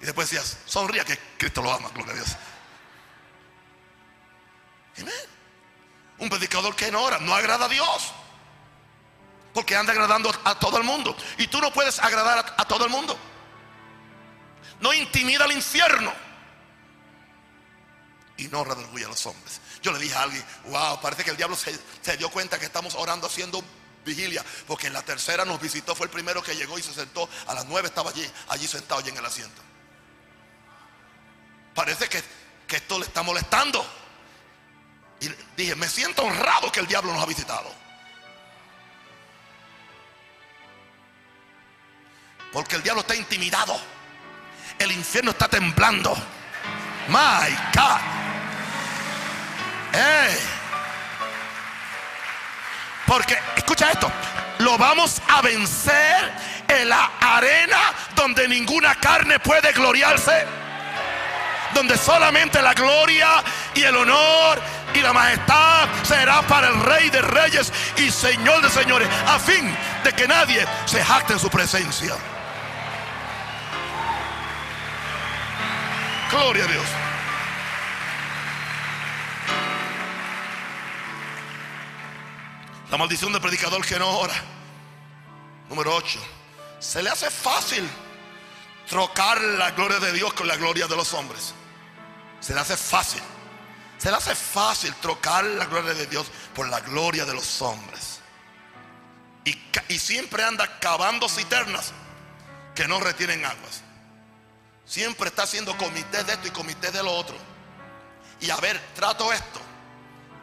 Y 0.02 0.06
después 0.06 0.30
decías, 0.30 0.58
sonría 0.66 1.06
que 1.06 1.18
Cristo 1.38 1.62
lo 1.62 1.72
ama, 1.72 1.90
gloria 1.94 2.14
a 2.14 2.16
Dios. 2.16 2.36
Un 6.18 6.30
predicador 6.30 6.76
que 6.76 6.92
no 6.92 7.04
ora 7.04 7.20
no 7.20 7.36
agrada 7.36 7.66
a 7.66 7.70
Dios. 7.70 8.12
Porque 9.54 9.76
anda 9.76 9.92
agradando 9.92 10.32
a 10.44 10.58
todo 10.58 10.78
el 10.78 10.84
mundo. 10.84 11.16
Y 11.38 11.48
tú 11.48 11.60
no 11.60 11.72
puedes 11.72 12.00
agradar 12.00 12.56
a, 12.58 12.66
todo 12.66 12.86
el 12.86 12.92
mundo. 12.92 13.18
No 14.80 14.94
intimida 14.94 15.44
al 15.44 15.52
infierno. 15.52 16.12
Y 18.38 18.48
no 18.48 18.64
redarguye 18.64 19.06
a 19.06 19.10
los 19.10 19.24
hombres. 19.28 19.62
Yo 19.84 19.92
le 19.92 20.00
dije 20.00 20.16
a 20.16 20.24
alguien, 20.24 20.44
wow, 20.66 21.00
parece 21.00 21.24
que 21.24 21.32
el 21.32 21.38
diablo 21.38 21.56
se, 21.56 21.78
se 22.02 22.18
dio 22.18 22.30
cuenta 22.30 22.58
que 22.58 22.66
estamos 22.66 22.96
orando 22.96 23.28
haciendo 23.28 23.64
vigilia, 24.04 24.44
porque 24.66 24.88
en 24.88 24.94
la 24.94 25.04
tercera 25.04 25.46
nos 25.46 25.62
visitó, 25.62 25.96
fue 25.96 26.08
el 26.08 26.12
primero 26.12 26.42
que 26.42 26.56
llegó 26.56 26.80
y 26.80 26.82
se 26.82 26.94
sentó, 26.94 27.30
a 27.48 27.54
las 27.54 27.66
nueve 27.66 27.88
estaba 27.88 28.10
allí, 28.10 28.28
allí 28.50 28.68
sentado 28.68 29.00
allí 29.00 29.10
en 29.10 29.18
el 29.18 29.26
asiento. 29.26 29.62
Parece 31.74 32.08
que, 32.10 32.24
que 32.68 32.78
esto 32.78 33.00
le 33.00 33.06
está 33.06 33.24
molestando. 33.24 33.86
Y 35.20 35.30
dije, 35.56 35.76
me 35.76 35.88
siento 35.88 36.24
honrado 36.24 36.72
que 36.72 36.80
el 36.80 36.88
diablo 36.88 37.14
nos 37.14 37.24
ha 37.24 37.28
visitado. 37.28 37.72
Porque 42.52 42.76
el 42.76 42.84
diablo 42.84 43.02
está 43.02 43.16
intimidado. 43.16 43.80
El 44.80 44.92
infierno 44.92 45.32
está 45.32 45.48
temblando. 45.48 46.16
My 47.08 47.56
God. 47.76 48.22
Porque, 53.06 53.38
escucha 53.58 53.92
esto, 53.92 54.12
lo 54.60 54.78
vamos 54.78 55.22
a 55.28 55.42
vencer 55.42 56.32
en 56.68 56.88
la 56.88 57.12
arena 57.20 57.94
donde 58.16 58.48
ninguna 58.48 58.96
carne 58.96 59.40
puede 59.40 59.74
gloriarse. 59.74 60.46
Donde 61.74 61.98
solamente 61.98 62.62
la 62.62 62.74
gloria 62.74 63.44
y 63.74 63.84
el 63.84 63.96
honor 63.96 64.60
y 64.94 65.00
la 65.00 65.14
majestad 65.14 65.88
será 66.04 66.42
para 66.44 66.68
el 66.68 66.82
Rey 66.82 67.10
de 67.10 67.22
Reyes 67.22 67.72
y 67.98 68.12
Señor 68.12 68.62
de 68.62 68.70
Señores, 68.70 69.08
a 69.28 69.40
fin 69.40 69.76
de 70.04 70.14
que 70.14 70.28
nadie 70.28 70.66
se 70.86 71.04
jacte 71.04 71.34
en 71.34 71.40
su 71.40 71.50
presencia. 71.50 72.16
Gloria 76.32 76.64
a 76.64 76.68
Dios. 76.68 76.86
La 82.90 82.98
maldición 82.98 83.32
del 83.32 83.42
predicador 83.42 83.86
que 83.86 83.98
no 83.98 84.10
ora. 84.18 84.34
Número 85.70 85.96
8. 85.96 86.20
Se 86.80 87.02
le 87.02 87.10
hace 87.10 87.30
fácil 87.30 87.88
trocar 88.90 89.40
la 89.40 89.72
gloria 89.72 90.00
de 90.00 90.12
Dios 90.12 90.34
con 90.34 90.48
la 90.48 90.58
gloria 90.58 90.88
de 90.88 90.98
los 90.98 91.14
hombres. 91.14 91.54
Se 92.42 92.54
le 92.54 92.60
hace 92.60 92.76
fácil. 92.76 93.22
Se 93.98 94.10
le 94.10 94.18
hace 94.18 94.36
fácil 94.36 94.94
trocar 94.96 95.44
la 95.46 95.66
gloria 95.66 95.94
de 95.94 96.08
Dios 96.08 96.26
por 96.56 96.68
la 96.68 96.82
gloria 96.82 97.24
de 97.24 97.34
los 97.34 97.62
hombres. 97.62 98.20
Y, 99.46 100.00
siempre 100.00 100.44
anda 100.44 100.80
cavando 100.80 101.30
citernas 101.30 101.94
que 102.76 102.88
no 102.88 103.00
retienen 103.00 103.46
aguas. 103.46 103.82
Siempre 104.86 105.30
está 105.30 105.44
haciendo 105.44 105.78
comité 105.78 106.24
de 106.24 106.34
esto 106.34 106.48
y 106.48 106.52
comité 106.52 106.92
de 106.92 107.04
lo 107.04 107.12
otro. 107.14 107.36
Y 108.40 108.50
a 108.50 108.58
ver, 108.58 108.80
trato 108.96 109.32
esto 109.32 109.62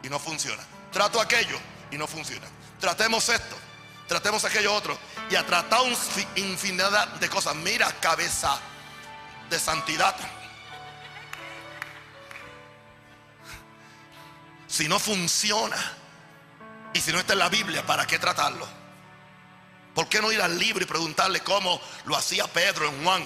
y 0.01 0.09
no 0.09 0.19
funciona. 0.19 0.63
Trato 0.91 1.19
aquello 1.19 1.59
y 1.91 1.97
no 1.97 2.07
funciona. 2.07 2.47
Tratemos 2.79 3.27
esto, 3.27 3.57
tratemos 4.07 4.45
aquello 4.45 4.73
otro. 4.73 4.97
Y 5.29 5.35
ha 5.35 5.45
tratado 5.45 5.85
infinidad 6.35 7.07
de 7.15 7.29
cosas. 7.29 7.55
Mira, 7.55 7.91
cabeza 7.99 8.57
de 9.49 9.59
santidad. 9.59 10.15
Si 14.69 14.87
no 14.87 14.99
funciona 14.99 15.77
y 16.93 17.01
si 17.01 17.11
no 17.11 17.19
está 17.19 17.33
en 17.33 17.39
la 17.39 17.49
Biblia, 17.49 17.85
¿para 17.85 18.05
qué 18.05 18.19
tratarlo? 18.19 18.67
¿Por 19.95 20.07
qué 20.07 20.21
no 20.21 20.31
ir 20.31 20.41
al 20.41 20.57
libro 20.57 20.83
y 20.83 20.87
preguntarle 20.87 21.41
cómo 21.41 21.81
lo 22.05 22.15
hacía 22.15 22.47
Pedro 22.47 22.87
en 22.87 23.03
Juan? 23.03 23.25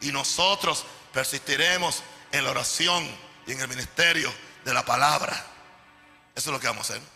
Y 0.00 0.10
nosotros 0.10 0.84
persistiremos 1.12 2.02
en 2.32 2.44
la 2.44 2.50
oración 2.50 3.08
y 3.46 3.52
en 3.52 3.60
el 3.60 3.68
ministerio 3.68 4.34
de 4.64 4.74
la 4.74 4.84
palabra. 4.84 5.32
Eso 6.34 6.50
es 6.50 6.52
lo 6.52 6.60
que 6.60 6.66
vamos 6.66 6.90
a 6.90 6.94
hacer. 6.94 7.06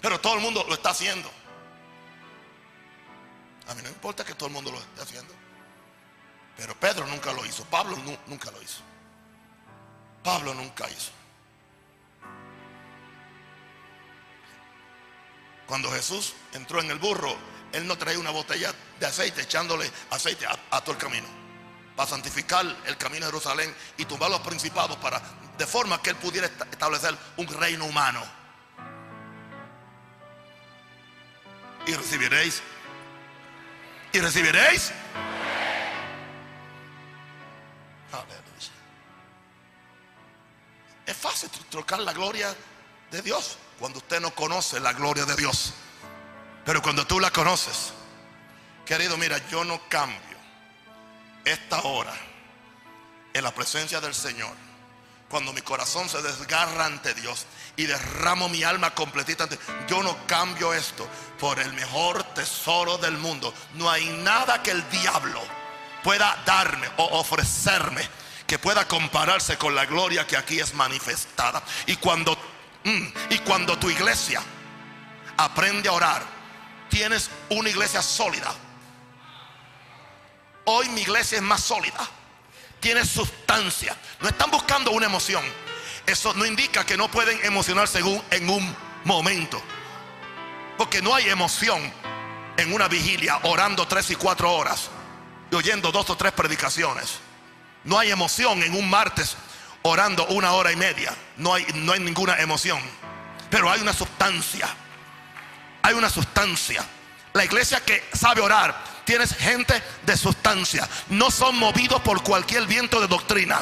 Pero 0.00 0.18
todo 0.18 0.34
el 0.34 0.40
mundo 0.40 0.64
lo 0.66 0.74
está 0.74 0.90
haciendo. 0.90 1.30
A 3.68 3.74
mí 3.74 3.82
no 3.82 3.88
importa 3.88 4.24
que 4.24 4.34
todo 4.34 4.48
el 4.48 4.54
mundo 4.54 4.72
lo 4.72 4.78
esté 4.78 5.02
haciendo. 5.02 5.34
Pero 6.56 6.74
Pedro 6.80 7.06
nunca 7.06 7.32
lo 7.32 7.44
hizo. 7.44 7.64
Pablo 7.66 7.96
nunca 8.26 8.50
lo 8.50 8.60
hizo. 8.62 8.82
Pablo 10.22 10.54
nunca 10.54 10.88
hizo. 10.88 11.10
Cuando 15.66 15.90
Jesús 15.90 16.34
entró 16.52 16.80
en 16.80 16.90
el 16.90 16.98
burro, 16.98 17.34
él 17.72 17.86
no 17.86 17.96
traía 17.96 18.18
una 18.18 18.30
botella 18.30 18.74
de 19.00 19.06
aceite 19.06 19.42
echándole 19.42 19.90
aceite 20.10 20.46
a, 20.46 20.80
todo 20.82 20.92
el 20.92 20.98
camino. 20.98 21.26
Para 21.96 22.08
santificar 22.08 22.64
el 22.86 22.96
camino 22.96 23.26
de 23.26 23.32
Jerusalén 23.32 23.74
y 23.96 24.04
tumbar 24.04 24.30
los 24.30 24.40
principados 24.40 24.96
para, 24.98 25.20
de 25.56 25.66
forma 25.66 26.00
que 26.02 26.10
él 26.10 26.16
pudiera 26.16 26.46
establecer 26.46 27.16
un 27.36 27.46
reino 27.46 27.86
humano. 27.86 28.22
Y 31.86 31.94
recibiréis. 31.94 32.62
Y 34.12 34.20
recibiréis. 34.20 34.92
Trocar 41.72 42.00
la 42.00 42.12
gloria 42.12 42.54
de 43.10 43.22
Dios 43.22 43.56
cuando 43.80 43.98
usted 43.98 44.20
no 44.20 44.32
conoce 44.34 44.78
la 44.78 44.92
gloria 44.92 45.24
de 45.24 45.34
Dios. 45.34 45.72
Pero 46.66 46.82
cuando 46.82 47.06
tú 47.06 47.18
la 47.18 47.30
conoces, 47.30 47.94
querido, 48.84 49.16
mira, 49.16 49.38
yo 49.48 49.64
no 49.64 49.80
cambio 49.88 50.36
esta 51.46 51.80
hora 51.82 52.12
en 53.32 53.42
la 53.42 53.52
presencia 53.52 54.00
del 54.02 54.14
Señor. 54.14 54.54
Cuando 55.30 55.54
mi 55.54 55.62
corazón 55.62 56.10
se 56.10 56.20
desgarra 56.20 56.84
ante 56.84 57.14
Dios 57.14 57.46
y 57.74 57.86
derramo 57.86 58.50
mi 58.50 58.62
alma 58.62 58.94
completita 58.94 59.44
ante 59.44 59.58
yo 59.88 60.02
no 60.02 60.26
cambio 60.26 60.74
esto 60.74 61.08
por 61.40 61.58
el 61.58 61.72
mejor 61.72 62.22
tesoro 62.34 62.98
del 62.98 63.16
mundo. 63.16 63.54
No 63.74 63.90
hay 63.90 64.04
nada 64.22 64.62
que 64.62 64.72
el 64.72 64.88
diablo 64.90 65.40
pueda 66.04 66.36
darme 66.44 66.86
o 66.98 67.18
ofrecerme 67.18 68.06
que 68.52 68.58
pueda 68.58 68.86
compararse 68.86 69.56
con 69.56 69.74
la 69.74 69.86
gloria 69.86 70.26
que 70.26 70.36
aquí 70.36 70.60
es 70.60 70.74
manifestada. 70.74 71.62
Y 71.86 71.96
cuando 71.96 72.36
mm, 72.84 73.06
y 73.30 73.38
cuando 73.38 73.78
tu 73.78 73.88
iglesia 73.88 74.42
aprende 75.38 75.88
a 75.88 75.92
orar 75.92 76.22
tienes 76.90 77.30
una 77.48 77.70
iglesia 77.70 78.02
sólida. 78.02 78.52
Hoy 80.66 80.86
mi 80.90 81.00
iglesia 81.00 81.36
es 81.36 81.42
más 81.42 81.62
sólida. 81.62 82.06
Tiene 82.78 83.06
sustancia. 83.06 83.96
No 84.20 84.28
están 84.28 84.50
buscando 84.50 84.90
una 84.90 85.06
emoción. 85.06 85.42
Eso 86.04 86.34
no 86.34 86.44
indica 86.44 86.84
que 86.84 86.98
no 86.98 87.10
pueden 87.10 87.42
emocionarse 87.46 88.00
en 88.00 88.50
un 88.50 88.76
momento. 89.04 89.62
Porque 90.76 91.00
no 91.00 91.14
hay 91.14 91.30
emoción 91.30 91.90
en 92.58 92.74
una 92.74 92.86
vigilia 92.86 93.40
orando 93.44 93.88
tres 93.88 94.10
y 94.10 94.16
cuatro 94.16 94.52
horas 94.52 94.90
y 95.50 95.54
oyendo 95.54 95.90
dos 95.90 96.10
o 96.10 96.16
tres 96.18 96.32
predicaciones. 96.32 97.31
No 97.84 97.98
hay 97.98 98.10
emoción 98.10 98.62
en 98.62 98.74
un 98.74 98.88
martes 98.88 99.36
orando 99.82 100.26
una 100.26 100.52
hora 100.52 100.72
y 100.72 100.76
media. 100.76 101.14
No 101.36 101.54
hay, 101.54 101.66
no 101.74 101.92
hay 101.92 102.00
ninguna 102.00 102.38
emoción. 102.38 102.80
Pero 103.50 103.70
hay 103.70 103.80
una 103.80 103.92
sustancia 103.92 104.68
hay 105.82 105.94
una 105.94 106.08
sustancia. 106.08 106.84
La 107.32 107.44
iglesia 107.44 107.80
que 107.80 108.08
sabe 108.12 108.40
orar, 108.40 108.74
tienes 109.04 109.34
gente 109.36 109.82
de 110.04 110.16
sustancia. 110.16 110.88
No 111.08 111.30
son 111.30 111.56
movidos 111.58 112.00
por 112.02 112.22
cualquier 112.22 112.66
viento 112.66 113.00
de 113.00 113.08
doctrina. 113.08 113.60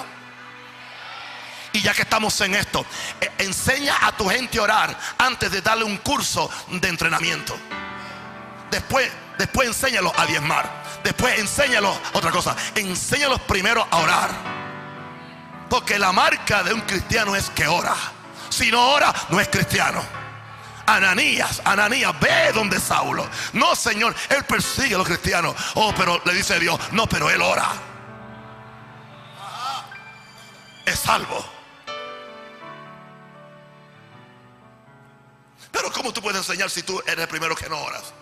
Y 1.73 1.81
ya 1.81 1.95
que 1.95 2.03
estamos 2.03 2.39
en 2.41 2.57
esto, 2.57 2.85
e, 3.21 3.45
enseña 3.45 4.07
a 4.07 4.13
tu 4.13 4.29
gente 4.29 4.59
a 4.59 4.63
orar 4.63 4.99
antes 5.19 5.51
de 5.51 5.63
darle 5.63 5.85
un 5.85 5.99
curso 5.99 6.51
de 6.69 6.89
entrenamiento. 6.89 7.57
Después, 8.71 9.11
después 9.39 9.69
a 9.85 10.27
diezmar. 10.27 10.80
Después 11.03 11.39
enséñalos 11.39 11.97
otra 12.13 12.31
cosa. 12.31 12.55
Enséñalos 12.75 13.41
primero 13.43 13.87
a 13.91 13.97
orar. 13.99 14.31
Porque 15.69 15.99
la 15.99 16.13
marca 16.13 16.63
de 16.63 16.75
un 16.75 16.81
cristiano 16.83 17.37
es 17.37 17.51
que 17.51 17.67
ora. 17.67 17.95
Si 18.49 18.71
no 18.71 18.91
ora, 18.91 19.15
no 19.29 19.41
es 19.41 19.49
cristiano. 19.49 20.03
Ananías, 20.87 21.63
Ananías, 21.65 22.19
ve 22.19 22.51
donde 22.53 22.81
Saulo. 22.81 23.29
No, 23.53 23.77
Señor, 23.77 24.15
él 24.29 24.45
persigue 24.45 24.97
a 24.97 24.99
los 24.99 25.07
cristianos. 25.07 25.55
Oh, 25.75 25.95
pero 25.97 26.21
le 26.25 26.35
dice 26.35 26.59
Dios, 26.59 26.79
no, 26.93 27.07
pero 27.07 27.31
él 27.31 27.41
ora. 27.41 27.69
Es 30.85 30.99
salvo. 30.99 31.45
Pero 35.71 35.93
¿cómo 35.93 36.13
tú 36.13 36.21
puedes 36.21 36.39
enseñar 36.39 36.69
si 36.69 36.83
tú 36.83 37.01
eres 37.07 37.21
el 37.21 37.29
primero 37.29 37.55
que 37.55 37.69
no 37.69 37.79
oras? 37.79 38.13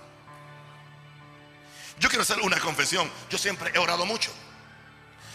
Yo 1.99 2.09
quiero 2.09 2.23
hacer 2.23 2.41
una 2.41 2.59
confesión. 2.61 3.11
Yo 3.31 3.39
siempre 3.39 3.71
he 3.75 3.79
orado 3.79 4.07
mucho. 4.07 4.33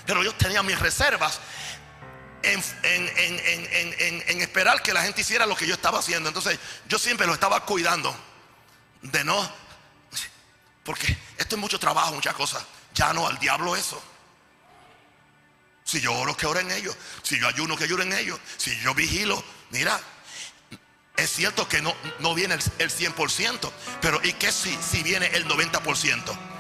Pero 0.06 0.24
yo 0.24 0.34
tenía 0.36 0.64
mis 0.64 0.80
reservas 0.80 1.40
en, 2.44 4.42
esperar 4.42 4.82
que 4.82 4.94
la 4.94 5.02
gente 5.04 5.22
hiciera 5.22 5.46
lo 5.46 5.56
que 5.56 5.66
yo 5.66 5.74
estaba 5.74 6.00
haciendo. 6.00 6.30
Entonces 6.30 6.60
yo 6.88 7.00
siempre 7.00 7.26
lo 7.26 7.34
estaba 7.34 7.66
cuidando 7.66 8.16
de 9.02 9.24
no, 9.24 9.50
porque 10.84 11.18
esto 11.38 11.56
es 11.56 11.62
mucho 11.62 11.80
trabajo, 11.80 12.14
muchas 12.14 12.34
cosas. 12.34 12.64
Ya 12.94 13.14
no 13.14 13.28
al 13.28 13.40
diablo 13.40 13.76
eso. 13.76 14.02
Si 15.84 16.00
yo 16.00 16.14
oro, 16.14 16.36
que 16.36 16.46
en 16.46 16.72
ellos. 16.72 16.96
Si 17.24 17.40
yo 17.40 17.48
ayuno, 17.48 17.76
que 17.76 17.86
en 17.86 18.14
ellos. 18.14 18.40
Si 18.58 18.78
yo 18.82 18.94
vigilo, 18.94 19.44
mira, 19.72 20.00
es 21.18 21.30
cierto 21.30 21.68
que 21.68 21.82
no, 21.82 21.94
no 22.20 22.34
viene 22.34 22.56
el, 22.56 22.90
100%, 22.92 23.72
pero 24.02 24.20
¿y 24.24 24.34
qué 24.34 24.52
si, 24.52 24.78
si 24.82 25.04
viene 25.04 25.28
el 25.28 25.48
90%? 25.48 26.53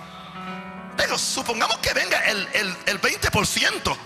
Pero 0.98 1.18
supongamos 1.18 1.78
que 1.78 1.94
venga 1.94 2.20
el, 2.26 2.48
el, 2.54 2.76
el 2.86 3.02
20%. 3.02 3.98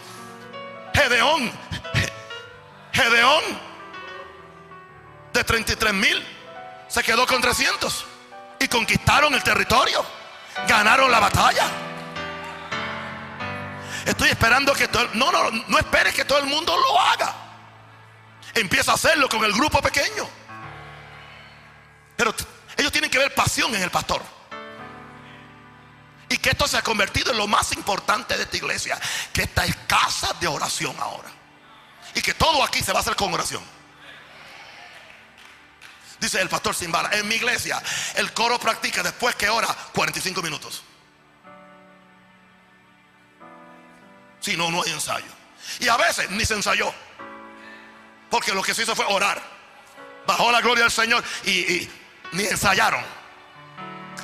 Gedeón, 0.93 1.51
Gedeón, 2.91 3.43
de 5.31 5.43
33 5.43 5.93
mil, 5.93 6.25
se 6.87 7.03
quedó 7.03 7.27
con 7.27 7.39
300 7.39 8.05
y 8.59 8.67
conquistaron 8.67 9.33
el 9.35 9.43
territorio, 9.43 10.03
ganaron 10.67 11.11
la 11.11 11.19
batalla. 11.19 11.67
Estoy 14.05 14.29
esperando 14.29 14.73
que 14.73 14.87
todo, 14.87 15.07
no, 15.13 15.31
no, 15.31 15.51
no 15.67 15.77
esperes 15.77 16.15
que 16.15 16.25
todo 16.25 16.39
el 16.39 16.45
mundo 16.45 16.75
lo 16.75 16.99
haga. 16.99 17.35
Empieza 18.55 18.91
a 18.91 18.95
hacerlo 18.95 19.29
con 19.29 19.43
el 19.43 19.53
grupo 19.53 19.81
pequeño. 19.81 20.27
Pero 22.15 22.33
ellos 22.77 22.91
tienen 22.91 23.11
que 23.11 23.19
ver 23.19 23.35
pasión 23.35 23.75
en 23.75 23.83
el 23.83 23.91
pastor. 23.91 24.23
Y 26.29 26.37
que 26.37 26.49
esto 26.49 26.67
se 26.67 26.77
ha 26.77 26.81
convertido 26.81 27.31
en 27.31 27.37
lo 27.37 27.47
más 27.47 27.71
importante 27.71 28.35
de 28.35 28.43
esta 28.43 28.57
iglesia. 28.57 28.99
Que 29.31 29.43
esta 29.43 29.65
es 29.65 29.75
casa 29.87 30.33
de 30.39 30.47
oración 30.47 30.95
ahora. 30.99 31.29
Y 32.15 32.21
que 32.21 32.33
todo 32.33 32.63
aquí 32.63 32.81
se 32.81 32.91
va 32.91 32.99
a 32.99 33.01
hacer 33.01 33.15
con 33.15 33.33
oración. 33.33 33.63
Dice 36.19 36.41
el 36.41 36.49
pastor 36.49 36.73
Simbala, 36.73 37.09
en 37.11 37.27
mi 37.27 37.35
iglesia 37.35 37.81
el 38.15 38.33
coro 38.33 38.59
practica 38.59 39.03
después 39.03 39.35
que 39.35 39.49
ora 39.49 39.67
45 39.93 40.41
minutos. 40.41 40.83
Si 44.39 44.57
no, 44.57 44.71
no 44.71 44.81
hay 44.81 44.91
ensayo. 44.91 45.31
Y 45.79 45.87
a 45.87 45.97
veces 45.97 46.29
ni 46.31 46.43
se 46.43 46.55
ensayó. 46.55 46.93
Porque 48.29 48.53
lo 48.53 48.63
que 48.63 48.73
se 48.73 48.83
hizo 48.83 48.95
fue 48.95 49.05
orar. 49.05 49.41
Bajó 50.25 50.51
la 50.51 50.61
gloria 50.61 50.83
del 50.83 50.91
Señor 50.91 51.23
y 51.45 51.87
ni 52.31 52.45
ensayaron. 52.45 53.16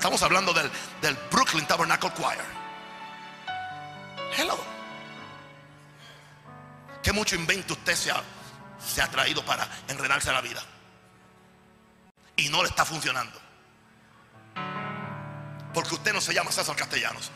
Estamos 0.04 0.22
hablando 0.22 0.52
del, 0.52 0.70
del 1.02 1.16
Brooklyn 1.32 1.66
Tabernacle 1.66 2.12
Choir. 2.14 2.38
Hello. 4.38 4.60
Que 7.02 7.14
mucho 7.14 7.38
invento 7.38 7.72
usted 7.72 7.96
se 7.96 8.12
ha, 8.12 8.22
se 8.86 9.02
ha 9.02 9.10
traído 9.10 9.46
para 9.46 9.66
enredarse 9.88 10.30
la 10.34 10.42
vida. 10.42 10.62
Y 12.36 12.50
no 12.50 12.64
le 12.64 12.68
está 12.68 12.84
funcionando. 12.84 13.40
Porque 15.74 15.96
usted 15.96 16.12
no 16.12 16.20
se 16.20 16.34
llama 16.34 16.52
César 16.52 16.76
Castellanos. 16.76 17.32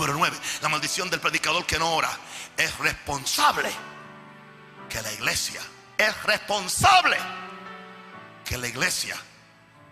Número 0.00 0.16
9, 0.16 0.38
la 0.62 0.70
maldición 0.70 1.10
del 1.10 1.20
predicador 1.20 1.66
que 1.66 1.78
no 1.78 1.92
ora 1.92 2.08
es 2.56 2.74
responsable 2.78 3.70
que 4.88 5.02
la 5.02 5.12
iglesia 5.12 5.60
es 5.98 6.22
responsable 6.22 7.18
que 8.42 8.56
la 8.56 8.66
iglesia 8.66 9.14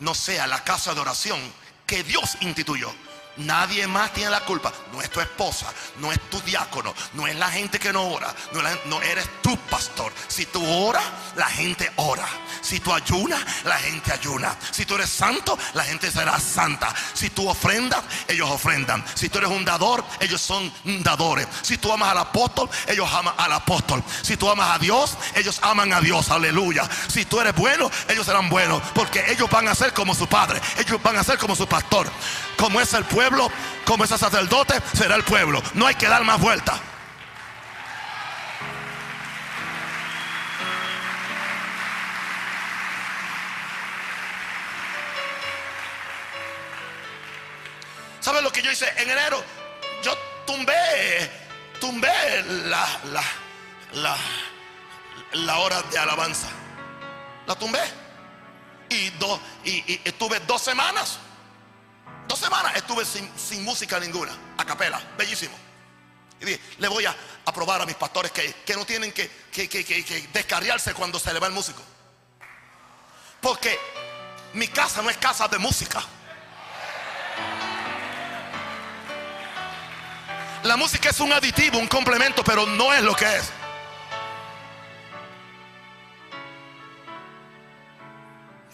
no 0.00 0.14
sea 0.14 0.46
la 0.46 0.64
casa 0.64 0.94
de 0.94 1.00
oración 1.00 1.38
que 1.86 2.04
Dios 2.04 2.38
instituyó. 2.40 2.90
Nadie 3.38 3.86
más 3.86 4.12
tiene 4.12 4.30
la 4.30 4.40
culpa. 4.40 4.72
No 4.92 5.00
es 5.00 5.10
tu 5.10 5.20
esposa, 5.20 5.66
no 5.98 6.10
es 6.10 6.20
tu 6.28 6.40
diácono, 6.42 6.92
no 7.14 7.26
es 7.26 7.36
la 7.36 7.50
gente 7.50 7.78
que 7.78 7.92
no 7.92 8.08
ora, 8.08 8.34
no, 8.86 9.02
eres 9.02 9.28
tu 9.42 9.56
pastor. 9.70 10.12
Si 10.26 10.46
tú 10.46 10.64
oras, 10.66 11.04
la 11.36 11.46
gente 11.46 11.90
ora. 11.96 12.26
Si 12.60 12.80
tú 12.80 12.92
ayunas, 12.92 13.40
la 13.64 13.76
gente 13.78 14.12
ayuna. 14.12 14.56
Si 14.72 14.84
tú 14.84 14.96
eres 14.96 15.08
santo, 15.08 15.56
la 15.74 15.84
gente 15.84 16.10
será 16.10 16.38
santa. 16.40 16.92
Si 17.14 17.30
tú 17.30 17.48
ofrendas, 17.48 18.02
ellos 18.26 18.50
ofrendan. 18.50 19.04
Si 19.14 19.28
tú 19.28 19.38
eres 19.38 19.50
un 19.50 19.64
dador, 19.64 20.04
ellos 20.20 20.40
son 20.40 20.72
dadores. 21.04 21.46
Si 21.62 21.78
tú 21.78 21.92
amas 21.92 22.10
al 22.10 22.18
apóstol, 22.18 22.68
ellos 22.88 23.08
aman 23.12 23.34
al 23.38 23.52
apóstol. 23.52 24.02
Si 24.22 24.36
tú 24.36 24.50
amas 24.50 24.74
a 24.74 24.78
Dios, 24.78 25.16
ellos 25.36 25.60
aman 25.62 25.92
a 25.92 26.00
Dios. 26.00 26.30
Aleluya. 26.30 26.88
Si 27.08 27.24
tú 27.24 27.40
eres 27.40 27.54
bueno, 27.54 27.90
ellos 28.08 28.26
serán 28.26 28.48
buenos. 28.48 28.82
Porque 28.94 29.24
ellos 29.30 29.48
van 29.48 29.68
a 29.68 29.74
ser 29.74 29.92
como 29.92 30.14
su 30.14 30.26
padre. 30.26 30.60
Ellos 30.78 31.00
van 31.02 31.16
a 31.16 31.22
ser 31.22 31.38
como 31.38 31.54
su 31.54 31.66
pastor. 31.68 32.10
Como 32.58 32.80
es 32.80 32.92
el 32.92 33.04
pueblo 33.04 33.50
como 33.84 34.04
ese 34.04 34.18
sacerdote, 34.18 34.74
será 34.92 35.14
el 35.14 35.22
pueblo. 35.22 35.62
No 35.74 35.86
hay 35.86 35.94
que 35.94 36.08
dar 36.08 36.24
más 36.24 36.40
vuelta. 36.40 36.78
¿Sabes 48.20 48.42
lo 48.42 48.52
que 48.52 48.60
yo 48.60 48.72
hice 48.72 48.92
en 48.96 49.08
enero? 49.08 49.42
Yo 50.02 50.14
tumbé, 50.44 51.30
tumbé 51.80 52.42
la, 52.66 52.86
la, 53.04 53.22
la, 53.92 54.16
la 55.32 55.58
hora 55.58 55.80
de 55.82 55.98
alabanza. 55.98 56.48
La 57.46 57.54
tumbé. 57.54 57.80
Y, 58.90 59.10
do, 59.10 59.40
y, 59.64 59.70
y 59.92 60.00
estuve 60.04 60.40
dos 60.40 60.60
semanas 60.60 61.20
Dos 62.28 62.38
semanas 62.38 62.76
estuve 62.76 63.06
sin, 63.06 63.64
música 63.64 63.98
ninguna, 63.98 64.36
a 64.58 64.64
capela, 64.66 65.00
bellísimo. 65.16 65.56
Y 66.38 66.44
dije, 66.44 66.60
le 66.76 66.86
voy 66.86 67.06
a, 67.06 67.16
probar 67.54 67.80
a 67.80 67.86
mis 67.86 67.94
pastores 67.94 68.30
que, 68.30 68.76
no 68.76 68.84
tienen 68.84 69.12
que, 69.12 69.30
que, 69.50 70.28
descarriarse 70.30 70.92
cuando 70.92 71.18
se 71.18 71.32
le 71.32 71.40
va 71.40 71.46
el 71.46 71.54
músico. 71.54 71.82
Porque 73.40 73.80
mi 74.52 74.68
casa 74.68 75.00
no 75.00 75.08
es 75.08 75.16
casa 75.16 75.48
de 75.48 75.58
música. 75.58 76.02
La 80.64 80.76
música 80.76 81.08
es 81.08 81.20
un 81.20 81.32
aditivo, 81.32 81.78
un 81.78 81.88
complemento, 81.88 82.44
pero 82.44 82.66
no 82.66 82.92
es 82.92 83.02
lo 83.02 83.16
que 83.16 83.36
es. 83.36 83.50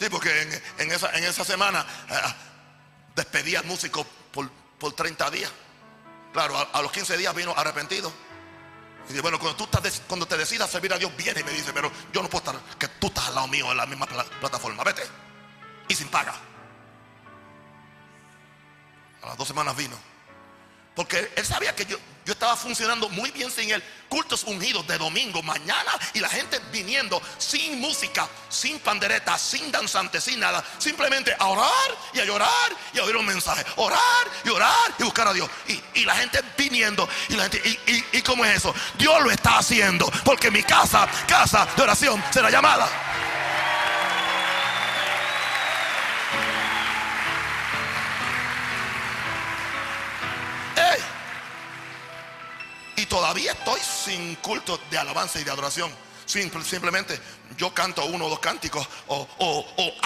Sí, 0.00 0.08
porque 0.10 0.60
en, 0.78 0.90
esa, 0.90 1.16
en 1.16 1.24
esa 1.24 1.44
semana 1.44 1.86
eh, 2.10 2.53
despedí 3.14 3.56
al 3.56 3.64
músico 3.64 4.04
por, 4.32 4.50
por 4.78 4.92
30 4.92 5.30
días. 5.30 5.52
Claro, 6.32 6.56
a, 6.56 6.82
los 6.82 6.90
15 6.90 7.16
días 7.16 7.34
vino 7.34 7.54
arrepentido. 7.56 8.12
Y 9.04 9.08
dice, 9.08 9.20
bueno, 9.20 9.38
cuando, 9.38 9.56
tú 9.56 9.64
estás, 9.64 10.02
cuando 10.08 10.26
te 10.26 10.36
decidas 10.36 10.70
servir 10.70 10.92
a 10.92 10.98
Dios, 10.98 11.14
viene 11.16 11.40
y 11.40 11.44
me 11.44 11.52
dice, 11.52 11.72
pero 11.72 11.90
yo 12.12 12.22
no 12.22 12.28
puedo 12.28 12.44
estar, 12.44 12.76
que 12.78 12.88
tú 12.88 13.08
estás 13.08 13.28
al 13.28 13.34
lado 13.34 13.48
mío 13.48 13.70
en 13.70 13.76
la 13.76 13.86
misma 13.86 14.06
plataforma, 14.06 14.82
vete. 14.82 15.02
Y 15.88 15.94
sin 15.94 16.08
paga. 16.08 16.34
A 19.22 19.26
las 19.26 19.36
dos 19.36 19.46
semanas 19.46 19.76
vino. 19.76 19.96
Porque 20.94 21.32
él 21.36 21.44
sabía 21.44 21.74
que 21.74 21.84
yo, 21.84 21.98
yo 22.24 22.32
estaba 22.32 22.56
funcionando 22.56 23.08
muy 23.10 23.30
bien 23.30 23.50
sin 23.50 23.70
él. 23.70 23.82
Cultos 24.08 24.44
ungidos 24.44 24.86
de 24.86 24.96
domingo, 24.96 25.42
mañana 25.42 25.92
y 26.12 26.20
la 26.20 26.28
gente 26.28 26.58
viniendo 26.72 27.20
sin 27.36 27.80
música, 27.80 28.28
sin 28.48 28.78
pandereta, 28.78 29.36
sin 29.36 29.70
danzante, 29.70 30.20
sin 30.20 30.40
nada. 30.40 30.64
Simplemente 30.78 31.34
a 31.38 31.46
orar 31.46 31.70
y 32.12 32.20
a 32.20 32.24
llorar 32.24 32.50
y 32.92 32.98
a 32.98 33.04
oír 33.04 33.16
un 33.16 33.26
mensaje. 33.26 33.64
Orar 33.76 34.00
y 34.44 34.48
orar 34.48 34.94
y 34.98 35.02
buscar 35.02 35.28
a 35.28 35.32
Dios. 35.32 35.50
Y, 35.94 36.04
la 36.04 36.16
gente 36.16 36.40
viniendo. 36.56 37.08
Y 37.28 37.34
la 37.34 37.44
gente, 37.44 37.62
y, 37.86 38.18
y 38.18 38.22
cómo 38.22 38.44
es 38.44 38.56
eso? 38.56 38.74
Dios 38.98 39.22
lo 39.22 39.30
está 39.30 39.58
haciendo. 39.58 40.10
Porque 40.24 40.50
mi 40.50 40.62
casa, 40.62 41.08
casa 41.26 41.66
de 41.76 41.82
oración, 41.82 42.22
será 42.32 42.50
llamada. 42.50 42.88
Y 52.96 53.06
todavía 53.06 53.52
estoy 53.52 53.80
sin 53.80 54.36
culto 54.36 54.80
de 54.90 54.98
alabanza 54.98 55.40
y 55.40 55.44
de 55.44 55.50
adoración. 55.50 55.90
simplemente 56.26 57.20
yo 57.56 57.72
canto 57.74 58.04
uno 58.06 58.26
o 58.26 58.30
dos 58.30 58.38
cánticos 58.38 58.86
o, 59.08 59.96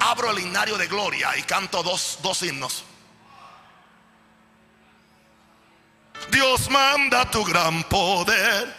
abro 0.00 0.30
el 0.30 0.38
himnario 0.38 0.76
de 0.76 0.86
gloria 0.86 1.36
y 1.36 1.42
canto 1.42 1.82
dos, 1.82 2.18
dos 2.22 2.42
himnos. 2.42 2.84
Dios 6.30 6.68
manda 6.70 7.30
tu 7.30 7.44
gran 7.44 7.82
poder. 7.84 8.74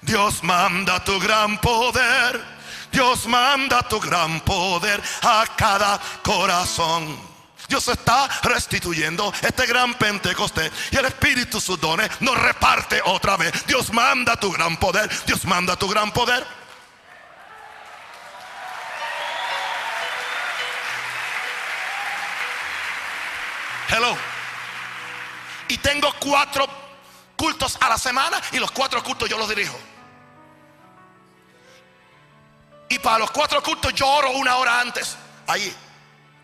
Dios 0.00 0.42
manda 0.42 1.02
tu 1.04 1.18
gran 1.18 1.60
poder. 1.60 2.58
Dios 2.90 3.26
manda 3.26 3.82
tu 3.82 4.00
gran 4.00 4.40
poder 4.40 5.02
a 5.22 5.44
cada 5.56 6.00
corazón. 6.22 7.37
Dios 7.68 7.86
está 7.86 8.26
restituyendo 8.44 9.30
este 9.42 9.66
gran 9.66 9.92
Pentecostés 9.94 10.72
y 10.90 10.96
el 10.96 11.04
Espíritu 11.04 11.60
sus 11.60 11.78
dones 11.78 12.10
nos 12.20 12.36
reparte 12.38 13.02
otra 13.04 13.36
vez. 13.36 13.52
Dios 13.66 13.92
manda 13.92 14.36
tu 14.40 14.50
gran 14.50 14.78
poder. 14.78 15.10
Dios 15.26 15.44
manda 15.44 15.76
tu 15.76 15.86
gran 15.86 16.10
poder. 16.10 16.46
Hello. 23.90 24.16
Y 25.68 25.76
tengo 25.76 26.10
cuatro 26.20 26.66
cultos 27.36 27.76
a 27.82 27.90
la 27.90 27.98
semana 27.98 28.40
y 28.52 28.58
los 28.58 28.70
cuatro 28.70 29.02
cultos 29.02 29.28
yo 29.28 29.36
los 29.36 29.48
dirijo. 29.48 29.78
Y 32.88 32.98
para 32.98 33.18
los 33.18 33.30
cuatro 33.30 33.62
cultos 33.62 33.92
yo 33.92 34.06
oro 34.06 34.30
una 34.30 34.56
hora 34.56 34.80
antes. 34.80 35.18
Ahí, 35.46 35.74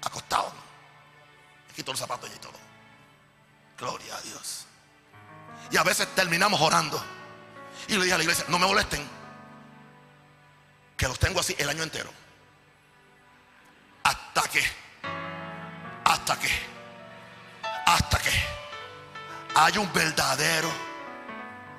acostado. 0.02 0.63
Quito 1.74 1.92
los 1.92 1.98
zapatos 2.00 2.30
y 2.34 2.38
todo. 2.38 2.52
Gloria 3.78 4.16
a 4.16 4.20
Dios. 4.20 4.66
Y 5.70 5.76
a 5.76 5.82
veces 5.82 6.06
terminamos 6.14 6.60
orando. 6.60 7.02
Y 7.88 7.96
le 7.96 8.02
dije 8.02 8.14
a 8.14 8.18
la 8.18 8.24
iglesia, 8.24 8.44
no 8.48 8.58
me 8.58 8.66
molesten. 8.66 9.04
Que 10.96 11.08
los 11.08 11.18
tengo 11.18 11.40
así 11.40 11.54
el 11.58 11.68
año 11.68 11.82
entero. 11.82 12.10
Hasta 14.04 14.42
que, 14.42 14.62
hasta 16.04 16.38
que, 16.38 16.50
hasta 17.86 18.18
que 18.18 18.30
hay 19.56 19.78
un 19.78 19.92
verdadero, 19.92 20.70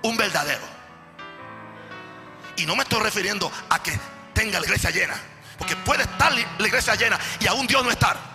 un 0.01 0.17
verdadero. 0.17 0.76
Y 2.57 2.65
no 2.65 2.76
me 2.76 2.84
estoy 2.84 3.01
refiriendo 3.01 3.51
a 3.69 3.81
que 3.81 3.97
tenga 4.34 4.59
la 4.59 4.65
iglesia 4.65 4.89
llena. 4.89 5.15
Porque 5.57 5.76
puede 5.77 6.03
estar 6.03 6.34
la 6.34 6.67
iglesia 6.67 6.95
llena 6.95 7.17
y 7.39 7.47
aún 7.47 7.65
Dios 7.67 7.84
no 7.84 7.91
estar. 7.91 8.35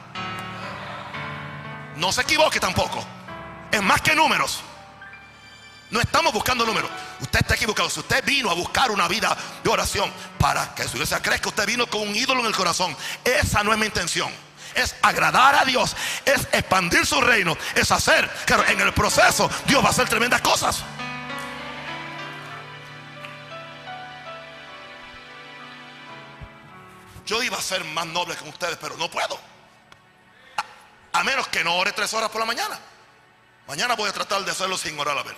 No 2.01 2.11
se 2.11 2.23
equivoque 2.23 2.59
tampoco. 2.59 3.05
Es 3.71 3.83
más 3.83 4.01
que 4.01 4.15
números. 4.15 4.63
No 5.91 6.01
estamos 6.01 6.33
buscando 6.33 6.65
números. 6.65 6.91
Usted 7.21 7.41
está 7.41 7.55
equivocado. 7.57 7.91
Si 7.91 8.01
usted 8.01 8.25
vino 8.25 8.51
a 8.51 8.55
buscar 8.55 8.91
una 8.91 9.07
vida 9.07 9.37
de 9.63 9.69
oración 9.69 10.11
para 10.39 10.75
que 10.75 10.85
su 10.85 10.97
iglesia 10.97 11.21
crezca, 11.21 11.51
usted 11.51 11.67
vino 11.67 11.87
con 11.89 12.01
un 12.01 12.17
ídolo 12.17 12.41
en 12.41 12.47
el 12.47 12.57
corazón. 12.57 12.97
Esa 13.23 13.63
no 13.63 13.71
es 13.75 13.79
mi 13.79 13.85
intención. 13.85 14.33
Es 14.75 14.97
agradar 15.03 15.57
a 15.57 15.65
Dios. 15.67 15.95
Es 16.25 16.49
expandir 16.53 17.05
su 17.05 17.21
reino. 17.21 17.55
Es 17.75 17.93
hacer. 17.93 18.31
Claro, 18.47 18.65
en 18.67 18.81
el 18.81 18.95
proceso 18.95 19.51
Dios 19.67 19.85
va 19.85 19.89
a 19.89 19.91
hacer 19.91 20.09
tremendas 20.09 20.41
cosas. 20.41 20.83
Yo 27.27 27.43
iba 27.43 27.59
a 27.59 27.63
ser 27.63 27.85
más 27.85 28.07
noble 28.07 28.37
con 28.37 28.49
ustedes, 28.49 28.79
pero 28.81 28.97
no 28.97 29.11
puedo. 29.11 29.50
A, 31.13 31.25
menos 31.25 31.49
que 31.49 31.65
no 31.65 31.77
ore 31.77 31.93
tres 31.93 32.13
horas 32.15 32.31
por 32.31 32.41
la 32.41 32.47
mañana. 32.47 32.79
Mañana 33.67 33.95
voy 33.95 34.09
a 34.09 34.13
tratar 34.13 34.45
de 34.45 34.51
hacerlo 34.51 34.77
sin 34.77 34.99
orar 34.99 35.19
a 35.19 35.23
ver. 35.23 35.37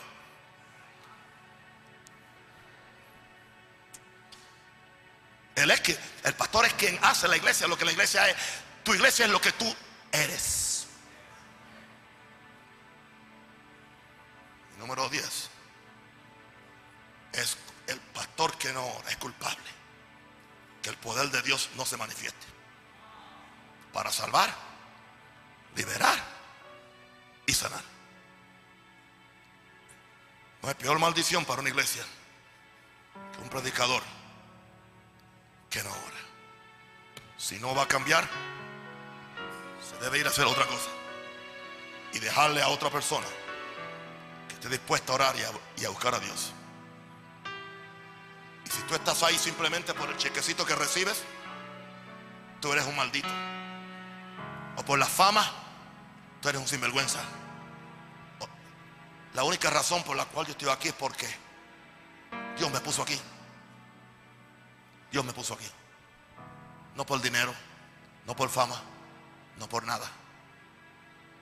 Él 5.55 5.70
es 5.70 5.81
que, 5.81 5.99
el 6.24 6.35
pastor 6.35 6.66
es 6.66 6.74
quien 6.74 6.99
hace 7.03 7.28
la 7.28 7.36
iglesia, 7.36 7.66
lo 7.66 7.77
que 7.77 7.85
la 7.85 7.93
iglesia 7.93 8.28
es. 8.28 8.36
Tu 8.85 8.94
iglesia 8.94 9.27
es 9.27 9.31
lo 9.31 9.40
que 9.40 9.53
tú 9.53 9.74
eres. 10.11 10.62
número 14.82 15.09
10 15.09 15.51
es 17.35 17.57
el 17.86 18.01
pastor 18.12 18.59
que 18.59 18.73
no 18.73 18.85
ora, 18.85 19.11
es 19.11 19.16
culpable 19.16 19.65
que 20.82 20.90
el 20.90 20.97
poder 20.97 21.31
de 21.31 21.40
Dios 21.43 21.70
no 21.77 21.86
se 21.86 21.97
manifieste. 21.97 22.47
Para 23.93 24.11
salvar, 24.11 24.53
liberar 25.77 26.19
y 27.47 27.53
sanar. 27.53 27.82
No 30.62 30.69
hay 30.69 30.74
peor 30.74 30.99
maldición 30.99 31.44
para 31.44 31.61
una 31.61 31.70
iglesia 31.70 32.05
que 33.32 33.40
un 33.40 33.49
predicador 33.49 34.03
que 35.69 35.82
no 35.82 35.90
ora. 35.90 36.23
Si 37.36 37.59
no 37.59 37.74
va 37.74 37.82
a 37.82 37.89
cambiar, 37.89 38.28
se 39.89 40.05
debe 40.05 40.19
ir 40.19 40.27
a 40.27 40.31
hacer 40.31 40.47
otra 40.47 40.66
cosa 40.66 40.90
y 42.12 42.20
dejarle 42.20 42.62
a 42.62 42.69
otra 42.69 42.90
persona 42.90 43.27
que 44.49 44.55
esté 44.55 44.69
dispuesta 44.69 45.12
a 45.12 45.15
orar 45.16 45.36
y 45.36 45.43
a, 45.43 45.51
y 45.82 45.85
a 45.85 45.89
buscar 45.89 46.15
a 46.15 46.20
Dios. 46.20 46.53
Si 48.70 48.81
tú 48.82 48.94
estás 48.94 49.23
ahí 49.23 49.36
simplemente 49.36 49.93
por 49.93 50.09
el 50.09 50.16
chequecito 50.16 50.65
que 50.65 50.74
recibes, 50.74 51.23
tú 52.61 52.73
eres 52.73 52.86
un 52.86 52.97
maldito. 52.97 53.28
O 54.77 54.85
por 54.85 54.99
la 54.99 55.07
fama, 55.07 55.44
tú 56.40 56.49
eres 56.49 56.61
un 56.61 56.69
sinvergüenza. 56.69 57.20
La 59.35 59.44
única 59.44 59.70
razón 59.70 60.03
por 60.03 60.16
la 60.16 60.27
cual 60.27 60.47
yo 60.47 60.53
estoy 60.53 60.69
aquí 60.69 60.89
es 60.89 60.94
porque 60.94 61.27
Dios 62.59 62.70
me 62.70 62.81
puso 62.81 63.03
aquí. 63.03 63.19
Dios 65.11 65.24
me 65.24 65.32
puso 65.32 65.55
aquí. 65.55 65.66
No 66.97 67.07
por 67.07 67.20
dinero, 67.23 67.55
no 68.27 68.36
por 68.36 68.51
fama, 68.51 68.81
no 69.57 69.69
por 69.69 69.85
nada, 69.85 70.07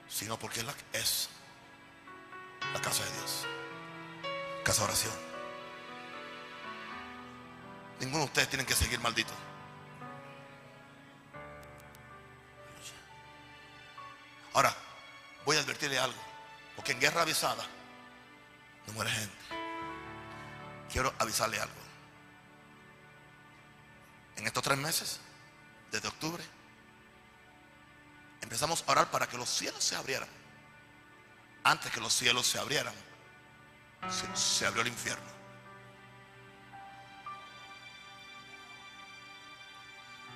sino 0.07 0.39
porque 0.39 0.61
es 0.93 1.29
la 2.73 2.81
casa 2.81 3.03
de 3.03 3.11
Dios. 3.11 3.45
Casa 4.63 4.81
de 4.81 4.85
oración. 4.85 5.13
Ninguno 7.99 8.19
de 8.19 8.25
ustedes 8.25 8.49
tienen 8.49 8.65
que 8.65 8.73
seguir 8.73 8.99
maldito. 8.99 9.33
Ahora, 14.53 14.75
voy 15.45 15.57
a 15.57 15.59
advertirle 15.59 15.99
algo. 15.99 16.19
Porque 16.75 16.93
en 16.93 16.99
guerra 16.99 17.21
avisada 17.21 17.63
no 18.87 18.93
muere 18.93 19.11
gente. 19.11 19.35
Quiero 20.91 21.13
avisarle 21.19 21.59
algo. 21.59 21.81
En 24.35 24.47
estos 24.47 24.63
tres 24.63 24.77
meses, 24.77 25.19
desde 25.91 26.07
octubre, 26.07 26.43
empezamos 28.41 28.83
a 28.87 28.91
orar 28.91 29.11
para 29.11 29.27
que 29.27 29.37
los 29.37 29.49
cielos 29.49 29.83
se 29.83 29.95
abrieran. 29.95 30.29
Antes 31.63 31.91
que 31.91 32.01
los 32.01 32.13
cielos 32.13 32.47
se 32.47 32.57
abrieran, 32.57 32.93
se, 34.33 34.65
abrió 34.65 34.81
el 34.81 34.87
infierno. 34.87 35.31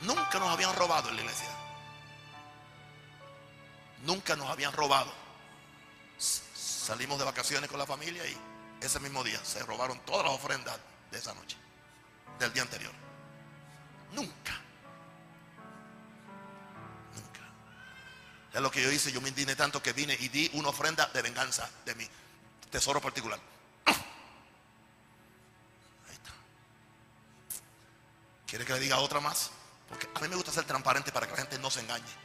Nunca 0.01 0.37
nos 0.37 0.49
habían 0.49 0.75
robado 0.75 1.09
en 1.09 1.15
la 1.15 1.21
iglesia. 1.23 1.49
Nunca 4.05 4.35
nos 4.35 4.49
habían 4.49 4.71
robado. 4.71 5.11
Salimos 6.17 7.17
de 7.17 7.25
vacaciones 7.25 7.69
con 7.69 7.79
la 7.79 7.85
familia 7.85 8.25
y 8.27 8.37
ese 8.79 8.99
mismo 8.99 9.23
día 9.23 9.43
se 9.43 9.63
robaron 9.63 9.99
todas 10.05 10.25
las 10.25 10.35
ofrendas 10.35 10.77
de 11.11 11.17
esa 11.17 11.33
noche, 11.33 11.57
del 12.39 12.53
día 12.53 12.61
anterior. 12.61 12.93
Nunca. 14.13 14.53
Nunca. 17.15 17.41
Es 18.53 18.61
lo 18.61 18.69
que 18.69 18.83
yo 18.83 18.91
hice, 18.91 19.11
yo 19.11 19.21
me 19.21 19.29
indigné 19.29 19.55
tanto 19.55 19.81
que 19.81 19.91
vine 19.93 20.15
y 20.19 20.29
di 20.29 20.51
una 20.53 20.69
ofrenda 20.69 21.07
de 21.07 21.21
venganza 21.23 21.67
de 21.83 21.95
mi 21.95 22.07
tesoro 22.69 23.01
particular. 23.01 23.39
Ahí 23.87 23.95
está. 26.13 26.31
¿Quiere 28.45 28.65
que 28.65 28.73
le 28.73 28.79
diga 28.81 28.99
otra 28.99 29.19
más? 29.19 29.49
Porque 29.89 30.07
a 30.13 30.19
mí 30.19 30.27
me 30.27 30.35
gusta 30.35 30.51
ser 30.51 30.65
transparente 30.65 31.11
para 31.11 31.25
que 31.25 31.31
la 31.31 31.39
gente 31.39 31.57
no 31.57 31.71
se 31.71 31.79
engañe. 31.79 32.24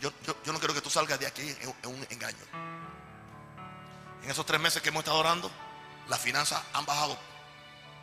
Yo, 0.00 0.12
no 0.52 0.58
quiero 0.58 0.74
que 0.74 0.80
tú 0.80 0.90
salgas 0.90 1.18
de 1.18 1.26
aquí 1.26 1.56
en, 1.82 1.90
un 1.90 2.06
engaño. 2.10 2.36
En 4.22 4.30
esos 4.30 4.44
tres 4.44 4.60
meses 4.60 4.82
que 4.82 4.90
hemos 4.90 5.00
estado 5.00 5.18
orando, 5.18 5.50
las 6.08 6.20
finanzas 6.20 6.62
han 6.74 6.84
bajado 6.84 7.18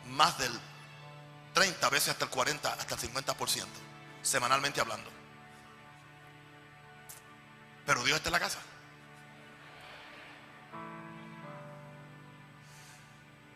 más 0.08 0.36
del 0.38 0.52
30 1.54 1.88
veces 1.90 2.08
hasta 2.10 2.24
el 2.24 2.30
40, 2.30 2.72
hasta 2.72 2.94
el 2.94 3.00
50%, 3.00 3.66
semanalmente 4.22 4.80
hablando. 4.80 5.10
Pero 7.86 8.02
Dios 8.02 8.16
está 8.16 8.28
en 8.28 8.32
la 8.32 8.40
casa. 8.40 8.58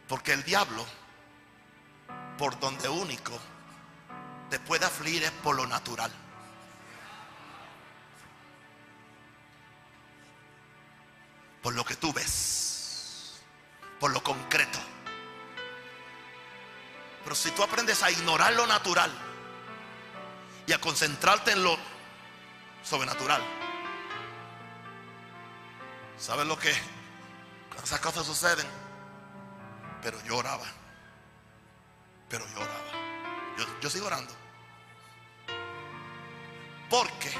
Porque 0.08 0.32
el 0.32 0.42
diablo, 0.44 0.86
por 2.38 2.58
donde 2.58 2.88
único 2.88 3.38
te 4.48 4.58
puede 4.60 4.86
afligir 4.86 5.24
es 5.24 5.30
por 5.30 5.56
lo 5.56 5.66
natural. 5.66 6.12
Por 11.62 11.74
lo 11.74 11.84
que 11.84 11.96
tú 11.96 12.12
ves. 12.12 13.40
Por 13.98 14.12
lo 14.12 14.22
concreto. 14.22 14.78
Pero 17.22 17.34
si 17.34 17.50
tú 17.50 17.62
aprendes 17.62 18.02
a 18.02 18.10
ignorar 18.10 18.52
lo 18.54 18.66
natural 18.66 19.10
y 20.66 20.72
a 20.72 20.80
concentrarte 20.80 21.52
en 21.52 21.62
lo 21.62 21.76
sobrenatural, 22.82 23.42
¿sabes 26.18 26.46
lo 26.46 26.58
que? 26.58 26.72
Esas 27.82 28.00
cosas 28.00 28.26
suceden, 28.26 28.66
pero 30.02 30.22
lloraba. 30.24 30.66
Pero 32.28 32.46
lloraba. 32.48 32.90
Yo, 33.58 33.64
yo 33.80 33.90
sigo 33.90 34.06
orando. 34.06 34.34
Porque 36.88 37.30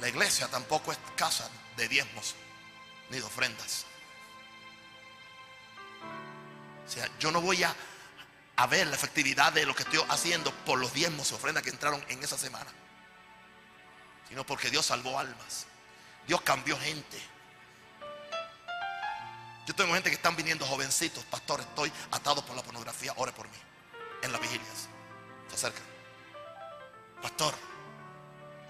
La 0.00 0.08
iglesia 0.08 0.46
tampoco 0.48 0.92
es 0.92 0.98
casa 1.16 1.50
de 1.76 1.88
diezmos 1.88 2.36
ni 3.10 3.18
de 3.18 3.24
ofrendas. 3.24 3.84
O 6.86 6.90
sea, 6.90 7.08
yo 7.18 7.30
no 7.30 7.40
voy 7.40 7.62
a, 7.62 7.74
ver 8.68 8.86
la 8.86 8.96
efectividad 8.96 9.52
de 9.52 9.66
lo 9.66 9.74
que 9.74 9.82
estoy 9.82 10.00
haciendo 10.08 10.52
por 10.64 10.78
los 10.78 10.92
diezmos 10.92 11.30
y 11.30 11.34
ofrendas 11.34 11.62
que 11.62 11.70
entraron 11.70 12.04
en 12.08 12.22
esa 12.24 12.36
semana, 12.36 12.70
sino 14.28 14.44
porque 14.44 14.70
Dios 14.70 14.86
salvó 14.86 15.18
almas. 15.18 15.66
Dios 16.26 16.40
cambió 16.42 16.78
gente. 16.78 17.18
Yo 19.66 19.74
tengo 19.74 19.92
gente 19.94 20.08
que 20.08 20.16
están 20.16 20.34
viniendo 20.34 20.66
jovencitos, 20.66 21.24
pastor, 21.24 21.60
estoy 21.60 21.92
atado 22.10 22.44
por 22.44 22.56
la 22.56 22.62
pornografía, 22.62 23.12
ore 23.16 23.32
por 23.32 23.46
mí. 23.48 23.58
En 24.22 24.32
las 24.32 24.40
vigilias. 24.40 24.88
Se 25.48 25.54
acercan. 25.54 25.84
Pastor. 27.22 27.54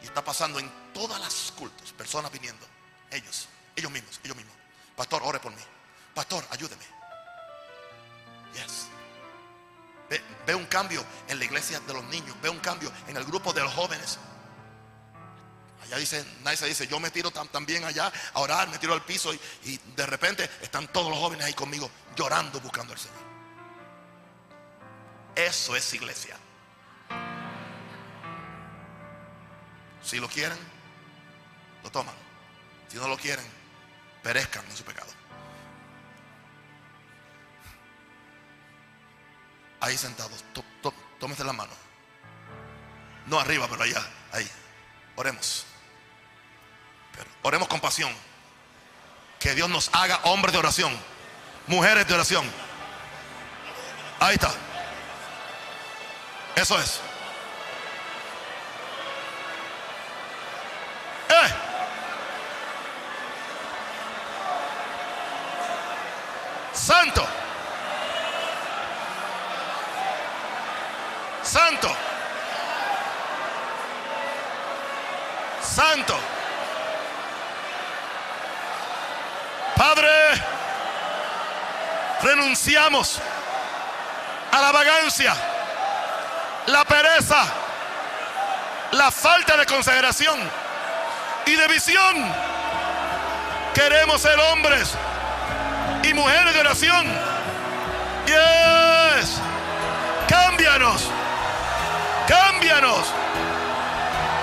Y 0.02 0.06
está 0.06 0.22
pasando 0.22 0.58
en 0.58 0.70
todas 0.92 1.20
las 1.20 1.52
cultos, 1.56 1.92
personas 1.92 2.30
viniendo. 2.30 2.66
Ellos, 3.10 3.48
ellos 3.78 3.90
mismos, 3.90 4.20
ellos 4.22 4.36
mismos. 4.36 4.54
Pastor, 4.96 5.22
ore 5.24 5.38
por 5.40 5.52
mí. 5.52 5.62
Pastor, 6.14 6.44
ayúdeme. 6.50 6.84
Yes. 8.54 8.88
Ve, 10.10 10.22
ve 10.46 10.54
un 10.54 10.66
cambio 10.66 11.04
en 11.28 11.38
la 11.38 11.44
iglesia 11.44 11.80
de 11.80 11.94
los 11.94 12.04
niños. 12.04 12.34
Ve 12.42 12.48
un 12.48 12.58
cambio 12.58 12.92
en 13.06 13.16
el 13.16 13.24
grupo 13.24 13.52
de 13.52 13.62
los 13.62 13.72
jóvenes. 13.72 14.18
Allá 15.82 15.96
dice, 15.96 16.24
Naisa 16.42 16.66
dice, 16.66 16.86
yo 16.86 16.98
me 16.98 17.10
tiro 17.10 17.30
también 17.30 17.84
allá 17.84 18.12
a 18.34 18.40
orar, 18.40 18.68
me 18.68 18.78
tiro 18.78 18.92
al 18.92 19.04
piso 19.04 19.32
y, 19.32 19.40
y 19.64 19.78
de 19.96 20.06
repente 20.06 20.50
están 20.60 20.88
todos 20.88 21.08
los 21.08 21.18
jóvenes 21.18 21.46
ahí 21.46 21.54
conmigo 21.54 21.90
llorando 22.16 22.60
buscando 22.60 22.92
al 22.92 22.98
Señor. 22.98 23.28
Eso 25.36 25.76
es 25.76 25.94
iglesia. 25.94 26.36
Si 30.02 30.18
lo 30.18 30.28
quieren, 30.28 30.58
lo 31.84 31.90
toman. 31.90 32.14
Si 32.88 32.96
no 32.96 33.06
lo 33.06 33.16
quieren, 33.16 33.44
perezcan 34.22 34.64
en 34.64 34.76
su 34.76 34.84
pecado. 34.84 35.10
Ahí 39.80 39.96
sentados, 39.96 40.44
tómese 41.18 41.44
la 41.44 41.52
mano. 41.52 41.72
No 43.26 43.38
arriba, 43.38 43.66
pero 43.68 43.82
allá, 43.82 44.02
ahí. 44.32 44.50
Oremos. 45.16 45.66
oremos 47.42 47.68
con 47.68 47.80
pasión. 47.80 48.12
Que 49.38 49.54
Dios 49.54 49.68
nos 49.68 49.88
haga 49.92 50.18
hombres 50.24 50.52
de 50.52 50.58
oración, 50.58 50.96
mujeres 51.68 52.06
de 52.08 52.14
oración. 52.14 52.44
Ahí 54.18 54.34
está. 54.34 54.52
Eso 56.56 56.76
es. 56.80 57.00
¡Eh! 61.28 61.54
Santo. 66.72 67.26
Santo. 71.42 71.96
Santo. 75.62 76.18
Padre, 79.76 80.08
renunciamos 82.38 83.20
a 84.52 84.60
la 84.60 84.72
vagancia, 84.72 85.34
la 86.66 86.84
pereza, 86.84 87.44
la 88.92 89.10
falta 89.10 89.56
de 89.56 89.66
consideración 89.66 90.38
y 91.46 91.54
de 91.56 91.68
visión. 91.68 92.32
Queremos 93.74 94.22
ser 94.22 94.38
hombres 94.38 94.94
y 96.04 96.14
mujeres 96.14 96.54
de 96.54 96.60
oración. 96.60 97.06
Yes. 98.26 99.40
Cámbianos. 100.28 101.10
Cámbianos. 102.26 103.12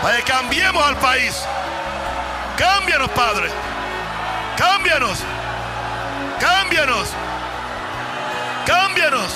Para 0.02 0.18
que 0.18 0.24
cambiemos 0.24 0.86
al 0.86 0.98
país. 0.98 1.36
Cámbianos, 2.58 3.10
Padre. 3.12 3.50
Cámbianos. 4.58 5.20
Cámbianos. 6.40 7.25
Cámbianos. 8.66 9.32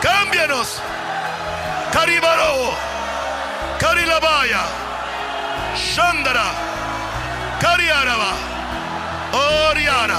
Cámbianos. 0.00 0.80
Caribaro. 1.92 2.74
Carilabaya. 3.78 4.62
Shandara. 5.74 6.48
Cariaraba. 7.60 8.32
Oriana. 9.32 10.18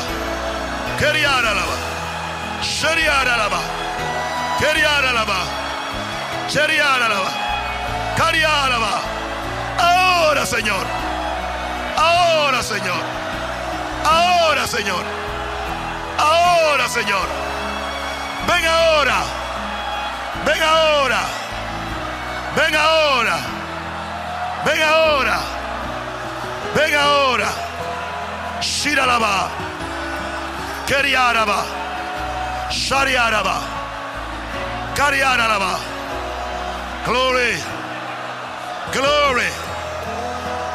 Keriaralaba. 0.99 1.75
Shariaralaba. 2.61 3.61
Keriaralaba. 4.59 5.39
Shariaralaba. 6.49 7.31
Cariaraba. 8.17 9.01
Ahora, 9.79 10.45
Señor. 10.45 10.85
Ahora, 11.95 12.63
Señor. 12.63 13.03
Ahora, 14.05 14.67
Señor. 14.67 15.03
Ahora, 16.17 16.89
Señor. 16.89 17.46
Ven 18.47 18.65
ahora. 18.65 19.19
Ven 20.45 20.63
ahora. 20.63 21.21
Ven 22.55 22.75
ahora. 22.75 23.37
Ven 24.65 24.81
ahora. 24.81 25.39
Ven 26.75 26.95
ahora. 26.95 27.49
Shiralaba. 28.61 29.49
Keriaraba. 30.87 31.65
Shariaraba. 32.71 33.61
Kariaraba. 34.95 35.79
Glory. 37.05 37.57
Glory. 38.91 39.49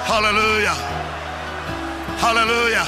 Hallelujah. 0.07 0.77
Hallelujah. 2.21 2.87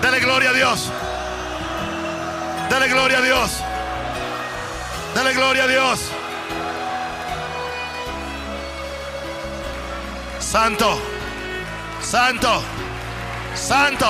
Dele 0.00 0.20
gloria 0.20 0.50
a 0.50 0.54
Dios. 0.54 1.01
Dele 2.72 2.88
gloria 2.88 3.18
a 3.18 3.20
Dios. 3.20 3.50
Dele 5.14 5.34
gloria 5.34 5.64
a 5.64 5.66
Dios. 5.66 6.00
Santo. 10.38 10.98
Santo. 12.00 12.62
Santo. 13.54 14.06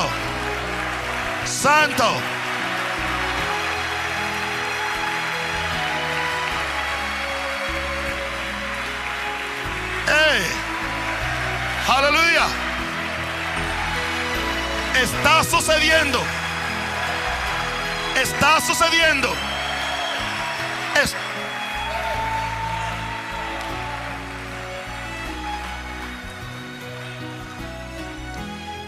Santo. 1.45 2.05
¡Ey! 10.07 10.43
Aleluya. 11.89 12.47
Está 15.03 15.43
sucediendo. 15.43 16.42
Está 18.17 18.61
sucediendo. 18.61 19.33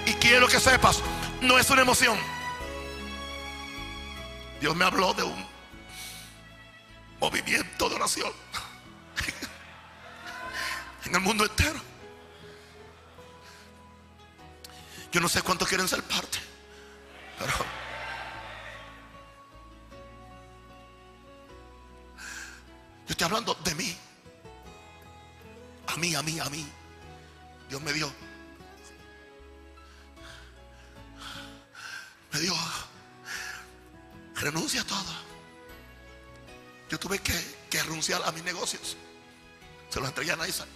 Y 0.06 0.12
quiero 0.14 0.46
que 0.46 0.60
sepas, 0.60 1.02
no 1.40 1.58
es 1.58 1.68
una 1.70 1.82
emoción. 1.82 2.18
Dios 4.60 4.76
me 4.76 4.84
habló 4.84 5.12
de 5.14 5.22
un 5.22 5.46
movimiento 7.20 7.88
de 7.88 7.94
oración 7.94 8.32
en 11.06 11.14
el 11.14 11.20
mundo 11.20 11.44
entero. 11.44 11.80
Yo 15.10 15.20
no 15.20 15.28
sé 15.28 15.42
cuántos 15.42 15.68
quieren 15.68 15.86
ser 15.88 16.02
parte, 16.02 16.33
A 26.44 26.50
mí. 26.50 26.66
Dios 27.68 27.80
me 27.82 27.92
dio. 27.92 28.12
Me 32.32 32.40
dio. 32.40 32.54
Renuncia 34.36 34.82
a 34.82 34.84
todo. 34.84 35.24
Yo 36.90 36.98
tuve 36.98 37.18
que, 37.20 37.32
renunciar 37.82 38.22
a 38.24 38.30
mis 38.32 38.44
negocios. 38.44 38.96
Se 39.88 39.98
los 40.00 40.08
entregué 40.08 40.32
a 40.32 40.36
Naisa. 40.36 40.66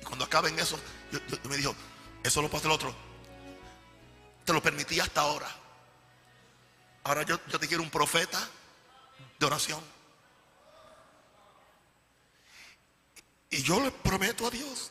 Y 0.00 0.04
cuando 0.04 0.24
acaben 0.24 0.58
eso, 0.58 0.78
yo- 1.12 1.20
me 1.48 1.56
dijo, 1.56 1.74
eso 2.22 2.42
lo 2.42 2.50
pasa 2.50 2.66
el 2.66 2.72
otro. 2.72 2.94
Te 4.44 4.52
lo 4.52 4.62
permití 4.62 4.98
hasta 4.98 5.20
ahora. 5.20 5.48
Ahora 7.04 7.22
yo, 7.22 7.38
yo 7.46 7.58
te 7.60 7.68
quiero 7.68 7.82
un 7.82 7.90
profeta 7.90 8.38
de 9.38 9.46
oración. 9.46 9.80
Y 13.50 13.62
yo 13.62 13.80
le 13.80 13.90
prometo 13.90 14.46
a 14.46 14.50
Dios, 14.50 14.90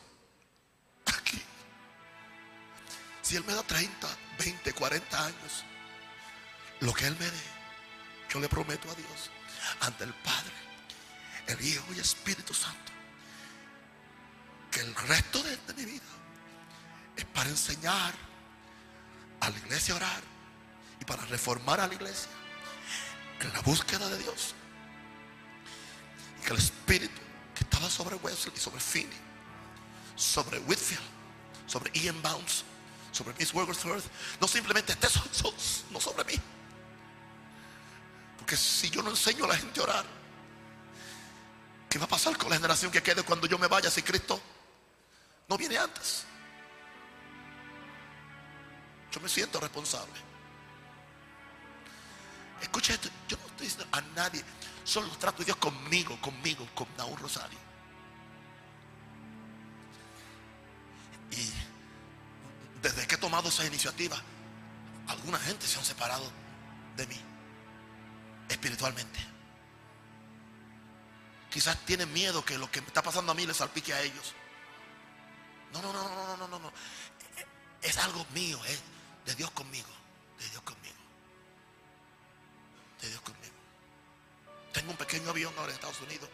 aquí, 1.06 1.40
si 3.22 3.36
Él 3.36 3.44
me 3.44 3.54
da 3.54 3.62
30, 3.62 4.08
20, 4.38 4.72
40 4.72 5.26
años, 5.26 5.64
lo 6.80 6.92
que 6.92 7.06
Él 7.06 7.16
me 7.18 7.24
dé, 7.26 7.42
yo 8.28 8.40
le 8.40 8.48
prometo 8.48 8.90
a 8.90 8.94
Dios, 8.94 9.30
ante 9.80 10.04
el 10.04 10.14
Padre, 10.14 10.52
el 11.46 11.64
Hijo 11.64 11.86
y 11.94 12.00
Espíritu 12.00 12.52
Santo, 12.52 12.92
que 14.70 14.80
el 14.80 14.94
resto 14.94 15.42
de, 15.42 15.58
mi 15.74 15.84
vida 15.84 16.02
es 17.16 17.24
para 17.26 17.48
enseñar 17.48 18.12
a 19.40 19.50
la 19.50 19.58
iglesia 19.58 19.94
a 19.94 19.96
orar 19.98 20.22
y 21.00 21.04
para 21.04 21.24
reformar 21.26 21.80
a 21.80 21.86
la 21.86 21.94
iglesia 21.94 22.30
en 23.40 23.52
la 23.52 23.60
búsqueda 23.60 24.08
de 24.08 24.18
Dios. 24.18 24.54
Y 26.40 26.44
que 26.44 26.52
el 26.52 26.58
Espíritu 26.58 27.27
estaba 27.78 27.90
sobre 27.90 28.16
Wesley, 28.16 28.56
sobre 28.56 28.80
Finney, 28.80 29.16
sobre 30.16 30.58
Whitfield, 30.60 31.00
sobre 31.66 31.90
Ian 31.94 32.20
Bounce, 32.22 32.64
sobre 33.12 33.34
Miss 33.38 33.54
Wigglesworth, 33.54 34.04
no 34.40 34.48
simplemente 34.48 34.92
esté 34.92 35.08
so- 35.08 35.54
no 35.90 36.00
sobre 36.00 36.24
mí. 36.24 36.40
Porque 38.36 38.56
si 38.56 38.90
yo 38.90 39.02
no 39.02 39.10
enseño 39.10 39.44
a 39.44 39.48
la 39.48 39.56
gente 39.56 39.78
a 39.80 39.84
orar, 39.84 40.04
¿qué 41.88 41.98
va 41.98 42.06
a 42.06 42.08
pasar 42.08 42.36
con 42.36 42.50
la 42.50 42.56
generación 42.56 42.90
que 42.90 43.02
quede 43.02 43.22
cuando 43.22 43.46
yo 43.46 43.58
me 43.58 43.68
vaya 43.68 43.90
si 43.90 44.02
Cristo 44.02 44.40
no 45.48 45.56
viene 45.56 45.78
antes? 45.78 46.24
Yo 49.12 49.20
me 49.20 49.28
siento 49.28 49.60
responsable. 49.60 50.12
Escucha 52.60 52.94
esto, 52.94 53.08
yo 53.28 53.36
no 53.36 53.46
estoy 53.46 53.66
diciendo 53.68 53.86
a 53.92 54.00
nadie, 54.00 54.42
solo 54.82 55.08
trato 55.10 55.38
de 55.38 55.44
Dios 55.46 55.56
conmigo, 55.58 56.20
conmigo, 56.20 56.66
con 56.74 56.88
Naúl 56.96 57.18
Rosario. 57.20 57.67
Y 61.30 61.52
desde 62.82 63.06
que 63.06 63.16
he 63.16 63.18
tomado 63.18 63.48
esa 63.48 63.64
iniciativa, 63.64 64.20
alguna 65.08 65.38
gente 65.38 65.66
se 65.66 65.78
han 65.78 65.84
separado 65.84 66.30
de 66.96 67.06
mí 67.06 67.20
espiritualmente. 68.48 69.18
Quizás 71.50 71.78
tienen 71.84 72.12
miedo 72.12 72.44
que 72.44 72.58
lo 72.58 72.70
que 72.70 72.80
está 72.80 73.02
pasando 73.02 73.32
a 73.32 73.34
mí 73.34 73.46
les 73.46 73.56
salpique 73.56 73.92
a 73.92 74.02
ellos. 74.02 74.34
No, 75.72 75.82
no, 75.82 75.92
no, 75.92 76.02
no, 76.02 76.36
no, 76.36 76.48
no, 76.48 76.58
no. 76.58 76.72
Es 77.82 77.96
algo 77.98 78.26
mío, 78.34 78.60
es 78.66 78.82
de 79.26 79.34
Dios 79.34 79.50
conmigo, 79.52 79.88
de 80.38 80.48
Dios 80.50 80.62
conmigo, 80.62 80.96
de 83.00 83.08
Dios 83.08 83.20
conmigo. 83.20 83.54
Tengo 84.72 84.90
un 84.90 84.96
pequeño 84.96 85.30
avión 85.30 85.54
ahora 85.56 85.70
en 85.70 85.74
Estados 85.74 86.00
Unidos 86.00 86.28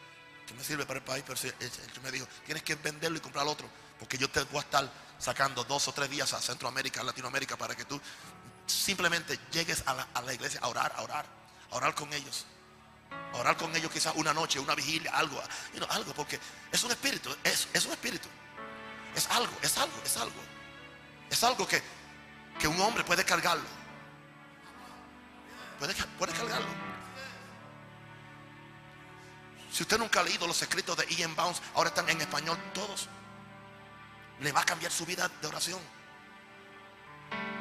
que 0.46 0.54
me 0.54 0.64
sirve 0.64 0.84
para 0.86 0.98
el 0.98 1.04
país, 1.04 1.24
pero 1.26 1.38
el 1.40 2.02
me 2.02 2.10
dijo, 2.10 2.26
tienes 2.44 2.62
que 2.62 2.74
venderlo 2.74 3.18
y 3.18 3.20
comprar 3.20 3.46
otro, 3.46 3.68
porque 3.98 4.18
yo 4.18 4.28
te 4.30 4.42
voy 4.44 4.58
a 4.58 4.60
estar 4.60 4.90
sacando 5.18 5.64
dos 5.64 5.88
o 5.88 5.92
tres 5.92 6.10
días 6.10 6.32
a 6.32 6.40
Centroamérica, 6.40 7.00
a 7.00 7.04
Latinoamérica, 7.04 7.56
para 7.56 7.74
que 7.74 7.84
tú 7.84 8.00
simplemente 8.66 9.38
llegues 9.52 9.82
a 9.86 10.20
la, 10.20 10.34
iglesia 10.34 10.60
a 10.62 10.68
orar, 10.68 10.92
a 10.96 11.02
orar, 11.02 11.26
a 11.70 11.76
orar 11.76 11.94
con 11.94 12.12
ellos. 12.12 12.46
A 13.32 13.38
orar 13.38 13.56
con 13.56 13.74
ellos 13.74 13.90
quizás 13.90 14.14
una 14.16 14.32
noche, 14.32 14.58
una 14.58 14.74
vigilia, 14.74 15.10
algo, 15.12 15.40
algo, 15.90 16.12
porque 16.14 16.38
es 16.70 16.82
un 16.82 16.90
espíritu, 16.90 17.34
es, 17.42 17.86
un 17.86 17.92
espíritu. 17.92 18.28
Es 19.14 19.26
algo, 19.30 19.52
es 19.62 19.76
algo, 19.78 19.94
es 20.04 20.16
algo. 20.16 20.40
Es 21.30 21.44
algo 21.44 21.66
que, 21.66 21.82
que 22.58 22.68
un 22.68 22.80
hombre 22.80 23.04
puede 23.04 23.24
cargarlo. 23.24 23.64
Puede, 25.78 25.94
puede 26.18 26.32
cargarlo. 26.32 26.94
Si 29.72 29.82
usted 29.82 29.98
nunca 29.98 30.20
ha 30.20 30.22
leído 30.22 30.46
los 30.46 30.60
escritos 30.62 30.96
de 30.96 31.06
Ian 31.14 31.34
Bounce, 31.34 31.60
ahora 31.74 31.88
están 31.88 32.08
en 32.08 32.20
español 32.20 32.56
todos. 32.72 33.08
Le 34.40 34.52
va 34.52 34.60
a 34.60 34.64
cambiar 34.64 34.90
su 34.92 35.06
vida 35.06 35.28
de 35.40 35.46
oración. 35.46 35.80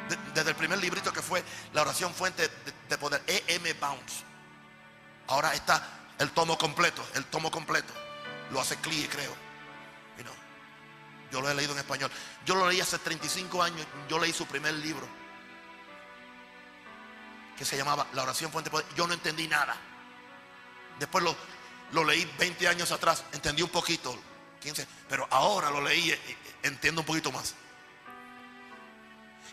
De- 0.10 0.18
desde 0.34 0.50
el 0.50 0.56
primer 0.56 0.80
librito 0.80 1.14
que 1.14 1.22
fue 1.22 1.44
La 1.74 1.82
oración 1.82 2.14
fuente 2.14 2.48
de, 2.48 2.74
de 2.90 2.98
poder, 2.98 3.24
E.M. 3.28 3.74
Bounce. 3.74 4.24
Ahora 5.28 5.54
está 5.54 5.88
el 6.20 6.32
tomo 6.32 6.58
completo, 6.58 7.06
el 7.16 7.26
tomo 7.26 7.50
completo. 7.50 7.94
Lo 8.52 8.60
hace 8.60 8.76
Clee, 8.78 9.08
creo. 9.10 9.34
You 10.18 10.24
know. 10.24 10.34
Yo 11.32 11.42
lo 11.42 11.50
he 11.50 11.56
leído 11.56 11.72
en 11.74 11.80
español. 11.80 12.12
Yo 12.46 12.56
lo 12.56 12.68
leí 12.68 12.82
hace 12.82 13.00
35 13.00 13.64
años. 13.64 13.86
Yo 14.10 14.20
leí 14.20 14.34
su 14.34 14.46
primer 14.46 14.74
libro. 14.76 15.08
Que 17.58 17.66
se 17.66 17.78
llamaba 17.78 18.08
La 18.14 18.24
oración 18.24 18.52
fuente 18.52 18.70
de 18.70 18.72
poder. 18.72 18.86
Yo 18.96 19.08
no 19.08 19.14
entendí 19.14 19.48
nada. 19.48 19.76
Después 21.00 21.24
lo, 21.24 21.36
lo 21.94 22.04
leí 22.04 22.26
20 22.38 22.68
años 22.68 22.92
atrás. 22.92 23.24
Entendí 23.32 23.62
un 23.62 23.70
poquito. 23.70 24.20
15. 24.62 24.86
Pero 25.10 25.28
ahora 25.32 25.70
lo 25.72 25.82
leí 25.82 26.12
entiendo 26.64 27.02
un 27.02 27.06
poquito 27.06 27.32
más. 27.32 27.54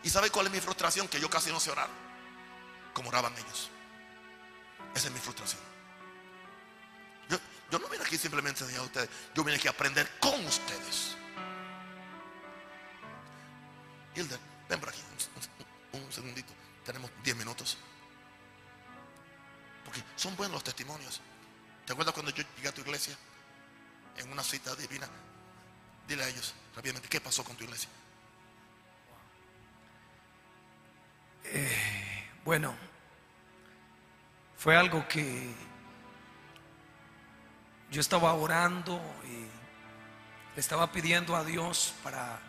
¿Y 0.02 0.08
sabe 0.08 0.30
cuál 0.30 0.46
es 0.46 0.52
mi 0.52 0.60
frustración? 0.60 1.08
Que 1.08 1.20
yo 1.20 1.28
casi 1.28 1.50
no 1.50 1.60
sé 1.60 1.70
orar. 1.70 1.88
Como 2.94 3.10
oraban 3.10 3.36
ellos. 3.36 3.70
Esa 4.94 5.08
es 5.08 5.12
mi 5.12 5.20
frustración. 5.20 5.60
Yo, 7.28 7.38
yo 7.70 7.78
no 7.78 7.88
vine 7.88 8.04
aquí 8.04 8.16
simplemente 8.16 8.64
a 8.64 8.66
enseñar 8.66 8.82
a 8.82 8.86
ustedes. 8.86 9.10
Yo 9.34 9.44
vine 9.44 9.58
aquí 9.58 9.68
a 9.68 9.72
aprender 9.72 10.08
con 10.18 10.44
ustedes. 10.46 11.16
Hilda, 14.14 14.38
ven 14.68 14.80
por 14.80 14.88
aquí. 14.88 15.02
Un, 15.92 16.02
un 16.02 16.12
segundito. 16.12 16.52
Tenemos 16.84 17.10
10 17.22 17.36
minutos. 17.36 17.76
Porque 19.84 20.02
son 20.16 20.34
buenos 20.36 20.54
los 20.54 20.64
testimonios. 20.64 21.20
¿Te 21.84 21.92
acuerdas 21.92 22.14
cuando 22.14 22.32
yo 22.32 22.42
llegué 22.56 22.68
a 22.68 22.72
tu 22.72 22.80
iglesia? 22.80 23.16
En 24.16 24.30
una 24.32 24.42
cita 24.42 24.74
divina. 24.76 25.08
Dile 26.10 26.24
a 26.24 26.28
ellos 26.28 26.52
rápidamente, 26.74 27.08
¿qué 27.08 27.20
pasó 27.20 27.44
con 27.44 27.54
tu 27.54 27.62
iglesia? 27.62 27.88
Bueno, 32.44 32.74
fue 34.58 34.76
algo 34.76 35.06
que 35.06 35.54
yo 37.92 38.00
estaba 38.00 38.34
orando 38.34 39.00
y 39.24 39.44
le 40.56 40.60
estaba 40.60 40.90
pidiendo 40.90 41.36
a 41.36 41.44
Dios 41.44 41.94
para, 42.02 42.40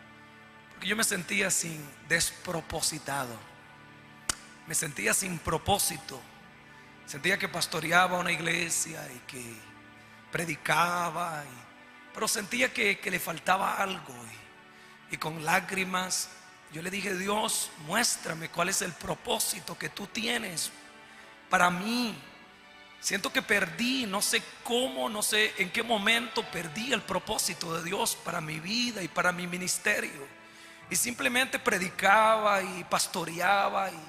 porque 0.71 0.87
yo 0.87 0.95
me 0.95 1.03
sentía 1.03 1.51
sin 1.51 1.87
despropósito, 2.09 3.13
me 4.65 4.73
sentía 4.73 5.13
sin 5.13 5.37
propósito, 5.37 6.19
sentía 7.05 7.37
que 7.37 7.47
pastoreaba 7.47 8.17
una 8.17 8.31
iglesia 8.31 9.07
y 9.13 9.19
que 9.27 9.55
predicaba, 10.31 11.43
y- 11.45 11.70
pero 12.13 12.27
sentía 12.27 12.73
que, 12.73 12.99
que 12.99 13.11
le 13.11 13.19
faltaba 13.19 13.75
algo 13.75 14.13
y, 15.11 15.15
y 15.15 15.17
con 15.17 15.43
lágrimas 15.43 16.29
yo 16.73 16.81
le 16.81 16.89
dije, 16.89 17.15
Dios, 17.15 17.69
muéstrame 17.85 18.49
cuál 18.49 18.69
es 18.69 18.81
el 18.81 18.93
propósito 18.93 19.77
que 19.77 19.89
tú 19.89 20.07
tienes 20.07 20.71
para 21.49 21.69
mí. 21.69 22.15
Siento 23.01 23.33
que 23.33 23.41
perdí, 23.41 24.05
no 24.05 24.21
sé 24.21 24.41
cómo, 24.63 25.09
no 25.09 25.21
sé 25.21 25.53
en 25.57 25.69
qué 25.69 25.83
momento 25.83 26.43
perdí 26.49 26.93
el 26.93 27.01
propósito 27.01 27.75
de 27.75 27.83
Dios 27.83 28.15
para 28.15 28.39
mi 28.39 28.61
vida 28.61 29.03
y 29.03 29.09
para 29.09 29.33
mi 29.33 29.47
ministerio. 29.47 30.25
Y 30.89 30.95
simplemente 30.95 31.59
predicaba 31.59 32.61
y 32.61 32.85
pastoreaba 32.85 33.91
y, 33.91 33.99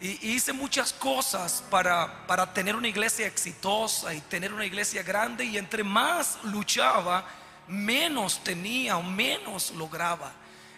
y- 0.00 0.32
hice 0.34 0.52
muchas 0.52 0.92
cosas 0.92 1.64
para, 1.70 2.26
para 2.26 2.52
tener 2.52 2.76
una 2.76 2.88
iglesia 2.88 3.26
exitosa 3.26 4.12
y 4.14 4.20
tener 4.22 4.52
una 4.52 4.66
iglesia 4.66 5.02
grande. 5.02 5.44
Y 5.44 5.56
entre 5.58 5.82
más 5.84 6.38
luchaba, 6.44 7.26
menos 7.68 8.42
tenía 8.44 8.96
o 8.96 9.02
menos 9.02 9.70
lograba. 9.72 10.32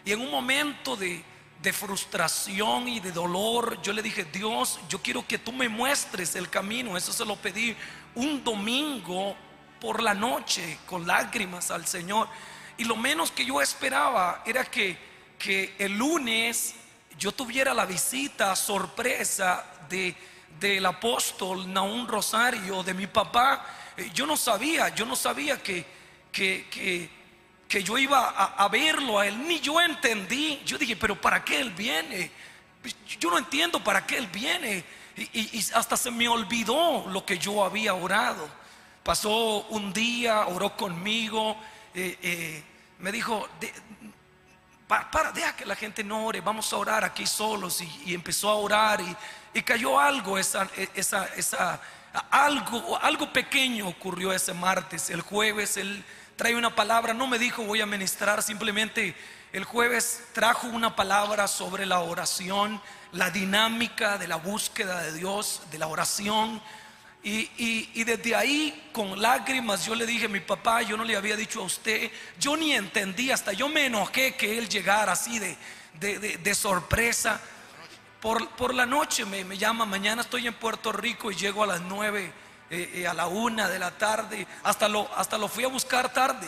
Y 0.05 0.13
en 0.13 0.21
un 0.21 0.31
momento 0.31 0.97
de, 0.97 1.23
de 1.61 1.73
frustración 1.73 2.89
y 2.89 3.01
de 3.01 3.13
dolor, 3.13 3.83
yo 3.83 3.93
le 3.93 4.03
dije, 4.03 4.25
Dios, 4.25 4.79
yo 4.89 5.03
quiero 5.03 5.27
que 5.27 5.39
tú 5.39 5.53
me 5.53 5.69
muestres 5.69 6.35
el 6.37 6.49
camino. 6.49 6.97
Eso 6.97 7.13
se 7.13 7.25
lo 7.25 7.37
pedí 7.37 7.77
un 8.15 8.43
domingo 8.43 9.37
por 9.81 10.03
la 10.03 10.15
noche 10.15 10.79
con 10.87 11.07
lágrimas 11.07 11.71
al 11.71 11.87
Señor. 11.87 12.29
Y 12.79 12.85
lo 12.85 12.97
menos 12.97 13.31
que 13.33 13.45
yo 13.45 13.61
esperaba 13.61 14.43
era 14.47 14.65
que, 14.65 14.97
que 15.39 15.75
el 15.79 15.99
lunes 15.99 16.75
yo 17.19 17.33
tuviera 17.33 17.75
la 17.75 17.85
visita 17.85 18.55
sorpresa 18.55 19.65
de, 19.89 20.15
del 20.61 20.87
apóstol 20.87 21.71
Naún 21.73 22.07
Rosario, 22.07 22.83
de 22.83 22.95
mi 22.95 23.07
papá. 23.07 23.65
Eh, 23.97 24.11
Yo 24.15 24.27
no 24.27 24.37
sabía, 24.37 24.89
yo 24.91 25.05
no 25.05 25.17
sabía 25.17 25.61
que, 25.63 25.85
que, 26.31 26.67
que, 26.71 27.11
que 27.69 27.83
yo 27.83 27.99
iba 27.99 28.29
a, 28.29 28.69
verlo 28.69 29.19
a 29.19 29.27
él, 29.27 29.47
ni 29.47 29.61
yo 29.61 29.81
entendí. 29.81 30.61
Yo 30.65 30.79
dije, 30.79 30.97
pero 30.97 31.21
¿para 31.21 31.45
qué 31.45 31.61
él 31.61 31.71
viene? 31.71 32.31
Yo 33.21 33.31
no 33.31 33.39
entiendo 33.39 33.83
para 33.83 34.07
qué 34.07 34.17
él 34.19 34.29
viene. 34.29 34.85
Y, 35.17 35.59
hasta 35.75 35.97
se 35.97 36.13
me 36.13 36.29
olvidó 36.29 37.07
lo 37.09 37.27
que 37.27 37.39
yo 37.39 37.65
había 37.65 37.95
orado. 37.95 38.49
Pasó 39.03 39.67
un 39.71 39.93
día, 39.93 40.47
oró 40.47 40.77
conmigo, 40.77 41.57
eh, 41.95 42.17
eh, 42.23 42.63
me 43.01 43.11
dijo, 43.11 43.49
"De- 43.59 43.73
para, 44.89 45.11
para, 45.11 45.33
deja 45.33 45.55
que 45.55 45.65
la 45.65 45.77
gente 45.77 46.03
no 46.03 46.25
ore, 46.25 46.41
vamos 46.41 46.73
a 46.73 46.77
orar 46.77 47.05
aquí 47.05 47.27
solos. 47.27 47.81
Y, 48.07 48.15
empezó 48.15 48.49
a 48.49 48.55
orar 48.55 49.01
y, 49.01 49.17
y 49.55 49.63
cayó 49.63 50.01
algo, 50.01 50.39
esa, 50.39 50.69
esa, 50.95 51.27
esa, 51.37 51.81
algo, 52.31 52.99
algo 53.01 53.33
pequeño 53.33 53.87
ocurrió 53.87 54.33
ese 54.33 54.55
martes. 54.55 55.11
El 55.11 55.21
jueves 55.21 55.77
él 55.77 56.05
trae 56.37 56.57
una 56.57 56.75
palabra, 56.75 57.13
no 57.15 57.27
me 57.27 57.39
dijo 57.39 57.63
voy 57.65 57.81
a 57.81 57.87
ministrar, 57.87 58.43
simplemente 58.43 59.15
el 59.53 59.65
jueves 59.65 60.25
trajo 60.33 60.67
una 60.69 60.95
palabra 60.95 61.49
sobre 61.49 61.87
la 61.87 62.01
oración, 62.01 62.81
la 63.13 63.31
dinámica 63.31 64.19
de 64.19 64.29
la 64.29 64.37
búsqueda 64.37 65.03
de 65.03 65.13
Dios, 65.13 65.63
de 65.71 65.79
la 65.79 65.87
oración. 65.87 66.63
Y, 67.23 68.05
desde 68.05 68.35
ahí, 68.35 68.91
con 68.93 69.21
lágrimas, 69.21 69.85
yo 69.85 69.95
le 69.95 70.07
dije, 70.07 70.29
mi 70.29 70.41
papá, 70.41 70.83
yo 70.83 70.97
no 70.97 71.05
le 71.05 71.17
había 71.17 71.37
dicho 71.37 71.61
a 71.61 71.65
usted, 71.65 72.11
yo 72.39 72.57
ni 72.57 72.73
entendí, 72.73 73.31
hasta 73.31 73.53
yo 73.53 73.69
me 73.69 73.87
enojé 73.87 74.35
que 74.37 74.57
él 74.57 74.69
llegara 74.69 75.13
así 75.13 75.39
de, 75.39 75.57
de, 76.39 76.55
sorpresa. 76.55 77.41
Por, 78.21 78.49
por, 78.51 78.75
la 78.75 78.87
noche 78.87 79.25
me, 79.25 79.45
me, 79.45 79.59
llama, 79.59 79.85
mañana 79.85 80.23
estoy 80.23 80.47
en 80.47 80.55
Puerto 80.55 80.91
Rico 80.91 81.31
y 81.31 81.37
llego 81.37 81.63
a 81.63 81.67
las 81.67 81.81
nueve, 81.83 82.33
eh, 82.71 82.93
eh, 82.95 83.07
a 83.07 83.15
la 83.15 83.27
una 83.27 83.69
de 83.69 83.79
la 83.79 83.97
tarde, 83.97 84.47
hasta 84.63 84.89
lo, 84.89 85.13
hasta 85.15 85.39
lo 85.39 85.49
fui 85.49 85.65
a 85.65 85.69
buscar 85.69 86.13
tarde 86.13 86.47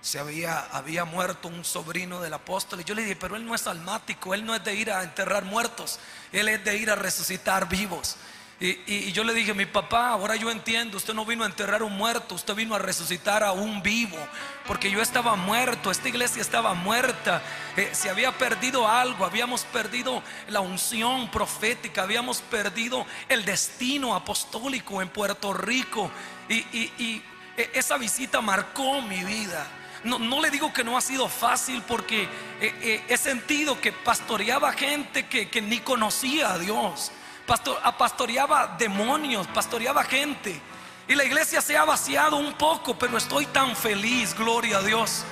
se 0.00 0.18
había, 0.18 0.60
había 0.72 1.04
muerto 1.04 1.48
un 1.48 1.64
sobrino 1.64 2.20
del 2.20 2.32
apóstol. 2.32 2.80
Y 2.80 2.84
yo 2.84 2.94
le 2.94 3.02
dije, 3.02 3.16
pero 3.16 3.36
él 3.36 3.44
no 3.44 3.54
es 3.54 3.66
almático, 3.66 4.34
él 4.34 4.44
no 4.44 4.54
es 4.54 4.64
de 4.64 4.74
ir 4.74 4.90
a 4.90 5.02
enterrar 5.02 5.44
muertos, 5.44 5.98
él 6.32 6.48
es 6.48 6.64
de 6.64 6.76
ir 6.76 6.90
a 6.90 6.94
resucitar 6.94 7.68
vivos. 7.68 8.16
Y, 8.60 9.12
yo 9.12 9.22
le 9.22 9.34
dije, 9.34 9.54
mi 9.54 9.66
papá, 9.66 10.08
ahora 10.08 10.34
yo 10.34 10.50
entiendo, 10.50 10.96
usted 10.96 11.14
no 11.14 11.24
vino 11.24 11.44
a 11.44 11.46
enterrar 11.46 11.82
un 11.82 11.96
muerto, 11.96 12.34
usted 12.34 12.54
vino 12.56 12.74
a 12.74 12.78
resucitar 12.78 13.44
a 13.44 13.52
un 13.52 13.82
vivo, 13.82 14.18
porque 14.66 14.90
yo 14.90 15.00
estaba 15.00 15.36
muerto, 15.36 15.92
esta 15.92 16.08
iglesia 16.08 16.42
estaba 16.42 16.74
muerta, 16.74 17.40
eh, 17.76 17.90
se 17.92 18.10
había 18.10 18.36
perdido 18.36 18.88
algo, 18.88 19.24
habíamos 19.24 19.62
perdido 19.62 20.22
la 20.48 20.60
unción 20.60 21.30
profética, 21.30 22.02
habíamos 22.02 22.40
perdido 22.42 23.06
el 23.28 23.44
destino 23.44 24.16
apostólico 24.16 25.02
en 25.02 25.08
Puerto 25.08 25.54
Rico. 25.54 26.10
y 26.48 27.22
e, 27.58 27.70
esa 27.74 27.98
visita 27.98 28.40
marcó 28.40 29.02
mi 29.02 29.24
vida. 29.24 29.66
No, 30.04 30.40
le 30.40 30.50
digo 30.50 30.72
que 30.72 30.84
no 30.84 30.96
ha 30.96 31.00
sido 31.00 31.28
fácil 31.28 31.82
porque 31.82 32.22
eh, 32.22 32.28
eh, 32.60 33.04
he 33.08 33.16
sentido 33.16 33.80
que 33.80 33.90
pastoreaba 33.90 34.72
gente 34.72 35.26
que, 35.26 35.60
ni 35.60 35.80
conocía 35.80 36.52
a 36.52 36.58
Dios. 36.58 37.10
Pastor, 37.48 37.78
pastoreaba 37.96 38.76
demonios, 38.78 39.46
pastoreaba 39.46 40.04
gente. 40.04 40.60
Y 41.08 41.14
la 41.14 41.24
iglesia 41.24 41.62
se 41.62 41.78
ha 41.78 41.84
vaciado 41.86 42.36
un 42.36 42.52
poco, 42.52 42.98
pero 42.98 43.16
estoy 43.16 43.46
tan 43.46 43.74
feliz, 43.74 44.36
gloria 44.36 44.76
a 44.76 44.82
Dios. 44.82 45.24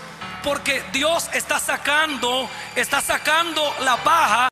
Porque 0.43 0.83
Dios 0.95 1.29
está 1.35 1.61
sacando, 1.61 2.49
está 2.75 3.03
sacando 3.03 3.61
la 3.83 3.99
paja 3.99 4.45